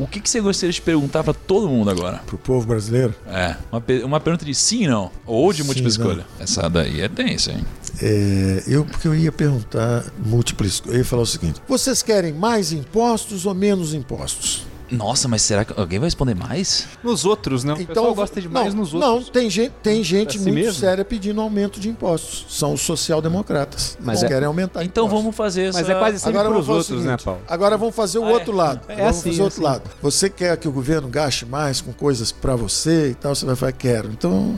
O 0.00 0.06
que, 0.06 0.18
que 0.18 0.30
você 0.30 0.40
gostaria 0.40 0.72
de 0.72 0.80
perguntar 0.80 1.22
pra 1.22 1.34
todo 1.34 1.68
mundo 1.68 1.90
agora? 1.90 2.18
Pro 2.26 2.38
povo 2.38 2.66
brasileiro, 2.66 3.14
É, 3.28 3.54
uma, 3.70 3.82
uma 4.06 4.20
pergunta 4.20 4.44
de 4.46 4.54
sim 4.54 4.84
e 4.84 4.88
não, 4.88 5.10
ou 5.26 5.52
de 5.52 5.62
múltipla 5.62 5.90
Sim, 5.90 5.98
não. 5.98 6.06
escolha. 6.06 6.26
Essa 6.38 6.68
daí 6.70 7.02
é 7.02 7.08
tensa, 7.08 7.52
hein? 7.52 7.64
é, 8.00 8.62
eu 8.66 8.84
porque 8.84 9.06
eu 9.06 9.14
ia 9.14 9.30
perguntar 9.30 10.04
múltiplas, 10.24 10.82
eu 10.86 10.96
ia 10.96 11.04
falar 11.04 11.22
o 11.22 11.26
seguinte: 11.26 11.60
vocês 11.68 12.02
querem 12.02 12.32
mais 12.32 12.72
impostos 12.72 13.44
ou 13.44 13.54
menos 13.54 13.92
impostos? 13.92 14.64
Nossa, 14.90 15.28
mas 15.28 15.42
será 15.42 15.64
que 15.64 15.78
alguém 15.78 15.98
vai 15.98 16.06
responder 16.08 16.34
mais? 16.34 16.86
Nos 17.02 17.24
outros, 17.24 17.62
né? 17.64 17.74
O 17.74 17.86
pessoal 17.86 18.14
gosta 18.14 18.40
demais 18.40 18.74
não, 18.74 18.80
nos 18.82 18.92
Não, 18.92 19.12
outros. 19.14 19.30
tem 19.30 19.48
gente, 19.48 19.72
tem 19.82 20.02
gente 20.02 20.34
Pra 20.34 20.44
si 20.44 20.50
muito 20.50 20.54
mesmo? 20.54 20.72
séria 20.80 21.04
pedindo 21.04 21.40
aumento 21.40 21.78
de 21.78 21.88
impostos. 21.88 22.46
São 22.48 22.72
os 22.74 22.80
social-democratas. 22.80 23.96
Mas 24.00 24.22
é- 24.22 24.28
querem 24.28 24.46
aumentar 24.46 24.84
Então 24.84 25.04
impostos. 25.04 25.22
vamos 25.22 25.36
fazer 25.36 25.62
essa... 25.68 25.78
Mas 25.78 25.88
é 25.88 25.94
quase 25.94 26.18
sempre 26.18 26.38
Agora 26.38 26.52
pros 26.54 26.66
vamos 26.66 26.86
fazer 26.86 26.92
o 26.92 26.96
outros, 26.98 27.10
né, 27.12 27.24
Paulo? 27.24 27.40
Agora 27.48 27.76
vamos 27.78 27.94
fazer 27.94 28.18
o 28.18 28.24
Ah, 28.24 28.30
é? 28.30 28.32
outro 28.34 28.52
lado. 28.52 28.80
É 28.88 28.96
vamos 28.96 29.10
assim, 29.10 29.30
fazer 29.30 29.40
o 29.40 29.42
é 29.42 29.44
outro 29.44 29.66
assim. 29.66 29.72
lado. 29.72 29.90
Você 30.02 30.30
quer 30.30 30.56
que 30.56 30.66
o 30.68 30.72
governo 30.72 31.08
gaste 31.08 31.46
mais 31.46 31.80
com 31.80 31.92
coisas 31.92 32.32
para 32.32 32.56
você 32.56 33.10
e 33.10 33.14
tal, 33.14 33.34
você 33.34 33.46
vai 33.46 33.54
falar, 33.56 33.72
quero. 33.72 34.10
Então, 34.10 34.56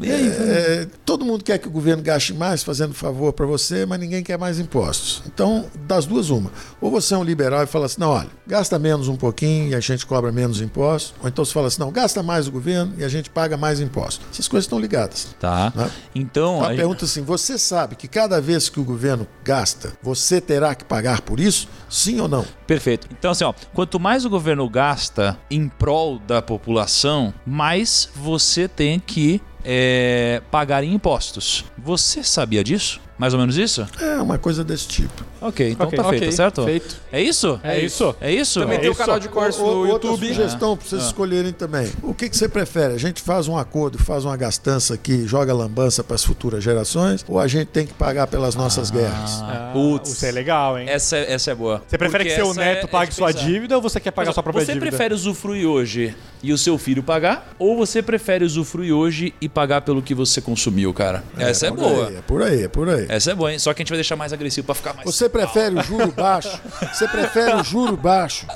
E 0.00 0.10
aí? 0.10 0.28
é, 0.28 0.86
todo 1.04 1.24
mundo 1.24 1.42
quer 1.42 1.58
que 1.58 1.68
o 1.68 1.70
governo 1.70 2.02
gaste 2.02 2.34
mais 2.34 2.62
fazendo 2.62 2.92
favor 2.92 3.32
para 3.32 3.46
você, 3.46 3.86
mas 3.86 3.98
ninguém 3.98 4.22
quer 4.22 4.38
mais 4.38 4.58
impostos. 4.58 5.22
Então, 5.26 5.66
das 5.86 6.06
duas, 6.06 6.30
uma. 6.30 6.50
Ou 6.80 6.90
você 6.90 7.14
é 7.14 7.18
um 7.18 7.24
liberal 7.24 7.62
e 7.62 7.66
fala 7.66 7.86
assim, 7.86 8.00
não, 8.00 8.10
olha, 8.10 8.28
gasta 8.46 8.78
menos 8.78 9.08
um 9.08 9.16
pouquinho 9.16 9.70
e 9.70 9.74
a 9.74 9.80
gente 9.80 10.04
cobra 10.04 10.30
menos 10.30 10.60
impostos. 10.60 11.14
Ou 11.22 11.28
então 11.28 11.44
você 11.44 11.52
fala 11.52 11.68
assim, 11.68 11.80
não, 11.80 11.90
gasta 11.90 12.22
mais 12.22 12.46
o 12.46 12.52
governo 12.52 12.94
e 12.98 13.04
a 13.04 13.08
gente 13.08 13.30
paga 13.30 13.56
mais 13.56 13.80
impostos. 13.80 14.26
Essas 14.32 14.48
coisas 14.48 14.64
estão 14.64 14.78
ligadas. 14.78 15.34
Tá. 15.40 15.72
Né? 15.74 15.90
Então... 16.14 16.42
Então, 16.42 16.64
a 16.64 16.72
a 16.72 16.76
pergunta 16.76 17.04
assim: 17.04 17.22
você 17.22 17.58
sabe 17.58 17.94
que 17.94 18.08
cada 18.08 18.40
vez 18.40 18.68
que 18.68 18.80
o 18.80 18.84
governo 18.84 19.26
gasta, 19.44 19.92
você 20.02 20.40
terá 20.40 20.74
que 20.74 20.84
pagar 20.84 21.20
por 21.20 21.38
isso? 21.38 21.68
Sim 21.88 22.20
ou 22.20 22.28
não? 22.28 22.44
Perfeito. 22.66 23.06
Então, 23.10 23.30
assim, 23.30 23.44
ó, 23.44 23.52
quanto 23.72 24.00
mais 24.00 24.24
o 24.24 24.30
governo 24.30 24.68
gasta 24.68 25.38
em 25.50 25.68
prol 25.68 26.18
da 26.18 26.42
população, 26.42 27.32
mais 27.46 28.08
você 28.14 28.66
tem 28.66 28.98
que 28.98 29.40
é, 29.64 30.42
pagar 30.50 30.84
impostos. 30.84 31.64
Você 31.78 32.22
sabia 32.22 32.62
disso? 32.64 33.00
Mais 33.18 33.34
ou 33.34 33.38
menos 33.40 33.56
isso? 33.56 33.86
É 34.00 34.20
uma 34.20 34.38
coisa 34.38 34.64
desse 34.64 34.88
tipo. 34.88 35.22
Ok, 35.40 35.70
então 35.70 35.86
Ok. 35.86 35.96
tá 35.96 36.04
feito, 36.08 36.22
Ok, 36.22 36.30
tá 36.30 36.36
certo? 36.36 36.64
feito. 36.64 36.96
É 37.12 37.20
isso? 37.20 37.60
É 37.62 37.78
isso. 37.80 38.14
É 38.20 38.32
isso? 38.32 38.60
Também 38.60 38.76
É 38.78 38.80
tem 38.80 38.88
o 38.88 38.92
isso? 38.92 39.00
canal 39.00 39.20
de 39.20 39.28
cortes 39.28 39.58
Ou- 39.60 39.84
no 39.84 39.90
outra 39.92 40.08
YouTube. 40.10 40.28
sugestão 40.28 40.76
para 40.76 40.88
vocês 40.88 41.02
escolherem 41.04 41.52
também. 41.52 41.90
O 42.02 42.14
que, 42.14 42.28
que 42.28 42.36
você 42.36 42.48
prefere? 42.48 42.94
A 42.94 42.98
gente 42.98 43.20
faz 43.22 43.46
um 43.48 43.56
acordo, 43.56 43.98
faz 43.98 44.24
uma 44.24 44.36
gastança 44.36 44.94
aqui, 44.94 45.26
joga 45.26 45.52
lambança 45.52 46.02
para 46.02 46.14
as 46.16 46.24
futuras 46.24 46.62
gerações? 46.64 47.24
Ou 47.28 47.38
a 47.38 47.46
gente 47.46 47.66
tem 47.68 47.86
que 47.86 47.92
pagar 47.94 48.26
pelas 48.28 48.54
nossas 48.54 48.90
guerras? 48.90 49.40
Ah, 49.42 49.70
Putz. 49.72 50.12
Isso 50.12 50.26
é 50.26 50.30
legal, 50.32 50.78
hein? 50.78 50.88
Essa, 50.88 51.16
é- 51.16 51.32
essa 51.32 51.50
é 51.50 51.54
boa. 51.54 51.82
Você 51.86 51.98
prefere 51.98 52.24
Porque 52.24 52.36
que 52.40 52.44
seu 52.44 52.54
neto 52.54 52.84
é- 52.84 52.88
pague 52.88 53.10
é 53.10 53.14
sua 53.14 53.30
dívida 53.32 53.76
ou 53.76 53.82
você 53.82 54.00
quer 54.00 54.10
pagar 54.10 54.32
sua 54.32 54.42
própria 54.42 54.64
você 54.64 54.72
dívida? 54.72 54.90
prefere 54.90 55.14
usufruir 55.14 55.66
hoje 55.66 56.14
e 56.42 56.52
o 56.52 56.58
seu 56.58 56.76
filho 56.78 57.02
pagar? 57.02 57.52
Ou 57.58 57.76
você 57.76 58.00
prefere 58.02 58.44
usufruir 58.44 58.92
hoje 58.94 59.34
e 59.40 59.48
pagar 59.48 59.82
pelo 59.82 60.00
que 60.02 60.14
você 60.14 60.40
consumiu, 60.40 60.92
cara? 60.94 61.22
Essa 61.36 61.66
é, 61.66 61.70
boa. 61.70 62.08
Aí, 62.08 62.16
é 62.16 62.20
por 62.22 62.42
aí, 62.42 62.62
é 62.64 62.68
por 62.68 62.88
aí. 62.88 63.01
Essa 63.08 63.32
é 63.32 63.34
boa, 63.34 63.52
hein? 63.52 63.58
Só 63.58 63.72
que 63.72 63.80
a 63.80 63.84
gente 63.84 63.90
vai 63.90 63.96
deixar 63.98 64.16
mais 64.16 64.32
agressivo 64.32 64.66
pra 64.66 64.74
ficar 64.74 64.94
mais. 64.94 65.04
Você 65.04 65.28
prefere 65.28 65.74
o 65.78 65.82
juro 65.82 66.12
baixo? 66.12 66.60
Você 66.92 67.08
prefere 67.08 67.54
o 67.54 67.64
juro 67.64 67.96
baixo 67.96 68.46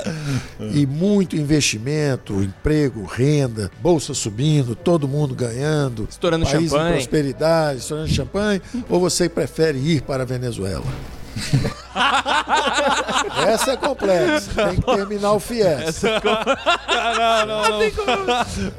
e 0.73 0.87
muito 0.87 1.37
investimento, 1.37 2.43
emprego, 2.43 3.05
renda, 3.05 3.71
bolsa 3.81 4.15
subindo, 4.15 4.75
todo 4.75 5.07
mundo 5.09 5.35
ganhando, 5.35 6.07
Estourando 6.11 6.45
país 6.47 6.71
champanhe. 6.71 6.91
em 6.91 6.93
prosperidade, 6.95 7.79
estourando 7.81 8.09
champanhe, 8.09 8.63
ou 8.89 9.01
você 9.01 9.29
prefere 9.29 9.79
ir 9.79 10.03
para 10.03 10.23
a 10.23 10.27
Venezuela? 10.27 10.85
Essa 13.47 13.73
é 13.73 13.77
complexa. 13.77 14.69
Tem 14.69 14.77
que 14.77 14.83
terminar 14.83 15.33
o 15.33 15.41
FIES. 15.41 16.03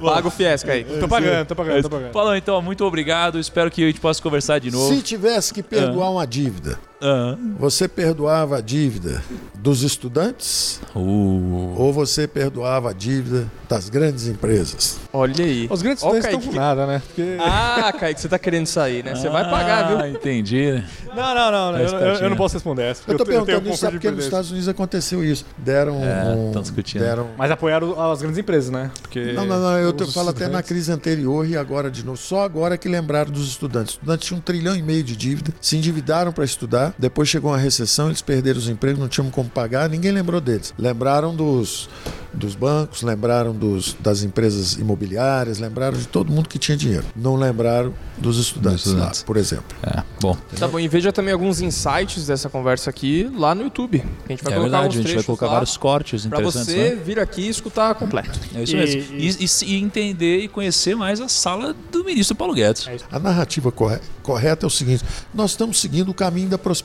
Paga 0.02 0.28
o 0.28 0.32
Fiesca 0.32 0.74
aí. 0.74 0.84
Tô 0.84 1.08
pagando, 1.08 1.48
tô 1.48 1.56
pagando, 1.56 1.84
tô 1.84 1.90
pagando. 1.90 2.12
Falou 2.12 2.36
então, 2.36 2.62
muito 2.62 2.84
obrigado. 2.86 3.40
Espero 3.40 3.72
que 3.72 3.84
a 3.84 3.88
gente 3.88 4.00
possa 4.00 4.22
conversar 4.22 4.60
de 4.60 4.70
novo. 4.72 4.94
Se 4.94 5.02
tivesse 5.02 5.54
que 5.54 5.64
perdoar 5.64 6.12
uma 6.12 6.28
dívida, 6.28 6.78
Ah. 7.02 7.38
você 7.60 7.88
perdoava 7.88 8.58
a 8.58 8.62
dívida 8.62 9.22
dos 9.56 9.84
estudantes 9.84 10.80
Uh. 10.96 11.76
ou 11.78 11.94
você 11.94 12.28
perdoava 12.28 12.90
a 12.90 12.94
dívida 12.94 13.46
das 13.70 13.88
grandes 13.90 14.28
empresas? 14.28 14.98
Olha 15.14 15.44
aí. 15.46 15.68
Os 15.70 15.82
grandes 15.82 16.04
Ó 16.04 16.12
o 16.12 16.18
estudantes 16.18 16.26
estão 16.26 16.40
com 16.40 16.46
Kaique. 16.48 16.58
nada, 16.60 16.88
né? 16.88 17.02
Porque- 17.06 17.38
Ah, 17.40 17.94
Kaique, 17.94 18.22
você 18.22 18.28
tá 18.30 18.40
querendo 18.40 18.66
sair, 18.66 19.04
né? 19.04 19.14
Você 19.14 19.30
vai 19.30 19.44
pagar, 19.50 19.88
viu? 19.90 20.00
Ah, 20.00 20.10
entendi. 20.10 20.84
Não, 21.16 21.36
não, 21.36 21.52
não. 21.52 21.74
Tá 21.74 21.80
eu, 21.82 22.14
eu- 22.16 22.30
não 22.30 22.38
posso 22.38 22.56
responder 22.56 22.84
essa. 22.84 23.02
Eu 23.08 23.18
tô 23.18 23.26
tenho- 23.26 23.44
perguntando 23.46 23.70
um 23.70 23.74
isso, 23.74 23.90
porque 23.92 24.10
nos. 24.12 24.26
Estados 24.26 24.50
Unidos 24.52 24.68
aconteceu 24.70 25.24
isso. 25.24 25.46
Deram. 25.58 26.04
É, 26.04 26.34
um- 26.36 26.62
discutindo. 26.62 27.02
Deram. 27.02 27.28
Mas 27.38 27.52
apoiaram 27.52 28.00
as 28.12 28.22
grandes 28.22 28.38
empresas, 28.40 28.70
né? 28.72 28.90
Porque 29.02 29.34
Não, 29.34 29.46
não, 29.46 29.60
não. 29.60 29.78
Eu 29.78 29.94
te 29.94 30.12
falo 30.14 30.30
até 30.30 30.48
na 30.48 30.64
crise 30.64 30.92
anterior 30.92 31.46
e 31.48 31.56
agora 31.58 31.90
de 31.92 32.04
novo. 32.06 32.18
Só 32.18 32.42
agora 32.44 32.78
que 32.78 32.88
lembraram 32.90 33.32
dos 33.32 33.48
estudantes. 33.48 33.92
Os 33.94 33.98
estudantes 34.00 34.28
tinham 34.28 34.40
um 34.40 34.42
trilhão 34.42 34.76
e 34.76 34.82
meio 34.82 35.04
de 35.04 35.16
dívida, 35.16 35.54
se 35.62 35.76
endividaram 35.78 36.32
para 36.32 36.44
estudar. 36.46 36.87
Depois 36.98 37.28
chegou 37.30 37.52
uma 37.52 37.58
recessão, 37.58 38.08
eles 38.08 38.22
perderam 38.22 38.60
os 38.60 38.68
empregos, 38.70 39.00
não 39.00 39.08
tinham 39.08 39.30
como 39.30 39.50
pagar. 39.50 39.90
Ninguém 39.90 40.12
lembrou 40.12 40.40
deles. 40.42 40.74
Lembraram 40.78 41.36
dos, 41.36 41.90
dos 42.34 42.56
bancos, 42.56 43.02
lembraram 43.02 43.54
dos, 43.54 43.96
das 44.00 44.24
empresas 44.24 44.74
imobiliárias, 44.74 45.60
lembraram 45.60 45.98
de 45.98 46.08
todo 46.08 46.32
mundo 46.32 46.48
que 46.50 46.58
tinha 46.60 46.78
dinheiro. 46.78 47.06
Não 47.16 47.36
lembraram 47.36 47.94
dos 48.18 48.38
estudantes, 48.40 48.84
Dos 48.84 48.94
estudantes. 48.94 49.20
lá, 49.22 49.26
por 49.26 49.38
exemplo. 49.38 49.66
É, 49.84 50.02
bom. 50.20 50.36
Tá 50.58 50.68
bom, 50.68 50.80
e 50.80 50.88
veja 50.88 51.12
também 51.14 51.34
alguns 51.34 51.62
insights 51.62 52.26
dessa 52.26 52.50
conversa 52.50 52.90
aqui 52.90 53.30
lá 53.36 53.54
no 53.54 53.64
YouTube. 53.64 54.04
A 54.28 54.32
gente 54.32 54.44
vai 54.44 54.54
é 54.54 54.56
colocar 54.56 54.78
verdade, 54.82 54.98
uns 54.98 55.00
a 55.00 55.08
gente 55.08 55.16
vai 55.16 55.24
colocar 55.24 55.48
vários 55.48 55.78
cortes 55.78 56.26
interessantes. 56.26 56.68
você 56.74 56.90
né? 56.96 57.02
vir 57.04 57.20
aqui 57.20 57.42
e 57.44 57.50
escutar 57.50 57.94
completo. 57.96 58.40
É 58.56 58.64
isso 58.64 58.76
E- 58.76 58.80
mesmo. 58.80 59.02
E, 59.16 59.28
e 59.30 59.48
e 59.68 59.76
entender 59.82 60.40
e 60.40 60.48
conhecer 60.48 60.96
mais 60.96 61.20
a 61.22 61.28
sala 61.28 61.76
do 61.92 62.04
ministro 62.04 62.36
Paulo 62.36 62.54
Guedes. 62.54 62.88
A 63.12 63.20
narrativa 63.20 63.72
corre- 63.72 64.00
correta 64.24 64.66
é 64.66 64.68
o 64.68 64.70
seguinte: 64.70 65.04
nós 65.34 65.52
estamos 65.52 65.80
seguindo 65.80 66.10
o 66.10 66.14
caminho 66.14 66.50
da 66.50 66.58
prosperidade, 66.58 66.77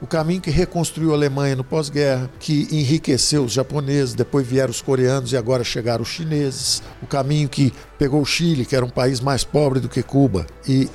o 0.00 0.06
caminho 0.06 0.40
que 0.40 0.50
reconstruiu 0.50 1.12
a 1.12 1.14
Alemanha 1.14 1.56
no 1.56 1.64
pós-guerra, 1.64 2.30
que 2.38 2.68
enriqueceu 2.70 3.44
os 3.44 3.52
japoneses, 3.52 4.14
depois 4.14 4.46
vieram 4.46 4.70
os 4.70 4.80
coreanos 4.80 5.32
e 5.32 5.36
agora 5.36 5.64
chegaram 5.64 6.02
os 6.02 6.08
chineses, 6.08 6.82
o 7.02 7.06
caminho 7.06 7.48
que 7.48 7.72
pegou 7.98 8.20
o 8.20 8.26
Chile, 8.26 8.64
que 8.64 8.76
era 8.76 8.84
um 8.84 8.90
país 8.90 9.20
mais 9.20 9.44
pobre 9.44 9.80
do 9.80 9.88
que 9.88 10.02
Cuba, 10.02 10.46
e 10.66 10.88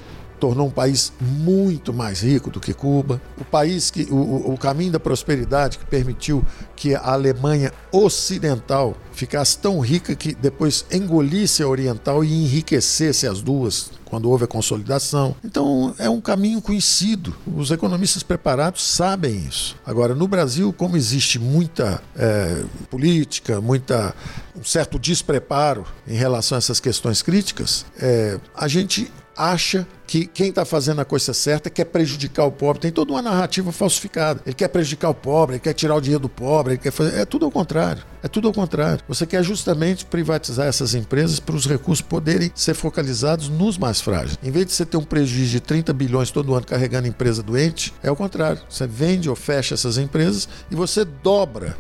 tornou 0.44 0.68
um 0.68 0.72
país 0.72 1.14
muito 1.22 1.94
mais 1.94 2.20
rico 2.22 2.52
do 2.52 2.60
que 2.60 2.74
Cuba, 2.74 3.22
o 3.40 3.45
país 3.45 3.90
que 3.90 4.03
o, 4.11 4.52
o- 4.52 4.57
caminho 4.57 4.91
da 4.91 4.99
prosperidade 4.99 5.78
que 5.78 5.86
permitiu 5.86 6.44
que 6.76 6.94
a 6.94 7.14
Alemanha 7.14 7.72
ocidental 7.94 8.94
ficasse 9.14 9.57
tão 9.57 9.80
rica 9.80 10.14
que 10.18 10.36
depois 10.36 10.86
engolisse 10.91 11.64
a 11.64 11.68
oriental 11.70 12.26
e 12.26 12.44
enriquecesse 12.44 13.26
as 13.26 13.41
duas 13.41 13.90
quando 14.03 14.30
houve 14.30 14.44
a 14.44 14.48
consolidação. 14.48 15.34
Então 15.45 15.95
é 15.98 16.10
um 16.10 16.20
caminho 16.20 16.61
conhecido. 16.61 17.34
Os 17.56 17.72
economistas 17.72 18.22
preparados 18.22 18.84
sabem 18.86 19.34
isso. 19.48 19.78
Agora 19.86 20.14
no 20.14 20.28
Brasil, 20.28 20.74
como 20.74 20.98
existe 20.98 21.40
muita 21.40 22.02
eh, 22.18 22.64
política, 22.90 23.61
muita 23.61 24.14
um 24.60 24.64
certo 24.64 24.99
despreparo 24.99 25.86
em 26.06 26.15
relação 26.15 26.57
a 26.57 26.60
essas 26.60 26.82
questões 26.82 27.22
críticas, 27.22 27.86
eh, 27.98 28.40
a 28.53 28.68
gente 28.68 29.10
acha 29.35 29.88
que 30.05 30.26
quem 30.26 30.49
está 30.49 30.64
fazendo 30.65 31.01
a 31.01 31.05
coisa 31.05 31.34
certa 31.34 31.69
quer 31.69 31.85
prejudicar 31.85 32.45
o 32.45 32.51
pobre. 32.51 32.81
Tem 32.81 32.91
toda 32.91 33.14
uma 33.14 33.22
narrativa 33.22 33.72
falsificada. 33.72 34.41
Ele 34.45 34.53
quer 34.53 34.68
prejudicar 34.68 35.10
o 35.10 35.14
pobre, 35.14 35.55
ele 35.55 35.60
quer 35.60 35.73
tirar 35.73 35.95
o 35.95 36.01
dinheiro 36.01 36.22
do 36.22 36.30
pobre, 36.30 36.73
ele 36.73 36.80
quer 36.80 36.91
fazer. 36.91 37.19
É 37.19 37.26
tudo 37.26 37.45
ao 37.45 37.51
contrário. 37.51 38.03
É 38.22 38.27
tudo 38.27 38.47
ao 38.47 38.53
contrário. 38.53 39.03
Você 39.07 39.26
quer 39.26 39.43
justamente 39.43 40.05
privatizar 40.05 40.68
essas 40.68 40.93
empresas 40.93 41.39
para 41.39 41.55
os 41.55 41.65
recursos 41.65 42.01
poderem 42.01 42.51
ser 42.53 42.73
focalizados 42.73 43.49
nos 43.49 43.77
mais 43.77 44.01
frágeis. 44.01 44.38
Em 44.43 44.51
vez 44.51 44.68
de 44.68 44.73
você 44.73 44.85
ter 44.85 44.97
um 44.97 45.03
prejuízo 45.03 45.51
de 45.51 45.60
30 45.60 45.93
bilhões 45.93 46.31
todo 46.31 46.53
ano 46.53 46.65
carregando 46.65 47.07
empresa 47.07 47.41
doente, 47.41 47.93
é 48.03 48.11
o 48.11 48.15
contrário. 48.15 48.61
Você 48.69 48.85
vende 48.85 49.30
ou 49.30 49.35
fecha 49.35 49.73
essas 49.73 49.97
empresas 49.97 50.47
e 50.69 50.76
você 50.76 51.03
dobra 51.03 51.76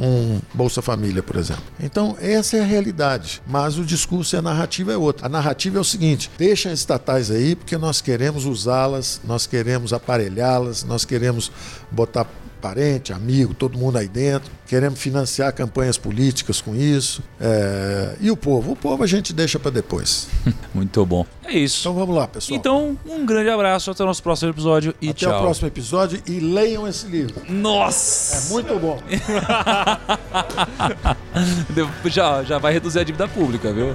um 0.00 0.40
Bolsa 0.52 0.82
Família, 0.82 1.22
por 1.22 1.36
exemplo. 1.36 1.62
Então, 1.80 2.16
essa 2.20 2.56
é 2.56 2.60
a 2.60 2.64
realidade. 2.64 3.42
Mas 3.46 3.78
o 3.78 3.84
discurso 3.84 4.36
e 4.36 4.38
a 4.38 4.42
narrativa 4.42 4.92
é 4.92 4.96
outra. 4.96 5.26
A 5.26 5.28
narrativa 5.28 5.78
é 5.78 5.80
o 5.80 5.84
seguinte: 5.84 6.30
deixa 6.38 6.70
as 6.70 6.80
estatais 6.80 7.30
aí, 7.30 7.54
porque 7.54 7.76
nós 7.76 8.00
queremos 8.00 8.44
usá-las, 8.44 9.20
nós 9.24 9.46
queremos 9.46 9.92
aparelhá-las, 9.92 10.84
nós 10.84 11.04
queremos 11.04 11.50
botar 11.90 12.26
parente, 12.56 13.12
amigo, 13.12 13.54
todo 13.54 13.78
mundo 13.78 13.98
aí 13.98 14.08
dentro. 14.08 14.50
Queremos 14.66 15.00
financiar 15.00 15.52
campanhas 15.52 15.96
políticas 15.96 16.60
com 16.60 16.74
isso. 16.74 17.22
É... 17.40 18.16
E 18.20 18.30
o 18.30 18.36
povo? 18.36 18.72
O 18.72 18.76
povo 18.76 19.02
a 19.02 19.06
gente 19.06 19.32
deixa 19.32 19.58
para 19.58 19.70
depois. 19.70 20.28
Muito 20.74 21.04
bom. 21.06 21.24
É 21.44 21.56
isso. 21.56 21.80
Então 21.80 21.94
vamos 21.94 22.16
lá, 22.16 22.26
pessoal. 22.26 22.58
Então, 22.58 22.98
um 23.06 23.24
grande 23.24 23.50
abraço. 23.50 23.90
Até 23.90 24.02
o 24.02 24.06
nosso 24.06 24.22
próximo 24.22 24.50
episódio 24.50 24.94
e 25.00 25.10
Até 25.10 25.20
tchau. 25.20 25.38
o 25.38 25.42
próximo 25.42 25.68
episódio 25.68 26.20
e 26.26 26.40
leiam 26.40 26.88
esse 26.88 27.06
livro. 27.06 27.42
Nossa! 27.48 28.48
É 28.48 28.52
muito 28.52 28.78
bom. 28.78 28.98
já, 32.06 32.42
já 32.42 32.58
vai 32.58 32.72
reduzir 32.72 33.00
a 33.00 33.04
dívida 33.04 33.28
pública, 33.28 33.72
viu? 33.72 33.94